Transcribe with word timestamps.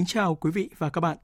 Kính 0.00 0.06
chào 0.06 0.34
quý 0.34 0.50
vị 0.50 0.70
và 0.78 0.90
các 0.90 1.00
bạn. 1.00 1.16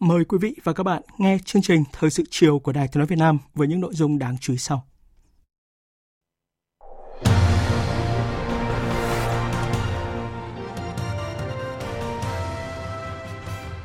Mời 0.00 0.24
quý 0.24 0.38
vị 0.40 0.54
và 0.64 0.72
các 0.72 0.82
bạn 0.82 1.02
nghe 1.18 1.38
chương 1.44 1.62
trình 1.62 1.84
Thời 1.92 2.10
sự 2.10 2.22
chiều 2.30 2.58
của 2.58 2.72
Đài 2.72 2.88
Tiếng 2.88 2.98
nói 2.98 3.06
Việt 3.06 3.18
Nam 3.18 3.38
với 3.54 3.68
những 3.68 3.80
nội 3.80 3.94
dung 3.94 4.18
đáng 4.18 4.36
chú 4.40 4.52
ý 4.52 4.58
sau. 4.58 4.84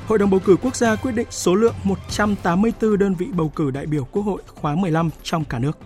Hội 0.07 0.19
đồng 0.19 0.29
bầu 0.29 0.39
cử 0.45 0.55
quốc 0.61 0.75
gia 0.75 0.95
quyết 0.95 1.11
định 1.11 1.27
số 1.29 1.55
lượng 1.55 1.75
184 1.83 2.97
đơn 2.97 3.15
vị 3.15 3.27
bầu 3.37 3.49
cử 3.55 3.71
đại 3.71 3.85
biểu 3.85 4.05
Quốc 4.05 4.23
hội 4.23 4.41
khóa 4.47 4.75
15 4.75 5.09
trong 5.23 5.45
cả 5.45 5.59
nước. 5.59 5.77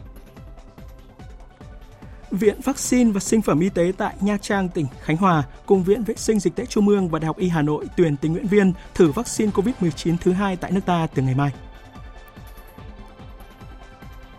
Viện 2.32 2.62
Vaccine 2.64 3.12
và 3.12 3.20
Sinh 3.20 3.42
phẩm 3.42 3.60
Y 3.60 3.70
tế 3.70 3.92
tại 3.98 4.16
Nha 4.22 4.38
Trang, 4.38 4.70
tỉnh 4.70 4.86
Khánh 5.02 5.18
Hòa 5.18 5.44
cùng 5.66 5.84
Viện 5.84 6.04
Vệ 6.04 6.16
sinh 6.18 6.40
Dịch 6.40 6.56
tễ 6.56 6.66
Trung 6.66 6.88
ương 6.88 7.10
và 7.10 7.20
Đại 7.20 7.28
học 7.28 7.38
Y 7.38 7.48
Hà 7.48 7.62
Nội 7.62 7.86
tuyển 7.98 8.18
tình 8.18 8.32
nguyện 8.32 8.48
viên 8.48 8.74
thử 8.94 9.12
vaccine 9.12 9.52
COVID-19 9.52 10.16
thứ 10.22 10.32
hai 10.32 10.56
tại 10.56 10.72
nước 10.72 10.82
ta 10.86 11.08
từ 11.16 11.22
ngày 11.22 11.36
mai. 11.36 11.52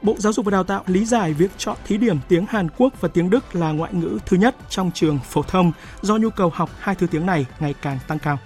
Bộ 0.02 0.14
Giáo 0.18 0.32
dục 0.32 0.44
và 0.44 0.50
Đào 0.50 0.64
tạo 0.64 0.82
lý 0.86 1.04
giải 1.04 1.32
việc 1.32 1.50
chọn 1.58 1.76
thí 1.84 1.96
điểm 1.96 2.18
tiếng 2.28 2.46
Hàn 2.48 2.68
Quốc 2.70 3.00
và 3.00 3.08
tiếng 3.08 3.30
Đức 3.30 3.54
là 3.54 3.72
ngoại 3.72 3.94
ngữ 3.94 4.18
thứ 4.26 4.36
nhất 4.36 4.56
trong 4.68 4.90
trường 4.94 5.18
phổ 5.18 5.42
thông 5.42 5.72
do 6.00 6.16
nhu 6.16 6.30
cầu 6.30 6.50
học 6.54 6.70
hai 6.78 6.94
thứ 6.94 7.06
tiếng 7.06 7.26
này 7.26 7.46
ngày 7.60 7.74
càng 7.82 7.98
tăng 8.08 8.18
cao. 8.18 8.38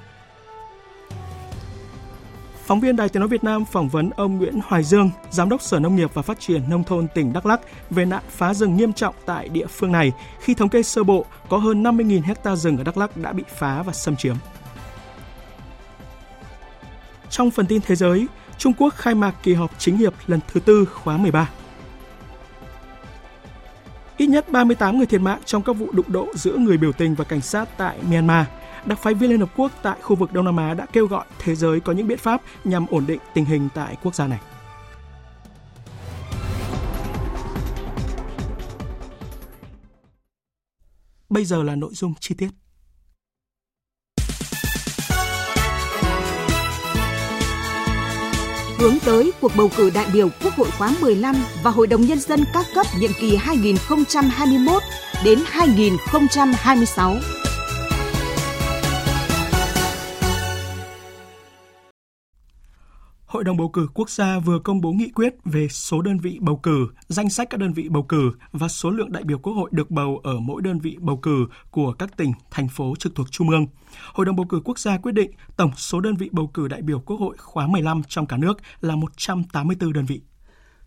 Phóng 2.66 2.80
viên 2.80 2.96
Đài 2.96 3.08
Tiếng 3.08 3.20
nói 3.20 3.28
Việt 3.28 3.44
Nam 3.44 3.64
phỏng 3.64 3.88
vấn 3.88 4.10
ông 4.10 4.38
Nguyễn 4.38 4.60
Hoài 4.64 4.82
Dương, 4.82 5.10
Giám 5.30 5.48
đốc 5.48 5.62
Sở 5.62 5.78
Nông 5.78 5.96
nghiệp 5.96 6.14
và 6.14 6.22
Phát 6.22 6.40
triển 6.40 6.70
Nông 6.70 6.84
thôn 6.84 7.08
tỉnh 7.14 7.32
Đắk 7.32 7.46
Lắk 7.46 7.60
về 7.90 8.04
nạn 8.04 8.22
phá 8.28 8.54
rừng 8.54 8.76
nghiêm 8.76 8.92
trọng 8.92 9.14
tại 9.26 9.48
địa 9.48 9.66
phương 9.66 9.92
này 9.92 10.12
khi 10.40 10.54
thống 10.54 10.68
kê 10.68 10.82
sơ 10.82 11.04
bộ 11.04 11.24
có 11.48 11.58
hơn 11.58 11.82
50.000 11.82 12.22
hecta 12.22 12.56
rừng 12.56 12.78
ở 12.78 12.84
Đắk 12.84 12.96
Lắk 12.96 13.16
đã 13.16 13.32
bị 13.32 13.42
phá 13.56 13.82
và 13.82 13.92
xâm 13.92 14.16
chiếm. 14.16 14.36
Trong 17.30 17.50
phần 17.50 17.66
tin 17.66 17.80
thế 17.86 17.96
giới, 17.96 18.26
Trung 18.58 18.72
Quốc 18.78 18.94
khai 18.94 19.14
mạc 19.14 19.34
kỳ 19.42 19.54
họp 19.54 19.78
chính 19.78 19.96
hiệp 19.96 20.14
lần 20.26 20.40
thứ 20.52 20.60
tư 20.60 20.84
khóa 20.84 21.16
13. 21.16 21.50
Ít 24.16 24.26
nhất 24.26 24.48
38 24.48 24.96
người 24.96 25.06
thiệt 25.06 25.20
mạng 25.20 25.40
trong 25.44 25.62
các 25.62 25.72
vụ 25.72 25.92
đụng 25.92 26.12
độ 26.12 26.28
giữa 26.34 26.56
người 26.56 26.76
biểu 26.76 26.92
tình 26.92 27.14
và 27.14 27.24
cảnh 27.24 27.40
sát 27.40 27.68
tại 27.76 27.98
Myanmar– 28.10 28.46
đặc 28.86 28.98
phái 29.02 29.14
viên 29.14 29.30
Liên 29.30 29.40
Hợp 29.40 29.50
Quốc 29.56 29.72
tại 29.82 29.98
khu 30.02 30.16
vực 30.16 30.32
Đông 30.32 30.44
Nam 30.44 30.56
Á 30.56 30.74
đã 30.74 30.86
kêu 30.92 31.06
gọi 31.06 31.26
thế 31.38 31.54
giới 31.54 31.80
có 31.80 31.92
những 31.92 32.08
biện 32.08 32.18
pháp 32.18 32.42
nhằm 32.64 32.86
ổn 32.90 33.06
định 33.06 33.20
tình 33.34 33.44
hình 33.44 33.68
tại 33.74 33.96
quốc 34.02 34.14
gia 34.14 34.26
này. 34.26 34.40
Bây 41.28 41.44
giờ 41.44 41.62
là 41.62 41.74
nội 41.74 41.90
dung 41.94 42.14
chi 42.20 42.34
tiết. 42.38 42.48
hướng 48.82 48.98
tới 49.04 49.32
cuộc 49.40 49.52
bầu 49.56 49.70
cử 49.76 49.90
đại 49.94 50.06
biểu 50.12 50.28
Quốc 50.44 50.54
hội 50.54 50.70
khóa 50.78 50.94
15 51.00 51.36
và 51.62 51.70
Hội 51.70 51.86
đồng 51.86 52.00
Nhân 52.00 52.20
dân 52.20 52.44
các 52.54 52.66
cấp 52.74 52.86
nhiệm 52.98 53.10
kỳ 53.20 53.36
2021 53.36 54.82
đến 55.24 55.38
2026. 55.46 57.16
Hội 63.32 63.44
đồng 63.44 63.56
bầu 63.56 63.68
cử 63.68 63.88
quốc 63.94 64.10
gia 64.10 64.38
vừa 64.38 64.58
công 64.58 64.80
bố 64.80 64.92
nghị 64.92 65.10
quyết 65.10 65.34
về 65.44 65.68
số 65.68 66.02
đơn 66.02 66.18
vị 66.18 66.38
bầu 66.40 66.56
cử, 66.56 66.86
danh 67.08 67.30
sách 67.30 67.50
các 67.50 67.60
đơn 67.60 67.72
vị 67.72 67.88
bầu 67.88 68.02
cử 68.02 68.32
và 68.52 68.68
số 68.68 68.90
lượng 68.90 69.12
đại 69.12 69.24
biểu 69.24 69.38
quốc 69.38 69.52
hội 69.52 69.70
được 69.72 69.90
bầu 69.90 70.20
ở 70.24 70.38
mỗi 70.40 70.62
đơn 70.62 70.78
vị 70.78 70.96
bầu 71.00 71.16
cử 71.16 71.46
của 71.70 71.92
các 71.92 72.16
tỉnh, 72.16 72.32
thành 72.50 72.68
phố 72.68 72.94
trực 72.98 73.14
thuộc 73.14 73.30
Trung 73.30 73.50
ương. 73.50 73.66
Hội 74.12 74.26
đồng 74.26 74.36
bầu 74.36 74.46
cử 74.48 74.60
quốc 74.64 74.78
gia 74.78 74.98
quyết 74.98 75.12
định 75.12 75.30
tổng 75.56 75.70
số 75.76 76.00
đơn 76.00 76.16
vị 76.16 76.28
bầu 76.32 76.50
cử 76.54 76.68
đại 76.68 76.82
biểu 76.82 77.00
quốc 77.00 77.16
hội 77.16 77.36
khóa 77.38 77.66
15 77.66 78.02
trong 78.08 78.26
cả 78.26 78.36
nước 78.36 78.54
là 78.80 78.96
184 78.96 79.92
đơn 79.92 80.04
vị. 80.04 80.20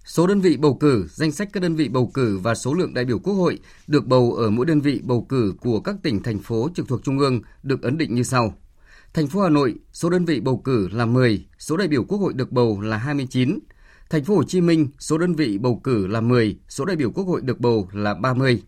Số 0.06 0.28
đơn 0.28 0.42
vị 0.42 0.58
bầu 0.58 0.78
cử, 0.80 1.08
danh 1.10 1.32
sách 1.32 1.50
các 1.54 1.64
đơn 1.64 1.76
vị 1.76 1.90
bầu 1.90 2.12
cử 2.14 2.40
và 2.44 2.56
số 2.56 2.74
lượng 2.74 2.94
đại 2.94 3.06
biểu 3.06 3.20
quốc 3.20 3.34
hội 3.34 3.60
được 3.88 4.08
bầu 4.08 4.34
ở 4.34 4.50
mỗi 4.50 4.66
đơn 4.66 4.82
vị 4.82 5.02
bầu 5.04 5.26
cử 5.30 5.54
của 5.62 5.80
các 5.80 5.96
tỉnh, 6.04 6.24
thành 6.24 6.40
phố 6.40 6.70
trực 6.76 6.88
thuộc 6.88 7.04
Trung 7.04 7.20
ương 7.20 7.42
được 7.64 7.82
ấn 7.82 7.98
định 7.98 8.16
như 8.16 8.24
sau. 8.24 8.54
Thành 9.16 9.28
phố 9.28 9.42
Hà 9.42 9.50
Nội, 9.50 9.76
số 9.94 10.10
đơn 10.10 10.26
vị 10.26 10.40
bầu 10.40 10.58
cử 10.58 10.88
là 10.92 11.06
10, 11.06 11.46
số 11.60 11.78
đại 11.78 11.88
biểu 11.88 12.04
Quốc 12.04 12.18
hội 12.18 12.34
được 12.34 12.52
bầu 12.52 12.82
là 12.82 12.98
29. 12.98 13.60
Thành 14.10 14.24
phố 14.24 14.36
Hồ 14.36 14.44
Chí 14.44 14.62
Minh, 14.62 14.88
số 15.00 15.18
đơn 15.18 15.36
vị 15.36 15.58
bầu 15.58 15.82
cử 15.84 16.08
là 16.08 16.22
10, 16.22 16.58
số 16.70 16.86
đại 16.86 16.96
biểu 16.96 17.12
Quốc 17.12 17.24
hội 17.24 17.42
được 17.42 17.60
bầu 17.60 17.90
là 17.94 18.14
30. 18.14 18.64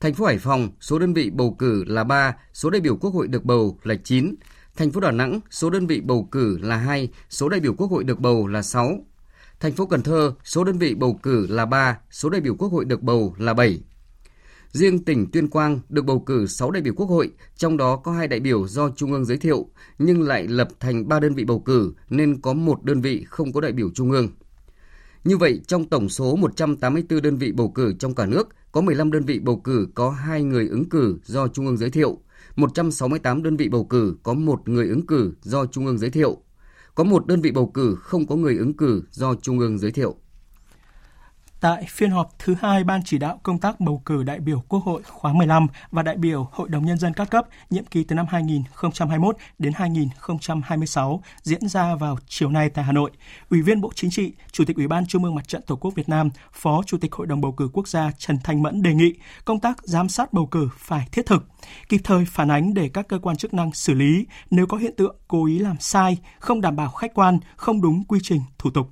Thành 0.00 0.14
phố 0.14 0.24
Hải 0.24 0.38
Phòng, 0.38 0.68
số 0.80 0.98
đơn 0.98 1.14
vị 1.14 1.30
bầu 1.30 1.56
cử 1.58 1.84
là 1.84 2.04
3, 2.04 2.36
số 2.52 2.70
đại 2.70 2.80
biểu 2.80 2.96
Quốc 2.96 3.10
hội 3.10 3.28
được 3.28 3.44
bầu 3.44 3.78
là 3.82 3.94
9. 4.04 4.34
Thành 4.76 4.90
phố 4.90 5.00
Đà 5.00 5.10
Nẵng, 5.10 5.40
số 5.50 5.70
đơn 5.70 5.86
vị 5.86 6.00
bầu 6.00 6.28
cử 6.32 6.58
là 6.58 6.76
2, 6.76 7.08
số 7.30 7.48
đại 7.48 7.60
biểu 7.60 7.74
Quốc 7.74 7.90
hội 7.90 8.04
được 8.04 8.20
bầu 8.20 8.46
là 8.46 8.62
6. 8.62 9.06
Thành 9.60 9.72
phố 9.72 9.86
Cần 9.86 10.02
Thơ, 10.02 10.34
số 10.44 10.64
đơn 10.64 10.78
vị 10.78 10.94
bầu 10.94 11.20
cử 11.22 11.46
là 11.50 11.66
3, 11.66 11.98
số 12.10 12.30
đại 12.30 12.40
biểu 12.40 12.54
Quốc 12.54 12.68
hội 12.68 12.84
được 12.84 13.02
bầu 13.02 13.34
là 13.38 13.54
7. 13.54 13.80
Riêng 14.72 15.04
tỉnh 15.04 15.30
Tuyên 15.30 15.48
Quang 15.48 15.80
được 15.88 16.04
bầu 16.04 16.20
cử 16.20 16.46
6 16.46 16.70
đại 16.70 16.82
biểu 16.82 16.94
quốc 16.94 17.06
hội, 17.06 17.30
trong 17.56 17.76
đó 17.76 17.96
có 17.96 18.12
hai 18.12 18.28
đại 18.28 18.40
biểu 18.40 18.68
do 18.68 18.90
Trung 18.90 19.12
ương 19.12 19.24
giới 19.24 19.36
thiệu, 19.36 19.68
nhưng 19.98 20.22
lại 20.22 20.46
lập 20.48 20.68
thành 20.80 21.08
3 21.08 21.20
đơn 21.20 21.34
vị 21.34 21.44
bầu 21.44 21.60
cử 21.60 21.92
nên 22.10 22.40
có 22.40 22.52
một 22.52 22.84
đơn 22.84 23.00
vị 23.00 23.24
không 23.28 23.52
có 23.52 23.60
đại 23.60 23.72
biểu 23.72 23.90
Trung 23.94 24.10
ương. 24.10 24.28
Như 25.24 25.36
vậy, 25.36 25.60
trong 25.66 25.84
tổng 25.84 26.08
số 26.08 26.36
184 26.36 27.22
đơn 27.22 27.36
vị 27.36 27.52
bầu 27.52 27.68
cử 27.68 27.94
trong 27.98 28.14
cả 28.14 28.26
nước, 28.26 28.48
có 28.72 28.80
15 28.80 29.10
đơn 29.10 29.24
vị 29.24 29.38
bầu 29.38 29.56
cử 29.56 29.88
có 29.94 30.10
2 30.10 30.42
người 30.42 30.68
ứng 30.68 30.88
cử 30.88 31.18
do 31.24 31.48
Trung 31.48 31.66
ương 31.66 31.76
giới 31.76 31.90
thiệu, 31.90 32.18
168 32.56 33.42
đơn 33.42 33.56
vị 33.56 33.68
bầu 33.68 33.84
cử 33.84 34.16
có 34.22 34.34
một 34.34 34.68
người 34.68 34.88
ứng 34.88 35.06
cử 35.06 35.32
do 35.42 35.66
Trung 35.66 35.86
ương 35.86 35.98
giới 35.98 36.10
thiệu, 36.10 36.36
có 36.94 37.04
một 37.04 37.26
đơn 37.26 37.40
vị 37.40 37.50
bầu 37.50 37.66
cử 37.66 37.94
không 37.94 38.26
có 38.26 38.36
người 38.36 38.56
ứng 38.56 38.74
cử 38.74 39.02
do 39.10 39.34
Trung 39.34 39.58
ương 39.58 39.78
giới 39.78 39.90
thiệu. 39.90 40.16
Tại 41.62 41.86
phiên 41.88 42.10
họp 42.10 42.38
thứ 42.38 42.54
hai 42.60 42.84
Ban 42.84 43.02
chỉ 43.04 43.18
đạo 43.18 43.40
công 43.42 43.58
tác 43.58 43.80
bầu 43.80 44.02
cử 44.06 44.22
đại 44.22 44.40
biểu 44.40 44.62
Quốc 44.68 44.84
hội 44.84 45.02
khóa 45.02 45.32
15 45.32 45.66
và 45.90 46.02
đại 46.02 46.16
biểu 46.16 46.48
Hội 46.52 46.68
đồng 46.68 46.86
Nhân 46.86 46.98
dân 46.98 47.12
các 47.14 47.30
cấp 47.30 47.46
nhiệm 47.70 47.84
kỳ 47.84 48.04
từ 48.04 48.14
năm 48.14 48.26
2021 48.28 49.36
đến 49.58 49.72
2026 49.72 51.22
diễn 51.42 51.68
ra 51.68 51.94
vào 51.94 52.18
chiều 52.26 52.50
nay 52.50 52.70
tại 52.70 52.84
Hà 52.84 52.92
Nội, 52.92 53.10
Ủy 53.50 53.62
viên 53.62 53.80
Bộ 53.80 53.90
Chính 53.94 54.10
trị, 54.10 54.32
Chủ 54.52 54.64
tịch 54.64 54.76
Ủy 54.76 54.88
ban 54.88 55.06
Trung 55.06 55.24
ương 55.24 55.34
Mặt 55.34 55.48
trận 55.48 55.62
Tổ 55.66 55.76
quốc 55.76 55.94
Việt 55.94 56.08
Nam, 56.08 56.30
Phó 56.52 56.82
Chủ 56.86 56.98
tịch 56.98 57.12
Hội 57.12 57.26
đồng 57.26 57.40
bầu 57.40 57.52
cử 57.52 57.68
quốc 57.72 57.88
gia 57.88 58.10
Trần 58.18 58.38
Thanh 58.44 58.62
Mẫn 58.62 58.82
đề 58.82 58.94
nghị 58.94 59.14
công 59.44 59.60
tác 59.60 59.78
giám 59.82 60.08
sát 60.08 60.32
bầu 60.32 60.46
cử 60.46 60.68
phải 60.78 61.08
thiết 61.12 61.26
thực, 61.26 61.46
kịp 61.88 62.00
thời 62.04 62.24
phản 62.24 62.50
ánh 62.50 62.74
để 62.74 62.90
các 62.94 63.08
cơ 63.08 63.18
quan 63.18 63.36
chức 63.36 63.54
năng 63.54 63.72
xử 63.72 63.94
lý 63.94 64.26
nếu 64.50 64.66
có 64.66 64.76
hiện 64.76 64.96
tượng 64.96 65.16
cố 65.28 65.46
ý 65.46 65.58
làm 65.58 65.76
sai, 65.80 66.18
không 66.38 66.60
đảm 66.60 66.76
bảo 66.76 66.90
khách 66.90 67.14
quan, 67.14 67.38
không 67.56 67.82
đúng 67.82 68.04
quy 68.04 68.18
trình 68.22 68.40
thủ 68.58 68.70
tục. 68.70 68.88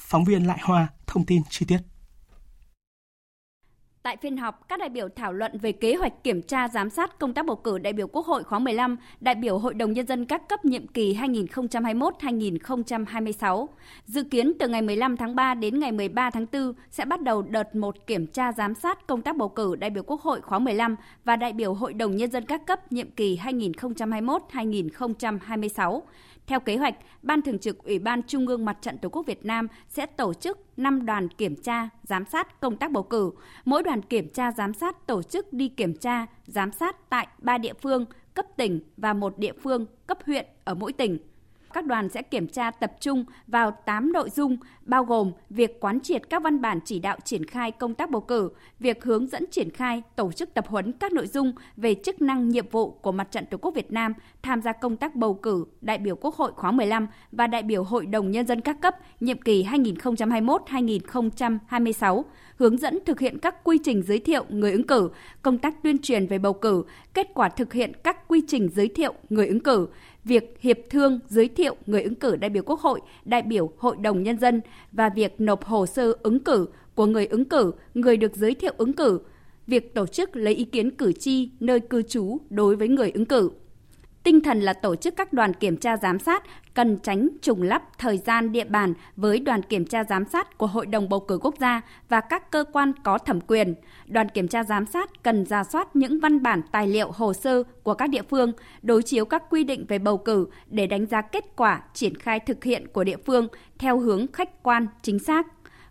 Phóng 0.00 0.24
viên 0.24 0.46
Lại 0.46 0.58
Hoa 0.62 0.88
thông 1.06 1.26
tin 1.26 1.42
chi 1.50 1.66
tiết. 1.68 1.78
Tại 4.02 4.16
phiên 4.16 4.36
họp, 4.36 4.68
các 4.68 4.80
đại 4.80 4.88
biểu 4.88 5.08
thảo 5.16 5.32
luận 5.32 5.58
về 5.58 5.72
kế 5.72 5.94
hoạch 5.94 6.24
kiểm 6.24 6.42
tra 6.42 6.68
giám 6.68 6.90
sát 6.90 7.18
công 7.18 7.34
tác 7.34 7.46
bầu 7.46 7.56
cử 7.56 7.78
đại 7.78 7.92
biểu 7.92 8.06
Quốc 8.06 8.26
hội 8.26 8.44
khóa 8.44 8.58
15, 8.58 8.96
đại 9.20 9.34
biểu 9.34 9.58
Hội 9.58 9.74
đồng 9.74 9.92
Nhân 9.92 10.06
dân 10.06 10.24
các 10.24 10.48
cấp 10.48 10.64
nhiệm 10.64 10.86
kỳ 10.86 11.14
2021-2026. 11.14 13.66
Dự 14.04 14.22
kiến 14.22 14.52
từ 14.58 14.68
ngày 14.68 14.82
15 14.82 15.16
tháng 15.16 15.34
3 15.34 15.54
đến 15.54 15.80
ngày 15.80 15.92
13 15.92 16.30
tháng 16.30 16.46
4 16.52 16.72
sẽ 16.90 17.04
bắt 17.04 17.22
đầu 17.22 17.42
đợt 17.42 17.74
1 17.74 18.06
kiểm 18.06 18.26
tra 18.26 18.52
giám 18.52 18.74
sát 18.74 19.06
công 19.06 19.22
tác 19.22 19.36
bầu 19.36 19.48
cử 19.48 19.76
đại 19.76 19.90
biểu 19.90 20.02
Quốc 20.02 20.20
hội 20.20 20.40
khóa 20.40 20.58
15 20.58 20.96
và 21.24 21.36
đại 21.36 21.52
biểu 21.52 21.74
Hội 21.74 21.94
đồng 21.94 22.16
Nhân 22.16 22.30
dân 22.30 22.46
các 22.46 22.66
cấp 22.66 22.92
nhiệm 22.92 23.10
kỳ 23.10 23.36
2021-2026. 23.36 26.02
Theo 26.50 26.60
kế 26.60 26.76
hoạch, 26.76 26.94
Ban 27.22 27.42
Thường 27.42 27.58
trực 27.58 27.84
Ủy 27.84 27.98
ban 27.98 28.22
Trung 28.22 28.46
ương 28.46 28.64
Mặt 28.64 28.78
trận 28.80 28.98
Tổ 28.98 29.08
quốc 29.08 29.26
Việt 29.26 29.44
Nam 29.44 29.68
sẽ 29.88 30.06
tổ 30.06 30.34
chức 30.34 30.58
5 30.76 31.06
đoàn 31.06 31.28
kiểm 31.28 31.56
tra, 31.56 31.88
giám 32.02 32.24
sát 32.24 32.60
công 32.60 32.76
tác 32.76 32.90
bầu 32.90 33.02
cử. 33.02 33.30
Mỗi 33.64 33.82
đoàn 33.82 33.90
đoàn 33.90 34.02
kiểm 34.02 34.28
tra 34.28 34.52
giám 34.52 34.74
sát 34.74 35.06
tổ 35.06 35.22
chức 35.22 35.52
đi 35.52 35.68
kiểm 35.68 35.94
tra, 35.94 36.26
giám 36.46 36.72
sát 36.72 37.10
tại 37.10 37.28
ba 37.38 37.58
địa 37.58 37.72
phương 37.82 38.04
cấp 38.34 38.46
tỉnh 38.56 38.80
và 38.96 39.12
một 39.12 39.38
địa 39.38 39.52
phương 39.62 39.86
cấp 40.06 40.18
huyện 40.26 40.46
ở 40.64 40.74
mỗi 40.74 40.92
tỉnh 40.92 41.18
các 41.72 41.86
đoàn 41.86 42.08
sẽ 42.08 42.22
kiểm 42.22 42.48
tra 42.48 42.70
tập 42.70 42.92
trung 43.00 43.24
vào 43.46 43.70
8 43.70 44.12
nội 44.12 44.30
dung 44.30 44.56
bao 44.84 45.04
gồm 45.04 45.32
việc 45.50 45.80
quán 45.80 46.00
triệt 46.00 46.22
các 46.30 46.42
văn 46.42 46.60
bản 46.60 46.80
chỉ 46.84 46.98
đạo 46.98 47.16
triển 47.24 47.44
khai 47.44 47.70
công 47.70 47.94
tác 47.94 48.10
bầu 48.10 48.20
cử, 48.20 48.50
việc 48.78 49.04
hướng 49.04 49.26
dẫn 49.26 49.44
triển 49.50 49.70
khai, 49.70 50.02
tổ 50.16 50.32
chức 50.32 50.54
tập 50.54 50.66
huấn 50.68 50.92
các 50.92 51.12
nội 51.12 51.26
dung 51.26 51.52
về 51.76 51.94
chức 51.94 52.22
năng 52.22 52.48
nhiệm 52.48 52.68
vụ 52.68 52.90
của 52.90 53.12
Mặt 53.12 53.30
trận 53.30 53.46
Tổ 53.46 53.58
quốc 53.58 53.74
Việt 53.74 53.92
Nam 53.92 54.14
tham 54.42 54.62
gia 54.62 54.72
công 54.72 54.96
tác 54.96 55.16
bầu 55.16 55.34
cử 55.34 55.64
đại 55.80 55.98
biểu 55.98 56.16
Quốc 56.16 56.34
hội 56.34 56.52
khóa 56.56 56.70
15 56.70 57.06
và 57.32 57.46
đại 57.46 57.62
biểu 57.62 57.82
Hội 57.82 58.06
đồng 58.06 58.30
Nhân 58.30 58.46
dân 58.46 58.60
các 58.60 58.80
cấp 58.80 58.96
nhiệm 59.20 59.42
kỳ 59.42 59.64
2021-2026, 59.64 62.22
hướng 62.56 62.76
dẫn 62.76 62.98
thực 63.06 63.20
hiện 63.20 63.38
các 63.38 63.64
quy 63.64 63.78
trình 63.84 64.02
giới 64.02 64.18
thiệu 64.18 64.44
người 64.48 64.72
ứng 64.72 64.86
cử, 64.86 65.10
công 65.42 65.58
tác 65.58 65.82
tuyên 65.82 65.98
truyền 65.98 66.26
về 66.26 66.38
bầu 66.38 66.52
cử, 66.52 66.84
kết 67.14 67.26
quả 67.34 67.48
thực 67.48 67.72
hiện 67.72 67.92
các 68.04 68.28
quy 68.28 68.42
trình 68.48 68.68
giới 68.74 68.88
thiệu 68.88 69.14
người 69.30 69.46
ứng 69.46 69.60
cử, 69.60 69.88
việc 70.24 70.56
hiệp 70.60 70.78
thương 70.90 71.20
giới 71.28 71.48
thiệu 71.48 71.76
người 71.86 72.02
ứng 72.02 72.14
cử 72.14 72.36
đại 72.36 72.50
biểu 72.50 72.62
Quốc 72.62 72.80
hội, 72.80 73.00
đại 73.24 73.42
biểu 73.42 73.72
Hội 73.78 73.96
đồng 73.96 74.22
Nhân 74.22 74.38
dân 74.38 74.60
và 74.92 75.08
việc 75.08 75.40
nộp 75.40 75.64
hồ 75.64 75.86
sơ 75.86 76.12
ứng 76.22 76.40
cử 76.40 76.66
của 76.94 77.06
người 77.06 77.26
ứng 77.26 77.44
cử, 77.44 77.72
người 77.94 78.16
được 78.16 78.36
giới 78.36 78.54
thiệu 78.54 78.72
ứng 78.76 78.92
cử, 78.92 79.20
việc 79.66 79.94
tổ 79.94 80.06
chức 80.06 80.36
lấy 80.36 80.54
ý 80.54 80.64
kiến 80.64 80.90
cử 80.90 81.12
tri 81.12 81.50
nơi 81.60 81.80
cư 81.80 82.02
trú 82.02 82.38
đối 82.50 82.76
với 82.76 82.88
người 82.88 83.10
ứng 83.10 83.26
cử. 83.26 83.50
Tinh 84.22 84.40
thần 84.40 84.60
là 84.60 84.72
tổ 84.72 84.96
chức 84.96 85.16
các 85.16 85.32
đoàn 85.32 85.54
kiểm 85.54 85.76
tra 85.76 85.96
giám 85.96 86.18
sát 86.18 86.42
cần 86.74 86.98
tránh 87.02 87.28
trùng 87.42 87.62
lắp 87.62 87.82
thời 87.98 88.18
gian 88.18 88.52
địa 88.52 88.64
bàn 88.64 88.94
với 89.16 89.38
đoàn 89.38 89.62
kiểm 89.62 89.84
tra 89.84 90.04
giám 90.04 90.24
sát 90.24 90.58
của 90.58 90.66
Hội 90.66 90.86
đồng 90.86 91.08
bầu 91.08 91.20
cử 91.20 91.38
quốc 91.42 91.54
gia 91.60 91.80
và 92.08 92.20
các 92.20 92.50
cơ 92.50 92.64
quan 92.72 92.92
có 93.04 93.18
thẩm 93.18 93.40
quyền. 93.40 93.74
Đoàn 94.06 94.28
kiểm 94.28 94.48
tra 94.48 94.64
giám 94.64 94.86
sát 94.86 95.22
cần 95.22 95.46
ra 95.46 95.64
soát 95.64 95.96
những 95.96 96.20
văn 96.20 96.42
bản 96.42 96.62
tài 96.72 96.86
liệu 96.86 97.10
hồ 97.10 97.32
sơ 97.32 97.62
của 97.82 97.94
các 97.94 98.10
địa 98.10 98.22
phương, 98.22 98.52
đối 98.82 99.02
chiếu 99.02 99.24
các 99.24 99.42
quy 99.50 99.64
định 99.64 99.86
về 99.88 99.98
bầu 99.98 100.18
cử 100.18 100.46
để 100.66 100.86
đánh 100.86 101.06
giá 101.06 101.20
kết 101.22 101.44
quả 101.56 101.82
triển 101.94 102.14
khai 102.14 102.40
thực 102.40 102.64
hiện 102.64 102.86
của 102.88 103.04
địa 103.04 103.18
phương 103.26 103.48
theo 103.78 103.98
hướng 103.98 104.26
khách 104.32 104.62
quan, 104.62 104.86
chính 105.02 105.18
xác 105.18 105.46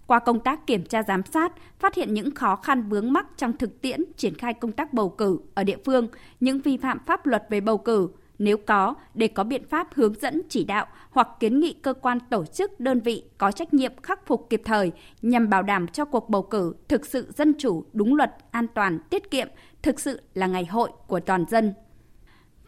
qua 0.07 0.19
công 0.19 0.39
tác 0.39 0.67
kiểm 0.67 0.83
tra 0.83 1.03
giám 1.03 1.21
sát, 1.33 1.53
phát 1.79 1.95
hiện 1.95 2.13
những 2.13 2.35
khó 2.35 2.55
khăn 2.55 2.89
vướng 2.89 3.13
mắc 3.13 3.27
trong 3.37 3.57
thực 3.57 3.81
tiễn 3.81 4.01
triển 4.17 4.35
khai 4.35 4.53
công 4.53 4.71
tác 4.71 4.93
bầu 4.93 5.09
cử 5.09 5.39
ở 5.53 5.63
địa 5.63 5.77
phương, 5.85 6.07
những 6.39 6.61
vi 6.61 6.77
phạm 6.77 6.99
pháp 7.05 7.25
luật 7.25 7.43
về 7.49 7.61
bầu 7.61 7.77
cử, 7.77 8.09
nếu 8.39 8.57
có, 8.57 8.95
để 9.13 9.27
có 9.27 9.43
biện 9.43 9.63
pháp 9.69 9.87
hướng 9.93 10.13
dẫn 10.13 10.41
chỉ 10.49 10.63
đạo 10.63 10.85
hoặc 11.09 11.27
kiến 11.39 11.59
nghị 11.59 11.73
cơ 11.73 11.93
quan 11.93 12.19
tổ 12.29 12.45
chức 12.45 12.79
đơn 12.79 12.99
vị 12.99 13.23
có 13.37 13.51
trách 13.51 13.73
nhiệm 13.73 13.91
khắc 14.03 14.25
phục 14.25 14.47
kịp 14.49 14.61
thời 14.65 14.91
nhằm 15.21 15.49
bảo 15.49 15.63
đảm 15.63 15.87
cho 15.87 16.05
cuộc 16.05 16.29
bầu 16.29 16.41
cử 16.41 16.75
thực 16.87 17.05
sự 17.05 17.31
dân 17.37 17.53
chủ, 17.59 17.83
đúng 17.93 18.15
luật, 18.15 18.35
an 18.51 18.67
toàn, 18.67 18.99
tiết 19.09 19.31
kiệm, 19.31 19.47
thực 19.81 19.99
sự 19.99 20.21
là 20.33 20.47
ngày 20.47 20.65
hội 20.65 20.89
của 21.07 21.19
toàn 21.19 21.45
dân. 21.49 21.73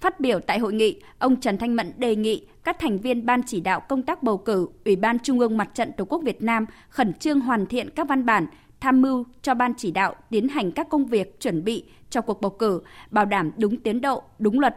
Phát 0.01 0.19
biểu 0.19 0.39
tại 0.39 0.59
hội 0.59 0.73
nghị, 0.73 1.01
ông 1.19 1.39
Trần 1.39 1.57
Thanh 1.57 1.75
Mẫn 1.75 1.91
đề 1.97 2.15
nghị 2.15 2.47
các 2.63 2.79
thành 2.79 2.97
viên 2.97 3.25
Ban 3.25 3.41
chỉ 3.44 3.62
đạo 3.62 3.79
công 3.79 4.03
tác 4.03 4.24
bầu 4.24 4.38
cử, 4.38 4.67
Ủy 4.85 4.95
ban 4.95 5.19
Trung 5.19 5.39
ương 5.39 5.57
Mặt 5.57 5.69
trận 5.74 5.91
Tổ 5.97 6.06
quốc 6.06 6.21
Việt 6.24 6.41
Nam 6.41 6.65
khẩn 6.89 7.13
trương 7.13 7.39
hoàn 7.39 7.65
thiện 7.65 7.89
các 7.89 8.07
văn 8.07 8.25
bản, 8.25 8.47
tham 8.79 9.01
mưu 9.01 9.25
cho 9.41 9.53
Ban 9.53 9.74
chỉ 9.77 9.91
đạo 9.91 10.15
tiến 10.29 10.47
hành 10.47 10.71
các 10.71 10.89
công 10.89 11.06
việc 11.06 11.39
chuẩn 11.39 11.63
bị 11.63 11.85
cho 12.09 12.21
cuộc 12.21 12.41
bầu 12.41 12.51
cử, 12.51 12.81
bảo 13.12 13.25
đảm 13.25 13.51
đúng 13.57 13.77
tiến 13.77 14.01
độ, 14.01 14.24
đúng 14.39 14.59
luật, 14.59 14.75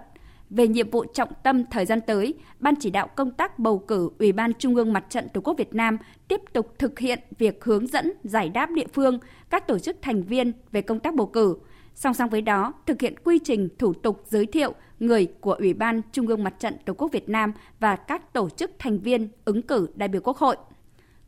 về 0.50 0.68
nhiệm 0.68 0.90
vụ 0.90 1.04
trọng 1.14 1.28
tâm 1.42 1.64
thời 1.70 1.86
gian 1.86 2.00
tới, 2.00 2.34
Ban 2.60 2.74
chỉ 2.80 2.90
đạo 2.90 3.08
công 3.16 3.30
tác 3.30 3.58
bầu 3.58 3.78
cử 3.78 4.10
Ủy 4.18 4.32
ban 4.32 4.54
Trung 4.54 4.74
ương 4.74 4.92
Mặt 4.92 5.04
trận 5.10 5.28
Tổ 5.28 5.40
quốc 5.40 5.54
Việt 5.58 5.74
Nam 5.74 5.98
tiếp 6.28 6.40
tục 6.52 6.74
thực 6.78 6.98
hiện 6.98 7.18
việc 7.38 7.64
hướng 7.64 7.86
dẫn 7.86 8.12
giải 8.24 8.48
đáp 8.48 8.70
địa 8.70 8.86
phương, 8.92 9.18
các 9.50 9.66
tổ 9.66 9.78
chức 9.78 9.96
thành 10.02 10.22
viên 10.22 10.52
về 10.72 10.82
công 10.82 11.00
tác 11.00 11.14
bầu 11.14 11.26
cử. 11.26 11.56
Song 11.94 12.14
song 12.14 12.30
với 12.30 12.40
đó, 12.42 12.72
thực 12.86 13.00
hiện 13.00 13.14
quy 13.24 13.38
trình 13.38 13.68
thủ 13.78 13.92
tục 13.92 14.22
giới 14.26 14.46
thiệu 14.46 14.74
người 15.00 15.26
của 15.40 15.52
Ủy 15.52 15.74
ban 15.74 16.00
Trung 16.12 16.26
ương 16.26 16.44
Mặt 16.44 16.54
trận 16.58 16.74
Tổ 16.84 16.94
quốc 16.94 17.12
Việt 17.12 17.28
Nam 17.28 17.52
và 17.80 17.96
các 17.96 18.32
tổ 18.32 18.48
chức 18.50 18.70
thành 18.78 18.98
viên 18.98 19.28
ứng 19.44 19.62
cử 19.62 19.88
đại 19.94 20.08
biểu 20.08 20.20
Quốc 20.24 20.36
hội. 20.36 20.56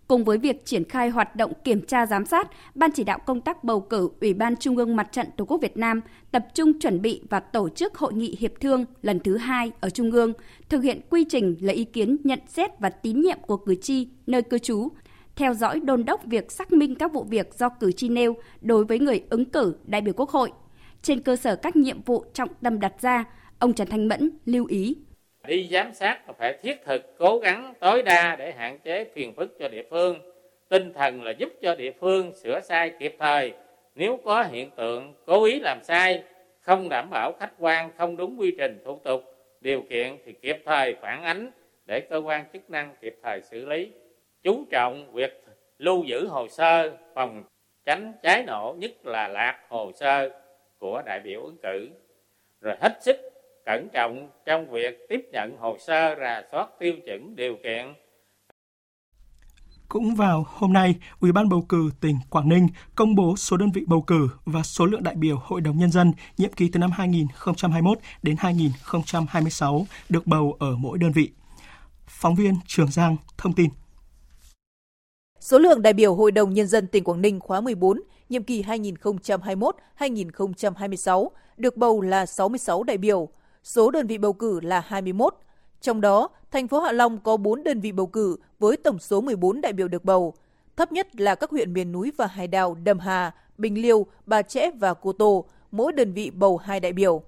Cùng 0.09 0.25
với 0.25 0.39
việc 0.39 0.65
triển 0.65 0.85
khai 0.85 1.09
hoạt 1.09 1.37
động 1.37 1.53
kiểm 1.65 1.87
tra 1.87 2.07
giám 2.07 2.27
sát, 2.27 2.51
Ban 2.75 2.91
chỉ 2.93 3.05
đạo 3.05 3.19
công 3.27 3.41
tác 3.41 3.65
bầu 3.65 3.81
cử 3.81 4.11
Ủy 4.21 4.35
ban 4.35 4.57
Trung 4.57 4.77
ương 4.77 4.97
Mặt 4.97 5.09
trận 5.13 5.27
Tổ 5.37 5.45
quốc 5.45 5.59
Việt 5.63 5.77
Nam 5.77 6.01
tập 6.31 6.47
trung 6.55 6.81
chuẩn 6.81 7.03
bị 7.03 7.23
và 7.31 7.41
tổ 7.41 7.69
chức 7.69 7.95
hội 7.95 8.15
nghị 8.15 8.37
hiệp 8.41 8.53
thương 8.61 8.85
lần 9.03 9.21
thứ 9.21 9.37
hai 9.37 9.73
ở 9.81 9.91
Trung 9.91 10.11
ương, 10.11 10.33
thực 10.69 10.83
hiện 10.83 11.01
quy 11.11 11.25
trình 11.29 11.57
lấy 11.61 11.77
ý 11.77 11.85
kiến 11.85 12.17
nhận 12.25 12.39
xét 12.49 12.71
và 12.79 12.91
tín 12.91 13.21
nhiệm 13.21 13.39
của 13.47 13.57
cử 13.57 13.75
tri 13.75 14.09
nơi 14.27 14.43
cư 14.43 14.59
trú, 14.59 14.89
theo 15.37 15.55
dõi 15.55 15.81
đôn 15.81 16.05
đốc 16.05 16.25
việc 16.25 16.53
xác 16.53 16.73
minh 16.73 16.95
các 16.95 17.13
vụ 17.13 17.25
việc 17.25 17.55
do 17.55 17.69
cử 17.69 17.93
tri 17.93 18.09
nêu 18.09 18.35
đối 18.61 18.85
với 18.85 18.99
người 18.99 19.23
ứng 19.31 19.45
cử 19.45 19.75
đại 19.87 20.01
biểu 20.01 20.15
Quốc 20.17 20.31
hội. 20.31 20.53
Trên 21.03 21.23
cơ 21.23 21.37
sở 21.37 21.57
các 21.57 21.77
nhiệm 21.77 22.03
vụ 22.03 22.25
trọng 22.35 22.49
tâm 22.63 22.81
đặt 22.81 22.93
ra, 23.01 23.25
ông 23.59 23.73
Trần 23.73 23.89
Thanh 23.91 24.09
Mẫn 24.09 24.31
lưu 24.45 24.67
ý 24.67 24.97
đi 25.47 25.69
giám 25.71 25.95
sát 25.95 26.27
và 26.27 26.35
phải 26.39 26.59
thiết 26.63 26.85
thực, 26.85 27.19
cố 27.19 27.39
gắng, 27.39 27.75
tối 27.81 28.03
đa 28.03 28.37
để 28.37 28.53
hạn 28.53 28.79
chế 28.79 29.05
phiền 29.05 29.35
phức 29.35 29.59
cho 29.59 29.69
địa 29.69 29.85
phương. 29.91 30.19
Tinh 30.69 30.93
thần 30.93 31.23
là 31.23 31.31
giúp 31.31 31.53
cho 31.63 31.75
địa 31.75 31.93
phương 32.01 32.33
sửa 32.33 32.61
sai 32.61 32.91
kịp 32.99 33.17
thời. 33.19 33.53
Nếu 33.95 34.21
có 34.25 34.43
hiện 34.43 34.71
tượng 34.71 35.15
cố 35.27 35.45
ý 35.45 35.61
làm 35.61 35.79
sai, 35.83 36.23
không 36.61 36.89
đảm 36.89 37.11
bảo 37.11 37.33
khách 37.41 37.53
quan, 37.59 37.91
không 37.99 38.17
đúng 38.17 38.37
quy 38.39 38.55
trình, 38.59 38.79
thủ 38.85 39.01
tục, 39.05 39.25
điều 39.61 39.83
kiện 39.83 40.17
thì 40.25 40.33
kịp 40.33 40.63
thời 40.65 40.95
phản 40.95 41.23
ánh 41.23 41.51
để 41.87 42.01
cơ 42.01 42.17
quan 42.25 42.45
chức 42.53 42.71
năng 42.71 42.95
kịp 43.01 43.17
thời 43.23 43.43
xử 43.43 43.67
lý. 43.67 43.91
Chú 44.43 44.65
trọng 44.71 45.13
việc 45.13 45.45
lưu 45.79 46.05
giữ 46.05 46.27
hồ 46.27 46.49
sơ, 46.49 46.97
phòng 47.15 47.45
tránh 47.85 48.13
cháy 48.23 48.45
nổ, 48.47 48.75
nhất 48.79 49.07
là 49.07 49.29
lạc 49.29 49.61
hồ 49.69 49.93
sơ 49.95 50.31
của 50.79 51.03
đại 51.07 51.21
biểu 51.21 51.43
ứng 51.43 51.57
cử. 51.63 51.89
Rồi 52.61 52.75
hết 52.81 52.93
sức 53.01 53.26
cẩn 53.67 53.89
trọng 53.93 54.31
trong 54.47 54.71
việc 54.71 55.07
tiếp 55.09 55.21
nhận 55.33 55.57
hồ 55.59 55.77
sơ 55.79 56.15
rà 56.21 56.43
soát 56.53 56.69
tiêu 56.79 56.93
chuẩn 57.07 57.37
điều 57.37 57.57
kiện 57.65 57.95
cũng 59.89 60.15
vào 60.15 60.47
hôm 60.49 60.73
nay, 60.73 60.95
Ủy 61.21 61.33
ban 61.33 61.49
bầu 61.49 61.67
cử 61.69 61.91
tỉnh 62.01 62.17
Quảng 62.31 62.49
Ninh 62.49 62.69
công 62.95 63.15
bố 63.15 63.37
số 63.37 63.57
đơn 63.57 63.71
vị 63.75 63.85
bầu 63.87 64.05
cử 64.07 64.29
và 64.45 64.63
số 64.63 64.87
lượng 64.87 65.03
đại 65.03 65.15
biểu 65.15 65.41
Hội 65.43 65.61
đồng 65.61 65.79
Nhân 65.79 65.91
dân 65.91 66.13
nhiệm 66.39 66.53
kỳ 66.53 66.71
từ 66.73 66.79
năm 66.79 66.91
2021 66.91 67.99
đến 68.23 68.37
2026 68.39 69.87
được 70.09 70.27
bầu 70.27 70.57
ở 70.59 70.77
mỗi 70.77 70.99
đơn 70.99 71.13
vị. 71.13 71.31
Phóng 72.07 72.35
viên 72.35 72.55
Trường 72.67 72.91
Giang 72.91 73.17
thông 73.39 73.53
tin. 73.53 73.71
Số 75.41 75.59
lượng 75.59 75.83
đại 75.83 75.93
biểu 75.93 76.15
Hội 76.15 76.33
đồng 76.33 76.55
Nhân 76.55 76.67
dân 76.67 76.87
tỉnh 76.87 77.05
Quảng 77.05 77.23
Ninh 77.23 77.41
khóa 77.41 77.61
14, 77.61 78.01
nhiệm 78.29 78.43
kỳ 78.43 78.63
2021-2026 78.63 81.29
được 81.57 81.77
bầu 81.77 82.01
là 82.01 82.27
66 82.27 82.83
đại 82.83 82.99
biểu, 82.99 83.29
số 83.67 83.91
đơn 83.91 84.07
vị 84.07 84.19
bầu 84.19 84.33
cử 84.33 84.61
là 84.61 84.81
21. 84.81 85.35
Trong 85.81 86.01
đó, 86.01 86.29
thành 86.51 86.69
phố 86.69 86.81
Hạ 86.81 86.93
Long 86.93 87.19
có 87.19 87.37
4 87.37 87.65
đơn 87.65 87.81
vị 87.81 87.93
bầu 87.93 88.07
cử 88.07 88.37
với 88.59 88.77
tổng 88.77 88.99
số 88.99 89.21
14 89.21 89.61
đại 89.61 89.73
biểu 89.73 89.89
được 89.89 90.05
bầu. 90.05 90.35
Thấp 90.77 90.93
nhất 90.93 91.21
là 91.21 91.35
các 91.35 91.51
huyện 91.51 91.73
miền 91.73 91.93
núi 91.93 92.13
và 92.17 92.27
hải 92.27 92.47
đảo 92.47 92.77
Đầm 92.85 92.99
Hà, 92.99 93.35
Bình 93.59 93.83
Liêu, 93.83 94.07
Bà 94.27 94.43
Trễ 94.43 94.71
và 94.71 94.95
Cô 94.95 95.13
Tô, 95.13 95.45
mỗi 95.71 95.93
đơn 95.93 96.13
vị 96.13 96.31
bầu 96.31 96.57
2 96.57 96.81
đại 96.81 96.93
biểu. 96.93 97.23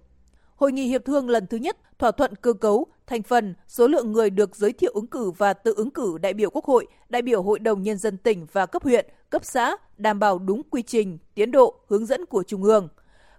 Hội 0.56 0.72
nghị 0.72 0.86
hiệp 0.86 1.04
thương 1.04 1.28
lần 1.30 1.46
thứ 1.46 1.56
nhất 1.56 1.76
thỏa 1.98 2.10
thuận 2.10 2.34
cơ 2.36 2.52
cấu, 2.52 2.86
thành 3.06 3.22
phần, 3.22 3.54
số 3.68 3.88
lượng 3.88 4.12
người 4.12 4.30
được 4.30 4.56
giới 4.56 4.72
thiệu 4.72 4.92
ứng 4.94 5.06
cử 5.06 5.30
và 5.30 5.52
tự 5.52 5.74
ứng 5.76 5.90
cử 5.90 6.18
đại 6.18 6.34
biểu 6.34 6.50
Quốc 6.50 6.64
hội, 6.64 6.86
đại 7.08 7.22
biểu 7.22 7.42
Hội 7.42 7.58
đồng 7.58 7.82
Nhân 7.82 7.98
dân 7.98 8.16
tỉnh 8.16 8.46
và 8.52 8.66
cấp 8.66 8.82
huyện, 8.82 9.06
cấp 9.30 9.44
xã, 9.44 9.76
đảm 9.96 10.18
bảo 10.18 10.38
đúng 10.38 10.62
quy 10.70 10.82
trình, 10.82 11.18
tiến 11.34 11.50
độ, 11.50 11.74
hướng 11.88 12.06
dẫn 12.06 12.26
của 12.26 12.42
Trung 12.42 12.62
ương. 12.62 12.88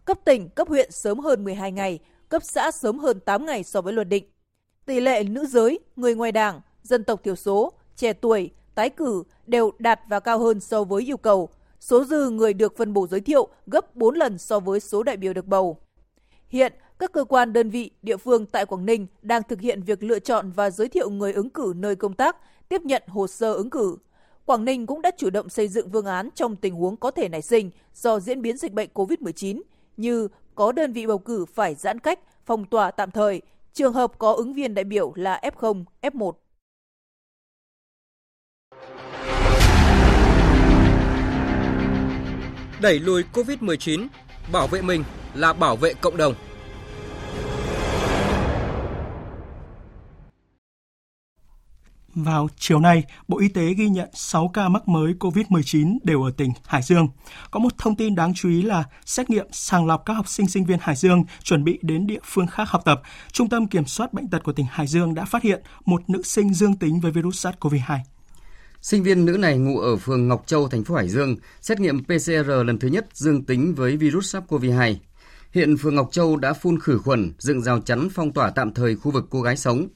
Cấp 0.06 0.20
tỉnh, 0.26 0.50
cấp 0.50 0.68
huyện 0.68 0.92
sớm 0.92 1.20
hơn 1.20 1.44
12 1.44 1.72
ngày, 1.72 2.00
cấp 2.30 2.44
xã 2.44 2.72
sớm 2.72 3.00
hơn 3.00 3.20
8 3.20 3.46
ngày 3.46 3.64
so 3.64 3.82
với 3.82 3.94
luật 3.94 4.10
định. 4.10 4.24
Tỷ 4.86 5.00
lệ 5.00 5.24
nữ 5.24 5.46
giới, 5.46 5.80
người 5.96 6.16
ngoài 6.16 6.32
đảng, 6.32 6.62
dân 6.84 7.04
tộc 7.04 7.24
thiểu 7.24 7.36
số, 7.36 7.74
trẻ 7.96 8.14
tuổi, 8.14 8.52
tái 8.76 8.90
cử 8.90 9.24
đều 9.48 9.72
đạt 9.80 10.00
và 10.10 10.20
cao 10.20 10.40
hơn 10.40 10.60
so 10.60 10.84
với 10.84 11.10
yêu 11.10 11.18
cầu. 11.18 11.50
Số 11.80 12.04
dư 12.04 12.30
người 12.30 12.54
được 12.54 12.78
phân 12.78 12.94
bổ 12.94 13.08
giới 13.08 13.22
thiệu 13.22 13.48
gấp 13.68 13.96
4 13.96 14.16
lần 14.16 14.38
so 14.38 14.60
với 14.60 14.80
số 14.80 15.04
đại 15.04 15.18
biểu 15.18 15.34
được 15.34 15.46
bầu. 15.48 15.78
Hiện, 16.48 16.74
các 17.00 17.12
cơ 17.12 17.24
quan 17.24 17.54
đơn 17.54 17.70
vị, 17.70 17.92
địa 18.02 18.18
phương 18.18 18.46
tại 18.46 18.66
Quảng 18.66 18.86
Ninh 18.86 19.08
đang 19.22 19.44
thực 19.44 19.62
hiện 19.62 19.82
việc 19.84 20.04
lựa 20.04 20.20
chọn 20.20 20.52
và 20.52 20.70
giới 20.70 20.88
thiệu 20.88 21.10
người 21.10 21.34
ứng 21.34 21.50
cử 21.50 21.74
nơi 21.76 21.96
công 21.96 22.14
tác, 22.14 22.38
tiếp 22.70 22.82
nhận 22.82 23.04
hồ 23.08 23.28
sơ 23.28 23.54
ứng 23.54 23.70
cử. 23.70 23.98
Quảng 24.46 24.66
Ninh 24.66 24.86
cũng 24.86 25.02
đã 25.02 25.12
chủ 25.18 25.30
động 25.30 25.50
xây 25.50 25.68
dựng 25.68 25.90
phương 25.94 26.06
án 26.06 26.30
trong 26.36 26.56
tình 26.56 26.76
huống 26.76 26.98
có 26.98 27.12
thể 27.12 27.30
nảy 27.30 27.42
sinh 27.42 27.72
do 27.94 28.20
diễn 28.20 28.42
biến 28.42 28.58
dịch 28.58 28.74
bệnh 28.74 28.90
COVID-19 28.94 29.62
như 29.98 30.28
có 30.60 30.72
đơn 30.72 30.94
vị 30.94 31.08
bầu 31.08 31.20
cử 31.20 31.46
phải 31.46 31.76
giãn 31.76 32.00
cách, 32.00 32.20
phong 32.46 32.66
tỏa 32.66 32.92
tạm 32.92 33.12
thời, 33.12 33.42
trường 33.74 33.94
hợp 33.94 34.12
có 34.18 34.34
ứng 34.34 34.54
viên 34.54 34.74
đại 34.74 34.84
biểu 34.84 35.14
là 35.16 35.42
F0, 35.44 35.84
F1. 36.02 36.32
Đẩy 42.82 43.00
lùi 43.00 43.24
COVID-19, 43.34 44.08
bảo 44.52 44.68
vệ 44.68 44.82
mình 44.82 45.04
là 45.36 45.54
bảo 45.54 45.76
vệ 45.76 45.94
cộng 45.94 46.18
đồng. 46.18 46.34
Vào 52.24 52.48
chiều 52.58 52.80
nay, 52.80 53.04
Bộ 53.28 53.40
Y 53.40 53.48
tế 53.48 53.74
ghi 53.74 53.90
nhận 53.90 54.10
6 54.14 54.52
ca 54.54 54.70
mắc 54.70 54.88
mới 54.88 55.14
COVID-19 55.20 55.98
đều 56.04 56.24
ở 56.24 56.32
tỉnh 56.38 56.52
Hải 56.66 56.82
Dương. 56.82 57.08
Có 57.52 57.60
một 57.60 57.78
thông 57.78 57.96
tin 57.96 58.16
đáng 58.16 58.34
chú 58.36 58.50
ý 58.50 58.62
là 58.62 58.84
xét 59.06 59.30
nghiệm 59.30 59.48
sàng 59.52 59.88
lọc 59.88 60.06
các 60.06 60.14
học 60.14 60.28
sinh 60.28 60.48
sinh 60.48 60.66
viên 60.66 60.80
Hải 60.82 60.96
Dương 60.96 61.24
chuẩn 61.44 61.64
bị 61.64 61.80
đến 61.82 62.08
địa 62.08 62.20
phương 62.24 62.48
khác 62.48 62.70
học 62.70 62.82
tập. 62.86 63.02
Trung 63.32 63.50
tâm 63.50 63.68
Kiểm 63.68 63.86
soát 63.86 64.14
Bệnh 64.14 64.30
tật 64.30 64.44
của 64.44 64.54
tỉnh 64.54 64.66
Hải 64.70 64.88
Dương 64.88 65.14
đã 65.14 65.26
phát 65.26 65.44
hiện 65.44 65.62
một 65.86 66.10
nữ 66.10 66.22
sinh 66.24 66.54
dương 66.54 66.76
tính 66.76 67.00
với 67.00 67.12
virus 67.12 67.46
SARS-CoV-2. 67.46 68.00
Sinh 68.82 69.04
viên 69.04 69.26
nữ 69.26 69.38
này 69.38 69.58
ngụ 69.58 69.80
ở 69.80 69.98
phường 69.98 70.28
Ngọc 70.28 70.44
Châu, 70.46 70.68
thành 70.68 70.84
phố 70.84 70.96
Hải 70.96 71.10
Dương, 71.10 71.36
xét 71.62 71.80
nghiệm 71.80 72.04
PCR 72.04 72.50
lần 72.66 72.80
thứ 72.80 72.88
nhất 72.88 73.08
dương 73.14 73.46
tính 73.46 73.76
với 73.76 73.98
virus 73.98 74.36
SARS-CoV-2. 74.36 74.96
Hiện 75.52 75.78
phường 75.78 75.96
Ngọc 75.96 76.10
Châu 76.12 76.36
đã 76.36 76.54
phun 76.54 76.80
khử 76.80 76.98
khuẩn, 76.98 77.34
dựng 77.40 77.62
rào 77.62 77.80
chắn 77.80 78.08
phong 78.14 78.32
tỏa 78.32 78.50
tạm 78.50 78.74
thời 78.74 78.96
khu 78.96 79.12
vực 79.12 79.26
cô 79.30 79.42
gái 79.42 79.58
sống. 79.58 79.88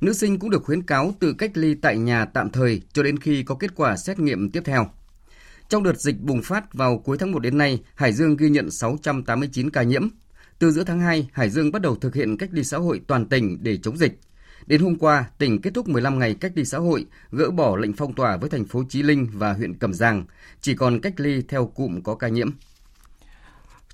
Nữ 0.00 0.12
sinh 0.12 0.38
cũng 0.38 0.50
được 0.50 0.64
khuyến 0.64 0.82
cáo 0.82 1.14
tự 1.20 1.32
cách 1.32 1.50
ly 1.54 1.74
tại 1.74 1.98
nhà 1.98 2.24
tạm 2.24 2.50
thời 2.50 2.82
cho 2.92 3.02
đến 3.02 3.18
khi 3.18 3.42
có 3.42 3.54
kết 3.54 3.70
quả 3.74 3.96
xét 3.96 4.18
nghiệm 4.18 4.50
tiếp 4.50 4.62
theo. 4.64 4.86
Trong 5.68 5.82
đợt 5.82 6.00
dịch 6.00 6.20
bùng 6.20 6.42
phát 6.42 6.74
vào 6.74 6.98
cuối 6.98 7.18
tháng 7.18 7.32
1 7.32 7.38
đến 7.38 7.58
nay, 7.58 7.82
Hải 7.94 8.12
Dương 8.12 8.36
ghi 8.36 8.50
nhận 8.50 8.70
689 8.70 9.70
ca 9.70 9.82
nhiễm. 9.82 10.08
Từ 10.58 10.70
giữa 10.70 10.84
tháng 10.84 11.00
2, 11.00 11.28
Hải 11.32 11.50
Dương 11.50 11.72
bắt 11.72 11.82
đầu 11.82 11.96
thực 11.96 12.14
hiện 12.14 12.36
cách 12.36 12.48
ly 12.52 12.64
xã 12.64 12.78
hội 12.78 13.00
toàn 13.06 13.26
tỉnh 13.26 13.58
để 13.62 13.76
chống 13.76 13.96
dịch. 13.96 14.20
Đến 14.66 14.80
hôm 14.80 14.96
qua, 14.96 15.24
tỉnh 15.38 15.60
kết 15.60 15.74
thúc 15.74 15.88
15 15.88 16.18
ngày 16.18 16.34
cách 16.34 16.52
ly 16.54 16.64
xã 16.64 16.78
hội, 16.78 17.06
gỡ 17.30 17.50
bỏ 17.50 17.76
lệnh 17.76 17.92
phong 17.92 18.14
tỏa 18.14 18.36
với 18.36 18.50
thành 18.50 18.64
phố 18.64 18.82
Chí 18.88 19.02
Linh 19.02 19.28
và 19.32 19.52
huyện 19.52 19.74
Cẩm 19.74 19.94
Giang, 19.94 20.24
chỉ 20.60 20.74
còn 20.74 21.00
cách 21.00 21.20
ly 21.20 21.42
theo 21.48 21.66
cụm 21.66 22.00
có 22.00 22.14
ca 22.14 22.28
nhiễm. 22.28 22.50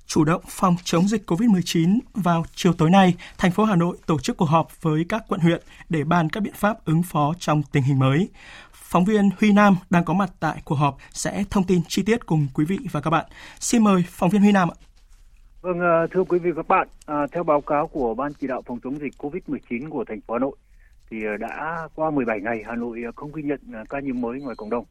Chủ 0.07 0.23
động 0.23 0.41
phòng 0.47 0.75
chống 0.83 1.07
dịch 1.07 1.29
COVID-19, 1.29 1.99
vào 2.13 2.43
chiều 2.55 2.73
tối 2.73 2.89
nay, 2.89 3.15
thành 3.37 3.51
phố 3.51 3.63
Hà 3.63 3.75
Nội 3.75 3.97
tổ 4.05 4.19
chức 4.19 4.37
cuộc 4.37 4.45
họp 4.45 4.81
với 4.81 5.05
các 5.09 5.23
quận 5.27 5.41
huyện 5.41 5.61
để 5.89 6.03
bàn 6.03 6.29
các 6.29 6.43
biện 6.43 6.53
pháp 6.55 6.85
ứng 6.85 7.03
phó 7.03 7.33
trong 7.39 7.61
tình 7.71 7.83
hình 7.83 7.99
mới. 7.99 8.29
Phóng 8.71 9.05
viên 9.05 9.29
Huy 9.39 9.53
Nam 9.53 9.75
đang 9.89 10.05
có 10.05 10.13
mặt 10.13 10.29
tại 10.39 10.61
cuộc 10.65 10.75
họp 10.75 10.97
sẽ 11.11 11.43
thông 11.49 11.63
tin 11.63 11.81
chi 11.87 12.03
tiết 12.03 12.25
cùng 12.25 12.47
quý 12.53 12.65
vị 12.65 12.77
và 12.91 13.01
các 13.01 13.09
bạn. 13.09 13.25
Xin 13.59 13.83
mời 13.83 14.03
phóng 14.07 14.29
viên 14.29 14.41
Huy 14.41 14.51
Nam 14.51 14.69
ạ. 14.69 14.77
Vâng, 15.61 15.79
ờ, 15.79 16.07
thưa 16.11 16.23
quý 16.23 16.39
vị 16.39 16.51
và 16.51 16.63
các 16.63 16.67
bạn, 16.67 16.87
ờ, 17.05 17.27
theo 17.31 17.43
báo 17.43 17.61
cáo 17.61 17.87
của 17.87 18.13
Ban 18.13 18.33
chỉ 18.33 18.47
đạo 18.47 18.61
phòng 18.65 18.79
chống 18.83 18.99
dịch 18.99 19.13
COVID-19 19.17 19.89
của 19.89 20.03
thành 20.07 20.21
phố 20.21 20.33
Hà 20.33 20.39
Nội, 20.39 20.55
thì 21.09 21.23
ờ, 21.25 21.37
đã 21.37 21.87
qua 21.95 22.11
17 22.11 22.41
ngày 22.41 22.63
Hà 22.65 22.75
Nội 22.75 23.01
không 23.15 23.31
ghi 23.33 23.43
nhận 23.43 23.59
ca 23.89 23.99
nhiễm 23.99 24.21
mới 24.21 24.41
ngoài 24.41 24.55
cộng 24.55 24.69
đồng. 24.69 24.85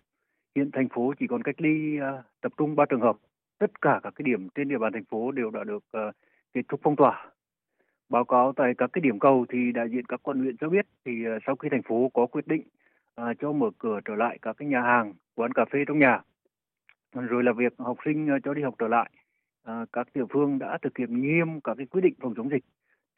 Hiện 0.57 0.71
thành 0.73 0.89
phố 0.95 1.13
chỉ 1.19 1.27
còn 1.31 1.43
cách 1.43 1.61
ly 1.61 1.99
tập 2.43 2.53
trung 2.57 2.77
3 2.77 2.85
trường 2.91 3.01
hợp. 3.01 3.17
Tất 3.59 3.81
cả 3.81 4.01
các 4.03 4.15
cái 4.17 4.23
điểm 4.23 4.49
trên 4.55 4.69
địa 4.69 4.79
bàn 4.79 4.93
thành 4.93 5.05
phố 5.05 5.33
đều 5.33 5.51
đã 5.51 5.65
được 5.65 5.85
ờ, 5.91 6.13
kết 6.55 6.63
thúc 6.69 6.81
phong 6.83 6.97
tỏa. 6.97 7.31
Báo 8.09 8.25
cáo 8.25 8.53
tại 8.57 8.75
các 8.79 8.91
cái 8.93 9.01
điểm 9.01 9.19
cầu 9.19 9.47
thì 9.49 9.73
đại 9.73 9.89
diện 9.91 10.05
các 10.05 10.21
quận 10.23 10.41
huyện 10.41 10.57
cho 10.57 10.69
biết 10.69 10.87
thì 11.05 11.25
ờ, 11.25 11.39
sau 11.47 11.57
khi 11.57 11.69
thành 11.69 11.83
phố 11.83 12.11
có 12.15 12.27
quyết 12.27 12.47
định 12.47 12.63
ờ, 13.15 13.35
cho 13.41 13.53
mở 13.53 13.71
cửa 13.79 14.01
trở 14.05 14.15
lại 14.15 14.39
các 14.43 14.57
cái 14.59 14.69
nhà 14.69 14.81
hàng, 14.81 15.13
quán 15.35 15.53
cà 15.53 15.65
phê 15.65 15.85
trong 15.87 15.99
nhà, 15.99 16.21
rồi 17.25 17.45
là 17.45 17.53
việc 17.53 17.73
học 17.79 17.97
sinh 18.05 18.29
cho 18.45 18.55
đi 18.55 18.63
học 18.63 18.75
trở 18.79 18.89
lại 18.89 19.11
uh, 19.71 19.93
các 19.93 20.09
địa 20.15 20.25
phương 20.31 20.59
đã 20.59 20.79
thực 20.83 20.99
hiện 20.99 21.21
nghiêm 21.21 21.61
các 21.61 21.75
cái 21.75 21.87
quyết 21.87 22.01
định 22.01 22.15
phòng 22.21 22.35
chống 22.37 22.51
dịch 22.51 22.65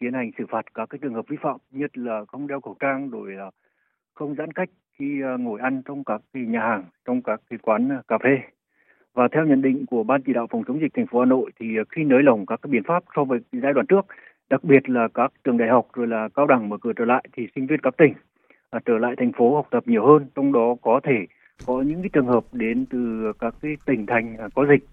tiến 0.01 0.13
hành 0.13 0.31
xử 0.39 0.45
phạt 0.49 0.75
các 0.75 0.87
cái 0.91 0.99
trường 1.03 1.15
hợp 1.15 1.25
vi 1.29 1.37
phạm 1.41 1.57
nhất 1.71 1.99
là 1.99 2.25
không 2.29 2.47
đeo 2.47 2.61
khẩu 2.61 2.77
trang 2.81 3.11
rồi 3.11 3.33
là 3.33 3.51
không 4.15 4.35
giãn 4.35 4.53
cách 4.53 4.69
khi 4.93 5.23
uh, 5.35 5.41
ngồi 5.41 5.61
ăn 5.61 5.83
trong 5.85 6.05
các 6.05 6.21
cái 6.33 6.43
nhà 6.43 6.61
hàng 6.61 6.85
trong 7.05 7.23
các 7.23 7.41
cái 7.51 7.59
quán 7.63 8.01
cà 8.09 8.19
phê 8.19 8.39
và 9.19 9.29
theo 9.33 9.45
nhận 9.47 9.63
định 9.63 9.87
của 9.87 10.03
ban 10.03 10.23
chỉ 10.23 10.33
đạo 10.33 10.47
phòng 10.51 10.63
chống 10.69 10.81
dịch 10.81 10.93
thành 10.97 11.07
phố 11.07 11.21
Hà 11.21 11.27
Nội 11.27 11.51
thì 11.61 11.67
à, 11.79 11.85
khi 11.89 12.05
nới 12.05 12.23
lỏng 12.23 12.47
các 12.47 12.61
cái 12.63 12.71
biện 12.71 12.83
pháp 12.87 13.03
so 13.17 13.25
với 13.25 13.39
giai 13.53 13.73
đoạn 13.73 13.87
trước 13.87 14.07
đặc 14.51 14.65
biệt 14.65 14.89
là 14.89 15.09
các 15.15 15.33
trường 15.45 15.59
đại 15.59 15.69
học 15.69 15.87
rồi 15.95 16.07
là 16.07 16.29
cao 16.35 16.47
đẳng 16.47 16.69
mở 16.69 16.77
cửa 16.81 16.93
trở 16.97 17.05
lại 17.05 17.25
thì 17.33 17.49
sinh 17.55 17.67
viên 17.67 17.81
các 17.81 17.95
tỉnh 17.97 18.13
à, 18.71 18.81
trở 18.85 18.99
lại 18.99 19.15
thành 19.19 19.33
phố 19.33 19.55
học 19.55 19.67
tập 19.71 19.83
nhiều 19.87 20.07
hơn 20.07 20.27
trong 20.35 20.53
đó 20.53 20.75
có 20.83 21.01
thể 21.05 21.27
có 21.67 21.83
những 21.83 22.03
cái 22.03 22.11
trường 22.13 22.27
hợp 22.27 22.45
đến 22.53 22.87
từ 22.91 23.33
các 23.41 23.55
cái 23.63 23.77
tỉnh 23.87 24.07
thành 24.07 24.37
à, 24.37 24.49
có 24.55 24.67
dịch 24.67 24.85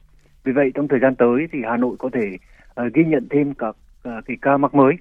vì 0.43 0.51
vậy 0.51 0.71
trong 0.73 0.87
thời 0.87 0.99
gian 0.99 1.15
tới 1.15 1.47
thì 1.51 1.59
Hà 1.69 1.77
Nội 1.77 1.95
có 1.99 2.09
thể 2.13 2.37
à, 2.75 2.83
ghi 2.93 3.03
nhận 3.05 3.27
thêm 3.29 3.53
các 3.53 3.75
cái 4.03 4.37
ca 4.41 4.57
mắc 4.57 4.75
mới. 4.75 4.93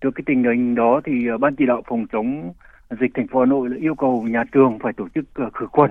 Trước 0.00 0.10
cái 0.14 0.22
tình 0.26 0.44
hình 0.44 0.74
đó 0.74 1.00
thì 1.04 1.12
ban 1.40 1.56
chỉ 1.56 1.66
đạo 1.66 1.82
phòng 1.88 2.06
chống 2.12 2.52
dịch 3.00 3.10
thành 3.14 3.26
phố 3.26 3.40
Hà 3.40 3.46
Nội 3.46 3.68
đã 3.68 3.76
yêu 3.80 3.94
cầu 3.94 4.22
nhà 4.22 4.44
trường 4.52 4.78
phải 4.78 4.92
tổ 4.92 5.08
chức 5.14 5.24
khử 5.54 5.66
khuẩn, 5.66 5.90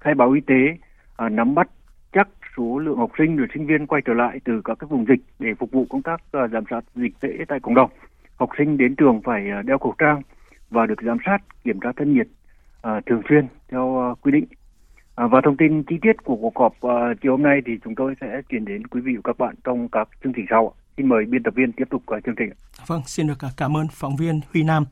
khai 0.00 0.14
báo 0.14 0.30
y 0.30 0.40
tế, 0.40 0.76
à, 1.16 1.28
nắm 1.28 1.54
bắt 1.54 1.68
chắc 2.12 2.28
số 2.56 2.78
lượng 2.78 2.98
học 2.98 3.10
sinh 3.18 3.36
và 3.36 3.46
sinh 3.54 3.66
viên 3.66 3.86
quay 3.86 4.02
trở 4.04 4.14
lại 4.14 4.40
từ 4.44 4.60
các 4.64 4.78
cái 4.78 4.88
vùng 4.88 5.06
dịch 5.08 5.20
để 5.38 5.54
phục 5.58 5.70
vụ 5.70 5.86
công 5.90 6.02
tác 6.02 6.20
à, 6.32 6.48
giám 6.48 6.64
sát 6.70 6.80
dịch 6.94 7.20
tễ 7.20 7.28
tại 7.48 7.60
cộng 7.60 7.74
đồng. 7.74 7.90
Học 8.36 8.50
sinh 8.58 8.76
đến 8.76 8.96
trường 8.96 9.20
phải 9.22 9.50
à, 9.50 9.62
đeo 9.62 9.78
khẩu 9.78 9.94
trang 9.98 10.22
và 10.70 10.86
được 10.86 11.02
giám 11.02 11.18
sát 11.26 11.38
kiểm 11.64 11.80
tra 11.80 11.92
thân 11.96 12.14
nhiệt 12.14 12.26
à, 12.82 13.00
thường 13.06 13.22
xuyên 13.28 13.46
theo 13.68 14.00
à, 14.00 14.14
quy 14.22 14.32
định 14.32 14.44
À, 15.16 15.26
và 15.26 15.40
thông 15.44 15.56
tin 15.56 15.82
chi 15.82 15.96
tiết 16.02 16.24
của 16.24 16.36
cuộc 16.36 16.58
họp 16.58 16.72
à, 16.82 17.14
chiều 17.22 17.32
hôm 17.32 17.42
nay 17.42 17.60
thì 17.66 17.72
chúng 17.84 17.94
tôi 17.94 18.14
sẽ 18.20 18.42
chuyển 18.48 18.64
đến 18.64 18.86
quý 18.86 19.00
vị 19.00 19.12
và 19.16 19.20
các 19.24 19.38
bạn 19.38 19.54
trong 19.64 19.88
các 19.88 20.08
chương 20.24 20.32
trình 20.32 20.46
sau. 20.50 20.74
Xin 20.96 21.08
mời 21.08 21.24
biên 21.30 21.42
tập 21.42 21.54
viên 21.56 21.72
tiếp 21.72 21.84
tục 21.90 22.02
chương 22.26 22.34
trình. 22.38 22.50
Vâng, 22.86 23.02
xin 23.06 23.26
được 23.26 23.38
cảm 23.56 23.76
ơn 23.76 23.88
phóng 23.88 24.16
viên 24.16 24.40
Huy 24.52 24.62
Nam. 24.62 24.84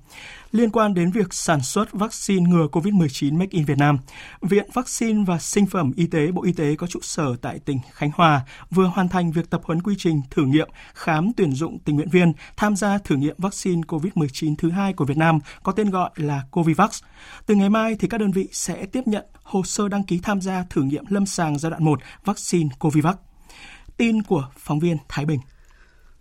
Liên 0.53 0.71
quan 0.71 0.95
đến 0.95 1.11
việc 1.11 1.35
sản 1.35 1.61
xuất 1.61 1.93
vaccine 1.93 2.51
ngừa 2.51 2.67
COVID-19 2.73 3.39
Make 3.39 3.49
in 3.51 3.65
Việt 3.65 3.79
Nam, 3.79 3.99
Viện 4.41 4.67
Vaccine 4.73 5.25
và 5.27 5.39
Sinh 5.39 5.67
phẩm 5.67 5.93
Y 5.97 6.07
tế 6.07 6.33
Bộ 6.33 6.45
Y 6.45 6.53
tế 6.53 6.77
có 6.77 6.87
trụ 6.87 7.01
sở 7.03 7.37
tại 7.43 7.59
tỉnh 7.59 7.79
Khánh 7.93 8.11
Hòa 8.15 8.41
vừa 8.71 8.87
hoàn 8.87 9.09
thành 9.09 9.33
việc 9.33 9.51
tập 9.51 9.61
huấn 9.65 9.83
quy 9.83 9.95
trình 9.99 10.21
thử 10.31 10.45
nghiệm 10.45 10.69
khám 10.95 11.33
tuyển 11.37 11.53
dụng 11.53 11.79
tình 11.85 11.97
nguyện 11.97 12.09
viên 12.09 12.33
tham 12.57 12.77
gia 12.77 12.99
thử 12.99 13.17
nghiệm 13.17 13.37
vaccine 13.39 13.83
COVID-19 13.89 14.55
thứ 14.59 14.71
hai 14.71 14.93
của 14.93 15.05
Việt 15.05 15.17
Nam 15.17 15.39
có 15.63 15.73
tên 15.73 15.91
gọi 15.91 16.11
là 16.17 16.43
Covivax. 16.51 17.03
Từ 17.47 17.55
ngày 17.55 17.69
mai 17.69 17.97
thì 17.99 18.09
các 18.09 18.19
đơn 18.19 18.31
vị 18.31 18.49
sẽ 18.53 18.87
tiếp 18.87 19.03
nhận 19.07 19.25
hồ 19.43 19.63
sơ 19.63 19.89
đăng 19.89 20.05
ký 20.05 20.21
tham 20.23 20.41
gia 20.41 20.65
thử 20.71 20.83
nghiệm 20.83 21.05
lâm 21.09 21.27
sàng 21.27 21.59
giai 21.59 21.71
đoạn 21.71 21.85
1 21.85 22.01
vaccine 22.25 22.69
Covivax. 22.79 23.15
Tin 23.97 24.23
của 24.23 24.49
phóng 24.57 24.81
viên 24.81 24.97
Thái 25.09 25.27
Bình. 25.27 25.41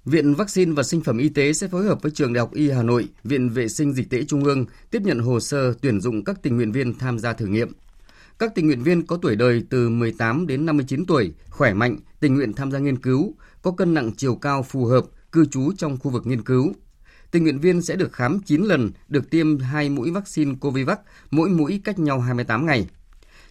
Viện 0.05 0.33
Vaccine 0.33 0.71
và 0.73 0.83
Sinh 0.83 1.01
phẩm 1.01 1.17
Y 1.17 1.29
tế 1.29 1.53
sẽ 1.53 1.67
phối 1.67 1.85
hợp 1.85 2.01
với 2.01 2.11
Trường 2.11 2.33
Đại 2.33 2.39
học 2.39 2.53
Y 2.53 2.69
Hà 2.69 2.83
Nội, 2.83 3.07
Viện 3.23 3.49
Vệ 3.49 3.67
sinh 3.67 3.93
Dịch 3.93 4.09
tễ 4.09 4.23
Trung 4.23 4.43
ương 4.43 4.65
tiếp 4.91 5.01
nhận 5.01 5.19
hồ 5.19 5.39
sơ 5.39 5.73
tuyển 5.81 6.01
dụng 6.01 6.23
các 6.23 6.41
tình 6.41 6.55
nguyện 6.55 6.71
viên 6.71 6.97
tham 6.97 7.19
gia 7.19 7.33
thử 7.33 7.45
nghiệm. 7.45 7.71
Các 8.39 8.55
tình 8.55 8.65
nguyện 8.65 8.83
viên 8.83 9.05
có 9.05 9.17
tuổi 9.21 9.35
đời 9.35 9.63
từ 9.69 9.89
18 9.89 10.47
đến 10.47 10.65
59 10.65 11.05
tuổi, 11.05 11.33
khỏe 11.49 11.73
mạnh, 11.73 11.97
tình 12.19 12.35
nguyện 12.35 12.53
tham 12.53 12.71
gia 12.71 12.79
nghiên 12.79 13.01
cứu, 13.01 13.35
có 13.61 13.71
cân 13.71 13.93
nặng 13.93 14.11
chiều 14.17 14.35
cao 14.35 14.63
phù 14.63 14.85
hợp, 14.85 15.05
cư 15.31 15.45
trú 15.45 15.71
trong 15.77 15.97
khu 15.97 16.11
vực 16.11 16.27
nghiên 16.27 16.43
cứu. 16.43 16.73
Tình 17.31 17.43
nguyện 17.43 17.59
viên 17.59 17.81
sẽ 17.81 17.95
được 17.95 18.13
khám 18.13 18.39
9 18.39 18.61
lần, 18.61 18.91
được 19.07 19.29
tiêm 19.29 19.59
2 19.59 19.89
mũi 19.89 20.11
vaccine 20.11 20.55
Covivac, 20.61 20.99
mỗi 21.31 21.49
mũi 21.49 21.81
cách 21.83 21.99
nhau 21.99 22.19
28 22.19 22.65
ngày. 22.65 22.87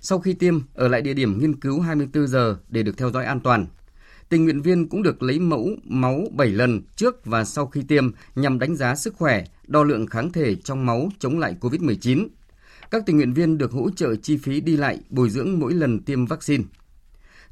Sau 0.00 0.18
khi 0.18 0.34
tiêm, 0.34 0.58
ở 0.74 0.88
lại 0.88 1.02
địa 1.02 1.14
điểm 1.14 1.38
nghiên 1.38 1.60
cứu 1.60 1.80
24 1.80 2.26
giờ 2.26 2.56
để 2.68 2.82
được 2.82 2.96
theo 2.96 3.10
dõi 3.10 3.24
an 3.24 3.40
toàn 3.40 3.66
tình 4.32 4.44
nguyện 4.44 4.62
viên 4.62 4.88
cũng 4.88 5.02
được 5.02 5.22
lấy 5.22 5.38
mẫu 5.38 5.68
máu 5.84 6.24
7 6.32 6.48
lần 6.48 6.80
trước 6.96 7.26
và 7.26 7.44
sau 7.44 7.66
khi 7.66 7.82
tiêm 7.88 8.10
nhằm 8.34 8.58
đánh 8.58 8.76
giá 8.76 8.94
sức 8.94 9.14
khỏe, 9.16 9.44
đo 9.66 9.84
lượng 9.84 10.06
kháng 10.06 10.32
thể 10.32 10.54
trong 10.54 10.86
máu 10.86 11.08
chống 11.18 11.38
lại 11.38 11.56
COVID-19. 11.60 12.28
Các 12.90 13.02
tình 13.06 13.16
nguyện 13.16 13.32
viên 13.32 13.58
được 13.58 13.72
hỗ 13.72 13.90
trợ 13.90 14.16
chi 14.16 14.36
phí 14.36 14.60
đi 14.60 14.76
lại, 14.76 14.98
bồi 15.10 15.30
dưỡng 15.30 15.58
mỗi 15.58 15.74
lần 15.74 16.00
tiêm 16.00 16.26
vaccine. 16.26 16.64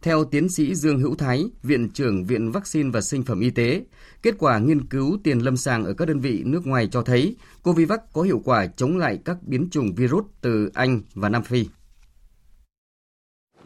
Theo 0.03 0.25
tiến 0.25 0.49
sĩ 0.49 0.75
Dương 0.75 0.99
Hữu 0.99 1.15
Thái, 1.15 1.45
Viện 1.63 1.91
trưởng 1.91 2.25
Viện 2.25 2.51
Vaccine 2.51 2.91
và 2.91 3.01
Sinh 3.01 3.23
phẩm 3.23 3.41
Y 3.41 3.51
tế, 3.51 3.85
kết 4.23 4.35
quả 4.39 4.59
nghiên 4.59 4.87
cứu 4.87 5.19
tiền 5.25 5.39
lâm 5.39 5.57
sàng 5.57 5.85
ở 5.85 5.93
các 5.93 6.09
đơn 6.09 6.21
vị 6.21 6.43
nước 6.47 6.67
ngoài 6.67 6.89
cho 6.93 7.03
thấy 7.03 7.37
Covivac 7.63 8.13
có 8.13 8.23
hiệu 8.23 8.43
quả 8.45 8.67
chống 8.67 8.97
lại 8.97 9.19
các 9.25 9.37
biến 9.43 9.69
chủng 9.71 9.95
virus 9.95 10.25
từ 10.41 10.71
Anh 10.75 11.01
và 11.15 11.29
Nam 11.29 11.43
Phi. 11.43 11.67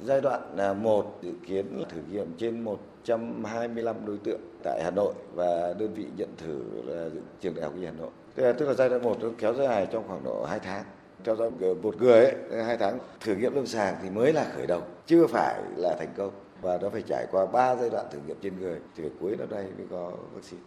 Giai 0.02 0.20
đoạn 0.20 0.56
à, 0.56 0.72
1 0.72 1.20
dự 1.22 1.32
kiến 1.46 1.66
thử 1.90 2.00
nghiệm 2.12 2.26
trên 2.38 2.64
125 3.08 3.96
đối 4.06 4.18
tượng 4.18 4.40
tại 4.62 4.80
Hà 4.84 4.90
Nội 4.90 5.14
và 5.34 5.74
đơn 5.78 5.94
vị 5.94 6.06
nhận 6.16 6.28
thử 6.36 6.62
là 6.86 7.08
trường 7.40 7.54
đại 7.54 7.64
học 7.64 7.72
y 7.76 7.84
Hà 7.84 7.92
Nội. 7.92 8.10
Tức 8.34 8.66
là 8.66 8.74
giai 8.74 8.88
đoạn 8.88 9.02
1 9.02 9.16
nó 9.20 9.28
kéo 9.38 9.54
dài 9.54 9.86
trong 9.92 10.04
khoảng 10.08 10.24
độ 10.24 10.44
2 10.44 10.58
tháng. 10.58 10.84
Theo 11.24 11.36
dõi 11.36 11.50
một 11.82 12.02
người 12.02 12.24
ấy, 12.24 12.64
2 12.64 12.76
tháng 12.76 12.98
thử 13.20 13.34
nghiệm 13.34 13.54
lâm 13.54 13.66
sàng 13.66 13.96
thì 14.02 14.10
mới 14.10 14.32
là 14.32 14.46
khởi 14.56 14.66
đầu, 14.66 14.80
chưa 15.06 15.26
phải 15.26 15.62
là 15.76 15.96
thành 15.98 16.14
công 16.16 16.30
và 16.62 16.78
nó 16.82 16.88
phải 16.88 17.02
trải 17.02 17.26
qua 17.30 17.46
3 17.46 17.76
giai 17.76 17.90
đoạn 17.90 18.06
thử 18.12 18.18
nghiệm 18.26 18.36
trên 18.42 18.60
người 18.60 18.78
thì 18.96 19.04
cuối 19.20 19.36
năm 19.38 19.48
nay 19.50 19.64
mới 19.78 19.86
có 19.90 20.12
vaccine 20.34 20.62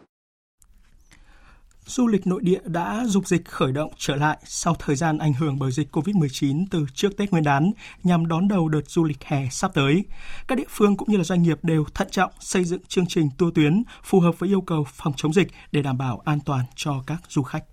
du 1.88 2.08
lịch 2.08 2.28
nội 2.28 2.42
địa 2.44 2.60
đã 2.66 3.04
dục 3.08 3.28
dịch 3.28 3.46
khởi 3.46 3.72
động 3.72 3.92
trở 3.98 4.16
lại 4.16 4.38
sau 4.46 4.76
thời 4.80 4.96
gian 4.96 5.18
ảnh 5.18 5.34
hưởng 5.34 5.60
bởi 5.60 5.72
dịch 5.72 5.96
COVID-19 5.96 6.66
từ 6.72 6.86
trước 6.94 7.18
Tết 7.18 7.32
Nguyên 7.32 7.44
đán 7.44 7.72
nhằm 8.04 8.28
đón 8.28 8.48
đầu 8.48 8.70
đợt 8.70 8.82
du 8.88 9.04
lịch 9.04 9.24
hè 9.24 9.48
sắp 9.52 9.72
tới. 9.74 10.06
Các 10.48 10.58
địa 10.58 10.64
phương 10.70 10.98
cũng 10.98 11.12
như 11.12 11.18
là 11.18 11.24
doanh 11.24 11.44
nghiệp 11.44 11.58
đều 11.64 11.86
thận 11.94 12.08
trọng 12.12 12.32
xây 12.40 12.64
dựng 12.64 12.82
chương 12.88 13.06
trình 13.08 13.30
tour 13.38 13.54
tuyến 13.56 13.84
phù 14.04 14.20
hợp 14.20 14.40
với 14.40 14.50
yêu 14.50 14.62
cầu 14.62 14.88
phòng 14.94 15.14
chống 15.18 15.34
dịch 15.34 15.48
để 15.72 15.82
đảm 15.82 15.98
bảo 15.98 16.22
an 16.26 16.40
toàn 16.46 16.66
cho 16.76 17.04
các 17.08 17.22
du 17.30 17.44
khách. 17.44 17.64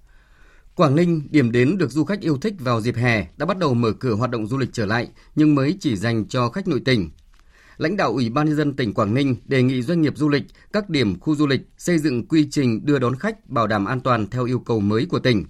Quảng 0.75 0.97
Ninh, 0.97 1.29
điểm 1.31 1.53
đến 1.53 1.79
được 1.79 1.91
du 1.91 2.05
khách 2.05 2.21
yêu 2.21 2.39
thích 2.39 2.55
vào 2.59 2.81
dịp 2.81 2.97
hè, 2.97 3.27
đã 3.37 3.47
bắt 3.47 3.59
đầu 3.59 3.75
mở 3.75 3.93
cửa 3.93 4.15
hoạt 4.15 4.31
động 4.31 4.47
du 4.47 4.59
lịch 4.59 4.73
trở 4.73 4.87
lại 4.87 5.09
nhưng 5.35 5.55
mới 5.55 5.77
chỉ 5.81 5.97
dành 5.97 6.29
cho 6.29 6.49
khách 6.49 6.69
nội 6.69 6.81
tỉnh 6.85 7.11
lãnh 7.77 7.97
đạo 7.97 8.13
Ủy 8.13 8.31
ban 8.31 8.47
nhân 8.47 8.57
dân 8.57 8.77
tỉnh 8.77 8.95
Quảng 8.95 9.15
Ninh 9.15 9.37
đề 9.45 9.63
nghị 9.63 9.83
doanh 9.83 10.03
nghiệp 10.03 10.13
du 10.17 10.29
lịch, 10.29 10.43
các 10.73 10.91
điểm 10.91 11.21
khu 11.21 11.37
du 11.37 11.47
lịch 11.47 11.61
xây 11.79 11.99
dựng 11.99 12.29
quy 12.29 12.49
trình 12.51 12.87
đưa 12.87 12.99
đón 12.99 13.17
khách 13.17 13.51
bảo 13.51 13.67
đảm 13.67 13.85
an 13.85 14.01
toàn 14.01 14.27
theo 14.31 14.45
yêu 14.45 14.59
cầu 14.59 14.81
mới 14.81 15.07
của 15.07 15.19
tỉnh. 15.19 15.45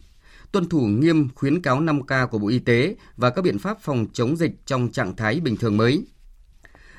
tuân 0.52 0.68
thủ 0.68 0.86
nghiêm 0.86 1.28
khuyến 1.34 1.62
cáo 1.62 1.80
5K 1.80 2.26
của 2.26 2.38
Bộ 2.38 2.48
Y 2.48 2.58
tế 2.58 2.96
và 3.16 3.30
các 3.30 3.42
biện 3.42 3.58
pháp 3.58 3.80
phòng 3.80 4.06
chống 4.12 4.36
dịch 4.36 4.52
trong 4.66 4.92
trạng 4.92 5.16
thái 5.16 5.40
bình 5.40 5.56
thường 5.56 5.76
mới. 5.76 6.04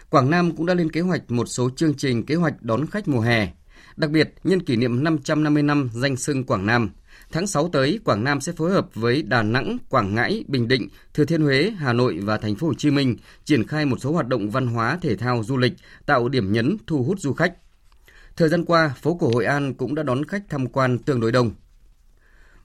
Quảng 0.10 0.30
Nam 0.30 0.56
cũng 0.56 0.66
đã 0.66 0.74
lên 0.74 0.92
kế 0.92 1.02
hoạch 1.02 1.32
một 1.32 1.46
số 1.46 1.70
chương 1.76 1.94
trình 1.94 2.26
kế 2.26 2.36
hoạch 2.36 2.62
đón 2.62 2.88
khách 2.88 3.08
mùa 3.08 3.22
hè. 3.22 3.54
Đặc 3.96 4.10
biệt, 4.10 4.34
nhân 4.44 4.62
kỷ 4.62 4.76
niệm 4.76 5.04
550 5.04 5.64
năm 5.64 5.90
danh 5.94 6.18
sưng 6.18 6.44
Quảng 6.44 6.66
Nam, 6.66 6.90
tháng 7.32 7.48
6 7.48 7.70
tới, 7.70 8.00
Quảng 8.06 8.24
Nam 8.24 8.42
sẽ 8.42 8.52
phối 8.52 8.72
hợp 8.72 8.88
với 8.96 9.22
Đà 9.22 9.44
Nẵng, 9.44 9.78
Quảng 9.90 10.16
Ngãi, 10.16 10.44
Bình 10.48 10.68
Định, 10.68 10.88
Thừa 11.14 11.26
Thiên 11.26 11.42
Huế, 11.42 11.72
Hà 11.78 11.94
Nội 11.94 12.20
và 12.24 12.38
thành 12.38 12.56
phố 12.56 12.68
Hồ 12.68 12.74
Chí 12.74 12.92
Minh 12.92 13.16
triển 13.44 13.68
khai 13.68 13.86
một 13.86 13.98
số 14.00 14.12
hoạt 14.12 14.28
động 14.28 14.50
văn 14.50 14.68
hóa, 14.68 14.98
thể 15.02 15.16
thao, 15.16 15.44
du 15.44 15.58
lịch, 15.58 15.74
tạo 16.06 16.30
điểm 16.30 16.52
nhấn 16.52 16.78
thu 16.88 17.04
hút 17.04 17.20
du 17.20 17.34
khách. 17.34 17.54
Thời 18.36 18.50
gian 18.50 18.66
qua, 18.66 18.94
phố 19.02 19.16
cổ 19.16 19.32
Hội 19.34 19.46
An 19.46 19.74
cũng 19.74 19.96
đã 19.96 20.04
đón 20.04 20.26
khách 20.26 20.44
tham 20.50 20.68
quan 20.68 20.98
tương 20.98 21.20
đối 21.20 21.32
đông. 21.32 21.52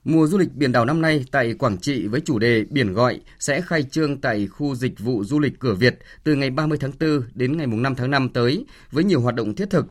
Mùa 0.03 0.27
du 0.27 0.37
lịch 0.37 0.55
biển 0.55 0.71
đảo 0.71 0.85
năm 0.85 1.01
nay 1.01 1.25
tại 1.31 1.53
Quảng 1.53 1.77
Trị 1.77 2.07
với 2.07 2.21
chủ 2.21 2.39
đề 2.39 2.65
Biển 2.69 2.93
gọi 2.93 3.19
sẽ 3.39 3.61
khai 3.61 3.83
trương 3.83 4.21
tại 4.21 4.47
khu 4.47 4.75
dịch 4.75 4.99
vụ 4.99 5.23
du 5.23 5.39
lịch 5.39 5.59
cửa 5.59 5.73
Việt 5.73 5.99
từ 6.23 6.35
ngày 6.35 6.49
30 6.49 6.77
tháng 6.81 6.91
4 6.99 7.21
đến 7.33 7.57
ngày 7.57 7.67
5 7.67 7.95
tháng 7.95 8.11
5 8.11 8.29
tới 8.29 8.65
với 8.91 9.03
nhiều 9.03 9.21
hoạt 9.21 9.35
động 9.35 9.55
thiết 9.55 9.69
thực. 9.69 9.85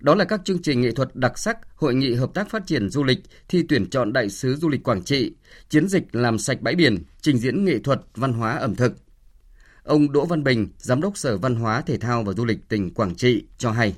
Đó 0.00 0.14
là 0.14 0.24
các 0.24 0.40
chương 0.44 0.62
trình 0.62 0.80
nghệ 0.80 0.90
thuật 0.90 1.08
đặc 1.14 1.38
sắc, 1.38 1.58
hội 1.76 1.94
nghị 1.94 2.14
hợp 2.14 2.30
tác 2.34 2.50
phát 2.50 2.66
triển 2.66 2.88
du 2.88 3.04
lịch, 3.04 3.18
thi 3.48 3.62
tuyển 3.68 3.90
chọn 3.90 4.12
đại 4.12 4.28
sứ 4.28 4.54
du 4.54 4.68
lịch 4.68 4.82
Quảng 4.82 5.02
Trị, 5.02 5.34
chiến 5.68 5.88
dịch 5.88 6.04
làm 6.12 6.38
sạch 6.38 6.58
bãi 6.60 6.74
biển, 6.74 6.98
trình 7.20 7.38
diễn 7.38 7.64
nghệ 7.64 7.78
thuật, 7.78 8.00
văn 8.14 8.32
hóa 8.32 8.52
ẩm 8.52 8.74
thực. 8.74 8.92
Ông 9.84 10.12
Đỗ 10.12 10.24
Văn 10.24 10.44
Bình, 10.44 10.68
Giám 10.78 11.00
đốc 11.00 11.16
Sở 11.16 11.38
Văn 11.38 11.54
hóa, 11.54 11.80
Thể 11.80 11.98
thao 11.98 12.22
và 12.22 12.32
Du 12.32 12.44
lịch 12.44 12.68
tỉnh 12.68 12.94
Quảng 12.94 13.14
Trị 13.14 13.44
cho 13.58 13.70
hay 13.70 13.94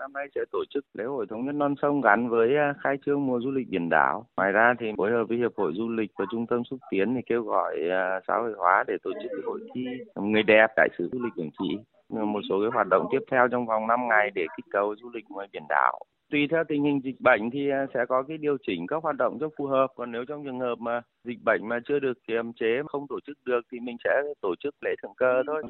năm 0.00 0.12
nay 0.12 0.26
sẽ 0.34 0.40
tổ 0.52 0.58
chức 0.70 0.84
lễ 0.94 1.04
hội 1.04 1.26
thống 1.30 1.46
nhất 1.46 1.54
non 1.54 1.74
sông 1.82 2.00
gắn 2.00 2.28
với 2.28 2.56
à, 2.56 2.74
khai 2.82 2.96
trương 3.06 3.26
mùa 3.26 3.40
du 3.40 3.50
lịch 3.50 3.68
biển 3.68 3.88
đảo. 3.88 4.26
Ngoài 4.36 4.52
ra 4.52 4.74
thì 4.80 4.86
phối 4.96 5.10
hợp 5.10 5.24
với 5.28 5.38
hiệp 5.38 5.52
hội 5.56 5.72
du 5.76 5.88
lịch 5.88 6.10
và 6.18 6.24
trung 6.30 6.46
tâm 6.46 6.62
xúc 6.70 6.78
tiến 6.90 7.14
thì 7.14 7.20
kêu 7.26 7.42
gọi 7.42 7.74
à, 7.90 8.20
xã 8.28 8.34
hội 8.34 8.52
hóa 8.56 8.84
để 8.86 8.94
tổ 9.02 9.10
chức 9.22 9.30
hội 9.44 9.60
thi 9.74 9.84
người 10.16 10.42
đẹp 10.42 10.66
đại 10.76 10.88
sứ 10.98 11.08
du 11.12 11.18
lịch 11.24 11.32
Quảng 11.36 11.50
Trị. 11.58 11.78
Một 12.10 12.40
số 12.48 12.60
cái 12.60 12.70
hoạt 12.74 12.86
động 12.90 13.06
tiếp 13.12 13.24
theo 13.30 13.48
trong 13.50 13.66
vòng 13.66 13.86
5 13.86 14.00
ngày 14.08 14.30
để 14.34 14.46
kích 14.56 14.66
cầu 14.70 14.94
du 15.02 15.10
lịch 15.14 15.24
ngoài 15.28 15.48
biển 15.52 15.62
đảo. 15.68 16.00
Tùy 16.30 16.40
theo 16.50 16.64
tình 16.68 16.84
hình 16.84 17.00
dịch 17.04 17.20
bệnh 17.20 17.50
thì 17.52 17.70
à, 17.70 17.86
sẽ 17.94 18.00
có 18.08 18.22
cái 18.28 18.38
điều 18.38 18.56
chỉnh 18.66 18.86
các 18.86 19.02
hoạt 19.02 19.16
động 19.16 19.38
cho 19.40 19.48
phù 19.58 19.66
hợp. 19.66 19.86
Còn 19.96 20.12
nếu 20.12 20.24
trong 20.28 20.44
trường 20.44 20.60
hợp 20.60 20.74
mà 20.78 21.00
dịch 21.24 21.42
bệnh 21.44 21.68
mà 21.68 21.78
chưa 21.88 21.98
được 21.98 22.18
kiềm 22.28 22.52
chế 22.52 22.82
không 22.86 23.06
tổ 23.08 23.18
chức 23.26 23.38
được 23.44 23.60
thì 23.72 23.78
mình 23.80 23.96
sẽ 24.04 24.10
tổ 24.42 24.54
chức 24.62 24.74
lễ 24.84 24.90
thượng 25.02 25.14
cờ 25.16 25.42
thôi. 25.46 25.62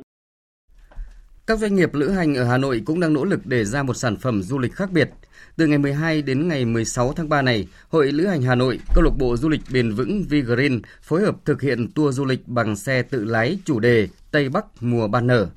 Các 1.47 1.59
doanh 1.59 1.75
nghiệp 1.75 1.94
lữ 1.94 2.09
hành 2.09 2.35
ở 2.35 2.44
Hà 2.44 2.59
Nội 2.59 2.82
cũng 2.85 3.00
đang 3.00 3.12
nỗ 3.12 3.25
lực 3.25 3.40
để 3.44 3.64
ra 3.64 3.82
một 3.82 3.94
sản 3.94 4.16
phẩm 4.16 4.42
du 4.42 4.59
lịch 4.59 4.73
khác 4.73 4.90
biệt. 4.92 5.11
Từ 5.56 5.66
ngày 5.66 5.78
12 5.78 6.23
đến 6.23 6.49
ngày 6.49 6.64
16 6.64 7.12
tháng 7.12 7.28
3 7.28 7.42
này, 7.42 7.68
Hội 7.88 8.12
Lữ 8.12 8.26
hành 8.26 8.42
Hà 8.42 8.54
Nội, 8.54 8.78
câu 8.94 9.04
lạc 9.04 9.11
bộ 9.18 9.37
du 9.37 9.49
lịch 9.49 9.61
bền 9.73 9.90
vững 9.90 10.23
Vigreen 10.28 10.80
phối 11.02 11.20
hợp 11.20 11.35
thực 11.44 11.62
hiện 11.62 11.88
tour 11.94 12.16
du 12.16 12.25
lịch 12.25 12.40
bằng 12.47 12.76
xe 12.76 13.02
tự 13.02 13.25
lái 13.25 13.59
chủ 13.64 13.80
đề 13.80 14.09
Tây 14.30 14.49
Bắc 14.49 14.64
mùa 14.80 15.09
ban 15.09 15.26
nở. 15.26 15.49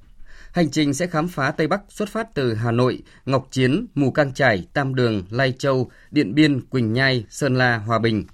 Hành 0.54 0.72
trình 0.72 0.94
sẽ 0.94 1.08
khám 1.08 1.28
phá 1.28 1.52
Tây 1.52 1.68
Bắc 1.68 1.82
xuất 1.90 2.10
phát 2.10 2.34
từ 2.34 2.54
Hà 2.54 2.72
Nội, 2.72 3.04
Ngọc 3.26 3.48
Chiến, 3.52 3.86
Mù 3.96 4.12
Cang 4.12 4.34
Trải, 4.34 4.68
Tam 4.74 4.96
Đường, 4.96 5.24
Lai 5.30 5.52
Châu, 5.52 5.92
Điện 6.12 6.36
Biên, 6.36 6.62
Quỳnh 6.62 6.94
Nhai, 6.94 7.26
Sơn 7.30 7.56
La, 7.56 7.78
Hòa 7.78 8.00
Bình. 8.00 8.26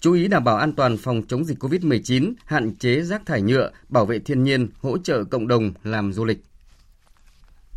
Chú 0.00 0.12
ý 0.12 0.28
đảm 0.28 0.44
bảo 0.44 0.56
an 0.56 0.72
toàn 0.72 0.96
phòng 0.96 1.22
chống 1.28 1.44
dịch 1.44 1.58
COVID-19, 1.58 2.32
hạn 2.44 2.74
chế 2.76 3.02
rác 3.02 3.26
thải 3.26 3.42
nhựa, 3.42 3.70
bảo 3.88 4.06
vệ 4.06 4.18
thiên 4.18 4.44
nhiên, 4.44 4.68
hỗ 4.80 4.98
trợ 4.98 5.24
cộng 5.24 5.48
đồng 5.48 5.72
làm 5.84 6.12
du 6.12 6.24
lịch. 6.24 6.44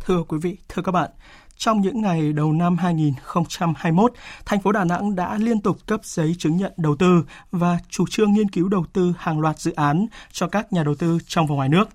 Thưa 0.00 0.22
quý 0.28 0.38
vị, 0.42 0.56
thưa 0.68 0.82
các 0.82 0.92
bạn, 0.92 1.10
trong 1.58 1.80
những 1.80 2.00
ngày 2.00 2.32
đầu 2.32 2.52
năm 2.52 2.76
2021, 2.76 4.12
thành 4.44 4.60
phố 4.60 4.72
Đà 4.72 4.84
Nẵng 4.84 5.16
đã 5.16 5.38
liên 5.38 5.60
tục 5.60 5.78
cấp 5.86 6.00
giấy 6.04 6.34
chứng 6.38 6.56
nhận 6.56 6.72
đầu 6.76 6.96
tư 6.96 7.24
và 7.50 7.78
chủ 7.88 8.04
trương 8.10 8.32
nghiên 8.32 8.48
cứu 8.48 8.68
đầu 8.68 8.84
tư 8.92 9.12
hàng 9.18 9.40
loạt 9.40 9.58
dự 9.60 9.72
án 9.72 10.06
cho 10.32 10.48
các 10.48 10.72
nhà 10.72 10.84
đầu 10.84 10.94
tư 10.94 11.18
trong 11.26 11.46
và 11.46 11.54
ngoài 11.54 11.68
nước. 11.68 11.88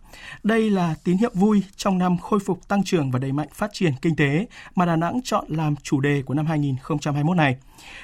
Đây 0.44 0.70
là 0.70 0.96
tín 1.04 1.18
hiệu 1.18 1.32
vui 1.34 1.64
trong 1.76 1.98
năm 1.98 2.18
khôi 2.18 2.40
phục 2.40 2.68
tăng 2.68 2.84
trưởng 2.84 3.12
và 3.12 3.20
đẩy 3.20 3.32
mạnh 3.32 3.48
phát 3.54 3.70
triển 3.74 3.94
kinh 4.02 4.16
tế 4.16 4.48
mà 4.76 4.86
Đà 4.86 4.96
Nẵng 4.96 5.22
chọn 5.24 5.46
làm 5.48 5.76
chủ 5.76 6.00
đề 6.00 6.24
của 6.26 6.34
năm 6.34 6.46
2021 6.46 7.38
này. 7.38 7.56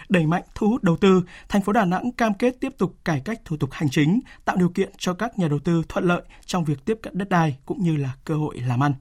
Đẩy 0.10 0.25
mạnh 0.25 0.44
thu 0.56 0.69
hút 0.69 0.84
đầu 0.84 0.98
tư, 0.98 1.24
thành 1.50 1.62
phố 1.62 1.74
Đà 1.74 1.86
Nẵng 1.86 2.12
cam 2.12 2.34
kết 2.34 2.56
tiếp 2.60 2.74
tục 2.78 2.93
cải 3.06 3.19
cách 3.19 3.41
thủ 3.45 3.58
tục 3.58 3.69
hành 3.72 3.89
chính, 3.89 4.19
tạo 4.45 4.56
điều 4.56 4.69
kiện 4.69 4.89
cho 4.98 5.13
các 5.13 5.39
nhà 5.39 5.48
đầu 5.48 5.60
tư 5.60 5.84
thuận 5.89 6.06
lợi 6.06 6.22
trong 6.45 6.63
việc 6.63 6.86
tiếp 6.86 7.00
cận 7.02 7.17
đất 7.17 7.30
đai 7.30 7.58
cũng 7.65 7.84
như 7.84 7.98
là 7.98 8.12
cơ 8.26 8.36
hội 8.36 8.60
làm 8.60 8.84
ăn. 8.84 8.93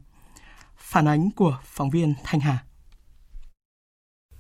Phản 0.79 1.09
ánh 1.09 1.31
của 1.37 1.59
phóng 1.65 1.91
viên 1.91 2.15
Thanh 2.25 2.41
Hà. 2.41 2.65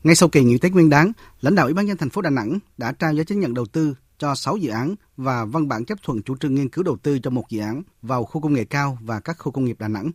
Ngay 0.02 0.14
sau 0.14 0.28
kỳ 0.28 0.44
nghỉ 0.44 0.58
Tết 0.58 0.72
Nguyên 0.72 0.90
đán, 0.90 1.12
lãnh 1.40 1.54
đạo 1.54 1.66
Ủy 1.66 1.74
ban 1.74 1.86
nhân 1.86 1.96
thành 1.96 2.10
phố 2.10 2.22
Đà 2.22 2.30
Nẵng 2.30 2.58
đã 2.78 2.92
trao 2.92 3.14
giấy 3.14 3.24
chứng 3.24 3.40
nhận 3.40 3.54
đầu 3.54 3.66
tư 3.66 3.94
cho 4.18 4.34
6 4.34 4.56
dự 4.56 4.70
án 4.70 4.94
và 5.16 5.44
văn 5.44 5.68
bản 5.68 5.84
chấp 5.84 5.98
thuận 6.02 6.22
chủ 6.22 6.36
trương 6.36 6.54
nghiên 6.54 6.68
cứu 6.68 6.84
đầu 6.84 6.96
tư 6.96 7.18
cho 7.18 7.30
một 7.30 7.44
dự 7.48 7.60
án 7.60 7.82
vào 8.02 8.24
khu 8.24 8.40
công 8.40 8.52
nghệ 8.52 8.64
cao 8.64 8.98
và 9.00 9.20
các 9.20 9.36
khu 9.38 9.52
công 9.52 9.64
nghiệp 9.64 9.76
Đà 9.78 9.88
Nẵng. 9.88 10.10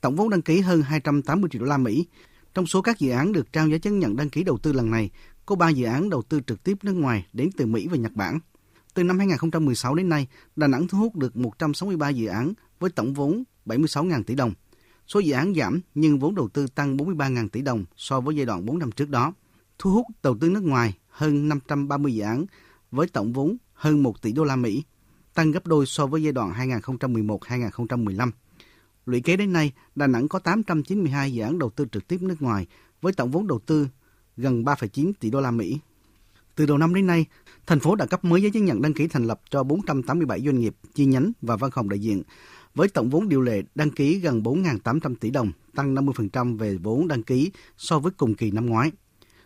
Tổng 0.00 0.16
vốn 0.16 0.30
đăng 0.30 0.42
ký 0.42 0.60
hơn 0.60 0.82
280 0.82 1.50
triệu 1.52 1.62
đô 1.62 1.68
la 1.68 1.78
Mỹ. 1.78 2.06
Trong 2.54 2.66
số 2.66 2.82
các 2.82 2.98
dự 2.98 3.10
án 3.10 3.32
được 3.32 3.52
trao 3.52 3.68
giấy 3.68 3.78
chứng 3.78 3.98
nhận 3.98 4.16
đăng 4.16 4.30
ký 4.30 4.44
đầu 4.44 4.58
tư 4.58 4.72
lần 4.72 4.90
này, 4.90 5.10
có 5.46 5.56
3 5.56 5.68
dự 5.68 5.86
án 5.86 6.10
đầu 6.10 6.22
tư 6.22 6.40
trực 6.46 6.64
tiếp 6.64 6.78
nước 6.82 6.92
ngoài 6.92 7.26
đến 7.32 7.50
từ 7.56 7.66
Mỹ 7.66 7.88
và 7.88 7.96
Nhật 7.96 8.12
Bản. 8.12 8.38
Từ 8.94 9.04
năm 9.04 9.18
2016 9.18 9.94
đến 9.94 10.08
nay, 10.08 10.26
Đà 10.56 10.66
Nẵng 10.66 10.88
thu 10.88 10.98
hút 10.98 11.16
được 11.16 11.36
163 11.36 12.08
dự 12.08 12.26
án 12.26 12.52
với 12.78 12.90
tổng 12.90 13.14
vốn 13.14 13.44
76.000 13.66 14.22
tỷ 14.22 14.34
đồng. 14.34 14.52
Số 15.12 15.20
dự 15.20 15.32
án 15.32 15.54
giảm 15.54 15.80
nhưng 15.94 16.18
vốn 16.18 16.34
đầu 16.34 16.48
tư 16.48 16.66
tăng 16.66 16.96
43.000 16.96 17.48
tỷ 17.48 17.62
đồng 17.62 17.84
so 17.96 18.20
với 18.20 18.36
giai 18.36 18.46
đoạn 18.46 18.66
4 18.66 18.78
năm 18.78 18.92
trước 18.92 19.08
đó. 19.08 19.32
Thu 19.78 19.90
hút 19.90 20.06
đầu 20.22 20.36
tư 20.40 20.50
nước 20.50 20.62
ngoài 20.62 20.98
hơn 21.08 21.48
530 21.48 22.14
dự 22.14 22.22
án 22.22 22.46
với 22.90 23.08
tổng 23.08 23.32
vốn 23.32 23.56
hơn 23.74 24.02
1 24.02 24.22
tỷ 24.22 24.32
đô 24.32 24.44
la 24.44 24.56
Mỹ, 24.56 24.82
tăng 25.34 25.50
gấp 25.50 25.66
đôi 25.66 25.86
so 25.86 26.06
với 26.06 26.22
giai 26.22 26.32
đoạn 26.32 26.52
2011-2015. 26.52 28.30
Lũy 29.06 29.20
kế 29.20 29.36
đến 29.36 29.52
nay, 29.52 29.72
Đà 29.94 30.06
Nẵng 30.06 30.28
có 30.28 30.38
892 30.38 31.32
dự 31.32 31.42
án 31.42 31.58
đầu 31.58 31.70
tư 31.70 31.86
trực 31.92 32.08
tiếp 32.08 32.22
nước 32.22 32.42
ngoài 32.42 32.66
với 33.00 33.12
tổng 33.12 33.30
vốn 33.30 33.46
đầu 33.46 33.58
tư 33.66 33.88
gần 34.36 34.64
3,9 34.64 35.12
tỷ 35.20 35.30
đô 35.30 35.40
la 35.40 35.50
Mỹ. 35.50 35.78
Từ 36.54 36.66
đầu 36.66 36.78
năm 36.78 36.94
đến 36.94 37.06
nay, 37.06 37.26
thành 37.66 37.80
phố 37.80 37.94
đã 37.94 38.06
cấp 38.06 38.24
mới 38.24 38.42
giấy 38.42 38.50
chứng 38.50 38.64
nhận 38.64 38.82
đăng 38.82 38.94
ký 38.94 39.08
thành 39.08 39.24
lập 39.24 39.40
cho 39.50 39.62
487 39.62 40.40
doanh 40.40 40.60
nghiệp, 40.60 40.74
chi 40.94 41.04
nhánh 41.04 41.32
và 41.42 41.56
văn 41.56 41.70
phòng 41.74 41.88
đại 41.88 41.98
diện 41.98 42.22
với 42.74 42.88
tổng 42.88 43.10
vốn 43.10 43.28
điều 43.28 43.40
lệ 43.40 43.62
đăng 43.74 43.90
ký 43.90 44.18
gần 44.18 44.42
4.800 44.42 45.14
tỷ 45.20 45.30
đồng, 45.30 45.52
tăng 45.74 45.94
50% 45.94 46.58
về 46.58 46.76
vốn 46.76 47.08
đăng 47.08 47.22
ký 47.22 47.50
so 47.76 47.98
với 47.98 48.12
cùng 48.16 48.34
kỳ 48.34 48.50
năm 48.50 48.66
ngoái. 48.66 48.90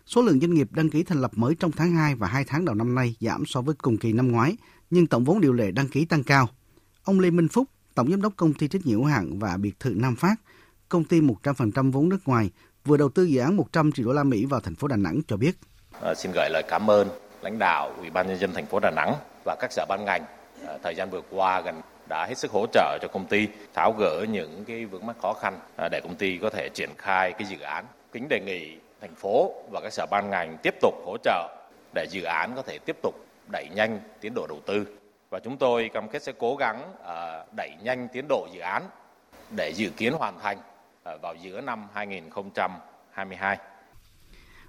Số 0.05 0.21
lượng 0.21 0.39
doanh 0.39 0.53
nghiệp 0.53 0.67
đăng 0.71 0.89
ký 0.89 1.03
thành 1.03 1.21
lập 1.21 1.31
mới 1.35 1.55
trong 1.55 1.71
tháng 1.71 1.95
2 1.95 2.15
và 2.15 2.27
2 2.27 2.43
tháng 2.47 2.65
đầu 2.65 2.75
năm 2.75 2.95
nay 2.95 3.15
giảm 3.19 3.45
so 3.45 3.61
với 3.61 3.75
cùng 3.75 3.97
kỳ 3.97 4.13
năm 4.13 4.31
ngoái, 4.31 4.57
nhưng 4.89 5.07
tổng 5.07 5.23
vốn 5.23 5.41
điều 5.41 5.53
lệ 5.53 5.71
đăng 5.71 5.87
ký 5.87 6.05
tăng 6.05 6.23
cao. 6.23 6.49
Ông 7.03 7.19
Lê 7.19 7.29
Minh 7.29 7.47
Phúc, 7.47 7.67
Tổng 7.95 8.11
giám 8.11 8.21
đốc 8.21 8.33
công 8.35 8.53
ty 8.53 8.67
trách 8.67 8.85
nhiệm 8.85 8.97
hữu 8.97 9.05
hạn 9.05 9.39
và 9.39 9.57
biệt 9.57 9.79
thự 9.79 9.93
Nam 9.95 10.15
Phát, 10.15 10.35
công 10.89 11.03
ty 11.03 11.21
100% 11.21 11.91
vốn 11.91 12.09
nước 12.09 12.19
ngoài, 12.25 12.51
vừa 12.85 12.97
đầu 12.97 13.09
tư 13.09 13.23
dự 13.23 13.39
án 13.39 13.57
100 13.57 13.91
triệu 13.91 14.05
đô 14.05 14.13
la 14.13 14.23
Mỹ 14.23 14.45
vào 14.45 14.59
thành 14.59 14.75
phố 14.75 14.87
Đà 14.87 14.95
Nẵng 14.95 15.21
cho 15.27 15.37
biết. 15.37 15.57
À, 16.01 16.13
xin 16.15 16.31
gửi 16.35 16.49
lời 16.49 16.63
cảm 16.67 16.89
ơn 16.89 17.07
lãnh 17.41 17.59
đạo 17.59 17.93
Ủy 17.97 18.09
ban 18.09 18.27
nhân 18.27 18.39
dân 18.39 18.51
thành 18.53 18.65
phố 18.65 18.79
Đà 18.79 18.91
Nẵng 18.91 19.15
và 19.45 19.55
các 19.59 19.71
sở 19.71 19.85
ban 19.89 20.05
ngành 20.05 20.25
à, 20.67 20.77
thời 20.83 20.95
gian 20.95 21.09
vừa 21.09 21.21
qua 21.29 21.61
gần 21.61 21.81
đã 22.09 22.25
hết 22.25 22.37
sức 22.37 22.51
hỗ 22.51 22.65
trợ 22.73 22.97
cho 23.01 23.07
công 23.07 23.25
ty 23.25 23.47
tháo 23.73 23.93
gỡ 23.99 24.25
những 24.29 24.63
cái 24.67 24.85
vướng 24.85 25.05
mắc 25.05 25.15
khó 25.21 25.33
khăn 25.33 25.59
à, 25.77 25.89
để 25.91 26.01
công 26.03 26.15
ty 26.15 26.37
có 26.37 26.49
thể 26.49 26.69
triển 26.73 26.89
khai 26.97 27.31
cái 27.31 27.47
dự 27.47 27.59
án. 27.59 27.85
Kính 28.11 28.27
đề 28.29 28.39
nghị 28.45 28.77
thành 29.01 29.15
phố 29.15 29.53
và 29.71 29.81
các 29.81 29.93
sở 29.93 30.05
ban 30.11 30.29
ngành 30.29 30.57
tiếp 30.63 30.73
tục 30.81 30.93
hỗ 31.05 31.17
trợ 31.23 31.57
để 31.95 32.07
dự 32.11 32.23
án 32.23 32.51
có 32.55 32.61
thể 32.61 32.77
tiếp 32.85 32.97
tục 33.03 33.15
đẩy 33.51 33.67
nhanh 33.75 33.99
tiến 34.21 34.33
độ 34.35 34.47
đầu 34.47 34.61
tư 34.65 34.85
và 35.29 35.39
chúng 35.39 35.57
tôi 35.57 35.89
cam 35.93 36.09
kết 36.09 36.23
sẽ 36.23 36.31
cố 36.37 36.55
gắng 36.55 36.93
à, 37.05 37.45
đẩy 37.57 37.71
nhanh 37.83 38.07
tiến 38.13 38.25
độ 38.29 38.47
dự 38.53 38.59
án 38.59 38.83
để 39.55 39.73
dự 39.75 39.89
kiến 39.89 40.13
hoàn 40.13 40.39
thành 40.39 40.57
à, 41.03 41.11
vào 41.21 41.35
giữa 41.41 41.61
năm 41.61 41.87
2022. 41.93 43.57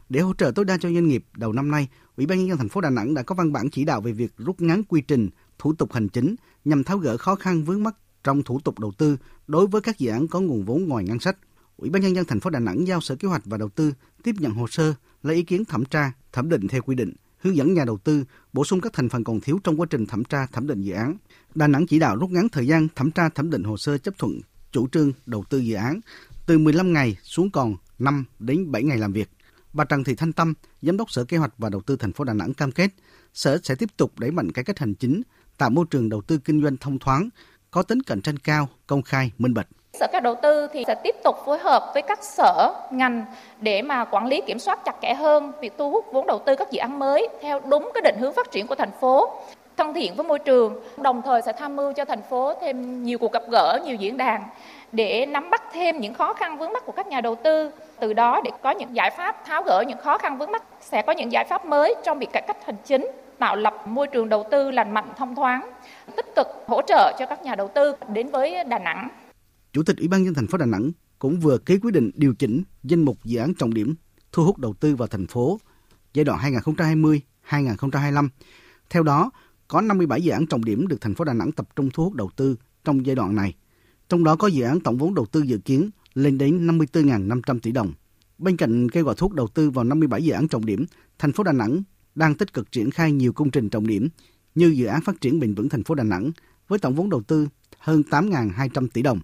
Để 0.09 0.21
hỗ 0.21 0.35
trợ 0.35 0.53
tối 0.55 0.65
đa 0.65 0.77
cho 0.81 0.91
doanh 0.91 1.09
nghiệp, 1.09 1.25
đầu 1.37 1.53
năm 1.53 1.71
nay, 1.71 1.89
Ủy 2.19 2.27
ban 2.27 2.39
nhân 2.39 2.49
dân 2.49 2.59
thành 2.59 2.69
phố 2.69 2.81
Đà 2.81 2.91
Nẵng 2.91 3.15
đã 3.15 3.23
có 3.23 3.35
văn 3.35 3.53
bản 3.53 3.71
chỉ 3.71 3.85
đạo 3.85 4.01
về 4.01 4.13
việc 4.13 4.33
rút 4.37 4.61
ngắn 4.61 4.83
quy 4.85 5.01
trình, 5.01 5.29
thủ 5.59 5.73
tục 5.73 5.93
hành 5.93 6.09
chính 6.09 6.35
nhằm 6.65 6.85
tháo 6.85 6.99
gỡ 6.99 7.17
khó 7.17 7.35
khăn 7.35 7.65
vướng 7.65 7.83
mắt 7.83 7.97
trong 8.25 8.43
thủ 8.43 8.61
tục 8.61 8.79
đầu 8.79 8.93
tư 8.99 9.17
đối 9.47 9.67
với 9.67 9.81
các 9.81 9.99
dự 9.99 10.11
án 10.11 10.29
có 10.29 10.41
nguồn 10.41 10.65
vốn 10.65 10.85
ngoài 10.89 11.05
ngân 11.05 11.21
sách. 11.21 11.37
Ủy 11.77 11.91
ban 11.91 12.03
nhân 12.03 12.15
dân 12.15 12.25
thành 12.25 12.41
phố 12.41 12.51
Đà 12.51 12.59
Nẵng 12.59 12.87
giao 12.87 13.01
Sở 13.01 13.17
Kế 13.17 13.29
hoạch 13.29 13.43
và 13.45 13.59
Đầu 13.59 13.69
tư 13.69 13.93
tiếp 14.23 14.35
nhận 14.39 14.53
hồ 14.53 14.67
sơ, 14.67 14.95
lấy 15.23 15.37
ý 15.37 15.43
kiến 15.43 15.65
thẩm 15.65 15.85
tra, 15.85 16.13
thẩm 16.33 16.49
định 16.49 16.69
theo 16.69 16.83
quy 16.83 16.95
định, 16.95 17.13
hướng 17.39 17.57
dẫn 17.57 17.75
nhà 17.75 17.85
đầu 17.85 17.99
tư 17.99 18.25
bổ 18.53 18.65
sung 18.65 18.81
các 18.81 18.93
thành 18.93 19.09
phần 19.09 19.25
còn 19.25 19.41
thiếu 19.41 19.59
trong 19.65 19.81
quá 19.81 19.87
trình 19.91 20.07
thẩm 20.07 20.25
tra 20.25 20.47
thẩm 20.47 20.67
định 20.67 20.83
dự 20.83 20.93
án. 20.93 21.17
Đà 21.55 21.67
Nẵng 21.67 21.87
chỉ 21.87 21.99
đạo 21.99 22.17
rút 22.17 22.31
ngắn 22.31 22.49
thời 22.49 22.67
gian 22.67 22.89
thẩm 22.97 23.11
tra 23.11 23.29
thẩm 23.29 23.51
định 23.51 23.63
hồ 23.63 23.77
sơ 23.77 23.99
chấp 23.99 24.19
thuận 24.19 24.41
chủ 24.73 24.89
trương 24.89 25.13
đầu 25.27 25.45
tư 25.51 25.59
dự 25.59 25.75
án 25.75 26.01
từ 26.47 26.59
15 26.59 26.93
ngày 26.93 27.17
xuống 27.23 27.51
còn 27.51 27.77
5 27.99 28.25
đến 28.39 28.73
7 28.73 28.83
ngày 28.83 28.99
làm 28.99 29.13
việc. 29.13 29.31
Bà 29.73 29.85
Trần 29.85 30.05
Thị 30.05 30.15
Thanh 30.15 30.33
Tâm, 30.33 30.55
Giám 30.83 30.97
đốc 30.97 31.11
Sở 31.11 31.25
Kế 31.25 31.37
hoạch 31.37 31.55
và 31.59 31.69
Đầu 31.69 31.81
tư 31.81 31.97
thành 31.97 32.13
phố 32.13 32.25
Đà 32.25 32.33
Nẵng 32.33 32.55
cam 32.55 32.73
kết, 32.73 32.91
Sở 33.35 33.59
sẽ 33.63 33.75
tiếp 33.75 33.97
tục 33.97 34.19
đẩy 34.19 34.31
mạnh 34.31 34.53
cải 34.53 34.65
cách 34.65 34.79
hành 34.79 34.95
chính, 34.95 35.23
tạo 35.59 35.71
môi 35.71 35.85
trường 35.91 36.09
đầu 36.09 36.21
tư 36.27 36.39
kinh 36.45 36.63
doanh 36.63 36.77
thông 36.77 36.99
thoáng, 36.99 37.29
có 37.71 37.83
tính 37.83 38.03
cạnh 38.03 38.23
tranh 38.23 38.39
cao, 38.39 38.69
công 38.87 39.03
khai, 39.03 39.31
minh 39.39 39.55
bạch. 39.55 39.67
Sở 39.93 40.07
Kế 40.13 40.21
đầu 40.21 40.35
tư 40.43 40.69
thì 40.73 40.85
sẽ 40.87 40.95
tiếp 41.05 41.15
tục 41.25 41.37
phối 41.47 41.59
hợp 41.59 41.91
với 41.95 42.03
các 42.03 42.19
sở 42.25 42.75
ngành 42.91 43.25
để 43.61 43.83
mà 43.83 44.05
quản 44.05 44.27
lý 44.27 44.41
kiểm 44.47 44.59
soát 44.59 44.85
chặt 44.85 44.97
chẽ 45.03 45.15
hơn 45.15 45.53
việc 45.61 45.73
thu 45.79 45.91
hút 45.91 46.05
vốn 46.13 46.27
đầu 46.27 46.43
tư 46.47 46.57
các 46.57 46.71
dự 46.71 46.79
án 46.79 46.99
mới 46.99 47.29
theo 47.41 47.61
đúng 47.61 47.91
cái 47.95 48.03
định 48.03 48.17
hướng 48.21 48.33
phát 48.33 48.51
triển 48.51 48.67
của 48.67 48.75
thành 48.75 48.91
phố 49.01 49.31
thân 49.77 49.95
thiện 49.95 50.15
với 50.15 50.27
môi 50.27 50.39
trường, 50.39 50.81
đồng 50.97 51.23
thời 51.23 51.43
sẽ 51.43 51.53
tham 51.53 51.77
mưu 51.77 51.93
cho 51.93 52.05
thành 52.05 52.23
phố 52.31 52.55
thêm 52.61 53.03
nhiều 53.03 53.19
cuộc 53.19 53.33
gặp 53.33 53.43
gỡ, 53.51 53.79
nhiều 53.85 53.97
diễn 53.97 54.17
đàn 54.17 54.43
để 54.93 55.27
nắm 55.27 55.51
bắt 55.51 55.63
thêm 55.73 56.01
những 56.01 56.15
khó 56.15 56.35
khăn 56.35 56.59
vướng 56.59 56.73
mắt 56.73 56.87
của 56.87 56.93
các 56.93 57.07
nhà 57.07 57.21
đầu 57.21 57.35
tư, 57.35 57.71
từ 58.01 58.13
đó 58.13 58.41
để 58.45 58.51
có 58.63 58.71
những 58.71 58.97
giải 58.97 59.11
pháp 59.11 59.45
tháo 59.47 59.63
gỡ 59.63 59.85
những 59.89 59.99
khó 59.99 60.19
khăn 60.19 60.39
vướng 60.39 60.53
mắt, 60.53 60.63
sẽ 60.81 61.03
có 61.03 61.13
những 61.13 61.33
giải 61.33 61.45
pháp 61.45 61.65
mới 61.65 61.95
trong 62.05 62.19
việc 62.19 62.33
cải 62.33 62.43
cách 62.43 62.57
hành 62.67 62.77
chính, 62.85 63.11
tạo 63.39 63.57
lập 63.57 63.75
môi 63.87 64.07
trường 64.13 64.29
đầu 64.29 64.45
tư 64.51 64.71
lành 64.71 64.95
mạnh 64.95 65.09
thông 65.17 65.35
thoáng, 65.35 65.71
tích 66.17 66.27
cực 66.37 66.47
hỗ 66.67 66.83
trợ 66.89 67.17
cho 67.19 67.27
các 67.29 67.43
nhà 67.43 67.55
đầu 67.55 67.71
tư 67.75 67.93
đến 68.13 68.29
với 68.31 68.65
Đà 68.65 68.79
Nẵng. 68.79 69.09
Chủ 69.73 69.83
tịch 69.83 69.97
Ủy 69.97 70.09
ban 70.09 70.23
nhân 70.23 70.35
thành 70.35 70.47
phố 70.47 70.59
Đà 70.59 70.67
Nẵng 70.67 70.91
cũng 71.19 71.41
vừa 71.41 71.59
ký 71.59 71.79
quyết 71.83 71.91
định 71.95 72.11
điều 72.15 72.35
chỉnh 72.35 72.63
danh 72.83 73.03
mục 73.03 73.17
dự 73.25 73.39
án 73.39 73.55
trọng 73.55 73.75
điểm 73.75 73.95
thu 74.33 74.45
hút 74.45 74.59
đầu 74.59 74.75
tư 74.81 74.97
vào 74.97 75.09
thành 75.09 75.27
phố 75.27 75.59
giai 76.15 76.25
đoạn 76.25 76.53
2020-2025. 77.49 78.29
Theo 78.91 79.03
đó, 79.03 79.31
có 79.69 79.81
57 79.81 80.23
dự 80.23 80.33
án 80.33 80.47
trọng 80.47 80.65
điểm 80.65 80.89
được 80.89 81.01
thành 81.01 81.15
phố 81.15 81.25
Đà 81.25 81.33
Nẵng 81.33 81.53
tập 81.53 81.69
trung 81.77 81.91
thu 81.93 82.05
hút 82.05 82.15
đầu 82.15 82.31
tư 82.37 82.57
trong 82.85 83.07
giai 83.07 83.17
đoạn 83.17 83.35
này. 83.35 83.55
Trong 84.09 84.25
đó 84.25 84.37
có 84.37 84.47
dự 84.47 84.65
án 84.65 84.81
tổng 84.81 84.99
vốn 84.99 85.15
đầu 85.15 85.27
tư 85.27 85.43
dự 85.43 85.59
kiến 85.59 85.91
lên 86.15 86.39
đến 86.39 86.67
54.500 86.67 87.59
tỷ 87.61 87.73
đồng. 87.73 87.93
Bên 88.39 88.57
cạnh 88.57 88.91
kêu 88.91 89.05
gọi 89.05 89.15
thuốc 89.19 89.35
đầu 89.35 89.49
tư 89.49 89.71
vào 89.71 89.85
57 89.85 90.23
dự 90.23 90.33
án 90.33 90.49
trọng 90.49 90.67
điểm, 90.67 90.85
thành 91.19 91.33
phố 91.33 91.45
Đà 91.45 91.53
Nẵng 91.53 91.83
đang 92.19 92.35
tích 92.35 92.53
cực 92.53 92.73
triển 92.73 92.91
khai 92.91 93.13
nhiều 93.13 93.33
công 93.33 93.51
trình 93.51 93.69
trọng 93.69 93.87
điểm 93.87 94.09
như 94.55 94.67
dự 94.67 94.87
án 94.87 95.01
phát 95.01 95.21
triển 95.21 95.41
bền 95.41 95.55
vững 95.55 95.69
thành 95.69 95.85
phố 95.85 95.95
Đà 95.95 96.05
Nẵng 96.05 96.31
với 96.69 96.79
tổng 96.79 96.95
vốn 96.95 97.11
đầu 97.11 97.23
tư 97.23 97.49
hơn 97.79 98.03
8.200 98.11 98.89
tỷ 98.93 99.03
đồng, 99.03 99.21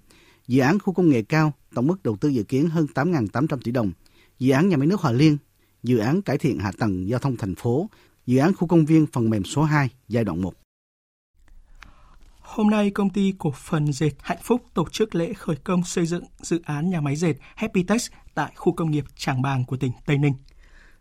dự 0.47 0.61
án 0.61 0.79
khu 0.79 0.93
công 0.93 1.09
nghệ 1.09 1.23
cao 1.23 1.53
tổng 1.75 1.87
mức 1.87 2.03
đầu 2.03 2.17
tư 2.17 2.29
dự 2.29 2.43
kiến 2.43 2.69
hơn 2.69 2.87
8.800 2.95 3.59
tỷ 3.65 3.73
đồng, 3.73 3.93
dự 4.39 4.53
án 4.53 4.69
nhà 4.69 4.77
máy 4.77 4.87
nước 4.87 5.01
Hòa 5.01 5.13
Liên, 5.13 5.37
dự 5.83 5.99
án 5.99 6.23
cải 6.23 6.39
thiện 6.39 6.59
hạ 6.59 6.73
tầng 6.79 7.09
giao 7.09 7.19
thông 7.19 7.37
thành 7.37 7.55
phố, 7.55 7.91
dự 8.27 8.39
án 8.39 8.55
khu 8.55 8.69
công 8.69 8.85
viên 8.85 9.07
phần 9.07 9.31
mềm 9.31 9.45
số 9.45 9.63
2 9.63 9.89
giai 10.09 10.25
đoạn 10.25 10.41
1. 10.41 10.55
Hôm 12.41 12.71
nay, 12.71 12.91
công 12.91 13.11
ty 13.11 13.35
cổ 13.39 13.53
phần 13.57 13.93
dệt 13.93 14.13
Hạnh 14.23 14.39
Phúc 14.43 14.63
tổ 14.75 14.89
chức 14.93 15.15
lễ 15.15 15.33
khởi 15.33 15.57
công 15.57 15.85
xây 15.85 16.07
dựng 16.07 16.25
dự 16.41 16.61
án 16.65 16.91
nhà 16.91 17.01
máy 17.01 17.17
dệt 17.17 17.35
Happytex 17.55 18.11
tại 18.35 18.53
khu 18.57 18.73
công 18.73 18.91
nghiệp 18.91 19.05
Tràng 19.17 19.43
Bàng 19.43 19.65
của 19.65 19.77
tỉnh 19.77 19.93
Tây 20.07 20.19
Ninh. 20.19 20.35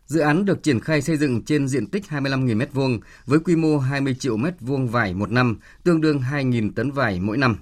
Dự 0.06 0.20
án 0.20 0.44
được 0.44 0.62
triển 0.62 0.80
khai 0.80 1.02
xây 1.02 1.16
dựng 1.16 1.44
trên 1.44 1.68
diện 1.68 1.86
tích 1.86 2.04
25.000 2.08 2.58
m2 2.58 2.98
với 3.26 3.38
quy 3.38 3.56
mô 3.56 3.78
20 3.78 4.14
triệu 4.14 4.36
m2 4.36 4.86
vải 4.86 5.14
một 5.14 5.30
năm, 5.30 5.58
tương 5.84 6.00
đương 6.00 6.20
2.000 6.32 6.72
tấn 6.72 6.90
vải 6.90 7.20
mỗi 7.20 7.36
năm. 7.36 7.56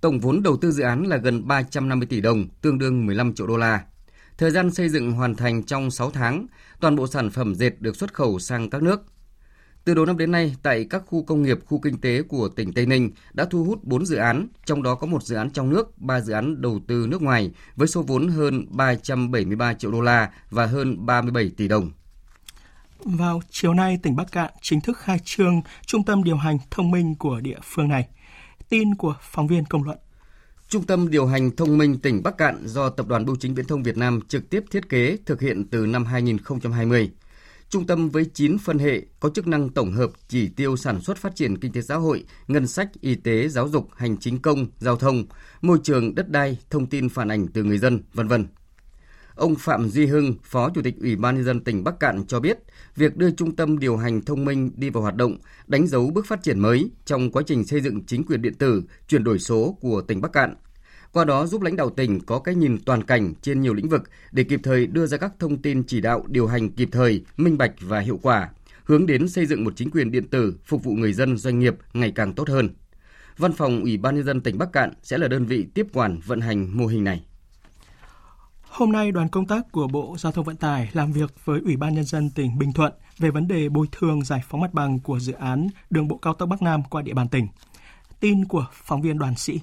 Tổng 0.00 0.20
vốn 0.20 0.42
đầu 0.42 0.56
tư 0.56 0.72
dự 0.72 0.82
án 0.82 1.02
là 1.02 1.16
gần 1.16 1.46
350 1.46 2.06
tỷ 2.06 2.20
đồng, 2.20 2.48
tương 2.62 2.78
đương 2.78 3.06
15 3.06 3.34
triệu 3.34 3.46
đô 3.46 3.56
la. 3.56 3.84
Thời 4.38 4.50
gian 4.50 4.70
xây 4.70 4.88
dựng 4.88 5.12
hoàn 5.12 5.34
thành 5.34 5.62
trong 5.62 5.90
6 5.90 6.10
tháng, 6.10 6.46
toàn 6.80 6.96
bộ 6.96 7.06
sản 7.06 7.30
phẩm 7.30 7.54
dệt 7.54 7.80
được 7.80 7.96
xuất 7.96 8.14
khẩu 8.14 8.38
sang 8.38 8.70
các 8.70 8.82
nước. 8.82 9.02
Từ 9.84 9.94
đầu 9.94 10.06
năm 10.06 10.18
đến 10.18 10.30
nay, 10.30 10.56
tại 10.62 10.86
các 10.90 11.02
khu 11.06 11.22
công 11.22 11.42
nghiệp, 11.42 11.58
khu 11.66 11.78
kinh 11.78 12.00
tế 12.00 12.22
của 12.22 12.48
tỉnh 12.48 12.72
Tây 12.72 12.86
Ninh 12.86 13.10
đã 13.32 13.44
thu 13.44 13.64
hút 13.64 13.84
4 13.84 14.06
dự 14.06 14.16
án, 14.16 14.48
trong 14.64 14.82
đó 14.82 14.94
có 14.94 15.06
một 15.06 15.22
dự 15.22 15.36
án 15.36 15.50
trong 15.50 15.70
nước, 15.70 15.98
3 15.98 16.20
dự 16.20 16.32
án 16.32 16.62
đầu 16.62 16.80
tư 16.86 17.06
nước 17.08 17.22
ngoài 17.22 17.50
với 17.76 17.88
số 17.88 18.02
vốn 18.02 18.28
hơn 18.28 18.66
373 18.70 19.74
triệu 19.74 19.90
đô 19.90 20.00
la 20.00 20.30
và 20.50 20.66
hơn 20.66 21.06
37 21.06 21.50
tỷ 21.56 21.68
đồng. 21.68 21.90
Vào 23.04 23.42
chiều 23.50 23.74
nay, 23.74 23.98
tỉnh 24.02 24.16
Bắc 24.16 24.32
Cạn 24.32 24.50
chính 24.60 24.80
thức 24.80 24.98
khai 24.98 25.18
trương 25.24 25.60
trung 25.86 26.04
tâm 26.04 26.24
điều 26.24 26.36
hành 26.36 26.58
thông 26.70 26.90
minh 26.90 27.14
của 27.14 27.40
địa 27.40 27.58
phương 27.62 27.88
này. 27.88 28.08
Tin 28.68 28.94
của 28.94 29.16
phóng 29.20 29.46
viên 29.46 29.64
công 29.64 29.84
luận. 29.84 29.98
Trung 30.68 30.86
tâm 30.86 31.10
điều 31.10 31.26
hành 31.26 31.56
thông 31.56 31.78
minh 31.78 31.98
tỉnh 31.98 32.22
Bắc 32.22 32.36
Cạn 32.38 32.66
do 32.66 32.90
Tập 32.90 33.06
đoàn 33.08 33.24
Bưu 33.24 33.36
chính 33.36 33.54
Viễn 33.54 33.66
thông 33.66 33.82
Việt 33.82 33.96
Nam 33.96 34.20
trực 34.28 34.50
tiếp 34.50 34.64
thiết 34.70 34.88
kế 34.88 35.16
thực 35.26 35.40
hiện 35.40 35.64
từ 35.70 35.86
năm 35.86 36.04
2020. 36.04 37.10
Trung 37.72 37.86
tâm 37.86 38.10
với 38.10 38.24
9 38.24 38.58
phân 38.58 38.78
hệ 38.78 39.02
có 39.20 39.30
chức 39.30 39.46
năng 39.46 39.68
tổng 39.68 39.92
hợp 39.92 40.10
chỉ 40.28 40.48
tiêu 40.48 40.76
sản 40.76 41.00
xuất 41.00 41.16
phát 41.16 41.36
triển 41.36 41.58
kinh 41.58 41.72
tế 41.72 41.82
xã 41.82 41.96
hội, 41.96 42.24
ngân 42.48 42.66
sách, 42.66 42.88
y 43.00 43.14
tế, 43.14 43.48
giáo 43.48 43.68
dục, 43.68 43.88
hành 43.96 44.16
chính 44.16 44.38
công, 44.38 44.66
giao 44.78 44.96
thông, 44.96 45.24
môi 45.62 45.78
trường, 45.82 46.14
đất 46.14 46.30
đai, 46.30 46.58
thông 46.70 46.86
tin 46.86 47.08
phản 47.08 47.28
ảnh 47.28 47.46
từ 47.46 47.64
người 47.64 47.78
dân, 47.78 48.02
vân 48.14 48.28
vân. 48.28 48.46
Ông 49.34 49.54
Phạm 49.54 49.88
Duy 49.88 50.06
Hưng, 50.06 50.34
Phó 50.42 50.70
Chủ 50.74 50.82
tịch 50.82 50.94
Ủy 51.00 51.16
ban 51.16 51.34
nhân 51.34 51.44
dân 51.44 51.64
tỉnh 51.64 51.84
Bắc 51.84 52.00
Cạn 52.00 52.26
cho 52.26 52.40
biết, 52.40 52.58
việc 52.96 53.16
đưa 53.16 53.30
trung 53.30 53.56
tâm 53.56 53.78
điều 53.78 53.96
hành 53.96 54.22
thông 54.22 54.44
minh 54.44 54.70
đi 54.76 54.90
vào 54.90 55.02
hoạt 55.02 55.16
động 55.16 55.38
đánh 55.66 55.86
dấu 55.86 56.10
bước 56.10 56.26
phát 56.26 56.42
triển 56.42 56.60
mới 56.60 56.90
trong 57.04 57.30
quá 57.30 57.42
trình 57.46 57.64
xây 57.64 57.80
dựng 57.80 58.06
chính 58.06 58.24
quyền 58.24 58.42
điện 58.42 58.54
tử, 58.54 58.82
chuyển 59.08 59.24
đổi 59.24 59.38
số 59.38 59.78
của 59.80 60.00
tỉnh 60.00 60.20
Bắc 60.20 60.32
Cạn. 60.32 60.54
Qua 61.12 61.24
đó 61.24 61.46
giúp 61.46 61.62
lãnh 61.62 61.76
đạo 61.76 61.90
tỉnh 61.90 62.20
có 62.20 62.38
cái 62.38 62.54
nhìn 62.54 62.78
toàn 62.84 63.02
cảnh 63.02 63.32
trên 63.42 63.60
nhiều 63.60 63.74
lĩnh 63.74 63.88
vực 63.88 64.02
để 64.32 64.44
kịp 64.44 64.60
thời 64.62 64.86
đưa 64.86 65.06
ra 65.06 65.18
các 65.18 65.32
thông 65.38 65.62
tin 65.62 65.84
chỉ 65.86 66.00
đạo 66.00 66.24
điều 66.26 66.46
hành 66.46 66.70
kịp 66.70 66.88
thời, 66.92 67.24
minh 67.36 67.58
bạch 67.58 67.72
và 67.80 68.00
hiệu 68.00 68.18
quả, 68.22 68.48
hướng 68.84 69.06
đến 69.06 69.28
xây 69.28 69.46
dựng 69.46 69.64
một 69.64 69.72
chính 69.76 69.90
quyền 69.90 70.10
điện 70.10 70.28
tử 70.28 70.56
phục 70.64 70.84
vụ 70.84 70.92
người 70.92 71.12
dân 71.12 71.36
doanh 71.36 71.58
nghiệp 71.58 71.76
ngày 71.92 72.12
càng 72.14 72.32
tốt 72.32 72.48
hơn. 72.48 72.68
Văn 73.38 73.52
phòng 73.52 73.82
Ủy 73.82 73.96
ban 73.96 74.14
nhân 74.14 74.24
dân 74.24 74.40
tỉnh 74.40 74.58
Bắc 74.58 74.72
Cạn 74.72 74.92
sẽ 75.02 75.18
là 75.18 75.28
đơn 75.28 75.46
vị 75.46 75.66
tiếp 75.74 75.86
quản 75.92 76.20
vận 76.26 76.40
hành 76.40 76.76
mô 76.76 76.86
hình 76.86 77.04
này. 77.04 77.22
Hôm 78.62 78.92
nay, 78.92 79.12
đoàn 79.12 79.28
công 79.28 79.46
tác 79.46 79.72
của 79.72 79.88
Bộ 79.88 80.16
Giao 80.18 80.32
thông 80.32 80.44
Vận 80.44 80.56
tải 80.56 80.90
làm 80.92 81.12
việc 81.12 81.34
với 81.44 81.60
Ủy 81.64 81.76
ban 81.76 81.94
Nhân 81.94 82.04
dân 82.04 82.30
tỉnh 82.30 82.58
Bình 82.58 82.72
Thuận 82.72 82.92
về 83.18 83.30
vấn 83.30 83.48
đề 83.48 83.68
bồi 83.68 83.86
thường 83.92 84.24
giải 84.24 84.40
phóng 84.48 84.60
mặt 84.60 84.74
bằng 84.74 85.00
của 85.00 85.20
dự 85.20 85.32
án 85.32 85.68
đường 85.90 86.08
bộ 86.08 86.18
cao 86.18 86.34
tốc 86.34 86.48
Bắc 86.48 86.62
Nam 86.62 86.82
qua 86.90 87.02
địa 87.02 87.14
bàn 87.14 87.28
tỉnh. 87.28 87.48
Tin 88.20 88.44
của 88.44 88.66
phóng 88.72 89.02
viên 89.02 89.18
đoàn 89.18 89.34
sĩ. 89.36 89.60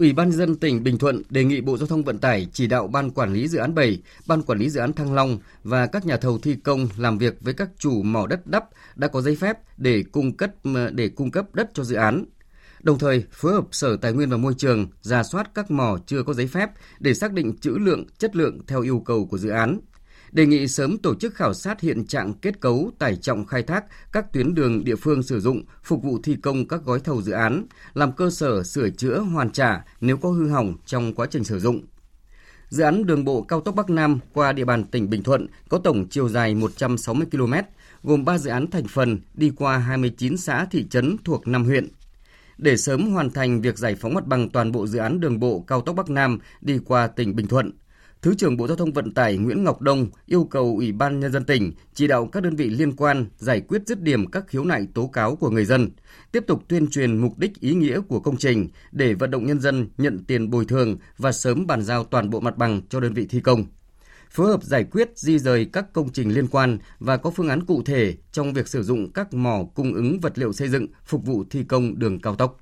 Ủy 0.00 0.12
ban 0.12 0.32
dân 0.32 0.56
tỉnh 0.56 0.82
Bình 0.82 0.98
Thuận 0.98 1.22
đề 1.30 1.44
nghị 1.44 1.60
Bộ 1.60 1.76
Giao 1.76 1.86
thông 1.86 2.02
Vận 2.02 2.18
tải 2.18 2.46
chỉ 2.52 2.66
đạo 2.66 2.86
Ban 2.86 3.10
Quản 3.10 3.32
lý 3.32 3.48
Dự 3.48 3.58
án 3.58 3.74
7, 3.74 4.02
Ban 4.26 4.42
Quản 4.42 4.58
lý 4.58 4.70
Dự 4.70 4.80
án 4.80 4.92
Thăng 4.92 5.14
Long 5.14 5.38
và 5.64 5.86
các 5.86 6.06
nhà 6.06 6.16
thầu 6.16 6.38
thi 6.38 6.56
công 6.64 6.88
làm 6.96 7.18
việc 7.18 7.34
với 7.40 7.54
các 7.54 7.70
chủ 7.78 8.02
mỏ 8.02 8.26
đất 8.26 8.46
đắp 8.46 8.64
đã 8.96 9.08
có 9.08 9.20
giấy 9.20 9.36
phép 9.36 9.58
để 9.76 10.04
cung 10.12 10.36
cấp 10.36 10.50
ờ, 10.74 10.90
để 10.90 11.08
cung 11.08 11.30
cấp 11.30 11.54
đất 11.54 11.70
cho 11.74 11.84
dự 11.84 11.96
án. 11.96 12.24
Đồng 12.82 12.98
thời, 12.98 13.24
phối 13.32 13.52
hợp 13.52 13.64
Sở 13.72 13.96
Tài 13.96 14.12
nguyên 14.12 14.30
và 14.30 14.36
Môi 14.36 14.54
trường 14.58 14.88
ra 15.02 15.22
soát 15.22 15.50
các 15.54 15.70
mỏ 15.70 15.98
chưa 16.06 16.22
có 16.22 16.32
giấy 16.32 16.46
phép 16.46 16.70
để 17.00 17.14
xác 17.14 17.32
định 17.32 17.56
trữ 17.60 17.70
lượng, 17.70 18.04
chất 18.18 18.36
lượng 18.36 18.58
theo 18.66 18.82
yêu 18.82 19.02
cầu 19.06 19.26
của 19.26 19.38
dự 19.38 19.48
án. 19.48 19.80
Đề 20.32 20.46
nghị 20.46 20.68
sớm 20.68 20.98
tổ 20.98 21.14
chức 21.14 21.34
khảo 21.34 21.54
sát 21.54 21.80
hiện 21.80 22.06
trạng 22.06 22.32
kết 22.34 22.60
cấu, 22.60 22.90
tải 22.98 23.16
trọng 23.16 23.46
khai 23.46 23.62
thác 23.62 23.84
các 24.12 24.32
tuyến 24.32 24.54
đường 24.54 24.84
địa 24.84 24.96
phương 24.96 25.22
sử 25.22 25.40
dụng 25.40 25.62
phục 25.82 26.02
vụ 26.02 26.18
thi 26.22 26.36
công 26.42 26.68
các 26.68 26.80
gói 26.84 27.00
thầu 27.00 27.22
dự 27.22 27.32
án, 27.32 27.66
làm 27.94 28.12
cơ 28.12 28.30
sở 28.30 28.62
sửa 28.62 28.90
chữa 28.90 29.20
hoàn 29.20 29.50
trả 29.50 29.84
nếu 30.00 30.16
có 30.16 30.30
hư 30.30 30.48
hỏng 30.48 30.74
trong 30.86 31.14
quá 31.14 31.26
trình 31.30 31.44
sử 31.44 31.60
dụng. 31.60 31.80
Dự 32.68 32.82
án 32.82 33.06
đường 33.06 33.24
bộ 33.24 33.42
cao 33.42 33.60
tốc 33.60 33.74
Bắc 33.74 33.90
Nam 33.90 34.18
qua 34.32 34.52
địa 34.52 34.64
bàn 34.64 34.84
tỉnh 34.84 35.10
Bình 35.10 35.22
Thuận 35.22 35.46
có 35.68 35.78
tổng 35.78 36.08
chiều 36.10 36.28
dài 36.28 36.54
160 36.54 37.26
km, 37.30 37.54
gồm 38.02 38.24
3 38.24 38.38
dự 38.38 38.50
án 38.50 38.70
thành 38.70 38.88
phần 38.88 39.20
đi 39.34 39.52
qua 39.56 39.78
29 39.78 40.36
xã 40.36 40.66
thị 40.70 40.86
trấn 40.90 41.16
thuộc 41.24 41.48
5 41.48 41.64
huyện 41.64 41.88
để 42.58 42.76
sớm 42.76 43.10
hoàn 43.10 43.30
thành 43.30 43.60
việc 43.60 43.78
giải 43.78 43.94
phóng 43.94 44.14
mặt 44.14 44.26
bằng 44.26 44.48
toàn 44.48 44.72
bộ 44.72 44.86
dự 44.86 44.98
án 44.98 45.20
đường 45.20 45.40
bộ 45.40 45.64
cao 45.66 45.80
tốc 45.80 45.96
Bắc 45.96 46.10
Nam 46.10 46.38
đi 46.60 46.78
qua 46.84 47.06
tỉnh 47.06 47.36
Bình 47.36 47.46
Thuận. 47.46 47.70
Thứ 48.22 48.34
trưởng 48.34 48.56
Bộ 48.56 48.66
Giao 48.66 48.76
thông 48.76 48.92
Vận 48.92 49.14
tải 49.14 49.36
Nguyễn 49.36 49.64
Ngọc 49.64 49.80
Đông 49.80 50.06
yêu 50.26 50.44
cầu 50.44 50.74
Ủy 50.76 50.92
ban 50.92 51.20
Nhân 51.20 51.32
dân 51.32 51.44
tỉnh 51.44 51.72
chỉ 51.94 52.06
đạo 52.06 52.26
các 52.26 52.42
đơn 52.42 52.56
vị 52.56 52.70
liên 52.70 52.96
quan 52.96 53.26
giải 53.38 53.60
quyết 53.60 53.82
dứt 53.86 54.02
điểm 54.02 54.30
các 54.30 54.44
khiếu 54.46 54.64
nại 54.64 54.86
tố 54.94 55.06
cáo 55.06 55.36
của 55.36 55.50
người 55.50 55.64
dân, 55.64 55.90
tiếp 56.32 56.44
tục 56.46 56.62
tuyên 56.68 56.90
truyền 56.90 57.16
mục 57.16 57.38
đích 57.38 57.60
ý 57.60 57.74
nghĩa 57.74 58.00
của 58.00 58.20
công 58.20 58.36
trình 58.36 58.68
để 58.92 59.14
vận 59.14 59.30
động 59.30 59.46
nhân 59.46 59.60
dân 59.60 59.88
nhận 59.98 60.24
tiền 60.24 60.50
bồi 60.50 60.64
thường 60.64 60.96
và 61.18 61.32
sớm 61.32 61.66
bàn 61.66 61.82
giao 61.82 62.04
toàn 62.04 62.30
bộ 62.30 62.40
mặt 62.40 62.56
bằng 62.56 62.80
cho 62.88 63.00
đơn 63.00 63.14
vị 63.14 63.26
thi 63.26 63.40
công 63.40 63.64
phối 64.30 64.46
hợp 64.46 64.62
giải 64.62 64.84
quyết 64.84 65.10
di 65.14 65.38
rời 65.38 65.64
các 65.72 65.92
công 65.92 66.12
trình 66.12 66.34
liên 66.34 66.46
quan 66.46 66.78
và 66.98 67.16
có 67.16 67.30
phương 67.30 67.48
án 67.48 67.64
cụ 67.66 67.82
thể 67.82 68.14
trong 68.32 68.52
việc 68.52 68.68
sử 68.68 68.82
dụng 68.82 69.12
các 69.12 69.34
mỏ 69.34 69.64
cung 69.74 69.94
ứng 69.94 70.20
vật 70.20 70.38
liệu 70.38 70.52
xây 70.52 70.68
dựng 70.68 70.86
phục 71.04 71.26
vụ 71.26 71.44
thi 71.50 71.64
công 71.64 71.98
đường 71.98 72.20
cao 72.20 72.34
tốc. 72.34 72.60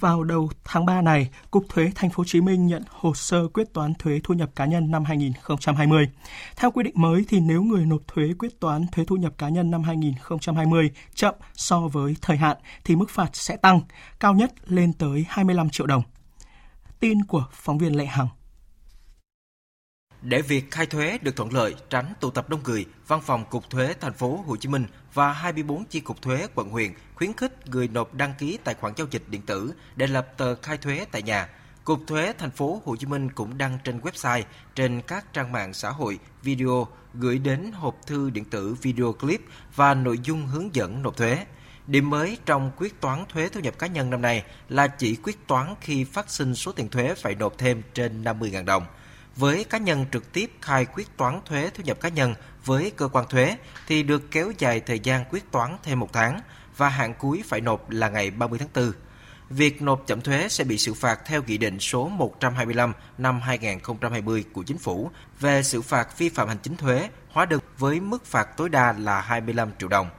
Vào 0.00 0.24
đầu 0.24 0.50
tháng 0.64 0.86
3 0.86 1.02
này, 1.02 1.28
Cục 1.50 1.64
Thuế 1.68 1.90
Thành 1.94 2.10
phố 2.10 2.14
Hồ 2.16 2.24
Chí 2.24 2.40
Minh 2.40 2.66
nhận 2.66 2.82
hồ 2.90 3.14
sơ 3.14 3.48
quyết 3.48 3.72
toán 3.72 3.94
thuế 3.94 4.20
thu 4.24 4.34
nhập 4.34 4.50
cá 4.56 4.64
nhân 4.66 4.90
năm 4.90 5.04
2020. 5.04 6.08
Theo 6.56 6.70
quy 6.70 6.82
định 6.82 6.94
mới 6.96 7.24
thì 7.28 7.40
nếu 7.40 7.62
người 7.62 7.86
nộp 7.86 8.00
thuế 8.08 8.34
quyết 8.38 8.60
toán 8.60 8.86
thuế 8.92 9.04
thu 9.04 9.16
nhập 9.16 9.32
cá 9.38 9.48
nhân 9.48 9.70
năm 9.70 9.82
2020 9.82 10.90
chậm 11.14 11.34
so 11.54 11.80
với 11.80 12.16
thời 12.22 12.36
hạn 12.36 12.56
thì 12.84 12.96
mức 12.96 13.10
phạt 13.10 13.30
sẽ 13.32 13.56
tăng, 13.56 13.80
cao 14.20 14.34
nhất 14.34 14.52
lên 14.66 14.92
tới 14.92 15.24
25 15.28 15.70
triệu 15.70 15.86
đồng. 15.86 16.02
Tin 17.00 17.24
của 17.24 17.44
phóng 17.52 17.78
viên 17.78 17.96
Lệ 17.96 18.06
Hằng. 18.06 18.28
Để 20.24 20.42
việc 20.42 20.70
khai 20.70 20.86
thuế 20.86 21.18
được 21.22 21.36
thuận 21.36 21.52
lợi, 21.52 21.74
tránh 21.90 22.12
tụ 22.20 22.30
tập 22.30 22.48
đông 22.48 22.60
người, 22.64 22.86
Văn 23.06 23.20
phòng 23.20 23.44
Cục 23.44 23.70
Thuế 23.70 23.94
Thành 24.00 24.12
phố 24.12 24.44
Hồ 24.46 24.56
Chí 24.56 24.68
Minh 24.68 24.86
và 25.14 25.32
24 25.32 25.84
chi 25.84 26.00
cục 26.00 26.22
thuế 26.22 26.46
quận 26.54 26.68
huyện 26.68 26.92
khuyến 27.14 27.32
khích 27.32 27.68
người 27.68 27.88
nộp 27.88 28.14
đăng 28.14 28.34
ký 28.38 28.58
tài 28.64 28.74
khoản 28.74 28.92
giao 28.96 29.06
dịch 29.10 29.22
điện 29.28 29.42
tử 29.42 29.72
để 29.96 30.06
lập 30.06 30.28
tờ 30.36 30.54
khai 30.54 30.76
thuế 30.76 31.06
tại 31.12 31.22
nhà. 31.22 31.48
Cục 31.84 32.00
Thuế 32.06 32.32
Thành 32.38 32.50
phố 32.50 32.82
Hồ 32.84 32.96
Chí 32.96 33.06
Minh 33.06 33.30
cũng 33.30 33.58
đăng 33.58 33.78
trên 33.84 34.00
website, 34.00 34.42
trên 34.74 35.00
các 35.06 35.32
trang 35.32 35.52
mạng 35.52 35.74
xã 35.74 35.90
hội, 35.90 36.18
video 36.42 36.86
gửi 37.14 37.38
đến 37.38 37.72
hộp 37.72 37.96
thư 38.06 38.30
điện 38.30 38.44
tử 38.44 38.74
video 38.82 39.12
clip 39.12 39.40
và 39.74 39.94
nội 39.94 40.18
dung 40.22 40.46
hướng 40.46 40.74
dẫn 40.74 41.02
nộp 41.02 41.16
thuế. 41.16 41.46
Điểm 41.86 42.10
mới 42.10 42.38
trong 42.46 42.70
quyết 42.76 43.00
toán 43.00 43.24
thuế 43.28 43.48
thu 43.48 43.60
nhập 43.60 43.78
cá 43.78 43.86
nhân 43.86 44.10
năm 44.10 44.22
nay 44.22 44.44
là 44.68 44.86
chỉ 44.86 45.16
quyết 45.16 45.46
toán 45.46 45.74
khi 45.80 46.04
phát 46.04 46.30
sinh 46.30 46.54
số 46.54 46.72
tiền 46.72 46.88
thuế 46.88 47.14
phải 47.14 47.34
nộp 47.34 47.58
thêm 47.58 47.82
trên 47.94 48.24
50.000 48.24 48.64
đồng. 48.64 48.86
Với 49.36 49.64
cá 49.64 49.78
nhân 49.78 50.06
trực 50.12 50.32
tiếp 50.32 50.50
khai 50.60 50.86
quyết 50.94 51.16
toán 51.16 51.40
thuế 51.44 51.70
thu 51.74 51.82
nhập 51.84 52.00
cá 52.00 52.08
nhân 52.08 52.34
với 52.64 52.92
cơ 52.96 53.08
quan 53.08 53.28
thuế 53.28 53.56
thì 53.86 54.02
được 54.02 54.30
kéo 54.30 54.52
dài 54.58 54.80
thời 54.80 54.98
gian 54.98 55.24
quyết 55.30 55.50
toán 55.50 55.76
thêm 55.82 56.00
một 56.00 56.12
tháng 56.12 56.40
và 56.76 56.88
hạn 56.88 57.14
cuối 57.18 57.42
phải 57.46 57.60
nộp 57.60 57.90
là 57.90 58.08
ngày 58.08 58.30
30 58.30 58.58
tháng 58.58 58.68
4. 58.74 58.92
Việc 59.50 59.82
nộp 59.82 60.06
chậm 60.06 60.20
thuế 60.20 60.48
sẽ 60.48 60.64
bị 60.64 60.78
xử 60.78 60.94
phạt 60.94 61.20
theo 61.26 61.42
Nghị 61.46 61.58
định 61.58 61.80
số 61.80 62.08
125 62.08 62.92
năm 63.18 63.40
2020 63.40 64.44
của 64.52 64.62
Chính 64.62 64.78
phủ 64.78 65.10
về 65.40 65.62
xử 65.62 65.82
phạt 65.82 66.18
vi 66.18 66.28
phạm 66.28 66.48
hành 66.48 66.58
chính 66.62 66.76
thuế 66.76 67.08
hóa 67.30 67.46
đơn 67.46 67.60
với 67.78 68.00
mức 68.00 68.24
phạt 68.24 68.56
tối 68.56 68.68
đa 68.68 68.92
là 68.92 69.20
25 69.20 69.70
triệu 69.78 69.88
đồng. 69.88 70.10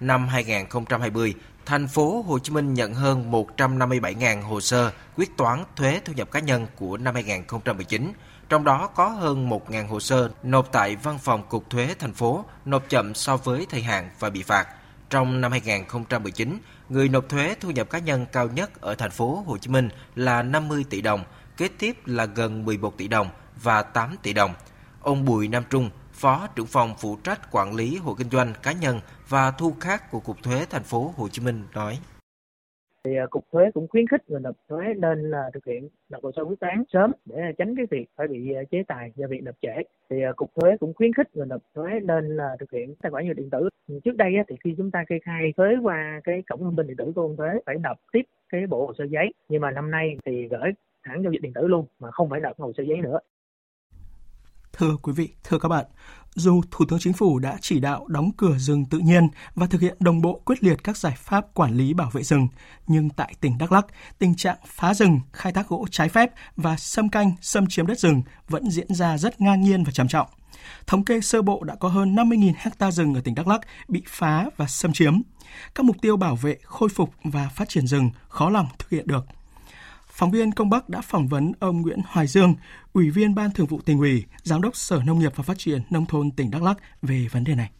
Năm 0.00 0.28
2020, 0.28 1.34
thành 1.66 1.88
phố 1.88 2.22
Hồ 2.22 2.38
Chí 2.38 2.52
Minh 2.52 2.74
nhận 2.74 2.94
hơn 2.94 3.32
157.000 3.32 4.42
hồ 4.42 4.60
sơ 4.60 4.92
quyết 5.16 5.36
toán 5.36 5.64
thuế 5.76 6.00
thu 6.04 6.12
nhập 6.12 6.30
cá 6.30 6.40
nhân 6.40 6.66
của 6.76 6.96
năm 6.96 7.14
2019, 7.14 8.12
trong 8.52 8.64
đó 8.64 8.86
có 8.94 9.08
hơn 9.08 9.48
1.000 9.48 9.86
hồ 9.86 10.00
sơ 10.00 10.30
nộp 10.42 10.72
tại 10.72 10.96
Văn 10.96 11.18
phòng 11.18 11.42
Cục 11.48 11.70
Thuế 11.70 11.94
thành 11.98 12.12
phố 12.12 12.44
nộp 12.64 12.88
chậm 12.88 13.14
so 13.14 13.36
với 13.36 13.66
thời 13.70 13.82
hạn 13.82 14.10
và 14.18 14.30
bị 14.30 14.42
phạt. 14.42 14.68
Trong 15.10 15.40
năm 15.40 15.50
2019, 15.50 16.58
người 16.88 17.08
nộp 17.08 17.28
thuế 17.28 17.54
thu 17.60 17.70
nhập 17.70 17.90
cá 17.90 17.98
nhân 17.98 18.26
cao 18.32 18.48
nhất 18.48 18.80
ở 18.80 18.94
thành 18.94 19.10
phố 19.10 19.44
Hồ 19.46 19.58
Chí 19.58 19.70
Minh 19.70 19.88
là 20.14 20.42
50 20.42 20.84
tỷ 20.90 21.00
đồng, 21.00 21.24
kế 21.56 21.68
tiếp 21.68 21.96
là 22.06 22.24
gần 22.24 22.64
11 22.64 22.98
tỷ 22.98 23.08
đồng 23.08 23.28
và 23.62 23.82
8 23.82 24.16
tỷ 24.22 24.32
đồng. 24.32 24.54
Ông 25.00 25.24
Bùi 25.24 25.48
Nam 25.48 25.64
Trung, 25.70 25.90
Phó 26.12 26.46
trưởng 26.54 26.66
phòng 26.66 26.94
phụ 26.98 27.18
trách 27.24 27.50
quản 27.50 27.74
lý 27.74 27.96
hộ 27.96 28.14
kinh 28.14 28.30
doanh 28.30 28.54
cá 28.62 28.72
nhân 28.72 29.00
và 29.28 29.50
thu 29.50 29.76
khác 29.80 30.10
của 30.10 30.20
Cục 30.20 30.42
Thuế 30.42 30.66
thành 30.70 30.84
phố 30.84 31.14
Hồ 31.16 31.28
Chí 31.28 31.42
Minh 31.42 31.66
nói 31.74 31.98
thì 33.04 33.16
à, 33.16 33.26
cục 33.30 33.44
thuế 33.52 33.70
cũng 33.74 33.88
khuyến 33.88 34.06
khích 34.08 34.30
người 34.30 34.40
nộp 34.40 34.56
thuế 34.68 34.94
nên 34.94 35.30
là 35.30 35.50
thực 35.54 35.66
hiện 35.66 35.88
nộp 36.10 36.22
hồ 36.22 36.32
sơ 36.36 36.42
quyết 36.42 36.60
toán 36.60 36.84
sớm 36.92 37.12
để 37.24 37.52
tránh 37.58 37.76
cái 37.76 37.86
việc 37.90 38.06
phải 38.16 38.28
bị 38.28 38.54
à, 38.54 38.62
chế 38.70 38.82
tài 38.88 39.12
do 39.16 39.26
việc 39.26 39.42
nộp 39.42 39.54
trễ. 39.62 39.82
Thì 40.10 40.22
à, 40.22 40.32
cục 40.36 40.50
thuế 40.54 40.76
cũng 40.76 40.94
khuyến 40.94 41.12
khích 41.12 41.36
người 41.36 41.46
nộp 41.46 41.62
thuế 41.74 42.00
nên 42.00 42.36
là 42.36 42.56
thực 42.60 42.70
hiện 42.70 42.94
tài 43.02 43.10
khoản 43.10 43.24
điện 43.36 43.50
tử. 43.50 43.68
Trước 44.04 44.16
đây 44.16 44.32
thì 44.48 44.56
khi 44.64 44.74
chúng 44.76 44.90
ta 44.90 45.04
kê 45.08 45.18
khai 45.24 45.52
thuế 45.56 45.76
qua 45.82 46.20
cái 46.24 46.42
cổng 46.48 46.60
thông 46.60 46.76
tin 46.76 46.86
điện 46.86 46.96
tử 46.96 47.12
của 47.14 47.28
cục 47.28 47.38
thuế 47.38 47.50
phải 47.66 47.76
nộp 47.78 47.96
tiếp 48.12 48.22
cái 48.48 48.66
bộ 48.66 48.86
hồ 48.86 48.92
sơ 48.98 49.04
giấy. 49.04 49.32
Nhưng 49.48 49.60
mà 49.60 49.70
năm 49.70 49.90
nay 49.90 50.16
thì 50.24 50.48
gửi 50.48 50.70
thẳng 51.04 51.22
giao 51.22 51.32
dịch 51.32 51.42
điện 51.42 51.52
tử 51.52 51.66
luôn 51.66 51.86
mà 52.00 52.10
không 52.10 52.30
phải 52.30 52.40
nộp 52.40 52.60
hồ 52.60 52.72
sơ 52.76 52.82
giấy 52.82 53.00
nữa. 53.00 53.18
Thưa 54.72 54.96
quý 55.02 55.12
vị, 55.12 55.28
thưa 55.44 55.58
các 55.58 55.68
bạn, 55.68 55.84
dù 56.34 56.62
Thủ 56.70 56.84
tướng 56.88 56.98
Chính 56.98 57.12
phủ 57.12 57.38
đã 57.38 57.56
chỉ 57.60 57.80
đạo 57.80 58.06
đóng 58.08 58.30
cửa 58.36 58.58
rừng 58.58 58.84
tự 58.84 58.98
nhiên 58.98 59.28
và 59.54 59.66
thực 59.66 59.80
hiện 59.80 59.96
đồng 60.00 60.20
bộ 60.20 60.42
quyết 60.44 60.64
liệt 60.64 60.84
các 60.84 60.96
giải 60.96 61.14
pháp 61.16 61.54
quản 61.54 61.74
lý 61.74 61.94
bảo 61.94 62.10
vệ 62.10 62.22
rừng, 62.22 62.48
nhưng 62.86 63.10
tại 63.10 63.34
tỉnh 63.40 63.58
Đắk 63.58 63.72
Lắk, 63.72 63.86
tình 64.18 64.34
trạng 64.34 64.56
phá 64.66 64.94
rừng, 64.94 65.20
khai 65.32 65.52
thác 65.52 65.68
gỗ 65.68 65.86
trái 65.90 66.08
phép 66.08 66.30
và 66.56 66.76
xâm 66.76 67.08
canh, 67.08 67.32
xâm 67.40 67.66
chiếm 67.66 67.86
đất 67.86 67.98
rừng 67.98 68.22
vẫn 68.48 68.70
diễn 68.70 68.94
ra 68.94 69.18
rất 69.18 69.40
ngang 69.40 69.62
nhiên 69.62 69.84
và 69.84 69.92
trầm 69.92 70.08
trọng. 70.08 70.26
Thống 70.86 71.04
kê 71.04 71.20
sơ 71.20 71.42
bộ 71.42 71.64
đã 71.64 71.74
có 71.74 71.88
hơn 71.88 72.14
50.000 72.14 72.52
hecta 72.56 72.90
rừng 72.90 73.14
ở 73.14 73.20
tỉnh 73.20 73.34
Đắk 73.34 73.48
Lắk 73.48 73.60
bị 73.88 74.02
phá 74.08 74.46
và 74.56 74.66
xâm 74.66 74.92
chiếm. 74.92 75.20
Các 75.74 75.84
mục 75.84 75.96
tiêu 76.02 76.16
bảo 76.16 76.36
vệ, 76.36 76.56
khôi 76.62 76.88
phục 76.88 77.10
và 77.24 77.48
phát 77.48 77.68
triển 77.68 77.86
rừng 77.86 78.10
khó 78.28 78.50
lòng 78.50 78.66
thực 78.78 78.90
hiện 78.90 79.06
được– 79.06 79.26
Phóng 80.14 80.30
viên 80.30 80.52
Công 80.52 80.70
Bắc 80.70 80.88
đã 80.88 81.00
phỏng 81.00 81.28
vấn 81.28 81.52
ông 81.60 81.82
Nguyễn 81.82 81.98
Hoài 82.06 82.26
Dương, 82.26 82.54
Ủy 82.92 83.10
viên 83.10 83.34
Ban 83.34 83.50
Thường 83.50 83.66
vụ 83.66 83.80
tỉnh 83.84 83.98
ủy, 83.98 84.24
Giám 84.42 84.62
đốc 84.62 84.76
Sở 84.76 85.00
Nông 85.06 85.18
nghiệp 85.18 85.32
và 85.36 85.42
Phát 85.42 85.58
triển 85.58 85.82
Nông 85.90 86.06
thôn 86.06 86.30
tỉnh 86.30 86.50
Đắk 86.50 86.62
Lắk 86.62 86.76
về 87.02 87.26
vấn 87.32 87.44
đề 87.44 87.54
này. 87.54 87.70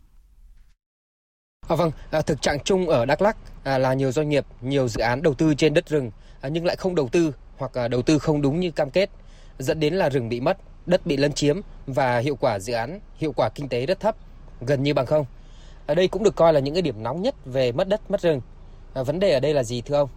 À, 1.68 1.77
vâng, 1.77 1.92
à, 2.11 2.21
thực 2.21 2.42
trạng 2.42 2.61
chung 2.64 2.88
ở 2.88 3.05
Đắk 3.07 3.23
Lắk 3.23 3.37
à, 3.64 3.79
là 3.79 3.95
nhiều 3.95 4.12
doanh 4.12 4.29
nghiệp, 4.29 4.47
nhiều 4.61 4.88
dự 4.88 5.01
án 5.01 5.23
đầu 5.23 5.35
tư 5.35 5.55
trên 5.55 5.75
đất 5.75 5.88
rừng 5.88 6.11
à, 6.40 6.49
nhưng 6.49 6.64
lại 6.64 6.77
không 6.77 6.95
đầu 6.95 7.09
tư 7.09 7.35
hoặc 7.57 7.79
à, 7.79 7.88
đầu 7.88 8.03
tư 8.03 8.18
không 8.18 8.42
đúng 8.42 8.61
như 8.61 8.71
cam 8.71 8.90
kết, 8.90 9.11
dẫn 9.59 9.81
đến 9.81 9.95
là 9.95 10.09
rừng 10.09 10.29
bị 10.29 10.40
mất, 10.40 10.59
đất 10.87 11.07
bị 11.07 11.16
lấn 11.16 11.33
chiếm 11.33 11.61
và 11.87 12.18
hiệu 12.18 12.37
quả 12.37 12.59
dự 12.59 12.73
án, 12.73 13.01
hiệu 13.16 13.33
quả 13.37 13.49
kinh 13.55 13.68
tế 13.68 13.87
rất 13.87 14.01
thấp, 14.01 14.16
gần 14.61 14.83
như 14.83 14.95
bằng 14.95 15.07
không. 15.07 15.27
Ở 15.87 15.95
đây 15.95 16.09
cũng 16.09 16.23
được 16.23 16.37
coi 16.37 16.53
là 16.53 16.61
những 16.61 16.75
cái 16.75 16.83
điểm 16.83 17.03
nóng 17.03 17.23
nhất 17.23 17.35
về 17.45 17.73
mất 17.73 17.88
đất, 17.88 18.11
mất 18.11 18.21
rừng. 18.21 18.40
À, 18.95 19.03
vấn 19.03 19.21
đề 19.21 19.33
ở 19.33 19.40
đây 19.40 19.55
là 19.55 19.62
gì 19.62 19.81
thưa 19.81 19.97
ông? 19.97 20.09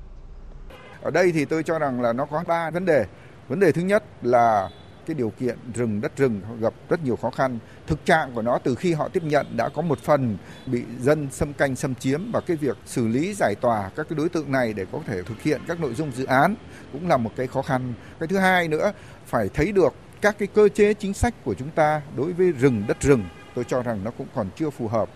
Ở 1.01 1.11
đây 1.11 1.31
thì 1.31 1.45
tôi 1.45 1.63
cho 1.63 1.79
rằng 1.79 2.01
là 2.01 2.13
nó 2.13 2.25
có 2.25 2.43
ba 2.47 2.69
vấn 2.69 2.85
đề. 2.85 3.05
Vấn 3.47 3.59
đề 3.59 3.71
thứ 3.71 3.81
nhất 3.81 4.03
là 4.21 4.69
cái 5.05 5.15
điều 5.15 5.29
kiện 5.29 5.57
rừng, 5.73 6.01
đất 6.01 6.17
rừng 6.17 6.41
gặp 6.59 6.73
rất 6.89 7.03
nhiều 7.03 7.15
khó 7.15 7.29
khăn. 7.29 7.59
Thực 7.87 8.05
trạng 8.05 8.31
của 8.33 8.41
nó 8.41 8.59
từ 8.63 8.75
khi 8.75 8.93
họ 8.93 9.07
tiếp 9.07 9.23
nhận 9.23 9.57
đã 9.57 9.69
có 9.69 9.81
một 9.81 9.99
phần 9.99 10.37
bị 10.65 10.83
dân 10.99 11.27
xâm 11.31 11.53
canh, 11.53 11.75
xâm 11.75 11.95
chiếm 11.95 12.31
và 12.31 12.41
cái 12.41 12.57
việc 12.57 12.77
xử 12.85 13.07
lý, 13.07 13.33
giải 13.33 13.55
tỏa 13.61 13.89
các 13.95 14.07
cái 14.09 14.17
đối 14.17 14.29
tượng 14.29 14.51
này 14.51 14.73
để 14.73 14.85
có 14.91 14.99
thể 15.07 15.23
thực 15.23 15.41
hiện 15.41 15.61
các 15.67 15.79
nội 15.79 15.93
dung 15.93 16.11
dự 16.11 16.25
án 16.25 16.55
cũng 16.91 17.07
là 17.07 17.17
một 17.17 17.31
cái 17.35 17.47
khó 17.47 17.61
khăn. 17.61 17.93
Cái 18.19 18.27
thứ 18.27 18.37
hai 18.37 18.67
nữa, 18.67 18.91
phải 19.25 19.49
thấy 19.53 19.71
được 19.71 19.93
các 20.21 20.35
cái 20.39 20.47
cơ 20.47 20.69
chế 20.69 20.93
chính 20.93 21.13
sách 21.13 21.33
của 21.43 21.53
chúng 21.53 21.69
ta 21.69 22.01
đối 22.15 22.33
với 22.33 22.51
rừng, 22.51 22.83
đất 22.87 23.01
rừng 23.01 23.23
tôi 23.55 23.65
cho 23.67 23.81
rằng 23.81 24.03
nó 24.03 24.11
cũng 24.17 24.27
còn 24.35 24.49
chưa 24.55 24.69
phù 24.69 24.87
hợp. 24.87 25.09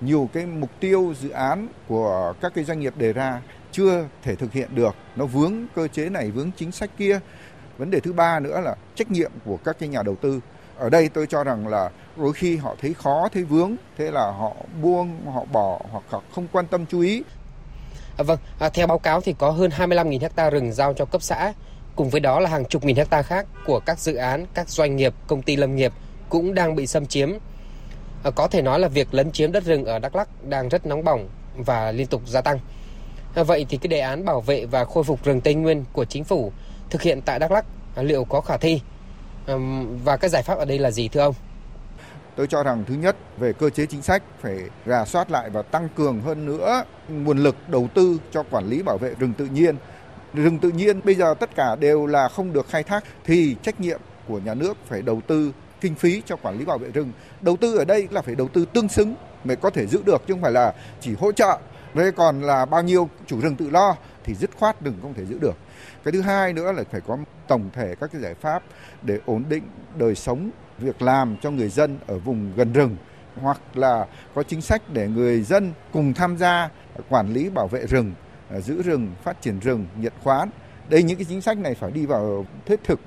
Nhiều 0.00 0.28
cái 0.32 0.46
mục 0.46 0.70
tiêu 0.80 1.14
dự 1.20 1.28
án 1.28 1.68
của 1.88 2.34
các 2.40 2.52
cái 2.54 2.64
doanh 2.64 2.80
nghiệp 2.80 2.96
đề 2.96 3.12
ra 3.12 3.40
chưa 3.74 4.08
thể 4.22 4.34
thực 4.34 4.52
hiện 4.52 4.74
được. 4.74 4.94
Nó 5.16 5.26
vướng 5.26 5.52
cơ 5.74 5.88
chế 5.88 6.08
này 6.08 6.30
vướng 6.30 6.50
chính 6.56 6.72
sách 6.72 6.90
kia. 6.98 7.20
Vấn 7.78 7.90
đề 7.90 8.00
thứ 8.00 8.12
ba 8.12 8.40
nữa 8.40 8.60
là 8.60 8.74
trách 8.94 9.10
nhiệm 9.10 9.30
của 9.44 9.56
các 9.64 9.76
cái 9.78 9.88
nhà 9.88 10.02
đầu 10.02 10.16
tư. 10.16 10.40
Ở 10.76 10.90
đây 10.90 11.08
tôi 11.08 11.26
cho 11.26 11.44
rằng 11.44 11.68
là 11.68 11.90
đôi 12.16 12.32
khi 12.32 12.56
họ 12.56 12.74
thấy 12.80 12.94
khó 12.94 13.28
thấy 13.32 13.44
vướng 13.44 13.76
thế 13.98 14.10
là 14.10 14.30
họ 14.30 14.52
buông 14.82 15.30
họ 15.32 15.44
bỏ 15.52 15.80
hoặc 15.90 16.04
họ 16.08 16.22
không 16.34 16.46
quan 16.52 16.66
tâm 16.66 16.86
chú 16.86 17.00
ý. 17.00 17.22
À, 18.16 18.22
vâng 18.22 18.38
à, 18.58 18.68
theo 18.68 18.86
báo 18.86 18.98
cáo 18.98 19.20
thì 19.20 19.34
có 19.38 19.50
hơn 19.50 19.70
25.000 19.70 20.20
hecta 20.20 20.50
rừng 20.50 20.72
giao 20.72 20.94
cho 20.94 21.04
cấp 21.04 21.22
xã 21.22 21.52
cùng 21.96 22.10
với 22.10 22.20
đó 22.20 22.40
là 22.40 22.50
hàng 22.50 22.64
chục 22.64 22.84
nghìn 22.84 22.96
hecta 22.96 23.22
khác 23.22 23.46
của 23.66 23.80
các 23.80 23.98
dự 23.98 24.14
án 24.14 24.46
các 24.54 24.68
doanh 24.68 24.96
nghiệp 24.96 25.14
công 25.26 25.42
ty 25.42 25.56
lâm 25.56 25.76
nghiệp 25.76 25.92
cũng 26.28 26.54
đang 26.54 26.76
bị 26.76 26.86
xâm 26.86 27.06
chiếm. 27.06 27.32
À, 28.24 28.30
có 28.30 28.48
thể 28.48 28.62
nói 28.62 28.80
là 28.80 28.88
việc 28.88 29.14
lấn 29.14 29.32
chiếm 29.32 29.52
đất 29.52 29.64
rừng 29.64 29.84
ở 29.84 29.98
Đắk 29.98 30.16
Lắk 30.16 30.28
đang 30.44 30.68
rất 30.68 30.86
nóng 30.86 31.04
bỏng 31.04 31.28
và 31.56 31.92
liên 31.92 32.06
tục 32.06 32.22
gia 32.26 32.40
tăng. 32.40 32.58
À, 33.34 33.42
vậy 33.42 33.66
thì 33.68 33.76
cái 33.76 33.88
đề 33.88 33.98
án 33.98 34.24
bảo 34.24 34.40
vệ 34.40 34.66
và 34.66 34.84
khôi 34.84 35.04
phục 35.04 35.24
rừng 35.24 35.40
Tây 35.40 35.54
Nguyên 35.54 35.84
của 35.92 36.04
chính 36.04 36.24
phủ 36.24 36.52
thực 36.90 37.02
hiện 37.02 37.20
tại 37.24 37.38
Đắk 37.38 37.52
Lắk 37.52 37.64
à, 37.96 38.02
liệu 38.02 38.24
có 38.24 38.40
khả 38.40 38.56
thi 38.56 38.80
và 40.04 40.16
các 40.16 40.28
giải 40.28 40.42
pháp 40.42 40.58
ở 40.58 40.64
đây 40.64 40.78
là 40.78 40.90
gì, 40.90 41.08
thưa 41.08 41.20
ông? 41.20 41.34
Tôi 42.36 42.46
cho 42.46 42.62
rằng 42.62 42.84
thứ 42.88 42.94
nhất, 42.94 43.16
về 43.38 43.52
cơ 43.52 43.70
chế 43.70 43.86
chính 43.86 44.02
sách 44.02 44.22
phải 44.40 44.58
rà 44.86 45.04
soát 45.04 45.30
lại 45.30 45.50
và 45.50 45.62
tăng 45.62 45.88
cường 45.96 46.20
hơn 46.20 46.46
nữa 46.46 46.84
nguồn 47.08 47.38
lực 47.38 47.56
đầu 47.68 47.88
tư 47.94 48.20
cho 48.32 48.42
quản 48.50 48.68
lý 48.68 48.82
bảo 48.82 48.98
vệ 48.98 49.14
rừng 49.18 49.32
tự 49.32 49.46
nhiên. 49.46 49.76
Rừng 50.34 50.58
tự 50.58 50.70
nhiên 50.70 51.00
bây 51.04 51.14
giờ 51.14 51.34
tất 51.40 51.56
cả 51.56 51.76
đều 51.76 52.06
là 52.06 52.28
không 52.28 52.52
được 52.52 52.68
khai 52.68 52.82
thác 52.82 53.04
thì 53.24 53.56
trách 53.62 53.80
nhiệm 53.80 54.00
của 54.28 54.38
nhà 54.38 54.54
nước 54.54 54.76
phải 54.86 55.02
đầu 55.02 55.20
tư 55.26 55.52
kinh 55.80 55.94
phí 55.94 56.22
cho 56.26 56.36
quản 56.36 56.58
lý 56.58 56.64
bảo 56.64 56.78
vệ 56.78 56.88
rừng. 56.88 57.12
Đầu 57.40 57.56
tư 57.56 57.76
ở 57.78 57.84
đây 57.84 58.08
là 58.10 58.22
phải 58.22 58.34
đầu 58.34 58.48
tư 58.48 58.64
tương 58.72 58.88
xứng 58.88 59.14
mới 59.44 59.56
có 59.56 59.70
thể 59.70 59.86
giữ 59.86 60.02
được, 60.06 60.22
chứ 60.26 60.34
không 60.34 60.42
phải 60.42 60.52
là 60.52 60.74
chỉ 61.00 61.14
hỗ 61.14 61.32
trợ 61.32 61.58
Thế 61.94 62.10
còn 62.16 62.42
là 62.42 62.64
bao 62.64 62.82
nhiêu 62.82 63.08
chủ 63.26 63.40
rừng 63.40 63.56
tự 63.56 63.70
lo 63.70 63.96
thì 64.24 64.34
dứt 64.34 64.50
khoát 64.58 64.82
đừng 64.82 64.98
không 65.02 65.14
thể 65.14 65.24
giữ 65.24 65.38
được. 65.38 65.54
Cái 66.04 66.12
thứ 66.12 66.20
hai 66.20 66.52
nữa 66.52 66.72
là 66.72 66.84
phải 66.90 67.00
có 67.00 67.18
tổng 67.48 67.70
thể 67.72 67.94
các 68.00 68.10
cái 68.12 68.22
giải 68.22 68.34
pháp 68.34 68.62
để 69.02 69.18
ổn 69.26 69.44
định 69.48 69.62
đời 69.96 70.14
sống, 70.14 70.50
việc 70.78 71.02
làm 71.02 71.36
cho 71.42 71.50
người 71.50 71.68
dân 71.68 71.98
ở 72.06 72.18
vùng 72.18 72.52
gần 72.56 72.72
rừng 72.72 72.96
hoặc 73.40 73.60
là 73.74 74.06
có 74.34 74.42
chính 74.42 74.60
sách 74.60 74.82
để 74.92 75.08
người 75.08 75.42
dân 75.42 75.72
cùng 75.92 76.14
tham 76.14 76.38
gia 76.38 76.70
quản 77.08 77.32
lý 77.32 77.50
bảo 77.50 77.68
vệ 77.68 77.86
rừng, 77.86 78.12
à, 78.50 78.60
giữ 78.60 78.82
rừng, 78.82 79.10
phát 79.22 79.42
triển 79.42 79.60
rừng, 79.60 79.86
nhận 79.96 80.12
khoán. 80.22 80.50
Đây 80.88 81.02
những 81.02 81.18
cái 81.18 81.26
chính 81.28 81.40
sách 81.40 81.58
này 81.58 81.74
phải 81.74 81.90
đi 81.90 82.06
vào 82.06 82.46
thiết 82.66 82.80
thực. 82.84 83.00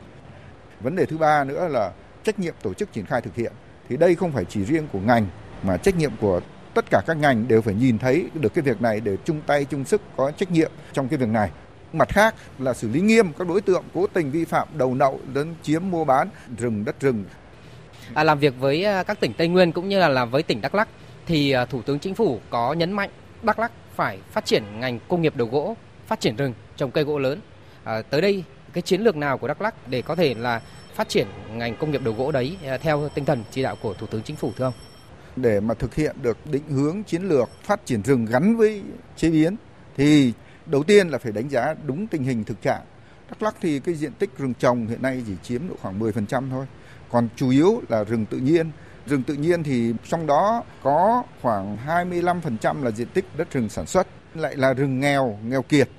Vấn 0.81 0.95
đề 0.95 1.05
thứ 1.05 1.17
ba 1.17 1.43
nữa 1.43 1.67
là 1.67 1.91
trách 2.23 2.39
nhiệm 2.39 2.53
tổ 2.61 2.73
chức 2.73 2.93
triển 2.93 3.05
khai 3.05 3.21
thực 3.21 3.35
hiện. 3.35 3.51
Thì 3.89 3.97
đây 3.97 4.15
không 4.15 4.31
phải 4.31 4.45
chỉ 4.45 4.65
riêng 4.65 4.87
của 4.93 4.99
ngành 4.99 5.27
mà 5.63 5.77
trách 5.77 5.97
nhiệm 5.97 6.11
của 6.21 6.41
tất 6.77 6.85
cả 6.89 7.01
các 7.07 7.17
ngành 7.17 7.47
đều 7.47 7.61
phải 7.61 7.73
nhìn 7.73 7.97
thấy 7.97 8.25
được 8.33 8.53
cái 8.53 8.61
việc 8.61 8.81
này 8.81 8.99
để 8.99 9.17
chung 9.25 9.41
tay 9.47 9.65
chung 9.65 9.85
sức 9.85 10.01
có 10.17 10.31
trách 10.31 10.51
nhiệm 10.51 10.71
trong 10.93 11.07
cái 11.07 11.17
việc 11.17 11.29
này 11.29 11.49
mặt 11.93 12.09
khác 12.09 12.35
là 12.59 12.73
xử 12.73 12.89
lý 12.89 13.01
nghiêm 13.01 13.33
các 13.33 13.47
đối 13.47 13.61
tượng 13.61 13.83
cố 13.93 14.07
tình 14.07 14.31
vi 14.31 14.45
phạm 14.45 14.67
đầu 14.73 14.93
nậu 14.93 15.19
đến 15.33 15.53
chiếm 15.63 15.81
mua 15.89 16.05
bán 16.05 16.29
rừng 16.57 16.85
đất 16.85 16.99
rừng 16.99 17.23
à, 18.13 18.23
làm 18.23 18.39
việc 18.39 18.53
với 18.59 18.83
à, 18.83 19.03
các 19.03 19.19
tỉnh 19.19 19.33
Tây 19.33 19.47
Nguyên 19.47 19.71
cũng 19.71 19.89
như 19.89 19.99
là 19.99 20.09
làm 20.09 20.31
với 20.31 20.43
tỉnh 20.43 20.61
Đắk 20.61 20.75
Lắk 20.75 20.87
thì 21.25 21.51
à, 21.51 21.65
Thủ 21.65 21.81
tướng 21.81 21.99
Chính 21.99 22.15
phủ 22.15 22.39
có 22.49 22.73
nhấn 22.73 22.91
mạnh 22.91 23.09
Đắk 23.43 23.59
Lắk 23.59 23.71
phải 23.95 24.19
phát 24.31 24.45
triển 24.45 24.63
ngành 24.79 24.99
công 25.07 25.21
nghiệp 25.21 25.35
đồ 25.35 25.45
gỗ, 25.45 25.75
phát 26.07 26.19
triển 26.19 26.35
rừng, 26.35 26.53
trồng 26.75 26.91
cây 26.91 27.03
gỗ 27.03 27.19
lớn. 27.19 27.39
À, 27.83 28.01
tới 28.01 28.21
đây 28.21 28.43
cái 28.73 28.81
chiến 28.81 29.01
lược 29.01 29.15
nào 29.15 29.37
của 29.37 29.47
Đắk 29.47 29.61
Lắk 29.61 29.87
để 29.87 30.01
có 30.01 30.15
thể 30.15 30.33
là 30.33 30.61
phát 30.93 31.09
triển 31.09 31.27
ngành 31.53 31.75
công 31.75 31.91
nghiệp 31.91 32.01
đồ 32.03 32.11
gỗ 32.11 32.31
đấy 32.31 32.57
à, 32.65 32.77
theo 32.77 33.09
tinh 33.09 33.25
thần 33.25 33.43
chỉ 33.51 33.63
đạo 33.63 33.75
của 33.81 33.93
Thủ 33.93 34.07
tướng 34.07 34.23
Chính 34.23 34.35
phủ 34.35 34.51
thưa 34.57 34.65
ông? 34.65 34.73
Để 35.37 35.59
mà 35.59 35.73
thực 35.73 35.95
hiện 35.95 36.15
được 36.21 36.37
định 36.51 36.69
hướng 36.69 37.03
chiến 37.03 37.23
lược 37.23 37.49
phát 37.63 37.85
triển 37.85 38.01
rừng 38.01 38.25
gắn 38.25 38.57
với 38.57 38.83
chế 39.15 39.29
biến 39.29 39.55
thì 39.97 40.33
đầu 40.65 40.83
tiên 40.83 41.07
là 41.07 41.17
phải 41.17 41.31
đánh 41.31 41.49
giá 41.49 41.75
đúng 41.85 42.07
tình 42.07 42.23
hình 42.23 42.43
thực 42.43 42.61
trạng. 42.61 42.81
Đắk 43.29 43.43
Lắk 43.43 43.55
thì 43.61 43.79
cái 43.79 43.95
diện 43.95 44.11
tích 44.19 44.29
rừng 44.37 44.53
trồng 44.59 44.87
hiện 44.87 45.01
nay 45.01 45.23
chỉ 45.27 45.33
chiếm 45.43 45.69
độ 45.69 45.75
khoảng 45.81 45.99
10% 45.99 46.49
thôi. 46.49 46.65
Còn 47.11 47.29
chủ 47.35 47.49
yếu 47.49 47.81
là 47.89 48.03
rừng 48.03 48.25
tự 48.25 48.37
nhiên. 48.37 48.71
Rừng 49.05 49.23
tự 49.23 49.33
nhiên 49.33 49.63
thì 49.63 49.93
trong 50.07 50.27
đó 50.27 50.63
có 50.83 51.23
khoảng 51.41 51.77
25% 51.87 52.83
là 52.83 52.91
diện 52.91 53.07
tích 53.13 53.25
đất 53.37 53.51
rừng 53.51 53.69
sản 53.69 53.85
xuất. 53.85 54.07
lại 54.35 54.55
là 54.55 54.73
rừng 54.73 54.99
nghèo, 54.99 55.39
nghèo 55.43 55.61
kiệt. 55.61 55.89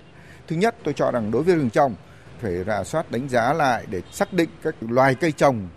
Thứ 0.49 0.57
nhất 0.57 0.77
tôi 0.85 0.95
cho 0.95 1.11
rằng 1.11 1.31
đối 1.31 1.43
với 1.43 1.55
rừng 1.55 1.71
trồng 1.71 1.95
phải 2.41 2.65
rà 2.65 2.85
soát 2.85 3.11
đánh 3.11 3.29
giá 3.29 3.53
lại 3.53 3.85
để 3.91 4.03
xác 4.13 4.33
định 4.33 4.49
các 4.63 4.75
loài 4.81 5.15
cây 5.15 5.33
trồng 5.33 5.69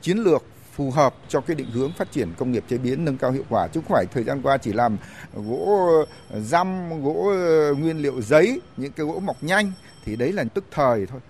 chiến 0.00 0.18
lược 0.18 0.44
phù 0.78 0.90
hợp 0.90 1.14
cho 1.28 1.40
cái 1.40 1.56
định 1.56 1.70
hướng 1.70 1.92
phát 1.92 2.12
triển 2.12 2.28
công 2.38 2.52
nghiệp 2.52 2.64
chế 2.68 2.78
biến 2.78 3.04
nâng 3.04 3.18
cao 3.18 3.30
hiệu 3.30 3.44
quả 3.48 3.68
chứ 3.68 3.80
không 3.80 3.92
phải 3.94 4.06
thời 4.12 4.24
gian 4.24 4.42
qua 4.42 4.56
chỉ 4.56 4.72
làm 4.72 4.96
gỗ 5.34 5.88
ờ, 6.30 6.40
răm 6.40 7.02
gỗ 7.02 7.32
ờ, 7.32 7.74
nguyên 7.74 7.98
liệu 7.98 8.22
giấy 8.22 8.60
những 8.76 8.92
cái 8.92 9.06
gỗ 9.06 9.20
mọc 9.20 9.42
nhanh 9.42 9.72
thì 10.04 10.16
đấy 10.16 10.32
là 10.32 10.44
tức 10.54 10.64
thời 10.70 11.06
thôi 11.06 11.20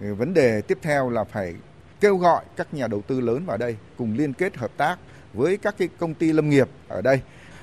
ờ, 0.00 0.14
vấn 0.14 0.34
đề 0.34 0.60
tiếp 0.60 0.78
theo 0.82 1.10
là 1.10 1.24
phải 1.24 1.54
kêu 2.00 2.16
gọi 2.16 2.44
các 2.56 2.74
nhà 2.74 2.86
đầu 2.86 3.02
tư 3.06 3.20
lớn 3.20 3.46
vào 3.46 3.56
đây 3.56 3.76
cùng 3.96 4.16
liên 4.16 4.32
kết 4.32 4.56
hợp 4.56 4.70
tác 4.76 4.96
với 5.32 5.56
các 5.56 5.74
cái 5.78 5.88
công 5.98 6.14
ty 6.14 6.32
lâm 6.32 6.50
nghiệp 6.50 6.68
ở 6.88 7.02
đây 7.02 7.20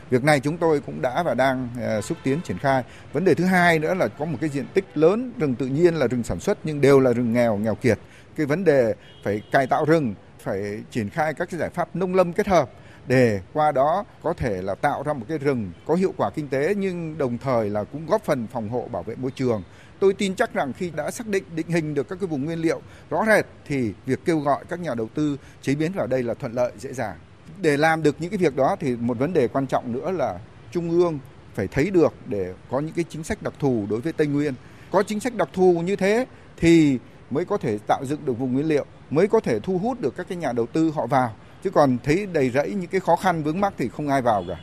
Việc 0.10 0.24
này 0.24 0.40
chúng 0.40 0.58
tôi 0.58 0.82
cũng 0.86 1.02
đã 1.02 1.24
và 1.24 1.34
đang 1.34 1.70
xúc 2.04 2.18
tiến 2.24 2.42
triển 2.42 2.58
khai. 2.58 2.84
Vấn 3.14 3.26
đề 3.26 3.34
thứ 3.34 3.46
hai 3.46 3.80
nữa 3.80 3.94
là 3.94 4.08
có 4.08 4.26
một 4.26 4.38
cái 4.42 4.50
diện 4.50 4.66
tích 4.74 4.86
lớn 4.98 5.34
rừng 5.38 5.56
tự 5.56 5.66
nhiên 5.66 5.96
là 5.96 6.08
rừng 6.08 6.24
sản 6.24 6.40
xuất 6.40 6.58
nhưng 6.64 6.82
đều 6.82 7.00
là 7.00 7.14
rừng 7.14 7.34
nghèo, 7.34 7.58
nghèo 7.58 7.76
kiệt. 7.76 8.00
Cái 8.36 8.46
vấn 8.46 8.64
đề 8.64 8.94
phải 9.24 9.42
cải 9.52 9.68
tạo 9.68 9.86
rừng, 9.86 10.16
phải 10.40 10.84
triển 10.92 11.10
khai 11.10 11.34
các 11.34 11.50
cái 11.52 11.60
giải 11.60 11.70
pháp 11.70 11.96
nông 11.96 12.16
lâm 12.16 12.34
kết 12.34 12.48
hợp 12.48 12.72
để 13.08 13.42
qua 13.54 13.72
đó 13.72 14.06
có 14.24 14.34
thể 14.34 14.62
là 14.62 14.76
tạo 14.76 15.04
ra 15.04 15.14
một 15.14 15.26
cái 15.30 15.38
rừng 15.38 15.72
có 15.86 15.96
hiệu 15.96 16.14
quả 16.18 16.30
kinh 16.30 16.48
tế 16.48 16.74
nhưng 16.78 17.18
đồng 17.18 17.38
thời 17.38 17.70
là 17.70 17.84
cũng 17.84 18.06
góp 18.06 18.24
phần 18.24 18.48
phòng 18.48 18.70
hộ 18.70 18.88
bảo 18.92 19.04
vệ 19.04 19.16
môi 19.16 19.32
trường. 19.32 19.64
Tôi 20.00 20.14
tin 20.14 20.36
chắc 20.36 20.54
rằng 20.54 20.74
khi 20.74 20.92
đã 20.96 21.12
xác 21.12 21.28
định 21.28 21.44
định 21.56 21.68
hình 21.68 21.94
được 21.94 22.10
các 22.10 22.20
cái 22.22 22.28
vùng 22.28 22.46
nguyên 22.46 22.60
liệu 22.60 22.82
rõ 23.10 23.26
rệt 23.28 23.46
thì 23.66 23.94
việc 24.06 24.20
kêu 24.26 24.40
gọi 24.40 24.66
các 24.70 24.80
nhà 24.80 24.96
đầu 24.96 25.10
tư 25.16 25.38
chế 25.62 25.76
biến 25.76 25.92
vào 25.92 26.08
đây 26.08 26.24
là 26.24 26.34
thuận 26.34 26.54
lợi 26.54 26.72
dễ 26.78 26.94
dàng 26.94 27.18
để 27.62 27.78
làm 27.78 28.04
được 28.04 28.16
những 28.20 28.30
cái 28.30 28.38
việc 28.38 28.56
đó 28.56 28.76
thì 28.80 28.96
một 28.96 29.18
vấn 29.18 29.34
đề 29.34 29.48
quan 29.48 29.68
trọng 29.68 29.92
nữa 29.92 30.12
là 30.12 30.40
trung 30.72 30.90
ương 30.90 31.20
phải 31.54 31.68
thấy 31.68 31.90
được 31.90 32.14
để 32.28 32.54
có 32.72 32.80
những 32.80 32.94
cái 32.96 33.06
chính 33.10 33.24
sách 33.24 33.42
đặc 33.42 33.54
thù 33.60 33.86
đối 33.90 34.02
với 34.02 34.14
Tây 34.14 34.28
Nguyên. 34.28 34.54
Có 34.92 35.04
chính 35.04 35.20
sách 35.20 35.36
đặc 35.36 35.50
thù 35.54 35.82
như 35.86 35.96
thế 35.96 36.26
thì 36.58 37.00
mới 37.30 37.46
có 37.46 37.58
thể 37.58 37.78
tạo 37.88 38.06
dựng 38.06 38.26
được 38.26 38.34
vùng 38.34 38.54
nguyên 38.54 38.68
liệu, 38.68 38.86
mới 39.10 39.28
có 39.28 39.40
thể 39.40 39.60
thu 39.60 39.78
hút 39.78 40.02
được 40.02 40.16
các 40.18 40.28
cái 40.30 40.38
nhà 40.38 40.52
đầu 40.52 40.66
tư 40.66 40.92
họ 40.96 41.08
vào. 41.08 41.36
Chứ 41.64 41.70
còn 41.70 41.98
thấy 42.04 42.26
đầy 42.26 42.50
rẫy 42.50 42.74
những 42.74 42.90
cái 42.90 43.02
khó 43.02 43.16
khăn 43.16 43.44
vướng 43.44 43.62
mắc 43.62 43.74
thì 43.78 43.90
không 43.90 44.08
ai 44.08 44.22
vào 44.22 44.46
cả. 44.48 44.56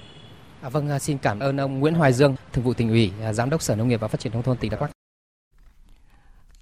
À, 0.63 0.69
vâng, 0.69 0.89
à, 0.89 0.99
xin 0.99 1.19
cảm 1.19 1.39
ơn 1.39 1.57
ông 1.57 1.81
Nguyễn 1.81 1.95
Hoài 1.95 2.13
Dương, 2.13 2.37
Thường 2.53 2.65
vụ 2.65 2.75
tỉnh 2.75 2.89
ủy, 2.89 3.13
à, 3.23 3.33
Giám 3.33 3.51
đốc 3.51 3.63
Sở 3.63 3.77
Nông 3.77 3.89
nghiệp 3.89 4.01
và 4.01 4.09
Phát 4.09 4.21
triển 4.21 4.33
nông 4.33 4.43
thôn 4.43 4.57
tỉnh 4.57 4.71
Đắk 4.71 4.83
Lắk. 4.83 4.91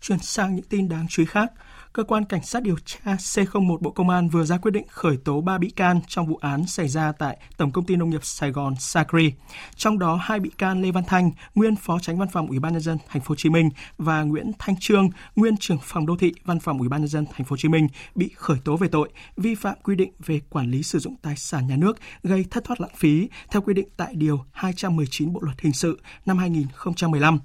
Chuyển 0.01 0.19
sang 0.19 0.55
những 0.55 0.65
tin 0.65 0.89
đáng 0.89 1.07
chú 1.11 1.23
ý 1.23 1.27
khác, 1.27 1.53
cơ 1.95 2.05
quan 2.05 2.25
cảnh 2.25 2.43
sát 2.43 2.63
điều 2.63 2.77
tra 2.85 2.99
C01 3.05 3.79
Bộ 3.81 3.91
Công 3.91 4.11
an 4.11 4.29
vừa 4.29 4.45
ra 4.45 4.59
quyết 4.59 4.71
định 4.71 4.85
khởi 4.89 5.17
tố 5.17 5.41
3 5.41 5.59
bị 5.59 5.71
can 5.71 6.01
trong 6.09 6.27
vụ 6.27 6.37
án 6.37 6.67
xảy 6.67 6.89
ra 6.89 7.13
tại 7.13 7.39
Tổng 7.57 7.71
công 7.71 7.85
ty 7.85 7.97
Nông 7.97 8.11
nghiệp 8.11 8.25
Sài 8.25 8.51
Gòn 8.51 8.75
Sacri. 8.79 9.33
Trong 9.77 9.99
đó 9.99 10.19
hai 10.23 10.41
bị 10.41 10.51
can 10.59 10.83
Lê 10.83 10.91
Văn 10.91 11.05
Thanh, 11.07 11.31
nguyên 11.55 11.77
Phó 11.77 11.99
Tránh 11.99 12.19
Văn 12.19 12.29
phòng 12.33 12.47
Ủy 12.47 12.59
ban 12.59 12.73
nhân 12.73 12.83
dân 12.83 12.99
thành 13.09 13.23
phố 13.23 13.29
Hồ 13.29 13.35
Chí 13.37 13.49
Minh 13.49 13.71
và 13.99 14.23
Nguyễn 14.23 14.53
Thanh 14.59 14.77
Trương, 14.81 15.11
nguyên 15.37 15.57
trưởng 15.57 15.79
phòng 15.83 16.07
đô 16.07 16.17
thị 16.17 16.33
Văn 16.45 16.61
phòng 16.61 16.79
Ủy 16.79 16.89
ban 16.89 17.01
nhân 17.01 17.09
dân 17.09 17.27
thành 17.27 17.45
phố 17.45 17.51
Hồ 17.51 17.57
Chí 17.57 17.69
Minh 17.69 17.89
bị 18.15 18.31
khởi 18.37 18.59
tố 18.65 18.77
về 18.77 18.89
tội 18.89 19.09
vi 19.37 19.55
phạm 19.55 19.75
quy 19.83 19.97
định 19.97 20.13
về 20.27 20.41
quản 20.51 20.71
lý 20.71 20.83
sử 20.83 20.99
dụng 20.99 21.17
tài 21.23 21.37
sản 21.37 21.67
nhà 21.67 21.77
nước 21.77 21.99
gây 22.23 22.45
thất 22.51 22.65
thoát 22.65 22.81
lãng 22.81 22.95
phí 22.97 23.29
theo 23.51 23.63
quy 23.63 23.75
định 23.75 23.89
tại 23.97 24.15
điều 24.15 24.45
219 24.53 25.33
Bộ 25.33 25.41
luật 25.43 25.61
hình 25.61 25.73
sự 25.73 26.01
năm 26.27 26.39
2015. 26.39 27.39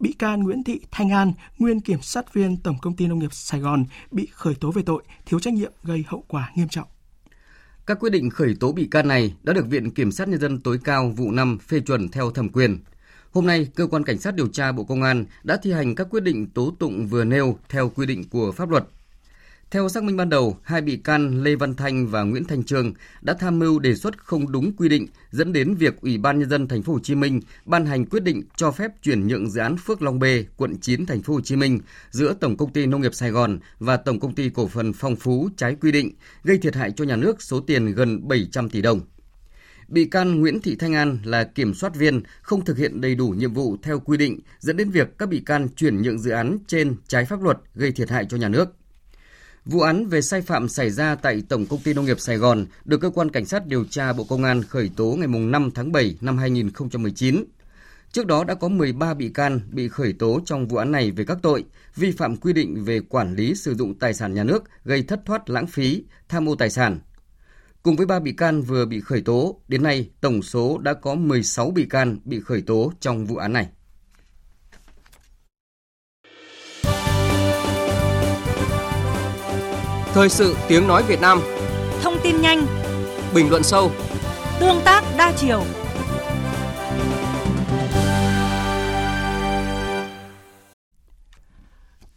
Bị 0.00 0.12
can 0.12 0.42
Nguyễn 0.42 0.64
Thị 0.64 0.80
Thanh 0.90 1.10
An, 1.10 1.32
nguyên 1.58 1.80
kiểm 1.80 2.02
sát 2.02 2.34
viên 2.34 2.56
Tổng 2.56 2.78
công 2.82 2.96
ty 2.96 3.06
Nông 3.06 3.18
nghiệp 3.18 3.32
Sài 3.32 3.60
Gòn 3.60 3.84
bị 4.10 4.28
khởi 4.32 4.54
tố 4.54 4.70
về 4.70 4.82
tội 4.86 5.02
thiếu 5.26 5.40
trách 5.40 5.54
nhiệm 5.54 5.72
gây 5.82 6.04
hậu 6.06 6.24
quả 6.28 6.50
nghiêm 6.56 6.68
trọng. 6.68 6.88
Các 7.86 7.98
quyết 8.00 8.10
định 8.10 8.30
khởi 8.30 8.56
tố 8.60 8.72
bị 8.72 8.88
can 8.90 9.08
này 9.08 9.34
đã 9.42 9.52
được 9.52 9.66
Viện 9.66 9.90
Kiểm 9.90 10.12
sát 10.12 10.28
Nhân 10.28 10.40
dân 10.40 10.60
tối 10.60 10.78
cao 10.84 11.12
vụ 11.16 11.30
5 11.30 11.58
phê 11.58 11.80
chuẩn 11.80 12.08
theo 12.08 12.30
thẩm 12.30 12.48
quyền. 12.48 12.78
Hôm 13.30 13.46
nay, 13.46 13.68
Cơ 13.74 13.86
quan 13.86 14.04
Cảnh 14.04 14.18
sát 14.18 14.34
điều 14.34 14.48
tra 14.48 14.72
Bộ 14.72 14.84
Công 14.84 15.02
an 15.02 15.24
đã 15.44 15.56
thi 15.62 15.72
hành 15.72 15.94
các 15.94 16.06
quyết 16.10 16.22
định 16.22 16.46
tố 16.50 16.74
tụng 16.78 17.06
vừa 17.06 17.24
nêu 17.24 17.58
theo 17.68 17.88
quy 17.88 18.06
định 18.06 18.24
của 18.28 18.52
pháp 18.52 18.70
luật. 18.70 18.84
Theo 19.70 19.88
xác 19.88 20.02
minh 20.02 20.16
ban 20.16 20.28
đầu, 20.28 20.56
hai 20.62 20.80
bị 20.80 20.96
can 20.96 21.42
Lê 21.42 21.56
Văn 21.56 21.74
Thanh 21.74 22.06
và 22.06 22.22
Nguyễn 22.22 22.44
Thành 22.44 22.62
Trường 22.62 22.92
đã 23.22 23.34
tham 23.34 23.58
mưu 23.58 23.78
đề 23.78 23.94
xuất 23.94 24.18
không 24.18 24.52
đúng 24.52 24.72
quy 24.76 24.88
định 24.88 25.06
dẫn 25.30 25.52
đến 25.52 25.74
việc 25.74 26.00
Ủy 26.00 26.18
ban 26.18 26.38
nhân 26.38 26.50
dân 26.50 26.68
thành 26.68 26.82
phố 26.82 26.92
Hồ 26.92 26.98
Chí 26.98 27.14
Minh 27.14 27.40
ban 27.64 27.86
hành 27.86 28.06
quyết 28.06 28.22
định 28.22 28.42
cho 28.56 28.70
phép 28.70 28.90
chuyển 29.02 29.26
nhượng 29.26 29.50
dự 29.50 29.60
án 29.60 29.76
Phước 29.76 30.02
Long 30.02 30.18
B, 30.18 30.24
quận 30.56 30.76
9 30.80 31.06
thành 31.06 31.22
phố 31.22 31.34
Hồ 31.34 31.40
Chí 31.40 31.56
Minh 31.56 31.80
giữa 32.10 32.34
Tổng 32.40 32.56
công 32.56 32.72
ty 32.72 32.86
Nông 32.86 33.00
nghiệp 33.00 33.14
Sài 33.14 33.30
Gòn 33.30 33.58
và 33.78 33.96
Tổng 33.96 34.20
công 34.20 34.34
ty 34.34 34.50
Cổ 34.50 34.66
phần 34.66 34.92
Phong 34.92 35.16
Phú 35.16 35.48
trái 35.56 35.76
quy 35.80 35.92
định, 35.92 36.12
gây 36.44 36.58
thiệt 36.58 36.74
hại 36.74 36.90
cho 36.90 37.04
nhà 37.04 37.16
nước 37.16 37.42
số 37.42 37.60
tiền 37.60 37.86
gần 37.86 38.28
700 38.28 38.68
tỷ 38.68 38.82
đồng. 38.82 39.00
Bị 39.88 40.04
can 40.04 40.40
Nguyễn 40.40 40.60
Thị 40.60 40.76
Thanh 40.76 40.94
An 40.94 41.18
là 41.24 41.44
kiểm 41.44 41.74
soát 41.74 41.96
viên 41.96 42.22
không 42.42 42.64
thực 42.64 42.78
hiện 42.78 43.00
đầy 43.00 43.14
đủ 43.14 43.28
nhiệm 43.28 43.52
vụ 43.52 43.76
theo 43.82 44.00
quy 44.00 44.16
định 44.16 44.40
dẫn 44.58 44.76
đến 44.76 44.90
việc 44.90 45.18
các 45.18 45.28
bị 45.28 45.42
can 45.46 45.68
chuyển 45.76 46.02
nhượng 46.02 46.18
dự 46.18 46.30
án 46.30 46.58
trên 46.66 46.96
trái 47.08 47.24
pháp 47.24 47.42
luật 47.42 47.58
gây 47.74 47.92
thiệt 47.92 48.10
hại 48.10 48.26
cho 48.28 48.36
nhà 48.36 48.48
nước. 48.48 48.68
Vụ 49.64 49.80
án 49.80 50.06
về 50.06 50.22
sai 50.22 50.42
phạm 50.42 50.68
xảy 50.68 50.90
ra 50.90 51.14
tại 51.14 51.42
Tổng 51.48 51.66
công 51.66 51.80
ty 51.80 51.94
Nông 51.94 52.04
nghiệp 52.04 52.20
Sài 52.20 52.36
Gòn 52.36 52.66
được 52.84 53.00
cơ 53.00 53.10
quan 53.10 53.30
cảnh 53.30 53.44
sát 53.44 53.66
điều 53.66 53.84
tra 53.84 54.12
Bộ 54.12 54.24
Công 54.24 54.44
an 54.44 54.62
khởi 54.62 54.90
tố 54.96 55.16
ngày 55.18 55.28
5 55.28 55.70
tháng 55.74 55.92
7 55.92 56.16
năm 56.20 56.38
2019. 56.38 57.44
Trước 58.12 58.26
đó 58.26 58.44
đã 58.44 58.54
có 58.54 58.68
13 58.68 59.14
bị 59.14 59.28
can 59.28 59.60
bị 59.70 59.88
khởi 59.88 60.12
tố 60.12 60.40
trong 60.44 60.68
vụ 60.68 60.76
án 60.76 60.92
này 60.92 61.10
về 61.10 61.24
các 61.24 61.38
tội 61.42 61.64
vi 61.96 62.12
phạm 62.12 62.36
quy 62.36 62.52
định 62.52 62.84
về 62.84 63.00
quản 63.00 63.34
lý 63.34 63.54
sử 63.54 63.74
dụng 63.74 63.98
tài 63.98 64.14
sản 64.14 64.34
nhà 64.34 64.44
nước 64.44 64.64
gây 64.84 65.02
thất 65.02 65.20
thoát 65.26 65.50
lãng 65.50 65.66
phí, 65.66 66.04
tham 66.28 66.48
ô 66.48 66.54
tài 66.54 66.70
sản. 66.70 67.00
Cùng 67.82 67.96
với 67.96 68.06
3 68.06 68.20
bị 68.20 68.32
can 68.32 68.62
vừa 68.62 68.86
bị 68.86 69.00
khởi 69.00 69.20
tố, 69.20 69.60
đến 69.68 69.82
nay 69.82 70.10
tổng 70.20 70.42
số 70.42 70.78
đã 70.78 70.94
có 70.94 71.14
16 71.14 71.70
bị 71.70 71.86
can 71.90 72.18
bị 72.24 72.40
khởi 72.40 72.62
tố 72.62 72.92
trong 73.00 73.26
vụ 73.26 73.36
án 73.36 73.52
này. 73.52 73.68
Thời 80.14 80.28
sự 80.28 80.56
tiếng 80.68 80.88
nói 80.88 81.02
Việt 81.02 81.20
Nam 81.20 81.40
Thông 82.02 82.14
tin 82.22 82.40
nhanh 82.40 82.66
Bình 83.34 83.50
luận 83.50 83.62
sâu 83.62 83.90
Tương 84.60 84.80
tác 84.84 85.04
đa 85.18 85.32
chiều 85.36 85.62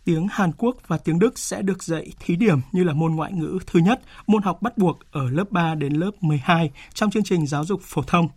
Tiếng 0.05 0.27
Hàn 0.31 0.51
Quốc 0.57 0.77
và 0.87 0.97
tiếng 0.97 1.19
Đức 1.19 1.39
sẽ 1.39 1.61
được 1.61 1.83
dạy 1.83 2.11
thí 2.19 2.35
điểm 2.35 2.59
như 2.71 2.83
là 2.83 2.93
môn 2.93 3.15
ngoại 3.15 3.33
ngữ 3.33 3.59
thứ 3.67 3.79
nhất, 3.79 4.01
môn 4.27 4.43
học 4.43 4.61
bắt 4.61 4.77
buộc 4.77 4.99
ở 5.11 5.29
lớp 5.29 5.51
3 5.51 5.75
đến 5.75 5.93
lớp 5.93 6.11
12 6.21 6.71
trong 6.93 7.11
chương 7.11 7.23
trình 7.23 7.47
giáo 7.47 7.65
dục 7.65 7.81
phổ 7.83 8.01
thông. 8.01 8.29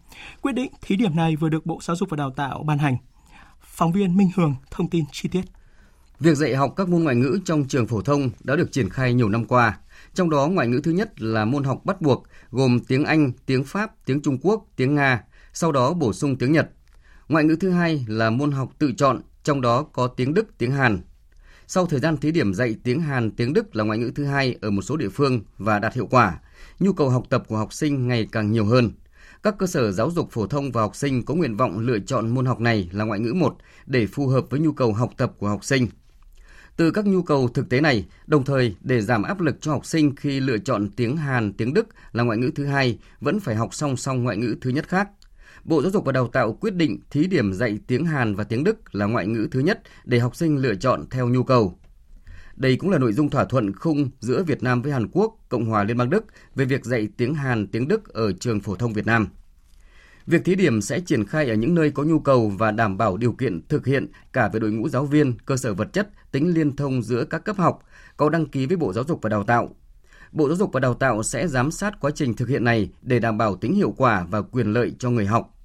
Quyết 0.42 0.52
định 0.52 0.72
thí 0.82 0.96
điểm 0.96 1.16
này 1.16 1.36
vừa 1.36 1.48
được 1.48 1.66
Bộ 1.66 1.78
Giáo 1.82 1.96
dục 1.96 2.10
và 2.10 2.16
Đào 2.16 2.30
tạo 2.30 2.62
ban 2.62 2.78
hành. 2.78 2.96
Phóng 3.60 3.92
viên 3.92 4.16
Minh 4.16 4.30
Hường 4.36 4.54
thông 4.70 4.90
tin 4.90 5.04
chi 5.12 5.28
tiết. 5.28 5.42
Việc 6.20 6.36
dạy 6.36 6.54
học 6.54 6.72
các 6.76 6.88
môn 6.88 7.02
ngoại 7.02 7.16
ngữ 7.16 7.38
trong 7.44 7.64
trường 7.68 7.86
phổ 7.86 8.02
thông 8.02 8.30
đã 8.44 8.56
được 8.56 8.72
triển 8.72 8.88
khai 8.88 9.14
nhiều 9.14 9.28
năm 9.28 9.44
qua. 9.44 9.78
Trong 10.14 10.30
đó 10.30 10.46
ngoại 10.46 10.68
ngữ 10.68 10.80
thứ 10.84 10.90
nhất 10.90 11.22
là 11.22 11.44
môn 11.44 11.64
học 11.64 11.80
bắt 11.84 12.00
buộc 12.00 12.26
gồm 12.50 12.80
tiếng 12.80 13.04
Anh, 13.04 13.32
tiếng 13.46 13.64
Pháp, 13.64 13.90
tiếng 14.04 14.22
Trung 14.22 14.38
Quốc, 14.42 14.66
tiếng 14.76 14.94
Nga, 14.94 15.24
sau 15.52 15.72
đó 15.72 15.92
bổ 15.92 16.12
sung 16.12 16.38
tiếng 16.38 16.52
Nhật. 16.52 16.70
Ngoại 17.28 17.44
ngữ 17.44 17.56
thứ 17.60 17.70
hai 17.70 18.04
là 18.08 18.30
môn 18.30 18.52
học 18.52 18.72
tự 18.78 18.92
chọn, 18.92 19.20
trong 19.44 19.60
đó 19.60 19.82
có 19.82 20.06
tiếng 20.06 20.34
Đức, 20.34 20.58
tiếng 20.58 20.72
Hàn. 20.72 21.00
Sau 21.66 21.86
thời 21.86 22.00
gian 22.00 22.16
thí 22.16 22.30
điểm 22.30 22.54
dạy 22.54 22.76
tiếng 22.84 23.00
Hàn, 23.00 23.30
tiếng 23.30 23.52
Đức 23.52 23.76
là 23.76 23.84
ngoại 23.84 23.98
ngữ 23.98 24.12
thứ 24.14 24.24
hai 24.24 24.56
ở 24.60 24.70
một 24.70 24.82
số 24.82 24.96
địa 24.96 25.08
phương 25.08 25.40
và 25.58 25.78
đạt 25.78 25.94
hiệu 25.94 26.06
quả, 26.10 26.38
nhu 26.80 26.92
cầu 26.92 27.10
học 27.10 27.24
tập 27.30 27.42
của 27.48 27.56
học 27.56 27.72
sinh 27.72 28.08
ngày 28.08 28.28
càng 28.32 28.52
nhiều 28.52 28.64
hơn. 28.64 28.92
Các 29.42 29.54
cơ 29.58 29.66
sở 29.66 29.92
giáo 29.92 30.10
dục 30.10 30.30
phổ 30.30 30.46
thông 30.46 30.72
và 30.72 30.82
học 30.82 30.96
sinh 30.96 31.24
có 31.24 31.34
nguyện 31.34 31.56
vọng 31.56 31.78
lựa 31.78 31.98
chọn 31.98 32.28
môn 32.28 32.46
học 32.46 32.60
này 32.60 32.88
là 32.92 33.04
ngoại 33.04 33.20
ngữ 33.20 33.32
một 33.32 33.56
để 33.86 34.06
phù 34.06 34.26
hợp 34.26 34.44
với 34.50 34.60
nhu 34.60 34.72
cầu 34.72 34.92
học 34.92 35.12
tập 35.16 35.32
của 35.38 35.48
học 35.48 35.64
sinh. 35.64 35.86
Từ 36.76 36.90
các 36.90 37.06
nhu 37.06 37.22
cầu 37.22 37.48
thực 37.48 37.68
tế 37.68 37.80
này, 37.80 38.06
đồng 38.26 38.44
thời 38.44 38.76
để 38.80 39.00
giảm 39.00 39.22
áp 39.22 39.40
lực 39.40 39.56
cho 39.60 39.72
học 39.72 39.86
sinh 39.86 40.16
khi 40.16 40.40
lựa 40.40 40.58
chọn 40.58 40.88
tiếng 40.96 41.16
Hàn, 41.16 41.52
tiếng 41.52 41.74
Đức 41.74 41.88
là 42.12 42.22
ngoại 42.22 42.38
ngữ 42.38 42.50
thứ 42.54 42.66
hai, 42.66 42.98
vẫn 43.20 43.40
phải 43.40 43.54
học 43.54 43.74
song 43.74 43.96
song 43.96 44.24
ngoại 44.24 44.36
ngữ 44.36 44.56
thứ 44.60 44.70
nhất 44.70 44.88
khác. 44.88 45.08
Bộ 45.64 45.82
Giáo 45.82 45.90
dục 45.90 46.04
và 46.04 46.12
Đào 46.12 46.28
tạo 46.28 46.52
quyết 46.52 46.74
định 46.74 47.00
thí 47.10 47.26
điểm 47.26 47.52
dạy 47.52 47.78
tiếng 47.86 48.04
Hàn 48.04 48.34
và 48.34 48.44
tiếng 48.44 48.64
Đức 48.64 48.94
là 48.94 49.06
ngoại 49.06 49.26
ngữ 49.26 49.48
thứ 49.50 49.60
nhất 49.60 49.82
để 50.04 50.18
học 50.18 50.36
sinh 50.36 50.56
lựa 50.56 50.74
chọn 50.74 51.04
theo 51.10 51.28
nhu 51.28 51.42
cầu. 51.42 51.78
Đây 52.56 52.76
cũng 52.76 52.90
là 52.90 52.98
nội 52.98 53.12
dung 53.12 53.30
thỏa 53.30 53.44
thuận 53.44 53.74
khung 53.74 54.10
giữa 54.20 54.42
Việt 54.42 54.62
Nam 54.62 54.82
với 54.82 54.92
Hàn 54.92 55.08
Quốc, 55.12 55.36
Cộng 55.48 55.64
hòa 55.64 55.84
Liên 55.84 55.96
bang 55.96 56.10
Đức 56.10 56.24
về 56.54 56.64
việc 56.64 56.84
dạy 56.84 57.08
tiếng 57.16 57.34
Hàn, 57.34 57.66
tiếng 57.66 57.88
Đức 57.88 58.08
ở 58.08 58.32
trường 58.32 58.60
phổ 58.60 58.74
thông 58.74 58.92
Việt 58.92 59.06
Nam. 59.06 59.28
Việc 60.30 60.44
thí 60.44 60.54
điểm 60.54 60.80
sẽ 60.80 61.00
triển 61.00 61.24
khai 61.24 61.48
ở 61.48 61.54
những 61.54 61.74
nơi 61.74 61.90
có 61.90 62.02
nhu 62.02 62.20
cầu 62.20 62.48
và 62.48 62.70
đảm 62.70 62.98
bảo 62.98 63.16
điều 63.16 63.32
kiện 63.32 63.68
thực 63.68 63.86
hiện 63.86 64.06
cả 64.32 64.48
về 64.48 64.60
đội 64.60 64.70
ngũ 64.70 64.88
giáo 64.88 65.04
viên, 65.04 65.34
cơ 65.46 65.56
sở 65.56 65.74
vật 65.74 65.92
chất, 65.92 66.08
tính 66.32 66.54
liên 66.54 66.76
thông 66.76 67.02
giữa 67.02 67.24
các 67.24 67.44
cấp 67.44 67.56
học, 67.56 67.82
có 68.16 68.28
đăng 68.28 68.46
ký 68.46 68.66
với 68.66 68.76
Bộ 68.76 68.92
Giáo 68.92 69.04
dục 69.04 69.18
và 69.22 69.28
Đào 69.28 69.44
tạo. 69.44 69.74
Bộ 70.32 70.48
Giáo 70.48 70.56
dục 70.56 70.70
và 70.72 70.80
Đào 70.80 70.94
tạo 70.94 71.22
sẽ 71.22 71.48
giám 71.48 71.70
sát 71.70 72.00
quá 72.00 72.10
trình 72.14 72.34
thực 72.34 72.48
hiện 72.48 72.64
này 72.64 72.90
để 73.02 73.18
đảm 73.18 73.38
bảo 73.38 73.56
tính 73.56 73.74
hiệu 73.74 73.94
quả 73.96 74.26
và 74.30 74.42
quyền 74.42 74.72
lợi 74.72 74.92
cho 74.98 75.10
người 75.10 75.26
học. 75.26 75.58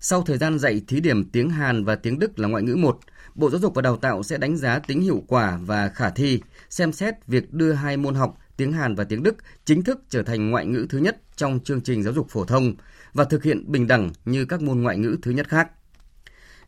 Sau 0.00 0.22
thời 0.22 0.38
gian 0.38 0.58
dạy 0.58 0.82
thí 0.88 1.00
điểm 1.00 1.30
tiếng 1.30 1.50
Hàn 1.50 1.84
và 1.84 1.96
tiếng 1.96 2.18
Đức 2.18 2.38
là 2.38 2.48
ngoại 2.48 2.62
ngữ 2.62 2.76
một, 2.76 2.98
Bộ 3.34 3.50
Giáo 3.50 3.60
dục 3.60 3.74
và 3.74 3.82
Đào 3.82 3.96
tạo 3.96 4.22
sẽ 4.22 4.38
đánh 4.38 4.56
giá 4.56 4.78
tính 4.78 5.00
hiệu 5.00 5.22
quả 5.26 5.58
và 5.62 5.88
khả 5.88 6.10
thi, 6.10 6.40
xem 6.70 6.92
xét 6.92 7.26
việc 7.26 7.52
đưa 7.52 7.72
hai 7.72 7.96
môn 7.96 8.14
học 8.14 8.38
tiếng 8.56 8.72
Hàn 8.72 8.94
và 8.94 9.04
tiếng 9.04 9.22
Đức 9.22 9.36
chính 9.64 9.82
thức 9.82 10.00
trở 10.08 10.22
thành 10.22 10.50
ngoại 10.50 10.66
ngữ 10.66 10.86
thứ 10.90 10.98
nhất 10.98 11.16
trong 11.36 11.60
chương 11.64 11.80
trình 11.80 12.02
giáo 12.02 12.14
dục 12.14 12.26
phổ 12.30 12.44
thông 12.44 12.74
và 13.16 13.24
thực 13.24 13.42
hiện 13.42 13.72
bình 13.72 13.86
đẳng 13.86 14.10
như 14.24 14.44
các 14.44 14.62
môn 14.62 14.80
ngoại 14.80 14.98
ngữ 14.98 15.16
thứ 15.22 15.30
nhất 15.30 15.48
khác. 15.48 15.70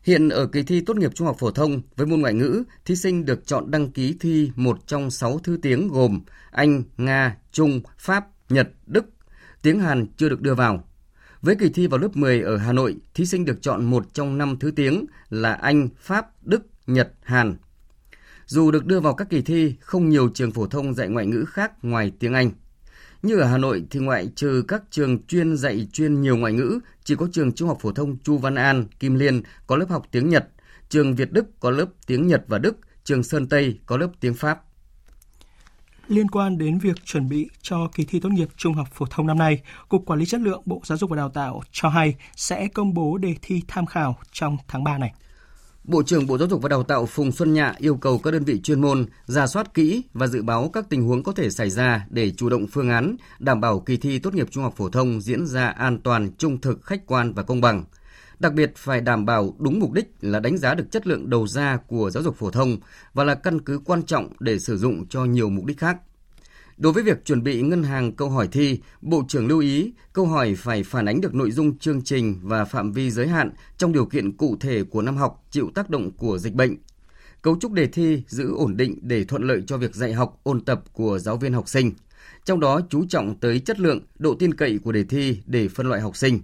Hiện 0.03 0.29
ở 0.29 0.47
kỳ 0.47 0.63
thi 0.63 0.81
tốt 0.81 0.97
nghiệp 0.97 1.11
trung 1.15 1.27
học 1.27 1.35
phổ 1.39 1.51
thông 1.51 1.81
với 1.95 2.07
môn 2.07 2.21
ngoại 2.21 2.33
ngữ, 2.33 2.63
thí 2.85 2.95
sinh 2.95 3.25
được 3.25 3.47
chọn 3.47 3.71
đăng 3.71 3.91
ký 3.91 4.15
thi 4.19 4.51
một 4.55 4.87
trong 4.87 5.11
6 5.11 5.39
thứ 5.43 5.59
tiếng 5.61 5.87
gồm 5.87 6.19
Anh, 6.51 6.83
Nga, 6.97 7.37
Trung, 7.51 7.81
Pháp, 7.97 8.27
Nhật, 8.49 8.69
Đức. 8.85 9.05
Tiếng 9.61 9.79
Hàn 9.79 10.07
chưa 10.17 10.29
được 10.29 10.41
đưa 10.41 10.55
vào. 10.55 10.83
Với 11.41 11.55
kỳ 11.55 11.69
thi 11.69 11.87
vào 11.87 11.99
lớp 11.99 12.17
10 12.17 12.41
ở 12.41 12.57
Hà 12.57 12.73
Nội, 12.73 12.95
thí 13.13 13.25
sinh 13.25 13.45
được 13.45 13.61
chọn 13.61 13.85
một 13.85 14.13
trong 14.13 14.37
5 14.37 14.57
thứ 14.59 14.71
tiếng 14.71 15.05
là 15.29 15.53
Anh, 15.53 15.89
Pháp, 15.97 16.45
Đức, 16.45 16.61
Nhật, 16.87 17.13
Hàn. 17.21 17.55
Dù 18.45 18.71
được 18.71 18.85
đưa 18.85 18.99
vào 18.99 19.13
các 19.13 19.29
kỳ 19.29 19.41
thi, 19.41 19.75
không 19.79 20.09
nhiều 20.09 20.29
trường 20.33 20.51
phổ 20.51 20.67
thông 20.67 20.93
dạy 20.93 21.07
ngoại 21.07 21.25
ngữ 21.25 21.45
khác 21.45 21.71
ngoài 21.81 22.11
tiếng 22.19 22.33
Anh. 22.33 22.51
Như 23.21 23.37
ở 23.37 23.47
Hà 23.47 23.57
Nội 23.57 23.83
thì 23.89 23.99
ngoại 23.99 24.29
trừ 24.35 24.63
các 24.67 24.83
trường 24.89 25.23
chuyên 25.27 25.57
dạy 25.57 25.87
chuyên 25.93 26.21
nhiều 26.21 26.37
ngoại 26.37 26.53
ngữ, 26.53 26.79
chỉ 27.03 27.15
có 27.15 27.27
trường 27.31 27.51
Trung 27.51 27.67
học 27.67 27.77
phổ 27.81 27.91
thông 27.91 28.17
Chu 28.17 28.37
Văn 28.37 28.55
An, 28.55 28.85
Kim 28.99 29.15
Liên 29.15 29.41
có 29.67 29.75
lớp 29.75 29.89
học 29.89 30.05
tiếng 30.11 30.29
Nhật, 30.29 30.49
trường 30.89 31.15
Việt 31.15 31.31
Đức 31.31 31.59
có 31.59 31.71
lớp 31.71 31.85
tiếng 32.07 32.27
Nhật 32.27 32.43
và 32.47 32.57
Đức, 32.57 32.77
trường 33.03 33.23
Sơn 33.23 33.49
Tây 33.49 33.79
có 33.85 33.97
lớp 33.97 34.09
tiếng 34.19 34.33
Pháp. 34.33 34.61
Liên 36.07 36.27
quan 36.27 36.57
đến 36.57 36.79
việc 36.79 37.05
chuẩn 37.05 37.29
bị 37.29 37.49
cho 37.61 37.89
kỳ 37.95 38.05
thi 38.05 38.19
tốt 38.19 38.29
nghiệp 38.29 38.49
trung 38.57 38.73
học 38.73 38.87
phổ 38.93 39.05
thông 39.09 39.27
năm 39.27 39.37
nay, 39.37 39.61
Cục 39.89 40.05
Quản 40.05 40.19
lý 40.19 40.25
Chất 40.25 40.41
lượng 40.41 40.61
Bộ 40.65 40.81
Giáo 40.85 40.97
dục 40.97 41.09
và 41.09 41.17
Đào 41.17 41.29
tạo 41.29 41.61
cho 41.71 41.89
hay 41.89 42.15
sẽ 42.35 42.67
công 42.67 42.93
bố 42.93 43.17
đề 43.17 43.35
thi 43.41 43.61
tham 43.67 43.85
khảo 43.85 44.17
trong 44.31 44.57
tháng 44.67 44.83
3 44.83 44.97
này. 44.97 45.13
Bộ 45.89 46.03
trưởng 46.03 46.27
Bộ 46.27 46.37
Giáo 46.37 46.47
dục 46.47 46.61
và 46.61 46.69
Đào 46.69 46.83
tạo 46.83 47.05
Phùng 47.05 47.31
Xuân 47.31 47.53
Nhạ 47.53 47.73
yêu 47.77 47.95
cầu 47.95 48.19
các 48.19 48.31
đơn 48.31 48.43
vị 48.43 48.61
chuyên 48.61 48.81
môn 48.81 49.05
ra 49.25 49.47
soát 49.47 49.73
kỹ 49.73 50.03
và 50.13 50.27
dự 50.27 50.41
báo 50.43 50.69
các 50.73 50.89
tình 50.89 51.03
huống 51.03 51.23
có 51.23 51.31
thể 51.31 51.49
xảy 51.49 51.69
ra 51.69 52.05
để 52.09 52.31
chủ 52.31 52.49
động 52.49 52.67
phương 52.67 52.89
án, 52.89 53.15
đảm 53.39 53.61
bảo 53.61 53.79
kỳ 53.79 53.97
thi 53.97 54.19
tốt 54.19 54.33
nghiệp 54.33 54.47
trung 54.51 54.63
học 54.63 54.73
phổ 54.77 54.89
thông 54.89 55.21
diễn 55.21 55.45
ra 55.45 55.67
an 55.67 55.99
toàn, 56.01 56.31
trung 56.37 56.61
thực, 56.61 56.83
khách 56.83 57.07
quan 57.07 57.33
và 57.33 57.43
công 57.43 57.61
bằng. 57.61 57.83
Đặc 58.39 58.53
biệt 58.53 58.73
phải 58.75 59.01
đảm 59.01 59.25
bảo 59.25 59.55
đúng 59.59 59.79
mục 59.79 59.91
đích 59.91 60.11
là 60.21 60.39
đánh 60.39 60.57
giá 60.57 60.73
được 60.75 60.91
chất 60.91 61.07
lượng 61.07 61.29
đầu 61.29 61.47
ra 61.47 61.77
của 61.87 62.09
giáo 62.09 62.23
dục 62.23 62.35
phổ 62.35 62.51
thông 62.51 62.77
và 63.13 63.23
là 63.23 63.35
căn 63.35 63.61
cứ 63.61 63.79
quan 63.85 64.03
trọng 64.03 64.29
để 64.39 64.59
sử 64.59 64.77
dụng 64.77 65.07
cho 65.07 65.25
nhiều 65.25 65.49
mục 65.49 65.65
đích 65.65 65.77
khác. 65.77 65.97
Đối 66.79 66.93
với 66.93 67.03
việc 67.03 67.25
chuẩn 67.25 67.43
bị 67.43 67.61
ngân 67.61 67.83
hàng 67.83 68.11
câu 68.11 68.29
hỏi 68.29 68.47
thi, 68.51 68.79
Bộ 69.01 69.23
trưởng 69.27 69.47
lưu 69.47 69.59
ý 69.59 69.93
câu 70.13 70.25
hỏi 70.25 70.55
phải 70.55 70.83
phản 70.83 71.05
ánh 71.05 71.21
được 71.21 71.33
nội 71.33 71.51
dung 71.51 71.77
chương 71.77 72.01
trình 72.01 72.39
và 72.43 72.65
phạm 72.65 72.91
vi 72.91 73.11
giới 73.11 73.27
hạn 73.27 73.51
trong 73.77 73.93
điều 73.93 74.05
kiện 74.05 74.37
cụ 74.37 74.57
thể 74.59 74.83
của 74.83 75.01
năm 75.01 75.17
học 75.17 75.45
chịu 75.51 75.71
tác 75.75 75.89
động 75.89 76.11
của 76.11 76.37
dịch 76.37 76.53
bệnh. 76.53 76.75
Cấu 77.41 77.57
trúc 77.59 77.71
đề 77.71 77.87
thi 77.87 78.23
giữ 78.27 78.55
ổn 78.55 78.77
định 78.77 78.99
để 79.01 79.23
thuận 79.23 79.43
lợi 79.43 79.63
cho 79.67 79.77
việc 79.77 79.95
dạy 79.95 80.13
học, 80.13 80.39
ôn 80.43 80.65
tập 80.65 80.83
của 80.93 81.19
giáo 81.19 81.37
viên 81.37 81.53
học 81.53 81.69
sinh. 81.69 81.91
Trong 82.45 82.59
đó 82.59 82.81
chú 82.89 83.05
trọng 83.09 83.39
tới 83.39 83.59
chất 83.59 83.79
lượng, 83.79 83.99
độ 84.19 84.35
tin 84.39 84.53
cậy 84.53 84.79
của 84.83 84.91
đề 84.91 85.03
thi 85.03 85.41
để 85.45 85.67
phân 85.67 85.87
loại 85.87 86.01
học 86.01 86.17
sinh. 86.17 86.39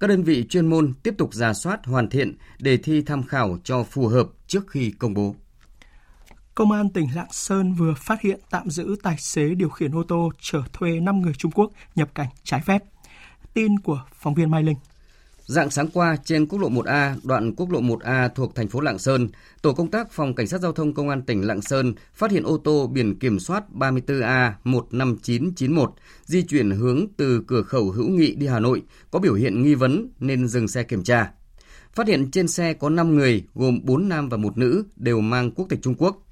Các 0.00 0.06
đơn 0.06 0.22
vị 0.22 0.46
chuyên 0.48 0.66
môn 0.66 0.92
tiếp 1.02 1.14
tục 1.18 1.34
giả 1.34 1.54
soát 1.54 1.86
hoàn 1.86 2.08
thiện 2.08 2.36
đề 2.58 2.76
thi 2.76 3.02
tham 3.02 3.22
khảo 3.22 3.58
cho 3.64 3.82
phù 3.82 4.06
hợp 4.06 4.28
trước 4.46 4.70
khi 4.70 4.90
công 4.90 5.14
bố. 5.14 5.34
Công 6.54 6.72
an 6.72 6.90
tỉnh 6.90 7.08
Lạng 7.14 7.32
Sơn 7.32 7.74
vừa 7.74 7.94
phát 7.94 8.20
hiện 8.20 8.40
tạm 8.50 8.70
giữ 8.70 8.96
tài 9.02 9.16
xế 9.18 9.54
điều 9.54 9.68
khiển 9.68 9.94
ô 9.94 10.02
tô 10.08 10.30
chở 10.40 10.62
thuê 10.72 11.00
5 11.00 11.20
người 11.20 11.32
Trung 11.38 11.52
Quốc 11.52 11.70
nhập 11.94 12.14
cảnh 12.14 12.28
trái 12.44 12.60
phép. 12.66 12.84
Tin 13.54 13.78
của 13.78 14.04
phóng 14.14 14.34
viên 14.34 14.50
Mai 14.50 14.62
Linh. 14.62 14.76
Dạng 15.46 15.70
sáng 15.70 15.88
qua, 15.88 16.16
trên 16.24 16.46
quốc 16.46 16.58
lộ 16.58 16.68
1A, 16.68 17.16
đoạn 17.22 17.54
quốc 17.54 17.70
lộ 17.70 17.80
1A 17.80 18.28
thuộc 18.28 18.54
thành 18.54 18.68
phố 18.68 18.80
Lạng 18.80 18.98
Sơn, 18.98 19.28
tổ 19.62 19.72
công 19.72 19.90
tác 19.90 20.12
phòng 20.12 20.34
cảnh 20.34 20.46
sát 20.46 20.60
giao 20.60 20.72
thông 20.72 20.94
công 20.94 21.08
an 21.08 21.22
tỉnh 21.22 21.46
Lạng 21.46 21.62
Sơn 21.62 21.94
phát 22.14 22.30
hiện 22.30 22.42
ô 22.42 22.58
tô 22.64 22.86
biển 22.86 23.18
kiểm 23.18 23.40
soát 23.40 23.64
34A15991 23.74 25.90
di 26.24 26.42
chuyển 26.42 26.70
hướng 26.70 27.06
từ 27.16 27.44
cửa 27.46 27.62
khẩu 27.62 27.90
Hữu 27.90 28.08
Nghị 28.08 28.34
đi 28.34 28.46
Hà 28.46 28.60
Nội 28.60 28.82
có 29.10 29.18
biểu 29.18 29.34
hiện 29.34 29.62
nghi 29.62 29.74
vấn 29.74 30.08
nên 30.20 30.48
dừng 30.48 30.68
xe 30.68 30.82
kiểm 30.82 31.04
tra. 31.04 31.30
Phát 31.94 32.08
hiện 32.08 32.30
trên 32.30 32.48
xe 32.48 32.74
có 32.74 32.88
5 32.88 33.14
người 33.14 33.44
gồm 33.54 33.80
4 33.84 34.08
nam 34.08 34.28
và 34.28 34.36
một 34.36 34.58
nữ 34.58 34.84
đều 34.96 35.20
mang 35.20 35.50
quốc 35.50 35.66
tịch 35.68 35.78
Trung 35.82 35.94
Quốc. 35.98 36.26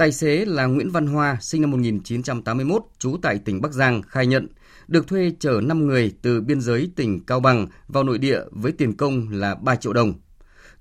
Tài 0.00 0.12
xế 0.12 0.44
là 0.44 0.66
Nguyễn 0.66 0.90
Văn 0.90 1.06
Hoa, 1.06 1.38
sinh 1.40 1.60
năm 1.60 1.70
1981, 1.70 2.82
trú 2.98 3.16
tại 3.22 3.38
tỉnh 3.38 3.60
Bắc 3.60 3.72
Giang, 3.72 4.02
khai 4.02 4.26
nhận 4.26 4.48
được 4.88 5.06
thuê 5.06 5.32
chở 5.38 5.60
5 5.64 5.86
người 5.86 6.12
từ 6.22 6.40
biên 6.40 6.60
giới 6.60 6.90
tỉnh 6.96 7.24
Cao 7.24 7.40
Bằng 7.40 7.66
vào 7.88 8.04
nội 8.04 8.18
địa 8.18 8.40
với 8.50 8.72
tiền 8.72 8.96
công 8.96 9.28
là 9.30 9.54
3 9.54 9.76
triệu 9.76 9.92
đồng. 9.92 10.12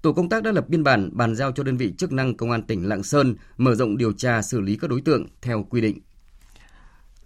Tổ 0.01 0.13
công 0.13 0.29
tác 0.29 0.43
đã 0.43 0.51
lập 0.51 0.69
biên 0.69 0.83
bản 0.83 1.09
bàn 1.13 1.35
giao 1.35 1.51
cho 1.51 1.63
đơn 1.63 1.77
vị 1.77 1.93
chức 1.97 2.11
năng 2.11 2.37
Công 2.37 2.51
an 2.51 2.63
tỉnh 2.63 2.87
Lạng 2.87 3.03
Sơn 3.03 3.35
mở 3.57 3.75
rộng 3.75 3.97
điều 3.97 4.11
tra 4.11 4.41
xử 4.41 4.59
lý 4.59 4.77
các 4.77 4.89
đối 4.89 5.01
tượng 5.01 5.25
theo 5.41 5.65
quy 5.69 5.81
định. 5.81 5.99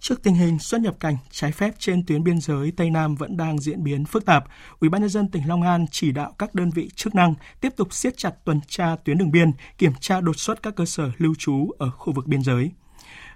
Trước 0.04 0.22
tình 0.22 0.34
hình 0.34 0.58
xuất 0.58 0.80
nhập 0.80 0.96
cảnh 1.00 1.16
trái 1.30 1.52
phép 1.52 1.74
trên 1.78 2.06
tuyến 2.06 2.24
biên 2.24 2.40
giới 2.40 2.72
Tây 2.76 2.90
Nam 2.90 3.14
vẫn 3.14 3.36
đang 3.36 3.58
diễn 3.58 3.84
biến 3.84 4.04
phức 4.04 4.24
tạp, 4.24 4.44
Ủy 4.80 4.90
ban 4.90 5.00
nhân 5.00 5.10
dân 5.10 5.28
tỉnh 5.28 5.48
Long 5.48 5.62
An 5.62 5.86
chỉ 5.90 6.12
đạo 6.12 6.34
các 6.38 6.54
đơn 6.54 6.70
vị 6.70 6.90
chức 6.96 7.14
năng 7.14 7.34
tiếp 7.60 7.72
tục 7.76 7.94
siết 7.94 8.16
chặt 8.16 8.30
tuần 8.44 8.60
tra 8.68 8.96
tuyến 9.04 9.18
đường 9.18 9.30
biên, 9.30 9.52
kiểm 9.78 9.92
tra 10.00 10.20
đột 10.20 10.38
xuất 10.38 10.62
các 10.62 10.76
cơ 10.76 10.84
sở 10.84 11.10
lưu 11.18 11.34
trú 11.38 11.70
ở 11.78 11.90
khu 11.90 12.12
vực 12.12 12.26
biên 12.26 12.42
giới. 12.42 12.70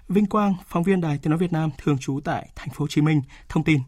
Vinh 0.09 0.25
Quang, 0.25 0.53
phóng 0.67 0.83
viên 0.83 1.01
Đài 1.01 1.17
Tiếng 1.17 1.29
nói 1.29 1.39
Việt 1.39 1.51
Nam 1.51 1.69
thường 1.77 1.97
trú 1.97 2.19
tại 2.23 2.49
thành 2.55 2.69
phố 2.69 2.83
Hồ 2.83 2.87
Chí 2.87 3.01
Minh, 3.01 3.21
thông 3.49 3.63
tin. 3.63 3.79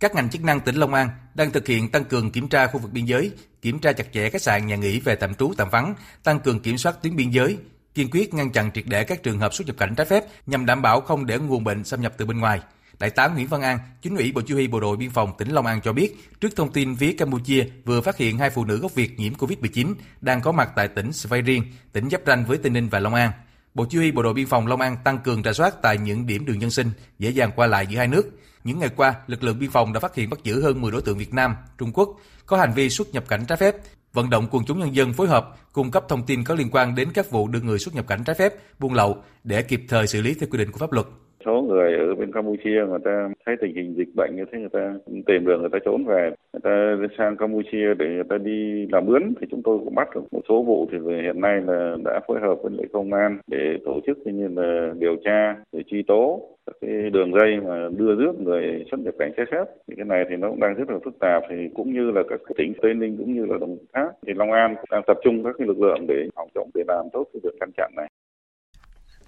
Các 0.00 0.14
ngành 0.14 0.30
chức 0.30 0.42
năng 0.44 0.60
tỉnh 0.60 0.74
Long 0.74 0.94
An 0.94 1.08
đang 1.34 1.50
thực 1.50 1.66
hiện 1.66 1.90
tăng 1.90 2.04
cường 2.04 2.30
kiểm 2.30 2.48
tra 2.48 2.66
khu 2.66 2.78
vực 2.78 2.92
biên 2.92 3.04
giới, 3.04 3.32
kiểm 3.62 3.78
tra 3.78 3.92
chặt 3.92 4.06
chẽ 4.12 4.30
khách 4.30 4.42
sạn 4.42 4.66
nhà 4.66 4.76
nghỉ 4.76 5.00
về 5.00 5.16
tạm 5.16 5.34
trú 5.34 5.52
tạm 5.56 5.68
vắng, 5.70 5.94
tăng 6.22 6.40
cường 6.40 6.60
kiểm 6.60 6.78
soát 6.78 7.02
tuyến 7.02 7.16
biên 7.16 7.30
giới, 7.30 7.58
kiên 7.98 8.10
quyết 8.10 8.34
ngăn 8.34 8.50
chặn 8.50 8.70
triệt 8.74 8.84
để 8.86 9.04
các 9.04 9.22
trường 9.22 9.38
hợp 9.38 9.54
xuất 9.54 9.66
nhập 9.66 9.76
cảnh 9.78 9.94
trái 9.94 10.06
phép 10.06 10.24
nhằm 10.46 10.66
đảm 10.66 10.82
bảo 10.82 11.00
không 11.00 11.26
để 11.26 11.38
nguồn 11.38 11.64
bệnh 11.64 11.84
xâm 11.84 12.00
nhập 12.00 12.12
từ 12.16 12.26
bên 12.26 12.38
ngoài. 12.38 12.60
Đại 12.98 13.10
tá 13.10 13.28
Nguyễn 13.28 13.46
Văn 13.48 13.62
An, 13.62 13.78
chính 14.02 14.16
ủy 14.16 14.32
Bộ 14.32 14.40
Chỉ 14.46 14.54
huy 14.54 14.68
Bộ 14.68 14.80
đội 14.80 14.96
Biên 14.96 15.10
phòng 15.10 15.32
tỉnh 15.38 15.48
Long 15.48 15.66
An 15.66 15.80
cho 15.84 15.92
biết, 15.92 16.16
trước 16.40 16.56
thông 16.56 16.72
tin 16.72 16.96
phía 16.96 17.12
Campuchia 17.12 17.64
vừa 17.84 18.00
phát 18.00 18.16
hiện 18.16 18.38
hai 18.38 18.50
phụ 18.50 18.64
nữ 18.64 18.78
gốc 18.78 18.94
Việt 18.94 19.18
nhiễm 19.18 19.34
COVID-19 19.34 19.94
đang 20.20 20.40
có 20.40 20.52
mặt 20.52 20.70
tại 20.76 20.88
tỉnh 20.88 21.12
Svay 21.12 21.42
Rieng, 21.46 21.62
tỉnh 21.92 22.10
giáp 22.10 22.20
ranh 22.26 22.44
với 22.44 22.58
Tây 22.58 22.70
Ninh 22.70 22.88
và 22.88 22.98
Long 22.98 23.14
An. 23.14 23.32
Bộ 23.74 23.86
Chỉ 23.90 23.98
huy 23.98 24.12
Bộ 24.12 24.22
đội 24.22 24.34
Biên 24.34 24.46
phòng 24.46 24.66
Long 24.66 24.80
An 24.80 24.96
tăng 25.04 25.18
cường 25.18 25.42
rà 25.42 25.52
soát 25.52 25.74
tại 25.82 25.98
những 25.98 26.26
điểm 26.26 26.46
đường 26.46 26.58
nhân 26.58 26.70
sinh, 26.70 26.90
dễ 27.18 27.30
dàng 27.30 27.50
qua 27.56 27.66
lại 27.66 27.86
giữa 27.86 27.98
hai 27.98 28.08
nước. 28.08 28.30
Những 28.64 28.78
ngày 28.78 28.90
qua, 28.96 29.14
lực 29.26 29.42
lượng 29.42 29.58
biên 29.58 29.70
phòng 29.70 29.92
đã 29.92 30.00
phát 30.00 30.14
hiện 30.14 30.30
bắt 30.30 30.38
giữ 30.42 30.62
hơn 30.62 30.80
10 30.80 30.92
đối 30.92 31.02
tượng 31.02 31.18
Việt 31.18 31.34
Nam, 31.34 31.54
Trung 31.78 31.92
Quốc 31.92 32.08
có 32.46 32.56
hành 32.56 32.72
vi 32.74 32.90
xuất 32.90 33.08
nhập 33.12 33.24
cảnh 33.28 33.44
trái 33.48 33.58
phép, 33.58 33.76
vận 34.12 34.30
động 34.30 34.46
quần 34.50 34.64
chúng 34.64 34.78
nhân 34.78 34.94
dân 34.94 35.12
phối 35.12 35.28
hợp 35.28 35.56
cung 35.72 35.90
cấp 35.90 36.04
thông 36.08 36.26
tin 36.26 36.44
có 36.44 36.54
liên 36.54 36.68
quan 36.72 36.94
đến 36.94 37.08
các 37.14 37.30
vụ 37.30 37.48
đưa 37.48 37.60
người 37.60 37.78
xuất 37.78 37.94
nhập 37.94 38.06
cảnh 38.06 38.24
trái 38.24 38.36
phép, 38.38 38.54
buôn 38.78 38.94
lậu 38.94 39.22
để 39.44 39.62
kịp 39.62 39.82
thời 39.88 40.06
xử 40.06 40.22
lý 40.22 40.34
theo 40.34 40.48
quy 40.50 40.58
định 40.58 40.72
của 40.72 40.78
pháp 40.78 40.92
luật. 40.92 41.06
Số 41.44 41.62
người 41.62 41.94
ở 41.94 42.14
bên 42.14 42.32
Campuchia 42.32 42.84
người 42.88 42.98
ta 43.04 43.28
thấy 43.46 43.56
tình 43.60 43.74
hình 43.74 43.94
dịch 43.96 44.08
bệnh 44.16 44.36
như 44.36 44.44
thế 44.52 44.58
người 44.58 44.68
ta 44.68 44.94
tìm 45.26 45.46
đường 45.46 45.60
người 45.60 45.70
ta 45.72 45.78
trốn 45.84 46.04
về, 46.04 46.30
người 46.52 46.60
ta 46.62 46.96
sang 47.18 47.36
Campuchia 47.36 47.94
để 47.98 48.06
người 48.06 48.24
ta 48.28 48.38
đi 48.38 48.86
làm 48.92 49.06
mướn. 49.06 49.34
Thì 49.40 49.46
chúng 49.50 49.62
tôi 49.62 49.78
cũng 49.78 49.94
bắt 49.94 50.08
được 50.14 50.20
một 50.32 50.40
số 50.48 50.62
vụ 50.62 50.88
thì 50.92 50.98
hiện 51.22 51.40
nay 51.40 51.60
là 51.66 51.96
đã 52.04 52.20
phối 52.28 52.40
hợp 52.40 52.54
với 52.62 52.72
lại 52.76 52.86
công 52.92 53.12
an 53.12 53.38
để 53.46 53.78
tổ 53.84 54.00
chức 54.06 54.18
như 54.26 54.48
là 54.56 54.92
điều 54.98 55.16
tra 55.24 55.56
để 55.72 55.82
truy 55.86 56.02
tố 56.02 56.48
các 56.66 56.76
cái 56.80 57.10
đường 57.10 57.32
dây 57.34 57.56
mà 57.66 57.88
đưa 57.96 58.14
rước 58.14 58.40
người 58.40 58.84
xuất 58.90 59.00
nhập 59.00 59.14
cảnh 59.18 59.32
trái 59.36 59.46
phép. 59.52 59.64
Thì 59.88 59.94
cái 59.96 60.04
này 60.04 60.24
thì 60.30 60.36
nó 60.36 60.50
cũng 60.50 60.60
đang 60.60 60.74
rất 60.74 60.90
là 60.90 60.98
phức 61.04 61.18
tạp. 61.18 61.42
Thì 61.50 61.56
cũng 61.74 61.92
như 61.92 62.10
là 62.10 62.22
các 62.28 62.40
tỉnh 62.56 62.72
tây 62.82 62.94
ninh 62.94 63.16
cũng 63.16 63.34
như 63.34 63.46
là 63.46 63.58
đồng 63.60 63.76
tháp 63.92 64.08
thì 64.26 64.32
long 64.34 64.52
an 64.52 64.74
cũng 64.74 64.88
đang 64.90 65.02
tập 65.06 65.16
trung 65.24 65.44
các 65.44 65.54
cái 65.58 65.66
lực 65.66 65.80
lượng 65.80 66.06
để 66.08 66.28
phòng 66.34 66.48
chống 66.54 66.70
để 66.74 66.82
làm 66.88 67.06
tốt 67.12 67.24
cái 67.32 67.40
việc 67.44 67.54
ngăn 67.60 67.70
chặn 67.76 67.92
này. 67.96 68.08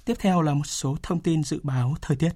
Tiếp 0.05 0.15
theo 0.19 0.43
là 0.43 0.55
một 0.55 0.67
số 0.67 0.97
thông 1.03 1.21
tin 1.21 1.43
dự 1.43 1.61
báo 1.63 1.95
thời 2.03 2.17
tiết. 2.17 2.31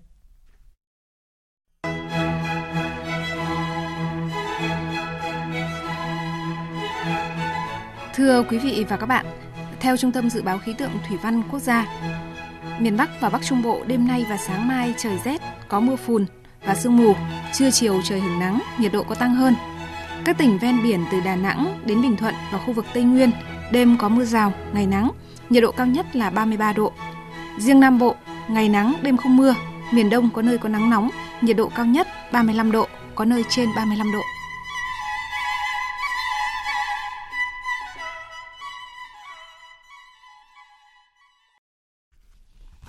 Thưa 8.14 8.42
quý 8.42 8.58
vị 8.58 8.84
và 8.88 8.96
các 8.96 9.06
bạn, 9.06 9.26
theo 9.80 9.96
Trung 9.96 10.12
tâm 10.12 10.30
Dự 10.30 10.42
báo 10.42 10.58
Khí 10.58 10.74
tượng 10.78 10.90
Thủy 11.08 11.18
văn 11.22 11.42
Quốc 11.50 11.58
gia, 11.58 11.86
miền 12.78 12.96
Bắc 12.96 13.10
và 13.20 13.28
Bắc 13.28 13.42
Trung 13.44 13.62
Bộ 13.62 13.84
đêm 13.86 14.06
nay 14.08 14.26
và 14.28 14.36
sáng 14.36 14.68
mai 14.68 14.94
trời 14.98 15.18
rét, 15.24 15.40
có 15.68 15.80
mưa 15.80 15.96
phùn 15.96 16.26
và 16.66 16.74
sương 16.74 16.96
mù, 16.96 17.14
trưa 17.52 17.70
chiều 17.70 18.00
trời 18.04 18.20
hứng 18.20 18.38
nắng, 18.38 18.62
nhiệt 18.78 18.92
độ 18.92 19.02
có 19.02 19.14
tăng 19.14 19.34
hơn. 19.34 19.54
Các 20.24 20.38
tỉnh 20.38 20.58
ven 20.58 20.82
biển 20.82 21.04
từ 21.12 21.20
Đà 21.20 21.36
Nẵng 21.36 21.80
đến 21.86 22.02
Bình 22.02 22.16
Thuận 22.16 22.34
và 22.52 22.58
khu 22.58 22.72
vực 22.72 22.86
Tây 22.94 23.02
Nguyên, 23.02 23.30
đêm 23.72 23.96
có 23.98 24.08
mưa 24.08 24.24
rào, 24.24 24.52
ngày 24.72 24.86
nắng, 24.86 25.10
nhiệt 25.50 25.62
độ 25.62 25.72
cao 25.72 25.86
nhất 25.86 26.16
là 26.16 26.30
33 26.30 26.72
độ, 26.72 26.92
Riêng 27.58 27.80
Nam 27.80 27.98
Bộ, 27.98 28.16
ngày 28.48 28.68
nắng, 28.68 28.94
đêm 29.02 29.16
không 29.16 29.36
mưa, 29.36 29.54
miền 29.92 30.10
Đông 30.10 30.30
có 30.30 30.42
nơi 30.42 30.58
có 30.58 30.68
nắng 30.68 30.90
nóng, 30.90 31.10
nhiệt 31.40 31.56
độ 31.56 31.70
cao 31.76 31.86
nhất 31.86 32.08
35 32.32 32.72
độ, 32.72 32.88
có 33.14 33.24
nơi 33.24 33.44
trên 33.48 33.68
35 33.76 34.12
độ. 34.12 34.20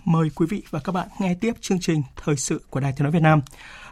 Mời 0.06 0.30
quý 0.36 0.46
vị 0.50 0.64
và 0.70 0.80
các 0.80 0.92
bạn 0.92 1.08
nghe 1.20 1.36
tiếp 1.42 1.54
chương 1.62 1.80
trình 1.80 2.04
Thời 2.16 2.36
sự 2.36 2.62
của 2.70 2.80
Đài 2.80 2.94
Tiếng 2.96 3.04
Nói 3.04 3.12
Việt 3.12 3.22
Nam. 3.22 3.42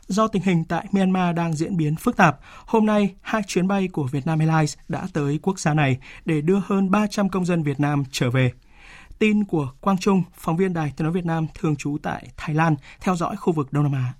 Do 0.07 0.27
tình 0.27 0.41
hình 0.41 0.63
tại 0.65 0.85
Myanmar 0.91 1.35
đang 1.35 1.53
diễn 1.53 1.77
biến 1.77 1.95
phức 1.95 2.17
tạp, 2.17 2.39
hôm 2.65 2.85
nay 2.85 3.15
hai 3.21 3.41
chuyến 3.47 3.67
bay 3.67 3.87
của 3.87 4.07
Vietnam 4.11 4.39
Airlines 4.39 4.77
đã 4.87 5.07
tới 5.13 5.39
quốc 5.41 5.59
gia 5.59 5.73
này 5.73 5.97
để 6.25 6.41
đưa 6.41 6.61
hơn 6.65 6.91
300 6.91 7.29
công 7.29 7.45
dân 7.45 7.63
Việt 7.63 7.79
Nam 7.79 8.03
trở 8.11 8.29
về. 8.29 8.51
Tin 9.19 9.45
của 9.45 9.71
Quang 9.81 9.97
Trung, 9.97 10.23
phóng 10.33 10.57
viên 10.57 10.73
Đài 10.73 10.93
Tiếng 10.97 11.05
nói 11.05 11.13
Việt 11.13 11.25
Nam 11.25 11.47
thường 11.53 11.75
trú 11.75 11.97
tại 12.03 12.27
Thái 12.37 12.55
Lan, 12.55 12.75
theo 13.01 13.15
dõi 13.15 13.35
khu 13.35 13.53
vực 13.53 13.73
Đông 13.73 13.83
Nam 13.83 13.93
Á. 13.93 14.13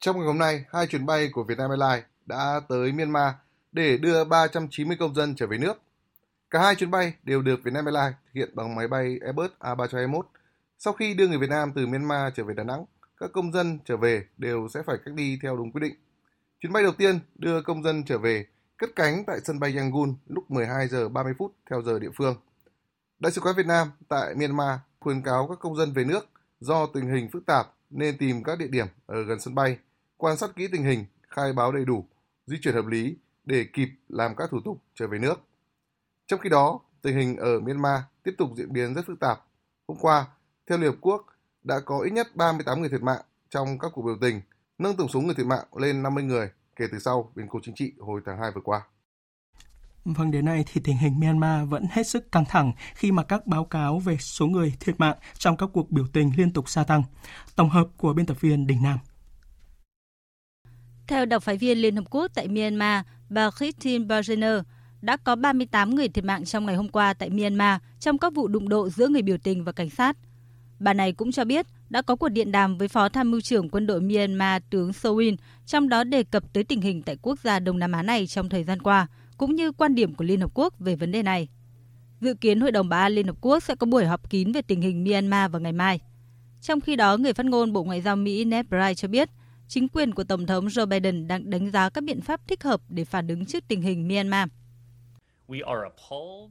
Trong 0.00 0.16
ngày 0.16 0.26
hôm 0.26 0.38
nay, 0.38 0.64
hai 0.72 0.86
chuyến 0.86 1.06
bay 1.06 1.28
của 1.32 1.44
Vietnam 1.44 1.70
Airlines 1.70 2.04
đã 2.26 2.60
tới 2.68 2.92
Myanmar 2.92 3.34
để 3.72 3.98
đưa 3.98 4.24
390 4.24 4.96
công 5.00 5.14
dân 5.14 5.34
trở 5.34 5.46
về 5.46 5.58
nước. 5.58 5.82
Cả 6.50 6.60
hai 6.60 6.74
chuyến 6.74 6.90
bay 6.90 7.14
đều 7.22 7.42
được 7.42 7.60
Vietnam 7.64 7.84
Airlines 7.84 8.14
thực 8.24 8.32
hiện 8.34 8.50
bằng 8.54 8.74
máy 8.74 8.88
bay 8.88 9.18
Airbus 9.24 9.50
A321. 9.60 10.22
Sau 10.78 10.92
khi 10.92 11.14
đưa 11.14 11.28
người 11.28 11.38
Việt 11.38 11.50
Nam 11.50 11.72
từ 11.74 11.86
Myanmar 11.86 12.32
trở 12.36 12.44
về 12.44 12.54
Đà 12.54 12.64
Nẵng, 12.64 12.84
các 13.16 13.30
công 13.32 13.52
dân 13.52 13.78
trở 13.84 13.96
về 13.96 14.24
đều 14.36 14.68
sẽ 14.74 14.82
phải 14.86 14.96
cách 15.04 15.14
ly 15.16 15.38
theo 15.42 15.56
đúng 15.56 15.72
quy 15.72 15.80
định. 15.80 15.94
Chuyến 16.60 16.72
bay 16.72 16.82
đầu 16.82 16.92
tiên 16.92 17.18
đưa 17.34 17.62
công 17.62 17.82
dân 17.82 18.04
trở 18.04 18.18
về 18.18 18.46
cất 18.76 18.90
cánh 18.96 19.24
tại 19.26 19.40
sân 19.44 19.60
bay 19.60 19.76
Yangon 19.76 20.14
lúc 20.26 20.50
12 20.50 20.88
giờ 20.88 21.08
30 21.08 21.32
phút 21.38 21.54
theo 21.70 21.82
giờ 21.82 21.98
địa 21.98 22.10
phương. 22.16 22.36
Đại 23.20 23.32
sứ 23.32 23.40
quán 23.40 23.56
Việt 23.56 23.66
Nam 23.66 23.90
tại 24.08 24.34
Myanmar 24.34 24.78
khuyến 25.00 25.22
cáo 25.22 25.48
các 25.48 25.58
công 25.60 25.76
dân 25.76 25.92
về 25.92 26.04
nước 26.04 26.28
do 26.60 26.86
tình 26.86 27.08
hình 27.08 27.28
phức 27.32 27.46
tạp 27.46 27.66
nên 27.90 28.18
tìm 28.18 28.42
các 28.42 28.58
địa 28.58 28.66
điểm 28.66 28.86
ở 29.06 29.22
gần 29.22 29.40
sân 29.40 29.54
bay, 29.54 29.78
quan 30.16 30.36
sát 30.36 30.50
kỹ 30.56 30.68
tình 30.72 30.84
hình, 30.84 31.04
khai 31.28 31.52
báo 31.52 31.72
đầy 31.72 31.84
đủ, 31.84 32.04
di 32.46 32.56
chuyển 32.62 32.74
hợp 32.74 32.86
lý 32.86 33.16
để 33.44 33.66
kịp 33.72 33.88
làm 34.08 34.36
các 34.36 34.50
thủ 34.50 34.60
tục 34.64 34.82
trở 34.94 35.06
về 35.06 35.18
nước. 35.18 35.34
Trong 36.26 36.40
khi 36.40 36.48
đó, 36.48 36.80
tình 37.02 37.16
hình 37.16 37.36
ở 37.36 37.60
Myanmar 37.60 38.00
tiếp 38.22 38.34
tục 38.38 38.50
diễn 38.56 38.72
biến 38.72 38.94
rất 38.94 39.06
phức 39.06 39.20
tạp. 39.20 39.44
Hôm 39.88 39.98
qua, 40.00 40.26
theo 40.66 40.78
Liên 40.78 40.90
Hợp 40.90 40.98
Quốc, 41.00 41.26
đã 41.62 41.80
có 41.80 41.98
ít 41.98 42.10
nhất 42.10 42.36
38 42.36 42.80
người 42.80 42.88
thiệt 42.88 43.02
mạng 43.02 43.22
trong 43.48 43.78
các 43.78 43.92
cuộc 43.94 44.02
biểu 44.02 44.16
tình, 44.20 44.40
nâng 44.78 44.96
tổng 44.96 45.08
số 45.08 45.20
người 45.20 45.34
thiệt 45.34 45.46
mạng 45.46 45.64
lên 45.76 46.02
50 46.02 46.24
người 46.24 46.50
kể 46.76 46.86
từ 46.92 46.98
sau 46.98 47.32
biến 47.34 47.48
cố 47.48 47.58
chính 47.62 47.74
trị 47.74 47.92
hồi 47.98 48.20
tháng 48.26 48.38
2 48.38 48.50
vừa 48.54 48.62
qua. 48.64 48.82
Vâng, 50.04 50.30
đến 50.30 50.44
nay 50.44 50.64
thì 50.72 50.80
tình 50.84 50.96
hình 50.96 51.20
Myanmar 51.20 51.68
vẫn 51.68 51.86
hết 51.90 52.06
sức 52.06 52.32
căng 52.32 52.44
thẳng 52.44 52.72
khi 52.94 53.12
mà 53.12 53.22
các 53.22 53.46
báo 53.46 53.64
cáo 53.64 53.98
về 53.98 54.16
số 54.16 54.46
người 54.46 54.74
thiệt 54.80 55.00
mạng 55.00 55.16
trong 55.38 55.56
các 55.56 55.70
cuộc 55.72 55.90
biểu 55.90 56.06
tình 56.12 56.32
liên 56.36 56.52
tục 56.52 56.68
gia 56.68 56.84
tăng. 56.84 57.02
Tổng 57.56 57.70
hợp 57.70 57.86
của 57.96 58.12
biên 58.12 58.26
tập 58.26 58.40
viên 58.40 58.66
Đình 58.66 58.82
Nam. 58.82 58.98
Theo 61.06 61.26
đặc 61.26 61.42
phái 61.42 61.56
viên 61.56 61.78
Liên 61.78 61.96
Hợp 61.96 62.04
Quốc 62.10 62.30
tại 62.34 62.48
Myanmar, 62.48 63.04
bà 63.30 63.50
Christine 63.50 64.04
Bargener, 64.04 64.60
đã 65.02 65.16
có 65.16 65.36
38 65.36 65.94
người 65.94 66.08
thiệt 66.08 66.24
mạng 66.24 66.44
trong 66.44 66.66
ngày 66.66 66.76
hôm 66.76 66.88
qua 66.88 67.14
tại 67.14 67.30
Myanmar 67.30 67.80
trong 68.00 68.18
các 68.18 68.34
vụ 68.34 68.48
đụng 68.48 68.68
độ 68.68 68.88
giữa 68.88 69.08
người 69.08 69.22
biểu 69.22 69.36
tình 69.38 69.64
và 69.64 69.72
cảnh 69.72 69.90
sát. 69.90 70.16
Bà 70.78 70.92
này 70.92 71.12
cũng 71.12 71.32
cho 71.32 71.44
biết 71.44 71.66
đã 71.90 72.02
có 72.02 72.16
cuộc 72.16 72.28
điện 72.28 72.52
đàm 72.52 72.78
với 72.78 72.88
Phó 72.88 73.08
Tham 73.08 73.30
mưu 73.30 73.40
trưởng 73.40 73.70
quân 73.70 73.86
đội 73.86 74.00
Myanmar 74.00 74.62
tướng 74.70 74.90
Sowin, 74.90 75.36
trong 75.66 75.88
đó 75.88 76.04
đề 76.04 76.24
cập 76.24 76.52
tới 76.52 76.64
tình 76.64 76.80
hình 76.80 77.02
tại 77.02 77.16
quốc 77.22 77.38
gia 77.40 77.58
Đông 77.58 77.78
Nam 77.78 77.92
Á 77.92 78.02
này 78.02 78.26
trong 78.26 78.48
thời 78.48 78.64
gian 78.64 78.82
qua, 78.82 79.06
cũng 79.40 79.54
như 79.54 79.72
quan 79.72 79.94
điểm 79.94 80.14
của 80.14 80.24
Liên 80.24 80.40
Hợp 80.40 80.50
Quốc 80.54 80.74
về 80.78 80.96
vấn 80.96 81.12
đề 81.12 81.22
này. 81.22 81.48
Dự 82.20 82.34
kiến 82.34 82.60
Hội 82.60 82.72
đồng 82.72 82.88
Bảo 82.88 83.00
an 83.00 83.12
Liên 83.12 83.26
Hợp 83.26 83.36
Quốc 83.40 83.62
sẽ 83.62 83.74
có 83.74 83.86
buổi 83.86 84.04
họp 84.04 84.30
kín 84.30 84.52
về 84.52 84.62
tình 84.62 84.80
hình 84.80 85.04
Myanmar 85.04 85.50
vào 85.50 85.60
ngày 85.60 85.72
mai. 85.72 86.00
Trong 86.60 86.80
khi 86.80 86.96
đó, 86.96 87.16
người 87.16 87.32
phát 87.32 87.46
ngôn 87.46 87.72
Bộ 87.72 87.84
Ngoại 87.84 88.00
giao 88.00 88.16
Mỹ 88.16 88.44
Ned 88.44 88.66
Price 88.66 88.94
cho 88.94 89.08
biết, 89.08 89.28
chính 89.68 89.88
quyền 89.88 90.14
của 90.14 90.24
Tổng 90.24 90.46
thống 90.46 90.66
Joe 90.66 90.86
Biden 90.86 91.28
đang 91.28 91.50
đánh 91.50 91.70
giá 91.70 91.90
các 91.90 92.04
biện 92.04 92.20
pháp 92.20 92.40
thích 92.48 92.62
hợp 92.62 92.80
để 92.88 93.04
phản 93.04 93.28
ứng 93.28 93.46
trước 93.46 93.64
tình 93.68 93.82
hình 93.82 94.08
Myanmar. 94.08 94.48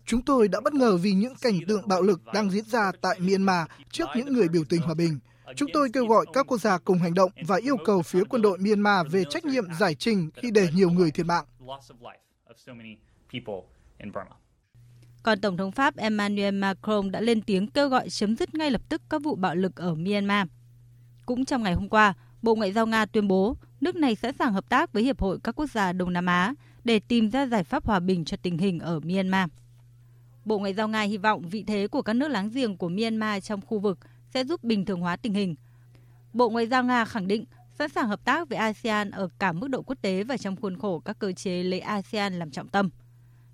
Chúng 0.06 0.22
tôi 0.26 0.48
đã 0.48 0.60
bất 0.64 0.74
ngờ 0.74 0.98
vì 0.98 1.12
những 1.12 1.34
cảnh 1.42 1.60
tượng 1.68 1.88
bạo 1.88 2.02
lực 2.02 2.22
đang 2.34 2.52
diễn 2.52 2.66
ra 2.66 2.92
tại 3.02 3.20
Myanmar 3.20 3.68
trước 3.92 4.06
những 4.16 4.34
người 4.34 4.48
biểu 4.48 4.64
tình 4.70 4.82
hòa 4.82 4.94
bình. 4.94 5.20
Chúng 5.56 5.70
tôi 5.74 5.90
kêu 5.94 6.06
gọi 6.06 6.26
các 6.34 6.48
quốc 6.48 6.62
gia 6.62 6.78
cùng 6.78 6.98
hành 6.98 7.14
động 7.14 7.32
và 7.48 7.58
yêu 7.64 7.78
cầu 7.86 8.02
phía 8.02 8.24
quân 8.30 8.42
đội 8.42 8.58
Myanmar 8.58 9.08
về 9.12 9.24
trách 9.30 9.46
nhiệm 9.46 9.66
giải 9.80 9.96
trình 9.96 10.30
khi 10.36 10.52
để 10.52 10.68
nhiều 10.74 10.90
người 10.90 11.12
thiệt 11.12 11.26
mạng. 11.26 11.46
Còn 15.24 15.42
Tổng 15.42 15.58
thống 15.58 15.72
Pháp 15.72 15.98
Emmanuel 15.98 16.56
Macron 16.56 17.12
đã 17.12 17.22
lên 17.22 17.42
tiếng 17.42 17.68
kêu 17.68 17.90
gọi 17.90 18.10
chấm 18.10 18.36
dứt 18.36 18.56
ngay 18.56 18.72
lập 18.72 18.82
tức 18.90 19.02
các 19.10 19.24
vụ 19.24 19.36
bạo 19.36 19.56
lực 19.56 19.76
ở 19.76 19.96
Myanmar. 19.96 20.48
Cũng 21.26 21.46
trong 21.46 21.64
ngày 21.64 21.74
hôm 21.74 21.90
qua, 21.90 22.14
Bộ 22.42 22.56
Ngoại 22.56 22.72
giao 22.72 22.88
Nga 22.88 23.06
tuyên 23.06 23.28
bố 23.28 23.56
nước 23.82 23.96
này 23.96 24.16
sẵn 24.16 24.34
sàng 24.34 24.54
hợp 24.54 24.70
tác 24.70 24.94
với 24.94 25.04
Hiệp 25.04 25.22
hội 25.22 25.40
các 25.44 25.56
quốc 25.56 25.70
gia 25.72 25.94
Đông 25.94 26.14
Nam 26.14 26.26
Á 26.26 26.54
để 26.84 27.00
tìm 27.00 27.30
ra 27.30 27.46
giải 27.46 27.64
pháp 27.64 27.86
hòa 27.86 28.00
bình 28.00 28.26
cho 28.26 28.38
tình 28.42 28.58
hình 28.58 28.80
ở 28.80 29.00
Myanmar. 29.00 29.50
Bộ 30.46 30.60
Ngoại 30.60 30.74
giao 30.74 30.88
Nga 30.88 31.02
hy 31.02 31.18
vọng 31.18 31.50
vị 31.50 31.64
thế 31.68 31.88
của 31.88 32.02
các 32.02 32.14
nước 32.14 32.28
láng 32.28 32.50
giềng 32.50 32.78
của 32.78 32.90
Myanmar 32.90 33.44
trong 33.44 33.62
khu 33.62 33.80
vực 33.80 34.00
sẽ 34.30 34.44
giúp 34.44 34.64
bình 34.64 34.86
thường 34.86 35.02
hóa 35.02 35.16
tình 35.16 35.34
hình. 35.34 35.56
Bộ 36.34 36.50
Ngoại 36.50 36.68
giao 36.68 36.84
Nga 36.84 37.06
khẳng 37.06 37.28
định 37.28 37.46
sẵn 37.80 37.90
sàng 37.90 38.08
hợp 38.08 38.26
tác 38.26 38.50
với 38.50 38.58
ASEAN 38.58 39.12
ở 39.12 39.30
cả 39.40 39.52
mức 39.52 39.68
độ 39.68 39.82
quốc 39.82 39.98
tế 40.02 40.24
và 40.24 40.38
trong 40.38 40.56
khuôn 40.56 40.80
khổ 40.80 41.00
các 41.00 41.20
cơ 41.20 41.32
chế 41.32 41.64
lấy 41.64 41.80
ASEAN 41.80 42.40
làm 42.40 42.52
trọng 42.52 42.68
tâm. 42.68 42.90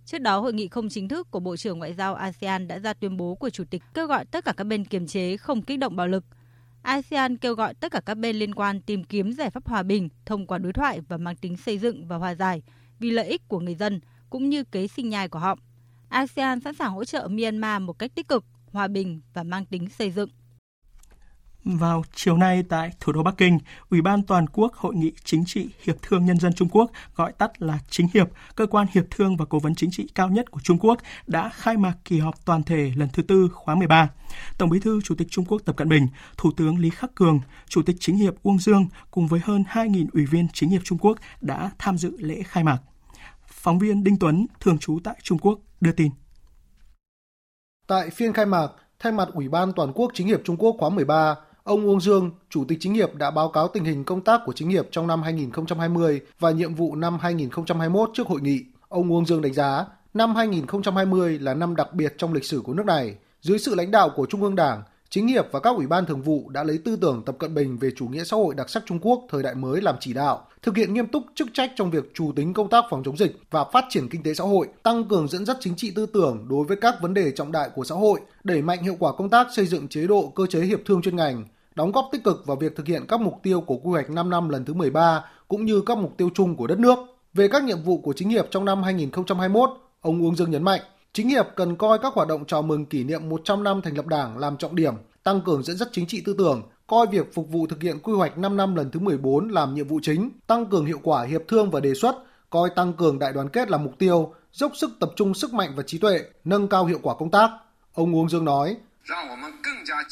Trước 0.06 0.18
đó, 0.22 0.40
hội 0.40 0.54
nghị 0.54 0.68
không 0.68 0.90
chính 0.90 1.08
thức 1.08 1.32
của 1.32 1.40
Bộ 1.40 1.58
trưởng 1.58 1.80
Ngoại 1.80 1.94
giao 1.94 2.16
ASEAN 2.16 2.68
đã 2.68 2.80
ra 2.80 2.94
tuyên 2.94 3.18
bố 3.18 3.36
của 3.36 3.50
Chủ 3.50 3.64
tịch 3.70 3.84
kêu 3.94 4.08
gọi 4.08 4.26
tất 4.26 4.46
cả 4.46 4.54
các 4.58 4.64
bên 4.64 4.86
kiềm 4.86 5.08
chế 5.08 5.38
không 5.38 5.62
kích 5.62 5.80
động 5.80 5.96
bạo 5.96 6.08
lực. 6.08 6.26
ASEAN 6.82 7.38
kêu 7.38 7.56
gọi 7.56 7.74
tất 7.74 7.92
cả 7.92 8.02
các 8.06 8.16
bên 8.16 8.36
liên 8.36 8.56
quan 8.56 8.82
tìm 8.82 9.04
kiếm 9.04 9.34
giải 9.34 9.50
pháp 9.50 9.68
hòa 9.68 9.84
bình 9.84 10.10
thông 10.26 10.48
qua 10.48 10.58
đối 10.58 10.74
thoại 10.74 11.02
và 11.02 11.18
mang 11.18 11.36
tính 11.36 11.58
xây 11.58 11.78
dựng 11.78 12.08
và 12.08 12.18
hòa 12.18 12.36
giải 12.36 12.62
vì 13.00 13.12
lợi 13.12 13.28
ích 13.28 13.48
của 13.48 13.60
người 13.60 13.76
dân 13.76 14.00
cũng 14.30 14.50
như 14.50 14.64
kế 14.64 14.88
sinh 14.88 15.10
nhai 15.10 15.28
của 15.28 15.40
họ. 15.40 15.56
ASEAN 16.10 16.60
sẵn 16.60 16.76
sàng 16.76 16.92
hỗ 16.92 17.06
trợ 17.06 17.28
Myanmar 17.28 17.82
một 17.82 18.00
cách 18.00 18.12
tích 18.16 18.28
cực, 18.28 18.46
hòa 18.72 18.88
bình 18.88 19.22
và 19.34 19.44
mang 19.44 19.66
tính 19.66 19.90
xây 19.90 20.12
dựng. 20.12 20.30
Vào 21.66 22.04
chiều 22.16 22.38
nay 22.38 22.64
tại 22.70 22.92
thủ 23.00 23.12
đô 23.12 23.24
Bắc 23.24 23.38
Kinh, 23.38 23.60
Ủy 23.90 24.02
ban 24.02 24.24
Toàn 24.24 24.46
quốc 24.48 24.74
Hội 24.74 24.96
nghị 24.96 25.12
Chính 25.24 25.46
trị 25.46 25.70
Hiệp 25.84 25.96
thương 26.02 26.26
Nhân 26.26 26.40
dân 26.40 26.54
Trung 26.54 26.70
Quốc, 26.70 26.92
gọi 27.16 27.32
tắt 27.32 27.62
là 27.62 27.80
Chính 27.90 28.08
hiệp, 28.14 28.28
cơ 28.56 28.66
quan 28.66 28.88
hiệp 28.92 29.04
thương 29.12 29.38
và 29.38 29.46
cố 29.46 29.60
vấn 29.60 29.76
chính 29.76 29.92
trị 29.92 30.08
cao 30.16 30.30
nhất 30.30 30.52
của 30.52 30.60
Trung 30.64 30.78
Quốc, 30.80 31.00
đã 31.28 31.50
khai 31.50 31.78
mạc 31.78 31.94
kỳ 32.06 32.20
họp 32.20 32.46
toàn 32.46 32.64
thể 32.64 32.92
lần 32.96 33.10
thứ 33.14 33.24
tư 33.24 33.50
khóa 33.54 33.76
13. 33.76 34.10
Tổng 34.58 34.70
bí 34.70 34.80
thư 34.80 35.02
Chủ 35.04 35.16
tịch 35.16 35.28
Trung 35.32 35.46
Quốc 35.46 35.62
Tập 35.66 35.76
Cận 35.78 35.90
Bình, 35.90 36.08
Thủ 36.38 36.52
tướng 36.58 36.78
Lý 36.80 36.90
Khắc 36.90 37.16
Cường, 37.16 37.40
Chủ 37.68 37.82
tịch 37.82 37.96
Chính 38.00 38.18
hiệp 38.18 38.34
Uông 38.44 38.60
Dương 38.60 38.88
cùng 39.12 39.28
với 39.28 39.40
hơn 39.44 39.64
2.000 39.72 40.06
ủy 40.14 40.26
viên 40.26 40.48
chính 40.54 40.70
hiệp 40.70 40.82
Trung 40.84 40.98
Quốc 40.98 41.18
đã 41.42 41.72
tham 41.78 41.98
dự 41.98 42.18
lễ 42.18 42.42
khai 42.44 42.64
mạc. 42.64 42.78
Phóng 43.48 43.80
viên 43.80 44.04
Đinh 44.04 44.20
Tuấn, 44.20 44.48
thường 44.60 44.78
trú 44.78 45.00
tại 45.04 45.16
Trung 45.24 45.40
Quốc, 45.40 45.60
đưa 45.82 45.92
tin. 45.92 46.12
Tại 47.88 48.10
phiên 48.10 48.34
khai 48.34 48.46
mạc, 48.46 48.68
thay 49.00 49.12
mặt 49.12 49.28
Ủy 49.34 49.50
ban 49.50 49.74
Toàn 49.74 49.94
quốc 49.94 50.12
Chính 50.14 50.28
hiệp 50.28 50.42
Trung 50.44 50.58
Quốc 50.58 50.76
khóa 50.80 50.90
13, 50.90 51.36
Ông 51.66 51.88
Uông 51.88 52.02
Dương, 52.02 52.32
Chủ 52.50 52.66
tịch 52.68 52.78
Chính 52.82 52.94
hiệp 52.94 53.16
đã 53.16 53.32
báo 53.32 53.50
cáo 53.50 53.68
tình 53.68 53.84
hình 53.84 54.04
công 54.04 54.22
tác 54.22 54.42
của 54.46 54.54
Chính 54.54 54.70
hiệp 54.70 54.88
trong 54.92 55.08
năm 55.08 55.22
2020 55.22 56.22
và 56.40 56.52
nhiệm 56.52 56.76
vụ 56.76 56.96
năm 56.96 57.18
2021 57.22 58.10
trước 58.14 58.28
hội 58.28 58.42
nghị. 58.42 58.62
Ông 58.90 59.12
Uông 59.12 59.26
Dương 59.26 59.42
đánh 59.42 59.54
giá, 59.54 59.86
năm 60.14 60.36
2020 60.36 61.40
là 61.40 61.54
năm 61.54 61.76
đặc 61.76 61.94
biệt 61.94 62.14
trong 62.18 62.34
lịch 62.34 62.46
sử 62.46 62.62
của 62.62 62.74
nước 62.74 62.86
này. 62.86 63.16
Dưới 63.42 63.60
sự 63.60 63.76
lãnh 63.76 63.92
đạo 63.92 64.10
của 64.16 64.26
Trung 64.26 64.44
ương 64.44 64.56
Đảng, 64.56 64.84
Chính 65.10 65.28
hiệp 65.28 65.46
và 65.52 65.60
các 65.60 65.76
ủy 65.76 65.88
ban 65.88 66.06
thường 66.06 66.22
vụ 66.22 66.50
đã 66.50 66.64
lấy 66.64 66.78
tư 66.78 66.96
tưởng 66.96 67.24
Tập 67.26 67.36
Cận 67.40 67.54
Bình 67.54 67.78
về 67.78 67.90
chủ 67.96 68.08
nghĩa 68.08 68.24
xã 68.24 68.38
hội 68.38 68.56
đặc 68.56 68.70
sắc 68.70 68.84
Trung 68.86 69.00
Quốc 69.02 69.22
thời 69.30 69.44
đại 69.44 69.56
mới 69.56 69.82
làm 69.82 69.96
chỉ 70.00 70.14
đạo, 70.14 70.48
thực 70.62 70.78
hiện 70.78 70.94
nghiêm 70.94 71.08
túc 71.08 71.24
chức 71.36 71.48
trách 71.54 71.72
trong 71.76 71.92
việc 71.92 72.12
chủ 72.14 72.32
tính 72.36 72.54
công 72.54 72.70
tác 72.70 72.86
phòng 72.90 73.04
chống 73.06 73.18
dịch 73.18 73.38
và 73.52 73.66
phát 73.74 73.86
triển 73.90 74.10
kinh 74.10 74.24
tế 74.24 74.34
xã 74.34 74.44
hội, 74.44 74.68
tăng 74.84 75.04
cường 75.04 75.28
dẫn 75.28 75.46
dắt 75.46 75.58
chính 75.60 75.76
trị 75.76 75.92
tư 75.96 76.06
tưởng 76.06 76.46
đối 76.50 76.66
với 76.66 76.78
các 76.78 76.96
vấn 77.02 77.14
đề 77.14 77.32
trọng 77.32 77.52
đại 77.52 77.70
của 77.76 77.84
xã 77.84 77.96
hội, 77.96 78.20
đẩy 78.44 78.62
mạnh 78.62 78.84
hiệu 78.84 78.96
quả 79.00 79.12
công 79.14 79.30
tác 79.30 79.48
xây 79.56 79.66
dựng 79.66 79.88
chế 79.88 80.08
độ 80.08 80.32
cơ 80.36 80.46
chế 80.50 80.62
hiệp 80.62 80.80
thương 80.86 81.02
chuyên 81.02 81.16
ngành, 81.16 81.44
đóng 81.76 81.92
góp 81.92 82.10
tích 82.12 82.24
cực 82.24 82.46
vào 82.46 82.58
việc 82.58 82.76
thực 82.76 82.88
hiện 82.88 83.06
các 83.08 83.22
mục 83.22 83.34
tiêu 83.44 83.62
của 83.62 83.78
quy 83.78 83.92
hoạch 83.92 84.10
5 84.10 84.30
năm 84.30 84.50
lần 84.50 84.66
thứ 84.66 84.74
13 84.74 85.26
cũng 85.48 85.66
như 85.66 85.82
các 85.86 85.98
mục 85.98 86.14
tiêu 86.18 86.30
chung 86.34 86.56
của 86.56 86.68
đất 86.68 86.80
nước. 86.80 87.00
Về 87.34 87.48
các 87.48 87.64
nhiệm 87.64 87.82
vụ 87.82 87.98
của 87.98 88.14
chính 88.14 88.30
hiệp 88.30 88.46
trong 88.52 88.66
năm 88.66 88.84
2021, 88.84 89.70
ông 90.02 90.22
Uông 90.22 90.36
Dương 90.36 90.52
nhấn 90.52 90.64
mạnh, 90.64 90.82
chính 91.14 91.30
hiệp 91.30 91.46
cần 91.56 91.76
coi 91.76 92.00
các 92.00 92.14
hoạt 92.14 92.28
động 92.28 92.46
chào 92.46 92.62
mừng 92.62 92.86
kỷ 92.86 93.04
niệm 93.04 93.30
100 93.30 93.64
năm 93.64 93.82
thành 93.82 93.98
lập 93.98 94.08
Đảng 94.08 94.38
làm 94.38 94.58
trọng 94.58 94.76
điểm, 94.76 94.94
tăng 95.24 95.42
cường 95.42 95.64
dẫn 95.64 95.78
dắt 95.78 95.88
chính 95.92 96.08
trị 96.08 96.22
tư 96.26 96.36
tưởng, 96.38 96.62
coi 96.88 97.08
việc 97.08 97.34
phục 97.34 97.50
vụ 97.50 97.68
thực 97.68 97.82
hiện 97.82 98.00
quy 98.00 98.14
hoạch 98.14 98.38
5 98.38 98.58
năm 98.58 98.76
lần 98.76 98.92
thứ 98.92 99.00
14 99.00 99.48
làm 99.48 99.76
nhiệm 99.76 99.88
vụ 99.88 100.00
chính, 100.04 100.30
tăng 100.48 100.66
cường 100.66 100.86
hiệu 100.86 101.00
quả 101.04 101.24
hiệp 101.24 101.42
thương 101.48 101.72
và 101.72 101.80
đề 101.80 101.94
xuất, 101.94 102.16
coi 102.50 102.70
tăng 102.76 102.94
cường 102.94 103.20
đại 103.20 103.34
đoàn 103.34 103.50
kết 103.50 103.70
là 103.70 103.78
mục 103.78 103.94
tiêu, 104.00 104.34
dốc 104.52 104.72
sức 104.76 104.90
tập 105.00 105.12
trung 105.16 105.34
sức 105.34 105.54
mạnh 105.54 105.70
và 105.76 105.84
trí 105.84 105.98
tuệ, 105.98 106.20
nâng 106.44 106.68
cao 106.68 106.86
hiệu 106.86 107.00
quả 107.04 107.16
công 107.16 107.32
tác. 107.32 107.52
Ông 107.94 108.16
Uông 108.16 108.30
Dương 108.30 108.46
nói, 108.46 108.78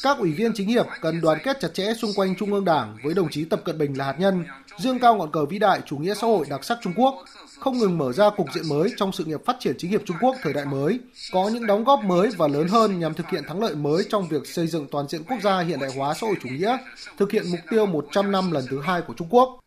các 0.02 0.18
ủy 0.18 0.32
viên 0.32 0.52
chính 0.54 0.68
hiệp 0.68 0.86
cần 1.00 1.20
đoàn 1.20 1.38
kết 1.44 1.60
chặt 1.60 1.68
chẽ 1.74 1.94
xung 1.94 2.10
quanh 2.16 2.34
Trung 2.36 2.52
ương 2.52 2.64
Đảng 2.64 2.96
với 3.04 3.14
đồng 3.14 3.30
chí 3.30 3.44
Tập 3.44 3.60
Cận 3.64 3.78
Bình 3.78 3.98
là 3.98 4.04
hạt 4.04 4.16
nhân, 4.18 4.44
dương 4.78 4.98
cao 4.98 5.16
ngọn 5.16 5.32
cờ 5.32 5.44
vĩ 5.44 5.58
đại 5.58 5.80
chủ 5.86 5.96
nghĩa 5.96 6.14
xã 6.14 6.26
hội 6.26 6.46
đặc 6.50 6.64
sắc 6.64 6.78
Trung 6.82 6.92
Quốc, 6.96 7.24
không 7.58 7.78
ngừng 7.78 7.98
mở 7.98 8.12
ra 8.12 8.30
cục 8.30 8.46
diện 8.54 8.68
mới 8.68 8.92
trong 8.96 9.12
sự 9.12 9.24
nghiệp 9.24 9.40
phát 9.46 9.56
triển 9.60 9.74
chính 9.78 9.90
hiệp 9.90 10.00
Trung 10.04 10.16
Quốc 10.20 10.36
thời 10.42 10.52
đại 10.52 10.64
mới, 10.64 11.00
có 11.32 11.50
những 11.52 11.66
đóng 11.66 11.84
góp 11.84 12.04
mới 12.04 12.30
và 12.36 12.48
lớn 12.48 12.68
hơn 12.68 13.00
nhằm 13.00 13.14
thực 13.14 13.28
hiện 13.30 13.44
thắng 13.48 13.60
lợi 13.60 13.74
mới 13.74 14.06
trong 14.08 14.28
việc 14.28 14.46
xây 14.46 14.66
dựng 14.66 14.86
toàn 14.90 15.08
diện 15.08 15.22
quốc 15.28 15.38
gia 15.42 15.60
hiện 15.60 15.80
đại 15.80 15.90
hóa 15.96 16.14
xã 16.14 16.26
hội 16.26 16.36
chủ 16.42 16.48
nghĩa, 16.48 16.78
thực 17.18 17.32
hiện 17.32 17.44
mục 17.50 17.60
tiêu 17.70 17.86
100 17.86 18.32
năm 18.32 18.50
lần 18.50 18.64
thứ 18.70 18.80
hai 18.80 19.02
của 19.02 19.14
Trung 19.14 19.28
Quốc. 19.30 19.60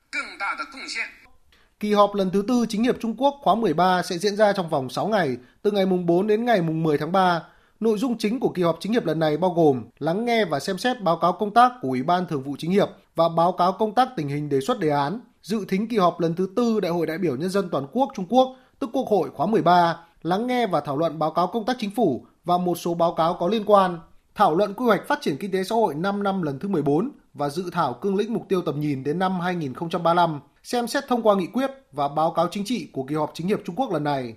Kỳ 1.79 1.93
họp 1.93 2.15
lần 2.15 2.29
thứ 2.31 2.43
tư 2.47 2.65
chính 2.69 2.83
hiệp 2.83 2.95
Trung 2.99 3.15
Quốc 3.17 3.35
khóa 3.41 3.55
13 3.55 4.01
sẽ 4.03 4.17
diễn 4.17 4.35
ra 4.35 4.53
trong 4.53 4.69
vòng 4.69 4.89
6 4.89 5.07
ngày, 5.07 5.37
từ 5.61 5.71
ngày 5.71 5.85
mùng 5.85 6.05
4 6.05 6.27
đến 6.27 6.45
ngày 6.45 6.61
mùng 6.61 6.83
10 6.83 6.97
tháng 6.97 7.11
3 7.11 7.41
Nội 7.79 7.97
dung 7.97 8.17
chính 8.17 8.39
của 8.39 8.49
kỳ 8.49 8.63
họp 8.63 8.77
chính 8.79 8.91
hiệp 8.91 9.05
lần 9.05 9.19
này 9.19 9.37
bao 9.37 9.51
gồm 9.51 9.83
lắng 9.99 10.25
nghe 10.25 10.45
và 10.45 10.59
xem 10.59 10.77
xét 10.77 11.01
báo 11.01 11.17
cáo 11.17 11.33
công 11.33 11.53
tác 11.53 11.71
của 11.81 11.87
Ủy 11.87 12.03
ban 12.03 12.25
Thường 12.27 12.43
vụ 12.43 12.55
Chính 12.59 12.71
hiệp 12.71 12.89
và 13.15 13.29
báo 13.29 13.51
cáo 13.51 13.71
công 13.71 13.95
tác 13.95 14.09
tình 14.15 14.27
hình 14.27 14.49
đề 14.49 14.61
xuất 14.61 14.79
đề 14.79 14.89
án, 14.89 15.19
dự 15.41 15.65
thính 15.67 15.87
kỳ 15.87 15.97
họp 15.97 16.19
lần 16.19 16.35
thứ 16.35 16.49
tư 16.55 16.79
Đại 16.79 16.91
hội 16.91 17.07
đại 17.07 17.17
biểu 17.17 17.35
nhân 17.35 17.49
dân 17.49 17.69
toàn 17.69 17.87
quốc 17.91 18.11
Trung 18.15 18.25
Quốc, 18.29 18.55
tức 18.79 18.89
Quốc 18.93 19.07
hội 19.07 19.29
khóa 19.29 19.45
13, 19.45 19.97
lắng 20.23 20.47
nghe 20.47 20.67
và 20.67 20.79
thảo 20.79 20.97
luận 20.97 21.19
báo 21.19 21.31
cáo 21.31 21.47
công 21.47 21.65
tác 21.65 21.75
chính 21.79 21.91
phủ 21.95 22.25
và 22.45 22.57
một 22.57 22.75
số 22.77 22.93
báo 22.93 23.13
cáo 23.13 23.33
có 23.33 23.47
liên 23.47 23.63
quan, 23.65 23.99
thảo 24.35 24.55
luận 24.55 24.73
quy 24.73 24.85
hoạch 24.85 25.07
phát 25.07 25.21
triển 25.21 25.37
kinh 25.37 25.51
tế 25.51 25.63
xã 25.63 25.75
hội 25.75 25.95
5 25.95 26.23
năm 26.23 26.41
lần 26.41 26.59
thứ 26.59 26.67
14 26.67 27.11
và 27.33 27.49
dự 27.49 27.69
thảo 27.71 27.93
cương 27.93 28.15
lĩnh 28.15 28.33
mục 28.33 28.45
tiêu 28.49 28.61
tầm 28.61 28.79
nhìn 28.79 29.03
đến 29.03 29.19
năm 29.19 29.39
2035, 29.39 30.39
xem 30.63 30.87
xét 30.87 31.03
thông 31.07 31.23
qua 31.23 31.35
nghị 31.35 31.47
quyết 31.47 31.71
và 31.91 32.07
báo 32.07 32.31
cáo 32.31 32.47
chính 32.51 32.65
trị 32.65 32.89
của 32.93 33.03
kỳ 33.03 33.15
họp 33.15 33.31
chính 33.33 33.47
hiệp 33.47 33.59
Trung 33.65 33.75
Quốc 33.75 33.91
lần 33.91 34.03
này. 34.03 34.35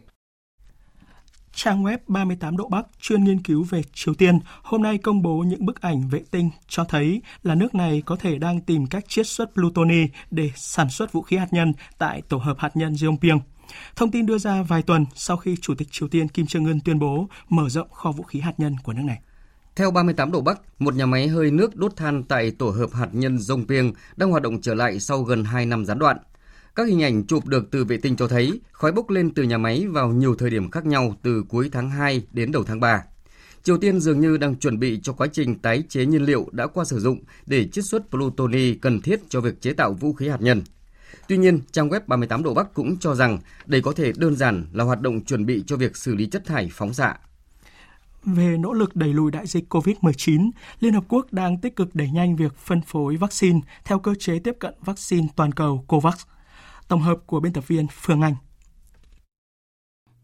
Trang 1.62 1.84
web 1.84 1.98
38 2.06 2.56
độ 2.56 2.68
Bắc 2.68 2.86
chuyên 3.00 3.24
nghiên 3.24 3.42
cứu 3.42 3.64
về 3.70 3.82
Triều 3.94 4.14
Tiên 4.14 4.38
hôm 4.62 4.82
nay 4.82 4.98
công 4.98 5.22
bố 5.22 5.38
những 5.38 5.66
bức 5.66 5.80
ảnh 5.80 6.08
vệ 6.08 6.22
tinh 6.30 6.50
cho 6.68 6.84
thấy 6.84 7.22
là 7.42 7.54
nước 7.54 7.74
này 7.74 8.02
có 8.06 8.16
thể 8.16 8.38
đang 8.38 8.61
tìm 8.61 8.86
cách 8.86 9.04
chiết 9.08 9.26
xuất 9.26 9.54
plutoni 9.54 10.06
để 10.30 10.50
sản 10.56 10.90
xuất 10.90 11.12
vũ 11.12 11.22
khí 11.22 11.36
hạt 11.36 11.46
nhân 11.50 11.72
tại 11.98 12.22
tổ 12.28 12.36
hợp 12.36 12.58
hạt 12.58 12.76
nhân 12.76 12.92
Jeonpyeong. 12.92 13.40
Thông 13.96 14.11
tin 14.11 14.26
đưa 14.26 14.38
ra 14.38 14.62
vài 14.62 14.82
tuần 14.82 15.06
sau 15.14 15.36
khi 15.36 15.56
Chủ 15.61 15.74
tịch 15.74 15.88
Triều 15.90 16.08
Tiên 16.08 16.28
Kim 16.28 16.46
Jong-un 16.46 16.78
tuyên 16.84 16.98
bố 16.98 17.28
mở 17.48 17.68
rộng 17.68 17.88
kho 17.90 18.12
vũ 18.12 18.24
khí 18.24 18.40
hạt 18.40 18.54
nhân 18.61 18.76
của 18.82 18.92
nước 18.92 19.04
này. 19.04 19.18
Theo 19.76 19.90
38 19.90 20.32
độ 20.32 20.40
Bắc, 20.40 20.61
một 20.78 20.94
nhà 20.94 21.06
máy 21.06 21.28
hơi 21.28 21.50
nước 21.50 21.76
đốt 21.76 21.96
than 21.96 22.22
tại 22.22 22.50
tổ 22.50 22.70
hợp 22.70 22.92
hạt 22.92 23.08
nhân 23.12 23.38
Dongpyeong 23.38 23.92
đang 24.16 24.30
hoạt 24.30 24.42
động 24.42 24.61
trở 24.61 24.74
lại 24.74 25.00
sau 25.00 25.22
gần 25.22 25.44
2 25.44 25.66
năm 25.66 25.84
gián 25.84 25.98
đoạn. 25.98 26.16
Các 26.80 26.88
hình 26.88 27.02
ảnh 27.02 27.26
chụp 27.26 27.46
được 27.46 27.70
từ 27.70 27.84
vệ 27.84 27.96
tinh 27.96 28.16
cho 28.16 28.28
thấy 28.28 28.60
khói 28.72 28.92
bốc 28.92 29.10
lên 29.10 29.34
từ 29.34 29.42
nhà 29.42 29.58
máy 29.58 29.86
vào 29.86 30.08
nhiều 30.08 30.34
thời 30.34 30.50
điểm 30.50 30.70
khác 30.70 30.86
nhau 30.86 31.16
từ 31.22 31.44
cuối 31.48 31.68
tháng 31.72 31.90
2 31.90 32.22
đến 32.32 32.52
đầu 32.52 32.64
tháng 32.64 32.80
3. 32.80 33.02
Triều 33.62 33.78
Tiên 33.78 34.00
dường 34.00 34.20
như 34.20 34.36
đang 34.36 34.56
chuẩn 34.56 34.78
bị 34.78 35.00
cho 35.02 35.12
quá 35.12 35.26
trình 35.32 35.58
tái 35.58 35.82
chế 35.88 36.06
nhiên 36.06 36.22
liệu 36.22 36.46
đã 36.52 36.66
qua 36.66 36.84
sử 36.84 37.00
dụng 37.00 37.18
để 37.46 37.68
chiết 37.68 37.84
xuất 37.84 38.10
plutoni 38.10 38.74
cần 38.74 39.00
thiết 39.00 39.20
cho 39.28 39.40
việc 39.40 39.60
chế 39.60 39.72
tạo 39.72 39.92
vũ 39.92 40.12
khí 40.12 40.28
hạt 40.28 40.40
nhân. 40.40 40.62
Tuy 41.28 41.36
nhiên, 41.38 41.60
trang 41.72 41.88
web 41.88 42.00
38 42.06 42.42
độ 42.42 42.54
Bắc 42.54 42.74
cũng 42.74 42.96
cho 42.96 43.14
rằng 43.14 43.38
đây 43.66 43.80
có 43.80 43.92
thể 43.92 44.12
đơn 44.16 44.36
giản 44.36 44.66
là 44.72 44.84
hoạt 44.84 45.00
động 45.00 45.24
chuẩn 45.24 45.46
bị 45.46 45.64
cho 45.66 45.76
việc 45.76 45.96
xử 45.96 46.14
lý 46.14 46.26
chất 46.26 46.46
thải 46.46 46.70
phóng 46.72 46.94
xạ. 46.94 47.16
Về 48.24 48.56
nỗ 48.58 48.72
lực 48.72 48.96
đẩy 48.96 49.12
lùi 49.12 49.30
đại 49.30 49.46
dịch 49.46 49.74
COVID-19, 49.74 50.50
Liên 50.80 50.92
Hợp 50.92 51.04
Quốc 51.08 51.32
đang 51.32 51.58
tích 51.58 51.76
cực 51.76 51.94
đẩy 51.94 52.10
nhanh 52.10 52.36
việc 52.36 52.56
phân 52.56 52.82
phối 52.82 53.16
vaccine 53.16 53.60
theo 53.84 53.98
cơ 53.98 54.14
chế 54.18 54.38
tiếp 54.38 54.56
cận 54.60 54.74
vaccine 54.84 55.26
toàn 55.36 55.52
cầu 55.52 55.84
COVAX. 55.88 56.14
Tổng 56.91 57.01
hợp 57.01 57.18
của 57.26 57.41
biên 57.41 57.53
tập 57.53 57.64
viên 57.68 57.86
Phương 57.93 58.20
Anh. 58.20 58.34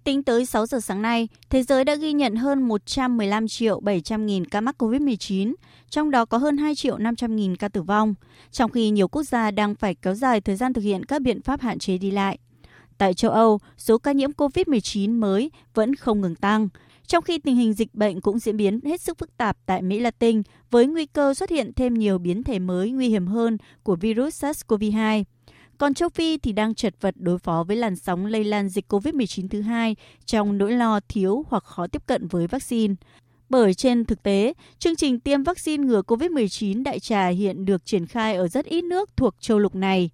Tính 0.04 0.22
tới 0.22 0.46
6 0.46 0.66
giờ 0.66 0.80
sáng 0.80 1.02
nay, 1.02 1.28
thế 1.50 1.62
giới 1.62 1.84
đã 1.84 1.94
ghi 1.94 2.12
nhận 2.12 2.36
hơn 2.36 2.62
115 2.62 3.48
triệu 3.48 3.80
700 3.80 4.26
nghìn 4.26 4.44
ca 4.44 4.60
mắc 4.60 4.82
COVID-19, 4.82 5.54
trong 5.90 6.10
đó 6.10 6.24
có 6.24 6.38
hơn 6.38 6.56
2 6.56 6.74
triệu 6.74 6.98
500 6.98 7.36
nghìn 7.36 7.56
ca 7.56 7.68
tử 7.68 7.82
vong, 7.82 8.14
trong 8.50 8.70
khi 8.70 8.90
nhiều 8.90 9.08
quốc 9.08 9.22
gia 9.22 9.50
đang 9.50 9.74
phải 9.74 9.94
kéo 9.94 10.14
dài 10.14 10.40
thời 10.40 10.56
gian 10.56 10.72
thực 10.72 10.80
hiện 10.80 11.04
các 11.04 11.22
biện 11.22 11.42
pháp 11.42 11.60
hạn 11.60 11.78
chế 11.78 11.98
đi 11.98 12.10
lại. 12.10 12.38
Tại 12.98 13.14
châu 13.14 13.30
Âu, 13.30 13.58
số 13.76 13.98
ca 13.98 14.12
nhiễm 14.12 14.30
COVID-19 14.30 15.18
mới 15.18 15.50
vẫn 15.74 15.94
không 15.94 16.20
ngừng 16.20 16.34
tăng, 16.34 16.68
trong 17.06 17.24
khi 17.24 17.38
tình 17.38 17.56
hình 17.56 17.72
dịch 17.72 17.94
bệnh 17.94 18.20
cũng 18.20 18.38
diễn 18.38 18.56
biến 18.56 18.80
hết 18.84 19.00
sức 19.00 19.18
phức 19.18 19.36
tạp 19.36 19.56
tại 19.66 19.82
Mỹ 19.82 19.98
Latin 19.98 20.42
với 20.70 20.86
nguy 20.86 21.06
cơ 21.06 21.34
xuất 21.34 21.50
hiện 21.50 21.72
thêm 21.76 21.94
nhiều 21.94 22.18
biến 22.18 22.42
thể 22.42 22.58
mới 22.58 22.90
nguy 22.90 23.08
hiểm 23.08 23.26
hơn 23.26 23.58
của 23.82 23.96
virus 23.96 24.44
SARS-CoV-2. 24.44 25.24
Còn 25.78 25.94
châu 25.94 26.08
Phi 26.08 26.38
thì 26.38 26.52
đang 26.52 26.74
chật 26.74 26.94
vật 27.00 27.14
đối 27.18 27.38
phó 27.38 27.64
với 27.68 27.76
làn 27.76 27.96
sóng 27.96 28.26
lây 28.26 28.44
lan 28.44 28.68
dịch 28.68 28.92
COVID-19 28.92 29.48
thứ 29.48 29.60
hai 29.60 29.96
trong 30.26 30.58
nỗi 30.58 30.72
lo 30.72 31.00
thiếu 31.08 31.44
hoặc 31.48 31.64
khó 31.64 31.86
tiếp 31.86 32.02
cận 32.06 32.26
với 32.26 32.46
vaccine. 32.46 32.94
Bởi 33.48 33.74
trên 33.74 34.04
thực 34.04 34.22
tế, 34.22 34.52
chương 34.78 34.96
trình 34.96 35.20
tiêm 35.20 35.42
vaccine 35.42 35.84
ngừa 35.84 36.02
COVID-19 36.02 36.82
đại 36.82 37.00
trà 37.00 37.28
hiện 37.28 37.64
được 37.64 37.84
triển 37.84 38.06
khai 38.06 38.34
ở 38.34 38.48
rất 38.48 38.64
ít 38.64 38.84
nước 38.84 39.10
thuộc 39.16 39.34
châu 39.40 39.58
lục 39.58 39.74
này. 39.74 40.10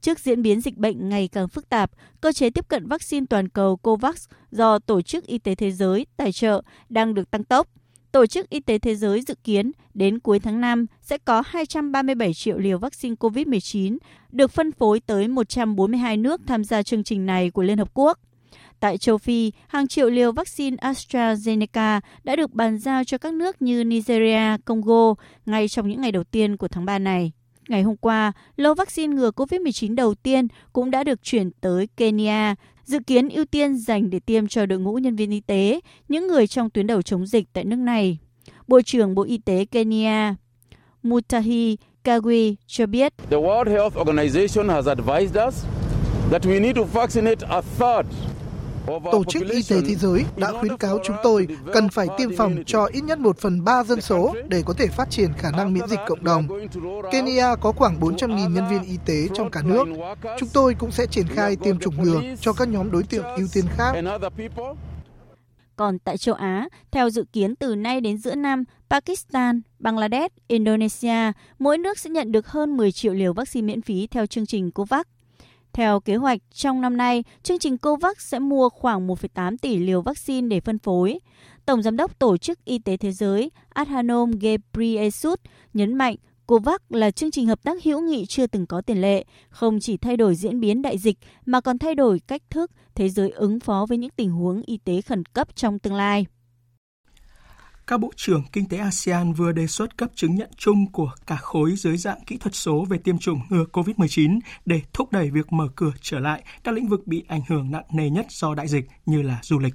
Trước 0.00 0.18
diễn 0.18 0.42
biến 0.42 0.60
dịch 0.60 0.76
bệnh 0.76 1.08
ngày 1.08 1.28
càng 1.28 1.48
phức 1.48 1.68
tạp, 1.68 1.90
cơ 2.20 2.32
chế 2.32 2.50
tiếp 2.50 2.68
cận 2.68 2.86
vaccine 2.86 3.26
toàn 3.30 3.48
cầu 3.48 3.76
COVAX 3.76 4.28
do 4.50 4.78
Tổ 4.78 5.02
chức 5.02 5.26
Y 5.26 5.38
tế 5.38 5.54
Thế 5.54 5.70
giới 5.70 6.06
tài 6.16 6.32
trợ 6.32 6.62
đang 6.88 7.14
được 7.14 7.30
tăng 7.30 7.44
tốc. 7.44 7.68
Tổ 8.18 8.26
chức 8.26 8.50
Y 8.50 8.60
tế 8.60 8.78
Thế 8.78 8.94
giới 8.94 9.22
dự 9.22 9.34
kiến 9.44 9.72
đến 9.94 10.18
cuối 10.18 10.38
tháng 10.38 10.60
5 10.60 10.86
sẽ 11.02 11.18
có 11.18 11.42
237 11.46 12.34
triệu 12.34 12.58
liều 12.58 12.78
vaccine 12.78 13.14
COVID-19 13.14 13.98
được 14.32 14.50
phân 14.50 14.72
phối 14.72 15.00
tới 15.00 15.28
142 15.28 16.16
nước 16.16 16.40
tham 16.46 16.64
gia 16.64 16.82
chương 16.82 17.04
trình 17.04 17.26
này 17.26 17.50
của 17.50 17.62
Liên 17.62 17.78
Hợp 17.78 17.90
Quốc. 17.94 18.18
Tại 18.80 18.98
châu 18.98 19.18
Phi, 19.18 19.52
hàng 19.68 19.88
triệu 19.88 20.10
liều 20.10 20.32
vaccine 20.32 20.76
AstraZeneca 20.76 22.00
đã 22.24 22.36
được 22.36 22.54
bàn 22.54 22.78
giao 22.78 23.04
cho 23.04 23.18
các 23.18 23.34
nước 23.34 23.62
như 23.62 23.84
Nigeria, 23.84 24.56
Congo 24.64 25.14
ngay 25.46 25.68
trong 25.68 25.88
những 25.88 26.00
ngày 26.00 26.12
đầu 26.12 26.24
tiên 26.24 26.56
của 26.56 26.68
tháng 26.68 26.84
3 26.84 26.98
này. 26.98 27.32
Ngày 27.68 27.82
hôm 27.82 27.96
qua, 27.96 28.32
lô 28.56 28.74
vaccine 28.74 29.14
ngừa 29.14 29.30
COVID-19 29.30 29.94
đầu 29.94 30.14
tiên 30.14 30.46
cũng 30.72 30.90
đã 30.90 31.04
được 31.04 31.22
chuyển 31.22 31.50
tới 31.60 31.88
Kenya, 31.96 32.54
dự 32.88 32.98
kiến 33.06 33.28
ưu 33.28 33.44
tiên 33.44 33.76
dành 33.76 34.10
để 34.10 34.20
tiêm 34.20 34.48
cho 34.48 34.66
đội 34.66 34.78
ngũ 34.78 34.94
nhân 34.94 35.16
viên 35.16 35.30
y 35.30 35.40
tế, 35.40 35.80
những 36.08 36.26
người 36.26 36.46
trong 36.46 36.70
tuyến 36.70 36.86
đầu 36.86 37.02
chống 37.02 37.26
dịch 37.26 37.44
tại 37.52 37.64
nước 37.64 37.76
này. 37.76 38.18
Bộ 38.68 38.80
trưởng 38.82 39.14
Bộ 39.14 39.22
Y 39.22 39.38
tế 39.38 39.64
Kenya 39.64 40.34
Mutahi 41.02 41.76
Kagwe 42.04 42.54
cho 42.66 42.86
biết. 42.86 43.12
The 43.30 43.36
World 43.36 43.70
Health 43.70 43.96
Organization 43.96 44.68
has 44.68 44.88
advised 44.88 45.46
us 45.48 45.64
that 46.30 46.42
we 46.46 46.60
need 46.60 46.76
to 46.76 46.84
vaccinate 46.84 47.46
a 47.48 47.60
third 47.60 48.06
Tổ 49.12 49.24
chức 49.24 49.42
Y 49.50 49.62
tế 49.70 49.76
Thế 49.88 49.94
giới 49.94 50.24
đã 50.36 50.52
khuyến 50.52 50.76
cáo 50.76 50.98
chúng 51.04 51.16
tôi 51.22 51.48
cần 51.72 51.88
phải 51.88 52.06
tiêm 52.18 52.36
phòng 52.36 52.56
cho 52.66 52.84
ít 52.84 53.00
nhất 53.00 53.18
một 53.18 53.38
phần 53.38 53.64
ba 53.64 53.84
dân 53.84 54.00
số 54.00 54.34
để 54.48 54.62
có 54.66 54.74
thể 54.78 54.86
phát 54.86 55.10
triển 55.10 55.32
khả 55.38 55.50
năng 55.50 55.72
miễn 55.72 55.88
dịch 55.88 56.00
cộng 56.06 56.24
đồng. 56.24 56.48
Kenya 57.12 57.54
có 57.54 57.72
khoảng 57.72 58.00
400.000 58.00 58.50
nhân 58.50 58.64
viên 58.70 58.82
y 58.82 58.96
tế 59.06 59.28
trong 59.34 59.50
cả 59.50 59.62
nước. 59.64 59.84
Chúng 60.38 60.48
tôi 60.52 60.74
cũng 60.78 60.90
sẽ 60.90 61.06
triển 61.06 61.26
khai 61.26 61.56
tiêm 61.56 61.78
chủng 61.78 62.02
ngừa 62.02 62.20
cho 62.40 62.52
các 62.52 62.68
nhóm 62.68 62.90
đối 62.90 63.02
tượng 63.02 63.24
ưu 63.36 63.46
tiên 63.52 63.64
khác. 63.76 63.92
Còn 65.76 65.98
tại 65.98 66.18
châu 66.18 66.34
Á, 66.34 66.68
theo 66.90 67.10
dự 67.10 67.24
kiến 67.32 67.56
từ 67.56 67.74
nay 67.74 68.00
đến 68.00 68.18
giữa 68.18 68.34
năm, 68.34 68.64
Pakistan, 68.90 69.60
Bangladesh, 69.78 70.34
Indonesia, 70.48 71.32
mỗi 71.58 71.78
nước 71.78 71.98
sẽ 71.98 72.10
nhận 72.10 72.32
được 72.32 72.48
hơn 72.48 72.76
10 72.76 72.92
triệu 72.92 73.12
liều 73.12 73.32
vaccine 73.32 73.66
miễn 73.66 73.82
phí 73.82 74.06
theo 74.06 74.26
chương 74.26 74.46
trình 74.46 74.70
COVAX. 74.70 75.06
Theo 75.72 76.00
kế 76.00 76.16
hoạch, 76.16 76.40
trong 76.52 76.80
năm 76.80 76.96
nay, 76.96 77.24
chương 77.42 77.58
trình 77.58 77.78
COVAX 77.78 78.16
sẽ 78.18 78.38
mua 78.38 78.68
khoảng 78.68 79.08
1,8 79.08 79.56
tỷ 79.62 79.76
liều 79.76 80.02
vaccine 80.02 80.48
để 80.48 80.60
phân 80.60 80.78
phối. 80.78 81.18
Tổng 81.66 81.82
Giám 81.82 81.96
đốc 81.96 82.18
Tổ 82.18 82.36
chức 82.36 82.64
Y 82.64 82.78
tế 82.78 82.96
Thế 82.96 83.12
giới 83.12 83.50
Adhanom 83.68 84.30
Ghebreyesus 84.30 85.38
nhấn 85.74 85.94
mạnh 85.94 86.16
COVAX 86.46 86.80
là 86.88 87.10
chương 87.10 87.30
trình 87.30 87.46
hợp 87.46 87.62
tác 87.62 87.84
hữu 87.84 88.00
nghị 88.00 88.26
chưa 88.26 88.46
từng 88.46 88.66
có 88.66 88.80
tiền 88.80 89.00
lệ, 89.00 89.24
không 89.48 89.80
chỉ 89.80 89.96
thay 89.96 90.16
đổi 90.16 90.34
diễn 90.34 90.60
biến 90.60 90.82
đại 90.82 90.98
dịch 90.98 91.18
mà 91.46 91.60
còn 91.60 91.78
thay 91.78 91.94
đổi 91.94 92.20
cách 92.26 92.42
thức 92.50 92.70
thế 92.94 93.08
giới 93.08 93.30
ứng 93.30 93.60
phó 93.60 93.86
với 93.88 93.98
những 93.98 94.10
tình 94.16 94.30
huống 94.30 94.62
y 94.66 94.78
tế 94.84 95.00
khẩn 95.00 95.24
cấp 95.24 95.56
trong 95.56 95.78
tương 95.78 95.94
lai 95.94 96.26
các 97.88 98.00
bộ 98.00 98.10
trưởng 98.16 98.42
kinh 98.52 98.68
tế 98.68 98.76
ASEAN 98.76 99.32
vừa 99.32 99.52
đề 99.52 99.66
xuất 99.66 99.96
cấp 99.96 100.10
chứng 100.14 100.34
nhận 100.34 100.50
chung 100.56 100.92
của 100.92 101.10
cả 101.26 101.36
khối 101.36 101.74
dưới 101.76 101.96
dạng 101.96 102.18
kỹ 102.26 102.36
thuật 102.36 102.54
số 102.54 102.84
về 102.84 102.98
tiêm 102.98 103.18
chủng 103.18 103.40
ngừa 103.48 103.64
COVID-19 103.72 104.38
để 104.66 104.80
thúc 104.92 105.12
đẩy 105.12 105.30
việc 105.30 105.52
mở 105.52 105.68
cửa 105.76 105.92
trở 106.00 106.18
lại 106.18 106.42
các 106.64 106.74
lĩnh 106.74 106.88
vực 106.88 107.06
bị 107.06 107.24
ảnh 107.28 107.40
hưởng 107.48 107.70
nặng 107.70 107.84
nề 107.92 108.10
nhất 108.10 108.26
do 108.30 108.54
đại 108.54 108.68
dịch 108.68 108.84
như 109.06 109.22
là 109.22 109.38
du 109.42 109.58
lịch. 109.58 109.74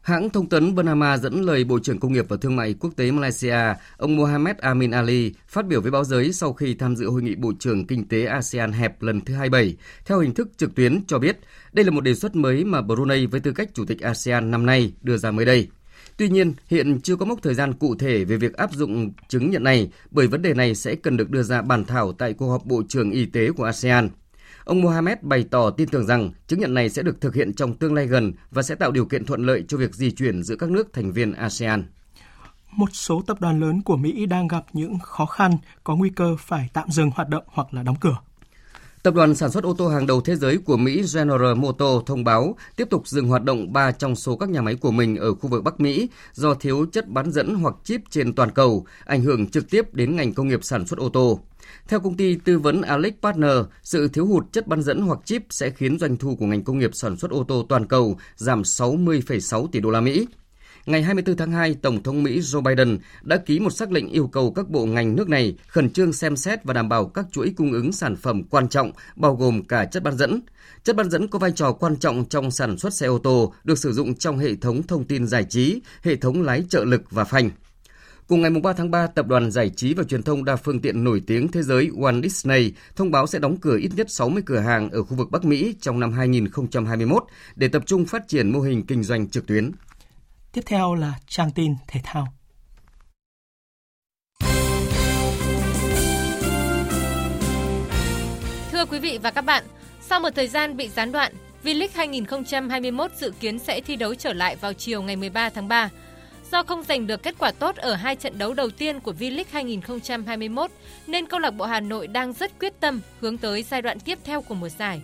Hãng 0.00 0.30
thông 0.30 0.48
tấn 0.48 0.74
Bernama 0.74 1.16
dẫn 1.16 1.42
lời 1.42 1.64
Bộ 1.64 1.78
trưởng 1.78 2.00
Công 2.00 2.12
nghiệp 2.12 2.24
và 2.28 2.36
Thương 2.40 2.56
mại 2.56 2.74
Quốc 2.80 2.90
tế 2.96 3.10
Malaysia, 3.10 3.74
ông 3.96 4.16
Mohamed 4.16 4.56
Amin 4.56 4.90
Ali, 4.90 5.32
phát 5.48 5.66
biểu 5.66 5.80
với 5.80 5.90
báo 5.90 6.04
giới 6.04 6.32
sau 6.32 6.52
khi 6.52 6.74
tham 6.74 6.96
dự 6.96 7.10
hội 7.10 7.22
nghị 7.22 7.34
Bộ 7.34 7.52
trưởng 7.58 7.86
Kinh 7.86 8.08
tế 8.08 8.24
ASEAN 8.24 8.72
hẹp 8.72 9.02
lần 9.02 9.20
thứ 9.20 9.34
27, 9.34 9.76
theo 10.04 10.20
hình 10.20 10.34
thức 10.34 10.48
trực 10.56 10.74
tuyến 10.74 11.06
cho 11.06 11.18
biết 11.18 11.38
đây 11.72 11.84
là 11.84 11.90
một 11.90 12.00
đề 12.00 12.14
xuất 12.14 12.36
mới 12.36 12.64
mà 12.64 12.82
Brunei 12.82 13.26
với 13.26 13.40
tư 13.40 13.52
cách 13.52 13.68
Chủ 13.74 13.84
tịch 13.84 14.00
ASEAN 14.00 14.50
năm 14.50 14.66
nay 14.66 14.92
đưa 15.02 15.16
ra 15.16 15.30
mới 15.30 15.44
đây. 15.44 15.68
Tuy 16.18 16.28
nhiên, 16.28 16.54
hiện 16.68 17.00
chưa 17.00 17.16
có 17.16 17.26
mốc 17.26 17.42
thời 17.42 17.54
gian 17.54 17.74
cụ 17.74 17.94
thể 17.94 18.24
về 18.24 18.36
việc 18.36 18.56
áp 18.56 18.72
dụng 18.72 19.10
chứng 19.28 19.50
nhận 19.50 19.62
này 19.62 19.90
bởi 20.10 20.26
vấn 20.26 20.42
đề 20.42 20.54
này 20.54 20.74
sẽ 20.74 20.94
cần 20.94 21.16
được 21.16 21.30
đưa 21.30 21.42
ra 21.42 21.62
bàn 21.62 21.84
thảo 21.84 22.12
tại 22.12 22.32
cuộc 22.32 22.50
họp 22.50 22.66
Bộ 22.66 22.82
trưởng 22.88 23.10
Y 23.10 23.26
tế 23.26 23.52
của 23.52 23.64
ASEAN. 23.64 24.08
Ông 24.64 24.80
Mohamed 24.80 25.18
bày 25.22 25.44
tỏ 25.50 25.70
tin 25.70 25.88
tưởng 25.88 26.06
rằng 26.06 26.30
chứng 26.46 26.60
nhận 26.60 26.74
này 26.74 26.90
sẽ 26.90 27.02
được 27.02 27.20
thực 27.20 27.34
hiện 27.34 27.52
trong 27.52 27.76
tương 27.76 27.94
lai 27.94 28.06
gần 28.06 28.32
và 28.50 28.62
sẽ 28.62 28.74
tạo 28.74 28.92
điều 28.92 29.04
kiện 29.04 29.24
thuận 29.24 29.46
lợi 29.46 29.64
cho 29.68 29.76
việc 29.76 29.94
di 29.94 30.10
chuyển 30.10 30.42
giữa 30.42 30.56
các 30.56 30.70
nước 30.70 30.92
thành 30.92 31.12
viên 31.12 31.32
ASEAN. 31.32 31.84
Một 32.72 32.90
số 32.92 33.22
tập 33.26 33.40
đoàn 33.40 33.60
lớn 33.60 33.82
của 33.82 33.96
Mỹ 33.96 34.26
đang 34.26 34.48
gặp 34.48 34.64
những 34.72 34.98
khó 34.98 35.26
khăn, 35.26 35.52
có 35.84 35.96
nguy 35.96 36.10
cơ 36.10 36.36
phải 36.38 36.68
tạm 36.72 36.90
dừng 36.90 37.10
hoạt 37.14 37.28
động 37.28 37.44
hoặc 37.46 37.74
là 37.74 37.82
đóng 37.82 37.96
cửa. 38.00 38.16
Tập 39.02 39.14
đoàn 39.14 39.34
sản 39.34 39.50
xuất 39.50 39.64
ô 39.64 39.74
tô 39.78 39.88
hàng 39.88 40.06
đầu 40.06 40.20
thế 40.20 40.36
giới 40.36 40.58
của 40.58 40.76
Mỹ 40.76 41.02
General 41.14 41.54
Motors 41.54 42.06
thông 42.06 42.24
báo 42.24 42.56
tiếp 42.76 42.90
tục 42.90 43.08
dừng 43.08 43.28
hoạt 43.28 43.44
động 43.44 43.72
3 43.72 43.92
trong 43.92 44.16
số 44.16 44.36
các 44.36 44.48
nhà 44.48 44.62
máy 44.62 44.74
của 44.74 44.90
mình 44.90 45.16
ở 45.16 45.34
khu 45.34 45.48
vực 45.48 45.64
Bắc 45.64 45.80
Mỹ 45.80 46.08
do 46.32 46.54
thiếu 46.54 46.86
chất 46.92 47.08
bán 47.08 47.30
dẫn 47.30 47.54
hoặc 47.54 47.74
chip 47.84 48.00
trên 48.10 48.32
toàn 48.32 48.50
cầu, 48.50 48.86
ảnh 49.04 49.22
hưởng 49.22 49.46
trực 49.46 49.70
tiếp 49.70 49.94
đến 49.94 50.16
ngành 50.16 50.34
công 50.34 50.48
nghiệp 50.48 50.60
sản 50.62 50.86
xuất 50.86 50.98
ô 50.98 51.08
tô. 51.08 51.40
Theo 51.88 52.00
công 52.00 52.16
ty 52.16 52.36
tư 52.44 52.58
vấn 52.58 52.82
Alex 52.82 53.12
Partner, 53.22 53.56
sự 53.82 54.08
thiếu 54.08 54.26
hụt 54.26 54.52
chất 54.52 54.66
bán 54.66 54.82
dẫn 54.82 55.00
hoặc 55.00 55.18
chip 55.24 55.42
sẽ 55.50 55.70
khiến 55.70 55.98
doanh 55.98 56.16
thu 56.16 56.36
của 56.36 56.46
ngành 56.46 56.64
công 56.64 56.78
nghiệp 56.78 56.90
sản 56.92 57.16
xuất 57.16 57.30
ô 57.30 57.44
tô 57.48 57.66
toàn 57.68 57.86
cầu 57.86 58.18
giảm 58.36 58.62
60,6 58.62 59.66
tỷ 59.66 59.80
đô 59.80 59.90
la 59.90 60.00
Mỹ 60.00 60.26
ngày 60.88 61.02
24 61.02 61.36
tháng 61.36 61.52
2, 61.52 61.74
Tổng 61.82 62.02
thống 62.02 62.22
Mỹ 62.22 62.40
Joe 62.40 62.60
Biden 62.60 62.98
đã 63.22 63.36
ký 63.36 63.60
một 63.60 63.70
sắc 63.70 63.92
lệnh 63.92 64.08
yêu 64.08 64.26
cầu 64.26 64.52
các 64.52 64.68
bộ 64.68 64.86
ngành 64.86 65.16
nước 65.16 65.28
này 65.28 65.56
khẩn 65.66 65.90
trương 65.90 66.12
xem 66.12 66.36
xét 66.36 66.64
và 66.64 66.74
đảm 66.74 66.88
bảo 66.88 67.06
các 67.06 67.26
chuỗi 67.32 67.52
cung 67.56 67.72
ứng 67.72 67.92
sản 67.92 68.16
phẩm 68.16 68.42
quan 68.44 68.68
trọng, 68.68 68.92
bao 69.16 69.34
gồm 69.34 69.64
cả 69.64 69.84
chất 69.84 70.02
bán 70.02 70.16
dẫn. 70.16 70.40
Chất 70.84 70.96
bán 70.96 71.10
dẫn 71.10 71.28
có 71.28 71.38
vai 71.38 71.52
trò 71.52 71.72
quan 71.72 71.96
trọng 71.96 72.24
trong 72.24 72.50
sản 72.50 72.78
xuất 72.78 72.94
xe 72.94 73.06
ô 73.06 73.18
tô, 73.18 73.54
được 73.64 73.78
sử 73.78 73.92
dụng 73.92 74.14
trong 74.14 74.38
hệ 74.38 74.54
thống 74.54 74.82
thông 74.82 75.04
tin 75.04 75.26
giải 75.26 75.44
trí, 75.44 75.80
hệ 76.02 76.16
thống 76.16 76.42
lái 76.42 76.64
trợ 76.68 76.84
lực 76.84 77.02
và 77.10 77.24
phanh. 77.24 77.50
Cùng 78.26 78.40
ngày 78.40 78.50
3 78.50 78.72
tháng 78.72 78.90
3, 78.90 79.06
tập 79.06 79.26
đoàn 79.26 79.50
giải 79.50 79.70
trí 79.76 79.94
và 79.94 80.04
truyền 80.04 80.22
thông 80.22 80.44
đa 80.44 80.56
phương 80.56 80.80
tiện 80.80 81.04
nổi 81.04 81.22
tiếng 81.26 81.48
thế 81.48 81.62
giới 81.62 81.88
Walt 81.88 82.22
Disney 82.22 82.72
thông 82.96 83.10
báo 83.10 83.26
sẽ 83.26 83.38
đóng 83.38 83.56
cửa 83.56 83.76
ít 83.76 83.90
nhất 83.96 84.10
60 84.10 84.42
cửa 84.46 84.58
hàng 84.58 84.90
ở 84.90 85.02
khu 85.02 85.16
vực 85.16 85.30
Bắc 85.30 85.44
Mỹ 85.44 85.74
trong 85.80 86.00
năm 86.00 86.12
2021 86.12 87.24
để 87.56 87.68
tập 87.68 87.82
trung 87.86 88.04
phát 88.04 88.28
triển 88.28 88.52
mô 88.52 88.60
hình 88.60 88.86
kinh 88.86 89.02
doanh 89.02 89.28
trực 89.28 89.46
tuyến. 89.46 89.72
Tiếp 90.58 90.64
theo 90.66 90.94
là 90.94 91.14
trang 91.28 91.50
tin 91.50 91.74
thể 91.86 92.00
thao. 92.04 92.26
Thưa 98.70 98.84
quý 98.90 98.98
vị 98.98 99.18
và 99.22 99.30
các 99.30 99.44
bạn, 99.44 99.64
sau 100.00 100.20
một 100.20 100.28
thời 100.34 100.48
gian 100.48 100.76
bị 100.76 100.88
gián 100.88 101.12
đoạn, 101.12 101.32
V-League 101.64 101.88
2021 101.94 103.10
dự 103.16 103.30
kiến 103.40 103.58
sẽ 103.58 103.80
thi 103.80 103.96
đấu 103.96 104.14
trở 104.14 104.32
lại 104.32 104.56
vào 104.56 104.72
chiều 104.72 105.02
ngày 105.02 105.16
13 105.16 105.50
tháng 105.50 105.68
3. 105.68 105.90
Do 106.52 106.62
không 106.62 106.82
giành 106.82 107.06
được 107.06 107.22
kết 107.22 107.34
quả 107.38 107.50
tốt 107.50 107.76
ở 107.76 107.94
hai 107.94 108.16
trận 108.16 108.38
đấu 108.38 108.54
đầu 108.54 108.70
tiên 108.70 109.00
của 109.00 109.12
V-League 109.18 109.44
2021, 109.50 110.70
nên 111.06 111.26
câu 111.26 111.40
lạc 111.40 111.50
bộ 111.50 111.64
Hà 111.64 111.80
Nội 111.80 112.06
đang 112.06 112.32
rất 112.32 112.58
quyết 112.60 112.80
tâm 112.80 113.00
hướng 113.20 113.38
tới 113.38 113.62
giai 113.62 113.82
đoạn 113.82 114.00
tiếp 114.00 114.18
theo 114.24 114.42
của 114.42 114.54
mùa 114.54 114.68
giải. 114.68 115.00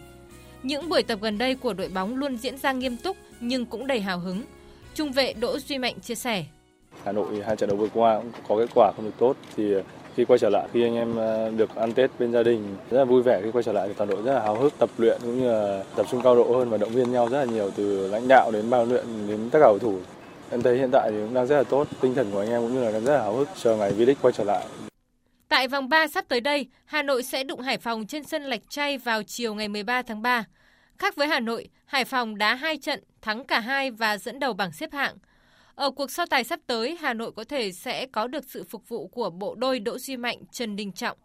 Những 0.63 0.89
buổi 0.89 1.03
tập 1.03 1.19
gần 1.23 1.39
đây 1.39 1.55
của 1.55 1.73
đội 1.73 1.89
bóng 1.89 2.17
luôn 2.17 2.37
diễn 2.37 2.59
ra 2.59 2.73
nghiêm 2.73 2.97
túc 2.97 3.17
nhưng 3.41 3.67
cũng 3.67 3.87
đầy 3.87 4.01
hào 4.01 4.19
hứng. 4.19 4.43
Trung 4.95 5.13
vệ 5.13 5.33
Đỗ 5.33 5.59
Duy 5.59 5.79
Mạnh 5.79 6.01
chia 6.01 6.15
sẻ. 6.15 6.45
Hà 7.05 7.13
Nội 7.13 7.43
hai 7.47 7.57
trận 7.57 7.69
đấu 7.69 7.79
vừa 7.79 7.89
qua 7.95 8.21
cũng 8.21 8.33
có 8.49 8.57
kết 8.57 8.71
quả 8.75 8.93
không 8.97 9.05
được 9.05 9.15
tốt 9.19 9.37
thì 9.57 9.75
khi 10.17 10.25
quay 10.25 10.39
trở 10.39 10.49
lại 10.51 10.69
khi 10.73 10.83
anh 10.83 10.95
em 10.95 11.17
ờ, 11.17 11.51
được 11.51 11.75
ăn 11.75 11.93
Tết 11.93 12.11
bên 12.19 12.33
gia 12.33 12.43
đình 12.43 12.77
rất 12.91 12.99
là 12.99 13.05
vui 13.05 13.23
vẻ 13.23 13.41
khi 13.45 13.51
quay 13.51 13.63
trở 13.63 13.73
lại 13.73 13.89
thì 13.89 13.95
toàn 13.95 14.11
đội 14.11 14.23
rất 14.23 14.35
là 14.35 14.41
háo 14.41 14.55
hức 14.55 14.79
tập 14.79 14.91
luyện 14.99 15.21
cũng 15.23 15.41
như 15.41 15.53
là 15.53 15.85
tập 15.97 16.07
trung 16.11 16.23
cao 16.23 16.37
độ 16.37 16.57
hơn 16.59 16.71
và 16.71 16.77
động 16.77 16.91
viên 16.91 17.13
nhau 17.13 17.29
rất 17.29 17.39
là 17.39 17.45
nhiều 17.45 17.71
từ 17.77 18.09
lãnh 18.09 18.29
đạo 18.29 18.51
đến 18.51 18.71
ban 18.71 18.89
luyện 18.89 19.05
đến 19.29 19.51
tất 19.51 19.59
cả 19.59 19.67
cầu 19.67 19.79
thủ 19.79 19.99
em 20.51 20.63
thấy 20.63 20.79
hiện 20.79 20.91
tại 20.93 21.11
thì 21.11 21.17
cũng 21.17 21.35
đang 21.35 21.47
rất 21.47 21.57
là 21.57 21.65
tốt 21.65 21.87
tinh 22.01 22.15
thần 22.15 22.31
của 22.33 22.41
anh 22.41 22.51
em 22.51 22.63
cũng 22.63 22.75
như 22.75 22.85
là 22.85 22.93
đang 22.93 23.05
rất 23.05 23.15
là 23.17 23.23
háo 23.23 23.37
hức 23.37 23.49
chờ 23.63 23.77
ngày 23.77 23.93
V-League 23.93 24.15
quay 24.23 24.33
trở 24.33 24.45
lại 24.45 24.65
Tại 25.49 25.69
vòng 25.69 25.89
3 25.89 26.09
sắp 26.09 26.25
tới 26.29 26.41
đây, 26.41 26.67
Hà 26.85 27.03
Nội 27.03 27.23
sẽ 27.23 27.45
đụng 27.45 27.61
Hải 27.61 27.79
Phòng 27.79 28.07
trên 28.07 28.25
sân 28.25 28.43
Lạch 28.43 28.61
Tray 28.71 28.99
vào 28.99 29.23
chiều 29.23 29.55
ngày 29.55 29.69
13 29.69 30.03
tháng 30.03 30.23
3. 30.23 30.45
Khác 30.99 31.17
với 31.17 31.29
Hà 31.29 31.41
Nội, 31.41 31.69
Hải 31.87 32.05
Phòng 32.05 32.39
đá 32.39 32.55
hai 32.55 32.77
trận, 32.77 33.01
thắng 33.25 33.45
cả 33.45 33.61
hai 33.61 33.91
và 33.91 34.19
dẫn 34.19 34.39
đầu 34.39 34.53
bảng 34.53 34.73
xếp 34.73 34.93
hạng. 34.93 35.17
Ở 35.75 35.91
cuộc 35.91 36.11
so 36.11 36.27
tài 36.27 36.45
sắp 36.45 36.61
tới, 36.67 36.97
Hà 37.01 37.15
Nội 37.15 37.33
có 37.33 37.45
thể 37.45 37.73
sẽ 37.73 38.07
có 38.07 38.27
được 38.27 38.45
sự 38.49 38.65
phục 38.65 38.89
vụ 38.89 39.09
của 39.09 39.31
bộ 39.31 39.55
đôi 39.55 39.81
Đỗ 39.81 39.99
Duy 39.99 40.17
Mạnh, 40.17 40.39
Trần 40.53 40.77
Đình 40.77 40.93
Trọng. 40.93 41.19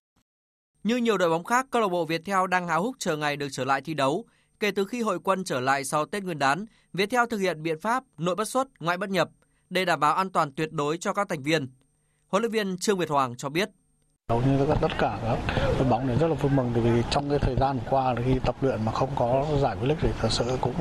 Như 0.84 0.98
nhiều 0.98 1.18
đội 1.18 1.30
bóng 1.30 1.44
khác, 1.44 1.68
câu 1.72 1.82
lạc 1.82 1.88
bộ 1.88 2.06
Viettel 2.06 2.48
đang 2.50 2.68
háo 2.68 2.84
hức 2.84 2.96
chờ 3.00 3.18
ngày 3.18 3.36
được 3.38 3.48
trở 3.52 3.66
lại 3.66 3.82
thi 3.82 3.94
đấu. 3.94 4.26
Kể 4.60 4.72
từ 4.72 4.86
khi 4.86 5.02
hội 5.02 5.20
quân 5.20 5.44
trở 5.44 5.60
lại 5.60 5.86
sau 5.86 6.06
Tết 6.06 6.24
Nguyên 6.24 6.40
đán, 6.40 6.66
Viettel 6.94 7.22
thực 7.30 7.38
hiện 7.38 7.64
biện 7.64 7.80
pháp 7.80 8.04
nội 8.18 8.36
bất 8.36 8.48
xuất, 8.48 8.68
ngoại 8.80 8.98
bất 8.98 9.10
nhập 9.10 9.30
để 9.70 9.86
đảm 9.86 10.00
bảo 10.00 10.16
an 10.16 10.30
toàn 10.30 10.52
tuyệt 10.52 10.72
đối 10.72 10.98
cho 10.98 11.14
các 11.14 11.30
thành 11.30 11.44
viên. 11.44 11.68
Huấn 12.28 12.44
luyện 12.44 12.52
viên 12.52 12.78
Trương 12.78 12.98
Việt 12.98 13.10
Hoàng 13.10 13.38
cho 13.38 13.50
biết. 13.50 13.70
Hầu 14.30 14.42
như 14.42 14.66
tất 14.82 14.92
cả 14.98 15.20
các 15.24 15.38
đội 15.80 15.88
bóng 15.90 16.08
này 16.08 16.18
rất 16.20 16.28
là 16.28 16.34
vui 16.34 16.52
mừng 16.52 16.74
vì 16.74 17.04
trong 17.12 17.30
cái 17.30 17.40
thời 17.40 17.56
gian 17.56 17.80
qua 17.90 18.16
khi 18.26 18.40
tập 18.46 18.56
luyện 18.62 18.86
mà 18.86 18.92
không 18.92 19.10
có 19.16 19.46
giải 19.62 19.78
V-League 19.82 19.96
thì 20.02 20.10
thật 20.20 20.28
sự 20.32 20.58
cũng 20.62 20.74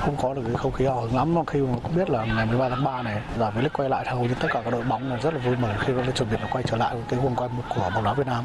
không 0.00 0.16
có 0.22 0.34
được 0.34 0.42
cái 0.46 0.54
không 0.54 0.72
khí 0.72 0.84
hào 0.84 1.00
hứng 1.00 1.16
lắm 1.16 1.34
khi 1.46 1.60
mà 1.60 1.78
cũng 1.82 1.96
biết 1.96 2.10
là 2.10 2.24
ngày 2.24 2.46
13 2.46 2.68
tháng 2.68 2.84
3 2.84 3.02
này 3.02 3.22
giải 3.38 3.52
V-League 3.52 3.68
quay 3.72 3.88
lại 3.88 4.04
thì 4.04 4.10
hầu 4.16 4.24
như 4.24 4.34
tất 4.40 4.48
cả 4.50 4.62
các 4.64 4.70
đội 4.70 4.84
bóng 4.84 5.10
là 5.10 5.16
rất 5.16 5.34
là 5.34 5.40
vui 5.46 5.56
mừng 5.56 5.70
khi 5.80 5.92
nó 5.92 6.12
chuẩn 6.12 6.30
bị 6.30 6.36
là 6.40 6.48
quay 6.52 6.64
trở 6.66 6.76
lại 6.76 6.96
cái 7.08 7.20
guồng 7.22 7.36
quay 7.36 7.50
của 7.68 7.90
bóng 7.94 8.04
đá 8.04 8.14
Việt 8.14 8.26
Nam. 8.26 8.44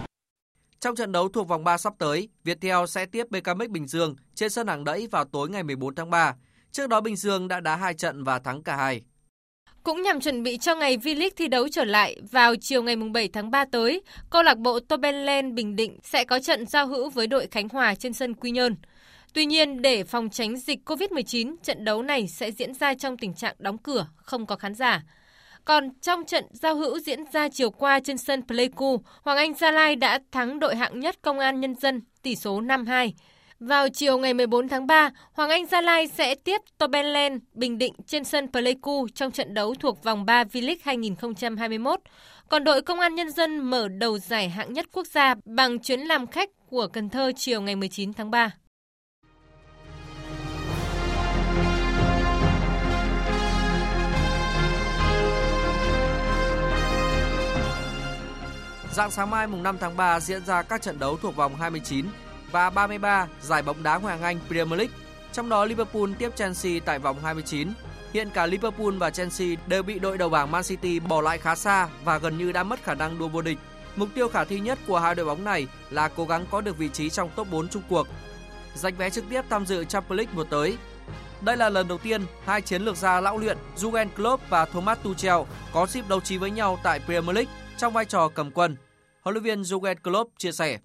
Trong 0.80 0.96
trận 0.96 1.12
đấu 1.12 1.30
thuộc 1.30 1.48
vòng 1.48 1.64
3 1.64 1.78
sắp 1.78 1.94
tới, 1.98 2.30
Viettel 2.44 2.86
sẽ 2.88 3.06
tiếp 3.06 3.28
BKMX 3.30 3.70
Bình 3.70 3.88
Dương 3.88 4.16
trên 4.36 4.50
sân 4.50 4.68
hàng 4.68 4.84
đẫy 4.84 5.08
vào 5.12 5.26
tối 5.26 5.50
ngày 5.50 5.64
14 5.64 5.96
tháng 5.96 6.10
3. 6.10 6.36
Trước 6.72 6.90
đó 6.90 7.02
Bình 7.02 7.16
Dương 7.16 7.48
đã 7.48 7.60
đá 7.60 7.76
hai 7.76 7.94
trận 7.94 8.24
và 8.24 8.40
thắng 8.40 8.64
cả 8.64 8.76
hai. 8.76 9.02
Cũng 9.88 10.02
nhằm 10.02 10.20
chuẩn 10.20 10.44
bị 10.44 10.58
cho 10.58 10.76
ngày 10.76 10.98
V-League 10.98 11.30
thi 11.36 11.48
đấu 11.48 11.68
trở 11.68 11.84
lại, 11.84 12.18
vào 12.32 12.56
chiều 12.56 12.84
ngày 12.84 12.96
7 12.96 13.28
tháng 13.28 13.52
3 13.52 13.66
tới, 13.66 14.02
câu 14.30 14.44
lạc 14.44 14.58
bộ 14.58 14.80
Tobenland 14.80 15.54
Bình 15.54 15.76
Định 15.76 16.00
sẽ 16.04 16.24
có 16.24 16.40
trận 16.40 16.66
giao 16.66 16.88
hữu 16.88 17.10
với 17.10 17.28
đội 17.28 17.48
Khánh 17.48 17.70
Hòa 17.70 17.96
trên 17.96 18.14
sân 18.14 18.34
Quy 18.34 18.52
Nhơn. 18.52 18.76
Tuy 19.34 19.46
nhiên, 19.46 19.82
để 19.82 20.04
phòng 20.04 20.30
tránh 20.30 20.58
dịch 20.58 20.80
COVID-19, 20.86 21.56
trận 21.64 21.86
đấu 21.86 22.02
này 22.02 22.28
sẽ 22.28 22.52
diễn 22.52 22.74
ra 22.74 22.94
trong 22.94 23.18
tình 23.18 23.34
trạng 23.34 23.56
đóng 23.60 23.78
cửa, 23.78 24.08
không 24.16 24.46
có 24.46 24.56
khán 24.56 24.76
giả. 24.76 25.04
Còn 25.66 25.90
trong 26.02 26.26
trận 26.26 26.46
giao 26.52 26.76
hữu 26.76 27.00
diễn 27.00 27.20
ra 27.34 27.50
chiều 27.50 27.72
qua 27.72 28.00
trên 28.00 28.18
sân 28.18 28.42
Pleiku, 28.48 29.02
Hoàng 29.24 29.38
Anh 29.38 29.54
Gia 29.54 29.72
Lai 29.72 29.96
đã 29.96 30.20
thắng 30.32 30.60
đội 30.60 30.76
hạng 30.76 31.00
nhất 31.00 31.16
Công 31.22 31.40
an 31.40 31.60
Nhân 31.60 31.76
dân 31.76 32.02
tỷ 32.22 32.36
số 32.36 32.62
5-2. 32.62 33.12
Vào 33.60 33.90
chiều 33.90 34.18
ngày 34.18 34.34
14 34.34 34.70
tháng 34.70 34.88
3, 34.88 35.10
Hoàng 35.34 35.50
Anh 35.50 35.66
Gia 35.66 35.82
Lai 35.82 36.08
sẽ 36.08 36.36
tiếp 36.36 36.62
Tobenland 36.78 37.42
Bình 37.54 37.78
Định 37.78 37.94
trên 38.08 38.24
sân 38.24 38.52
Pleiku 38.52 39.08
trong 39.16 39.32
trận 39.32 39.54
đấu 39.54 39.76
thuộc 39.80 40.04
vòng 40.04 40.26
3 40.26 40.44
V-League 40.44 40.76
2021. 40.84 42.00
Còn 42.50 42.64
đội 42.64 42.82
Công 42.82 43.00
an 43.00 43.16
Nhân 43.16 43.32
dân 43.32 43.58
mở 43.58 43.88
đầu 43.88 44.20
giải 44.20 44.50
hạng 44.50 44.74
nhất 44.74 44.86
quốc 44.92 45.08
gia 45.08 45.36
bằng 45.46 45.80
chuyến 45.80 46.00
làm 46.00 46.28
khách 46.28 46.50
của 46.70 46.88
Cần 46.88 47.10
Thơ 47.10 47.32
chiều 47.36 47.62
ngày 47.62 47.76
19 47.76 48.14
tháng 48.14 48.32
3. 48.32 48.52
Dạng 58.92 59.12
sáng 59.12 59.30
mai 59.30 59.48
mùng 59.48 59.64
5 59.64 59.78
tháng 59.80 59.98
3 59.98 60.20
diễn 60.20 60.46
ra 60.46 60.62
các 60.62 60.82
trận 60.82 61.00
đấu 61.00 61.18
thuộc 61.18 61.36
vòng 61.36 61.56
29 61.56 62.06
và 62.52 62.70
33 62.70 63.28
giải 63.42 63.62
bóng 63.62 63.84
đá 63.84 63.98
Ngoại 63.98 64.18
hạng 64.18 64.24
Anh 64.24 64.40
Premier 64.48 64.78
League. 64.80 64.94
Trong 65.34 65.50
đó 65.50 65.66
Liverpool 65.66 66.10
tiếp 66.20 66.30
Chelsea 66.36 66.72
tại 66.86 67.00
vòng 67.00 67.18
29. 67.24 67.70
Hiện 68.14 68.30
cả 68.30 68.46
Liverpool 68.46 68.92
và 68.98 69.10
Chelsea 69.10 69.48
đều 69.68 69.84
bị 69.84 70.00
đội 70.00 70.18
đầu 70.18 70.30
bảng 70.30 70.52
Man 70.52 70.64
City 70.64 71.00
bỏ 71.00 71.22
lại 71.22 71.38
khá 71.38 71.56
xa 71.56 71.88
và 72.04 72.18
gần 72.18 72.38
như 72.38 72.52
đã 72.52 72.64
mất 72.64 72.84
khả 72.84 72.94
năng 72.94 73.20
đua 73.20 73.28
vô 73.28 73.42
địch. 73.42 73.58
Mục 73.96 74.10
tiêu 74.16 74.30
khả 74.30 74.44
thi 74.44 74.60
nhất 74.60 74.80
của 74.88 75.00
hai 75.00 75.16
đội 75.16 75.26
bóng 75.26 75.44
này 75.44 75.68
là 75.90 76.08
cố 76.08 76.26
gắng 76.26 76.46
có 76.52 76.62
được 76.62 76.78
vị 76.78 76.90
trí 76.94 77.10
trong 77.10 77.30
top 77.36 77.48
4 77.52 77.68
chung 77.68 77.84
cuộc. 77.90 78.08
Giành 78.76 78.96
vé 78.96 79.10
trực 79.10 79.24
tiếp 79.30 79.42
tham 79.50 79.66
dự 79.66 79.84
Champions 79.84 80.18
League 80.18 80.34
mùa 80.36 80.44
tới. 80.44 80.78
Đây 81.42 81.58
là 81.58 81.70
lần 81.70 81.88
đầu 81.88 81.98
tiên 81.98 82.22
hai 82.46 82.62
chiến 82.62 82.82
lược 82.82 82.98
gia 82.98 83.22
lão 83.22 83.38
luyện 83.38 83.58
Jurgen 83.78 84.08
Klopp 84.16 84.50
và 84.50 84.66
Thomas 84.66 84.98
Tuchel 85.04 85.38
có 85.74 85.86
dịp 85.86 86.06
đấu 86.10 86.22
trí 86.22 86.38
với 86.38 86.52
nhau 86.52 86.80
tại 86.84 87.00
Premier 87.00 87.36
League 87.36 87.52
trong 87.78 87.94
vai 87.94 88.06
trò 88.06 88.28
cầm 88.28 88.52
quân. 88.52 88.78
Huấn 89.22 89.34
luyện 89.34 89.44
viên 89.44 89.62
Jurgen 89.62 89.96
Klopp 90.04 90.32
chia 90.38 90.52
sẻ. 90.52 90.78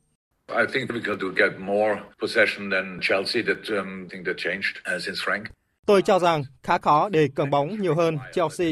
I 0.49 0.67
think 0.73 0.91
difficult 0.91 1.21
to 1.21 1.29
get 1.37 1.59
more 1.59 2.01
possession 2.21 2.71
than 2.71 3.01
Chelsea 3.03 3.43
that 3.43 3.79
um, 3.79 4.09
thing 4.11 4.25
that 4.25 4.37
changed 4.37 4.79
uh, 4.87 5.03
since 5.03 5.21
Frank. 5.25 5.45
Tôi 5.87 6.03
cho 6.03 6.19
rằng 6.19 6.45
khá 6.63 6.79
khó 6.79 7.09
để 7.09 7.29
cầm 7.35 7.51
bóng 7.51 7.83
nhiều 7.83 7.95
hơn 7.95 8.19
Chelsea. 8.33 8.69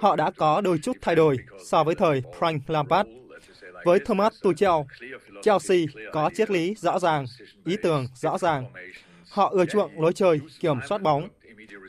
Họ 0.00 0.16
đã 0.16 0.30
có 0.30 0.60
đôi 0.60 0.78
chút 0.82 0.96
thay 1.00 1.14
đổi 1.14 1.36
so 1.66 1.84
với 1.84 1.94
thời 1.94 2.22
Frank 2.38 2.58
Lampard. 2.66 3.08
Với 3.84 3.98
Thomas 4.00 4.32
Tuchel, 4.42 4.80
Chelsea 5.42 5.78
có 6.12 6.30
triết 6.34 6.50
lý 6.50 6.74
rõ 6.78 6.98
ràng, 6.98 7.26
ý 7.66 7.76
tưởng 7.82 8.06
rõ 8.14 8.38
ràng. 8.38 8.64
Họ 9.30 9.48
ưa 9.48 9.64
chuộng 9.64 10.00
lối 10.00 10.12
chơi 10.12 10.40
kiểm 10.60 10.76
soát 10.88 11.02
bóng. 11.02 11.28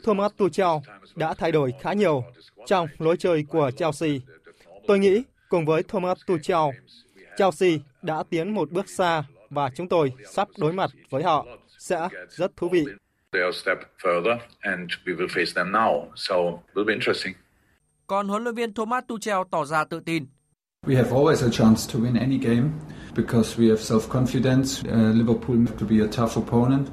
Thomas 0.04 0.32
Tuchel 0.38 0.78
đã 1.16 1.34
thay 1.34 1.52
đổi 1.52 1.74
khá 1.82 1.94
nhiều 1.94 2.24
trong 2.66 2.88
lối 3.00 3.18
chơi 3.18 3.46
của 3.50 3.72
Chelsea. 3.72 4.10
Tôi 4.88 5.00
nghĩ 5.00 5.24
cùng 5.50 5.66
với 5.66 5.84
Thomas 5.84 6.18
Tuchel, 6.28 6.78
Chelsea 7.38 7.78
đã 8.02 8.24
tiến 8.30 8.54
một 8.54 8.72
bước 8.72 8.90
xa 8.90 9.24
và 9.50 9.70
chúng 9.76 9.88
tôi 9.88 10.14
sắp 10.32 10.48
đối 10.58 10.74
mặt 10.74 10.90
với 11.10 11.24
họ 11.24 11.46
sẽ 11.80 12.08
rất 12.30 12.58
thú 12.58 12.70
vị. 12.70 12.86
Còn 18.08 18.28
huấn 18.28 18.44
luyện 18.44 18.56
viên 18.56 18.74
Thomas 18.74 19.04
Tuchel 19.08 19.38
tỏ 19.52 19.66
ra 19.66 19.84
tự 19.84 20.00
tin. 20.00 20.26
We 20.88 20.96
have 20.96 21.10
always 21.10 21.46
a 21.46 21.50
chance 21.52 21.94
to 21.94 22.00
win 22.00 22.20
any 22.20 22.38
game 22.38 22.70
because 23.16 23.62
we 23.62 23.70
have 23.70 23.82
self-confidence. 23.82 24.82
Uh, 24.82 25.16
Liverpool 25.16 25.58
have 25.58 25.78
to 25.80 25.86
be 25.90 25.96
a 26.02 26.08
tough 26.08 26.38
opponent. 26.38 26.88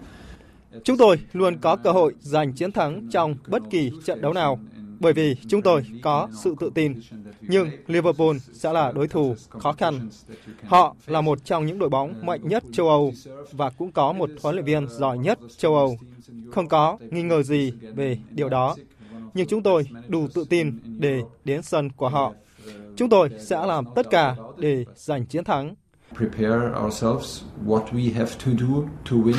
Chúng 0.84 0.96
tôi 0.96 1.16
luôn 1.32 1.58
có 1.60 1.76
cơ 1.76 1.90
hội 1.90 2.14
giành 2.20 2.52
chiến 2.52 2.72
thắng 2.72 3.08
trong 3.10 3.36
bất 3.46 3.62
kỳ 3.70 3.90
trận 4.04 4.20
đấu 4.20 4.32
nào 4.32 4.58
bởi 5.00 5.12
vì 5.12 5.36
chúng 5.48 5.62
tôi 5.62 5.82
có 6.02 6.28
sự 6.42 6.54
tự 6.60 6.70
tin. 6.74 6.94
Nhưng 7.40 7.70
Liverpool 7.86 8.36
sẽ 8.52 8.72
là 8.72 8.92
đối 8.92 9.08
thủ 9.08 9.34
khó 9.48 9.72
khăn. 9.72 10.08
Họ 10.64 10.96
là 11.06 11.20
một 11.20 11.44
trong 11.44 11.66
những 11.66 11.78
đội 11.78 11.88
bóng 11.88 12.26
mạnh 12.26 12.48
nhất 12.48 12.64
châu 12.72 12.88
Âu 12.88 13.12
và 13.52 13.70
cũng 13.70 13.92
có 13.92 14.12
một 14.12 14.30
huấn 14.42 14.54
luyện 14.54 14.64
viên 14.64 14.88
giỏi 14.88 15.18
nhất 15.18 15.38
châu 15.56 15.76
Âu. 15.76 15.98
Không 16.52 16.68
có 16.68 16.98
nghi 17.10 17.22
ngờ 17.22 17.42
gì 17.42 17.72
về 17.94 18.18
điều 18.30 18.48
đó. 18.48 18.76
Nhưng 19.34 19.46
chúng 19.46 19.62
tôi 19.62 19.84
đủ 20.08 20.28
tự 20.34 20.44
tin 20.50 20.80
để 20.98 21.20
đến 21.44 21.62
sân 21.62 21.90
của 21.90 22.08
họ. 22.08 22.32
Chúng 22.96 23.08
tôi 23.08 23.30
sẽ 23.40 23.66
làm 23.66 23.84
tất 23.94 24.10
cả 24.10 24.36
để 24.58 24.84
giành 24.94 25.26
chiến 25.26 25.44
thắng. 25.44 25.74
Prepare 26.16 26.78
ourselves 26.84 27.42
what 27.66 27.84
we 27.92 28.14
have 28.14 28.30
to 28.44 28.52
do 28.60 28.82
to 29.10 29.16
win. 29.16 29.36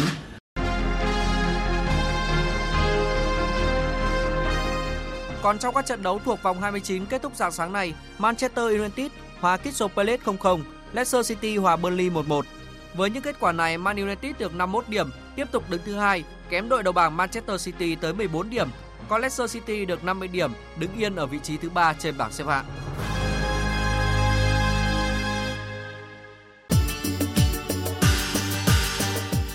Còn 5.44 5.60
trong 5.60 5.76
các 5.76 5.86
trận 5.86 6.04
đấu 6.04 6.22
thuộc 6.26 6.44
vòng 6.44 6.62
29 6.62 7.06
kết 7.06 7.22
thúc 7.22 7.36
dạng 7.36 7.52
sáng 7.52 7.74
nay, 7.74 7.94
Manchester 8.18 8.66
United 8.66 9.12
hòa 9.40 9.58
Crystal 9.58 9.90
Palace 9.96 10.24
0-0, 10.26 10.60
Leicester 10.94 11.30
City 11.30 11.58
hòa 11.58 11.76
Burnley 11.76 12.10
1-1. 12.10 12.42
Với 12.96 13.10
những 13.10 13.24
kết 13.24 13.36
quả 13.40 13.52
này, 13.52 13.78
Man 13.78 13.98
United 13.98 14.36
được 14.40 14.56
51 14.56 14.90
điểm, 14.90 15.10
tiếp 15.36 15.48
tục 15.52 15.70
đứng 15.70 15.82
thứ 15.86 15.96
hai, 15.96 16.24
kém 16.50 16.70
đội 16.70 16.84
đầu 16.84 16.94
bảng 16.94 17.18
Manchester 17.18 17.66
City 17.66 17.96
tới 17.96 18.14
14 18.14 18.50
điểm. 18.50 18.70
Còn 19.10 19.22
Leicester 19.22 19.54
City 19.54 19.86
được 19.86 20.04
50 20.04 20.28
điểm, 20.28 20.52
đứng 20.78 20.96
yên 20.98 21.16
ở 21.16 21.26
vị 21.26 21.40
trí 21.44 21.58
thứ 21.58 21.70
ba 21.70 21.94
trên 21.94 22.18
bảng 22.18 22.32
xếp 22.32 22.48
hạng. 22.48 22.66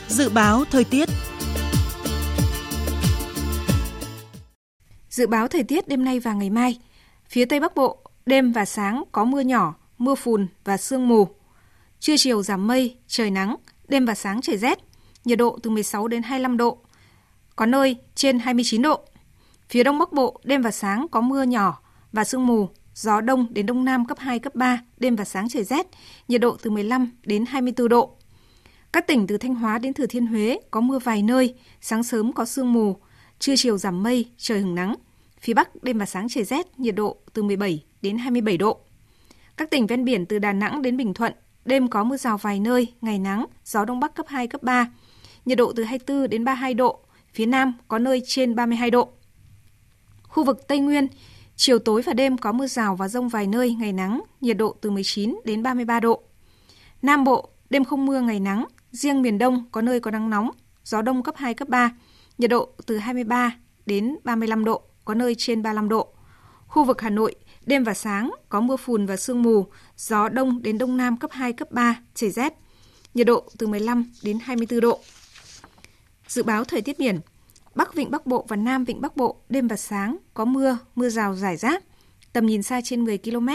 Dự 0.08 0.28
báo 0.28 0.64
thời 0.70 0.84
tiết 0.84 1.08
Dự 5.14 5.26
báo 5.26 5.48
thời 5.48 5.62
tiết 5.62 5.88
đêm 5.88 6.04
nay 6.04 6.20
và 6.20 6.32
ngày 6.32 6.50
mai. 6.50 6.78
Phía 7.28 7.44
Tây 7.44 7.60
Bắc 7.60 7.74
Bộ, 7.74 7.98
đêm 8.26 8.52
và 8.52 8.64
sáng 8.64 9.04
có 9.12 9.24
mưa 9.24 9.40
nhỏ, 9.40 9.74
mưa 9.98 10.14
phùn 10.14 10.46
và 10.64 10.76
sương 10.76 11.08
mù. 11.08 11.28
Trưa 12.00 12.16
chiều 12.16 12.42
giảm 12.42 12.66
mây, 12.66 12.96
trời 13.06 13.30
nắng, 13.30 13.56
đêm 13.88 14.06
và 14.06 14.14
sáng 14.14 14.40
trời 14.40 14.56
rét, 14.56 14.78
nhiệt 15.24 15.38
độ 15.38 15.58
từ 15.62 15.70
16 15.70 16.08
đến 16.08 16.22
25 16.22 16.56
độ. 16.56 16.78
Có 17.56 17.66
nơi 17.66 17.96
trên 18.14 18.38
29 18.38 18.82
độ. 18.82 19.00
Phía 19.68 19.82
Đông 19.82 19.98
Bắc 19.98 20.12
Bộ, 20.12 20.40
đêm 20.44 20.62
và 20.62 20.70
sáng 20.70 21.06
có 21.10 21.20
mưa 21.20 21.42
nhỏ 21.42 21.80
và 22.12 22.24
sương 22.24 22.46
mù, 22.46 22.68
gió 22.94 23.20
đông 23.20 23.46
đến 23.50 23.66
đông 23.66 23.84
nam 23.84 24.04
cấp 24.06 24.18
2, 24.18 24.38
cấp 24.38 24.54
3, 24.54 24.80
đêm 24.96 25.16
và 25.16 25.24
sáng 25.24 25.48
trời 25.48 25.64
rét, 25.64 25.86
nhiệt 26.28 26.40
độ 26.40 26.56
từ 26.62 26.70
15 26.70 27.10
đến 27.22 27.44
24 27.46 27.88
độ. 27.88 28.16
Các 28.92 29.06
tỉnh 29.06 29.26
từ 29.26 29.38
Thanh 29.38 29.54
Hóa 29.54 29.78
đến 29.78 29.92
Thừa 29.92 30.06
Thiên 30.06 30.26
Huế 30.26 30.58
có 30.70 30.80
mưa 30.80 30.98
vài 30.98 31.22
nơi, 31.22 31.54
sáng 31.80 32.02
sớm 32.02 32.32
có 32.32 32.44
sương 32.44 32.72
mù, 32.72 32.96
trưa 33.38 33.54
chiều 33.56 33.78
giảm 33.78 34.02
mây, 34.02 34.30
trời 34.38 34.60
hứng 34.60 34.74
nắng. 34.74 34.94
Phía 35.40 35.54
Bắc 35.54 35.82
đêm 35.84 35.98
và 35.98 36.06
sáng 36.06 36.28
trời 36.28 36.44
rét, 36.44 36.78
nhiệt 36.78 36.94
độ 36.94 37.16
từ 37.32 37.42
17 37.42 37.84
đến 38.02 38.18
27 38.18 38.56
độ. 38.56 38.80
Các 39.56 39.70
tỉnh 39.70 39.86
ven 39.86 40.04
biển 40.04 40.26
từ 40.26 40.38
Đà 40.38 40.52
Nẵng 40.52 40.82
đến 40.82 40.96
Bình 40.96 41.14
Thuận, 41.14 41.32
đêm 41.64 41.88
có 41.88 42.04
mưa 42.04 42.16
rào 42.16 42.38
vài 42.38 42.60
nơi, 42.60 42.92
ngày 43.00 43.18
nắng, 43.18 43.46
gió 43.64 43.84
đông 43.84 44.00
bắc 44.00 44.14
cấp 44.14 44.26
2, 44.28 44.46
cấp 44.46 44.62
3. 44.62 44.90
Nhiệt 45.44 45.58
độ 45.58 45.72
từ 45.76 45.84
24 45.84 46.30
đến 46.30 46.44
32 46.44 46.74
độ, 46.74 46.98
phía 47.32 47.46
Nam 47.46 47.74
có 47.88 47.98
nơi 47.98 48.22
trên 48.26 48.54
32 48.54 48.90
độ. 48.90 49.08
Khu 50.22 50.44
vực 50.44 50.68
Tây 50.68 50.78
Nguyên, 50.78 51.08
chiều 51.56 51.78
tối 51.78 52.02
và 52.02 52.12
đêm 52.12 52.38
có 52.38 52.52
mưa 52.52 52.66
rào 52.66 52.96
và 52.96 53.08
rông 53.08 53.28
vài 53.28 53.46
nơi, 53.46 53.74
ngày 53.74 53.92
nắng, 53.92 54.20
nhiệt 54.40 54.56
độ 54.56 54.74
từ 54.80 54.90
19 54.90 55.40
đến 55.44 55.62
33 55.62 56.00
độ. 56.00 56.22
Nam 57.02 57.24
Bộ, 57.24 57.48
đêm 57.70 57.84
không 57.84 58.06
mưa, 58.06 58.20
ngày 58.20 58.40
nắng, 58.40 58.64
riêng 58.92 59.22
miền 59.22 59.38
Đông 59.38 59.64
có 59.72 59.82
nơi 59.82 60.00
có 60.00 60.10
nắng 60.10 60.30
nóng, 60.30 60.50
gió 60.84 61.02
đông 61.02 61.22
cấp 61.22 61.34
2, 61.38 61.54
cấp 61.54 61.68
3, 61.68 61.92
nhiệt 62.38 62.50
độ 62.50 62.68
từ 62.86 62.98
23 62.98 63.56
đến 63.86 64.16
35 64.24 64.64
độ, 64.64 64.82
có 65.04 65.14
nơi 65.14 65.34
trên 65.38 65.62
35 65.62 65.88
độ. 65.88 66.08
Khu 66.66 66.84
vực 66.84 67.00
Hà 67.00 67.10
Nội, 67.10 67.34
đêm 67.66 67.84
và 67.84 67.94
sáng 67.94 68.30
có 68.48 68.60
mưa 68.60 68.76
phùn 68.76 69.06
và 69.06 69.16
sương 69.16 69.42
mù, 69.42 69.66
gió 69.96 70.28
đông 70.28 70.62
đến 70.62 70.78
đông 70.78 70.96
nam 70.96 71.16
cấp 71.16 71.30
2, 71.32 71.52
cấp 71.52 71.70
3, 71.70 71.96
trời 72.14 72.30
rét. 72.30 72.54
Nhiệt 73.14 73.26
độ 73.26 73.44
từ 73.58 73.66
15 73.66 74.10
đến 74.22 74.38
24 74.42 74.80
độ. 74.80 75.00
Dự 76.28 76.42
báo 76.42 76.64
thời 76.64 76.82
tiết 76.82 76.98
biển, 76.98 77.20
Bắc 77.74 77.94
Vịnh 77.94 78.10
Bắc 78.10 78.26
Bộ 78.26 78.46
và 78.48 78.56
Nam 78.56 78.84
Vịnh 78.84 79.00
Bắc 79.00 79.16
Bộ 79.16 79.36
đêm 79.48 79.68
và 79.68 79.76
sáng 79.76 80.16
có 80.34 80.44
mưa, 80.44 80.78
mưa 80.94 81.08
rào 81.08 81.36
rải 81.36 81.56
rác. 81.56 81.84
Tầm 82.32 82.46
nhìn 82.46 82.62
xa 82.62 82.80
trên 82.84 83.04
10 83.04 83.18
km, 83.18 83.48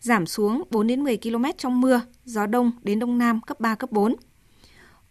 giảm 0.00 0.26
xuống 0.26 0.62
4 0.70 0.86
đến 0.86 1.04
10 1.04 1.16
km 1.16 1.44
trong 1.58 1.80
mưa, 1.80 2.00
gió 2.24 2.46
đông 2.46 2.72
đến 2.82 2.98
đông 2.98 3.18
nam 3.18 3.40
cấp 3.40 3.60
3, 3.60 3.74
cấp 3.74 3.92
4. 3.92 4.16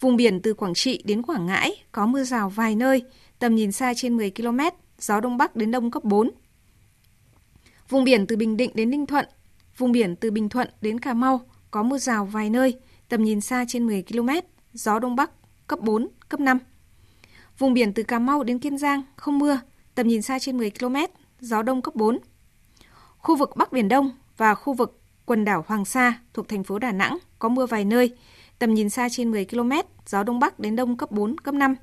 Vùng 0.03 0.15
biển 0.15 0.41
từ 0.41 0.53
Quảng 0.53 0.73
Trị 0.73 1.01
đến 1.05 1.21
Quảng 1.21 1.45
Ngãi 1.45 1.83
có 1.91 2.05
mưa 2.05 2.23
rào 2.23 2.49
vài 2.49 2.75
nơi, 2.75 3.03
tầm 3.39 3.55
nhìn 3.55 3.71
xa 3.71 3.93
trên 3.93 4.17
10 4.17 4.31
km, 4.31 4.59
gió 4.99 5.19
đông 5.19 5.37
bắc 5.37 5.55
đến 5.55 5.71
đông 5.71 5.91
cấp 5.91 6.03
4. 6.03 6.31
Vùng 7.89 8.03
biển 8.03 8.27
từ 8.27 8.35
Bình 8.35 8.57
Định 8.57 8.71
đến 8.73 8.89
Ninh 8.89 9.05
Thuận, 9.05 9.25
vùng 9.77 9.91
biển 9.91 10.15
từ 10.15 10.31
Bình 10.31 10.49
Thuận 10.49 10.69
đến 10.81 10.99
Cà 10.99 11.13
Mau 11.13 11.41
có 11.71 11.83
mưa 11.83 11.97
rào 11.97 12.25
vài 12.25 12.49
nơi, 12.49 12.79
tầm 13.09 13.23
nhìn 13.23 13.41
xa 13.41 13.65
trên 13.67 13.85
10 13.85 14.03
km, 14.03 14.29
gió 14.73 14.99
đông 14.99 15.15
bắc 15.15 15.31
cấp 15.67 15.79
4, 15.79 16.07
cấp 16.29 16.39
5. 16.39 16.57
Vùng 17.57 17.73
biển 17.73 17.93
từ 17.93 18.03
Cà 18.03 18.19
Mau 18.19 18.43
đến 18.43 18.59
Kiên 18.59 18.77
Giang 18.77 19.01
không 19.15 19.39
mưa, 19.39 19.59
tầm 19.95 20.07
nhìn 20.07 20.21
xa 20.21 20.39
trên 20.39 20.57
10 20.57 20.71
km, 20.79 20.95
gió 21.39 21.61
đông 21.61 21.81
cấp 21.81 21.95
4. 21.95 22.19
Khu 23.17 23.35
vực 23.35 23.55
Bắc 23.55 23.71
Biển 23.71 23.87
Đông 23.87 24.11
và 24.37 24.55
khu 24.55 24.73
vực 24.73 25.01
quần 25.25 25.45
đảo 25.45 25.65
Hoàng 25.67 25.85
Sa 25.85 26.19
thuộc 26.33 26.47
thành 26.47 26.63
phố 26.63 26.79
Đà 26.79 26.91
Nẵng 26.91 27.17
có 27.39 27.49
mưa 27.49 27.65
vài 27.65 27.85
nơi, 27.85 28.15
tầm 28.63 28.73
nhìn 28.73 28.89
xa 28.89 29.09
trên 29.09 29.31
10 29.31 29.45
km, 29.45 29.71
gió 30.05 30.23
đông 30.23 30.39
bắc 30.39 30.59
đến 30.59 30.75
đông 30.75 30.97
cấp 30.97 31.11
4, 31.11 31.37
cấp 31.37 31.55
5. 31.55 31.75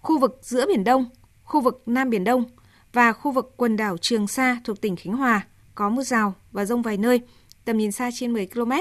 Khu 0.00 0.18
vực 0.18 0.38
giữa 0.42 0.66
Biển 0.66 0.84
Đông, 0.84 1.10
khu 1.44 1.60
vực 1.60 1.82
Nam 1.86 2.10
Biển 2.10 2.24
Đông 2.24 2.44
và 2.92 3.12
khu 3.12 3.30
vực 3.32 3.54
quần 3.56 3.76
đảo 3.76 3.96
Trường 3.98 4.26
Sa 4.28 4.60
thuộc 4.64 4.80
tỉnh 4.80 4.96
Khánh 4.96 5.12
Hòa 5.16 5.46
có 5.74 5.88
mưa 5.88 6.02
rào 6.02 6.34
và 6.52 6.64
rông 6.64 6.82
vài 6.82 6.96
nơi, 6.96 7.20
tầm 7.64 7.78
nhìn 7.78 7.92
xa 7.92 8.10
trên 8.14 8.32
10 8.32 8.46
km, 8.46 8.72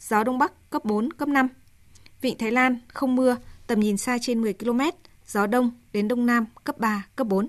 gió 0.00 0.24
đông 0.24 0.38
bắc 0.38 0.70
cấp 0.70 0.84
4, 0.84 1.12
cấp 1.12 1.28
5. 1.28 1.48
Vịnh 2.20 2.38
Thái 2.38 2.50
Lan 2.50 2.78
không 2.88 3.16
mưa, 3.16 3.36
tầm 3.66 3.80
nhìn 3.80 3.96
xa 3.96 4.18
trên 4.20 4.42
10 4.42 4.52
km, 4.52 4.80
gió 5.26 5.46
đông 5.46 5.70
đến 5.92 6.08
đông 6.08 6.26
nam 6.26 6.46
cấp 6.64 6.78
3, 6.78 7.06
cấp 7.16 7.26
4. 7.26 7.48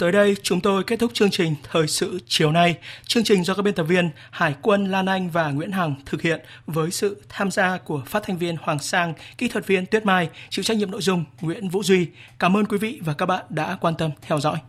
Tới 0.00 0.12
đây 0.12 0.36
chúng 0.42 0.60
tôi 0.60 0.84
kết 0.84 0.98
thúc 0.98 1.14
chương 1.14 1.30
trình 1.30 1.54
Thời 1.72 1.88
sự 1.88 2.18
chiều 2.26 2.52
nay. 2.52 2.76
Chương 3.06 3.24
trình 3.24 3.44
do 3.44 3.54
các 3.54 3.62
biên 3.62 3.74
tập 3.74 3.82
viên 3.82 4.10
Hải 4.30 4.54
quân 4.62 4.84
Lan 4.84 5.06
Anh 5.06 5.30
và 5.30 5.50
Nguyễn 5.50 5.72
Hằng 5.72 5.94
thực 6.06 6.22
hiện 6.22 6.40
với 6.66 6.90
sự 6.90 7.22
tham 7.28 7.50
gia 7.50 7.78
của 7.78 8.02
phát 8.06 8.22
thanh 8.26 8.38
viên 8.38 8.56
Hoàng 8.60 8.78
Sang, 8.78 9.14
kỹ 9.38 9.48
thuật 9.48 9.66
viên 9.66 9.86
Tuyết 9.86 10.06
Mai, 10.06 10.28
chịu 10.50 10.62
trách 10.62 10.76
nhiệm 10.76 10.90
nội 10.90 11.02
dung 11.02 11.24
Nguyễn 11.40 11.68
Vũ 11.68 11.82
Duy. 11.82 12.06
Cảm 12.38 12.56
ơn 12.56 12.64
quý 12.64 12.78
vị 12.78 13.00
và 13.04 13.14
các 13.14 13.26
bạn 13.26 13.44
đã 13.48 13.76
quan 13.80 13.94
tâm 13.94 14.10
theo 14.22 14.40
dõi. 14.40 14.60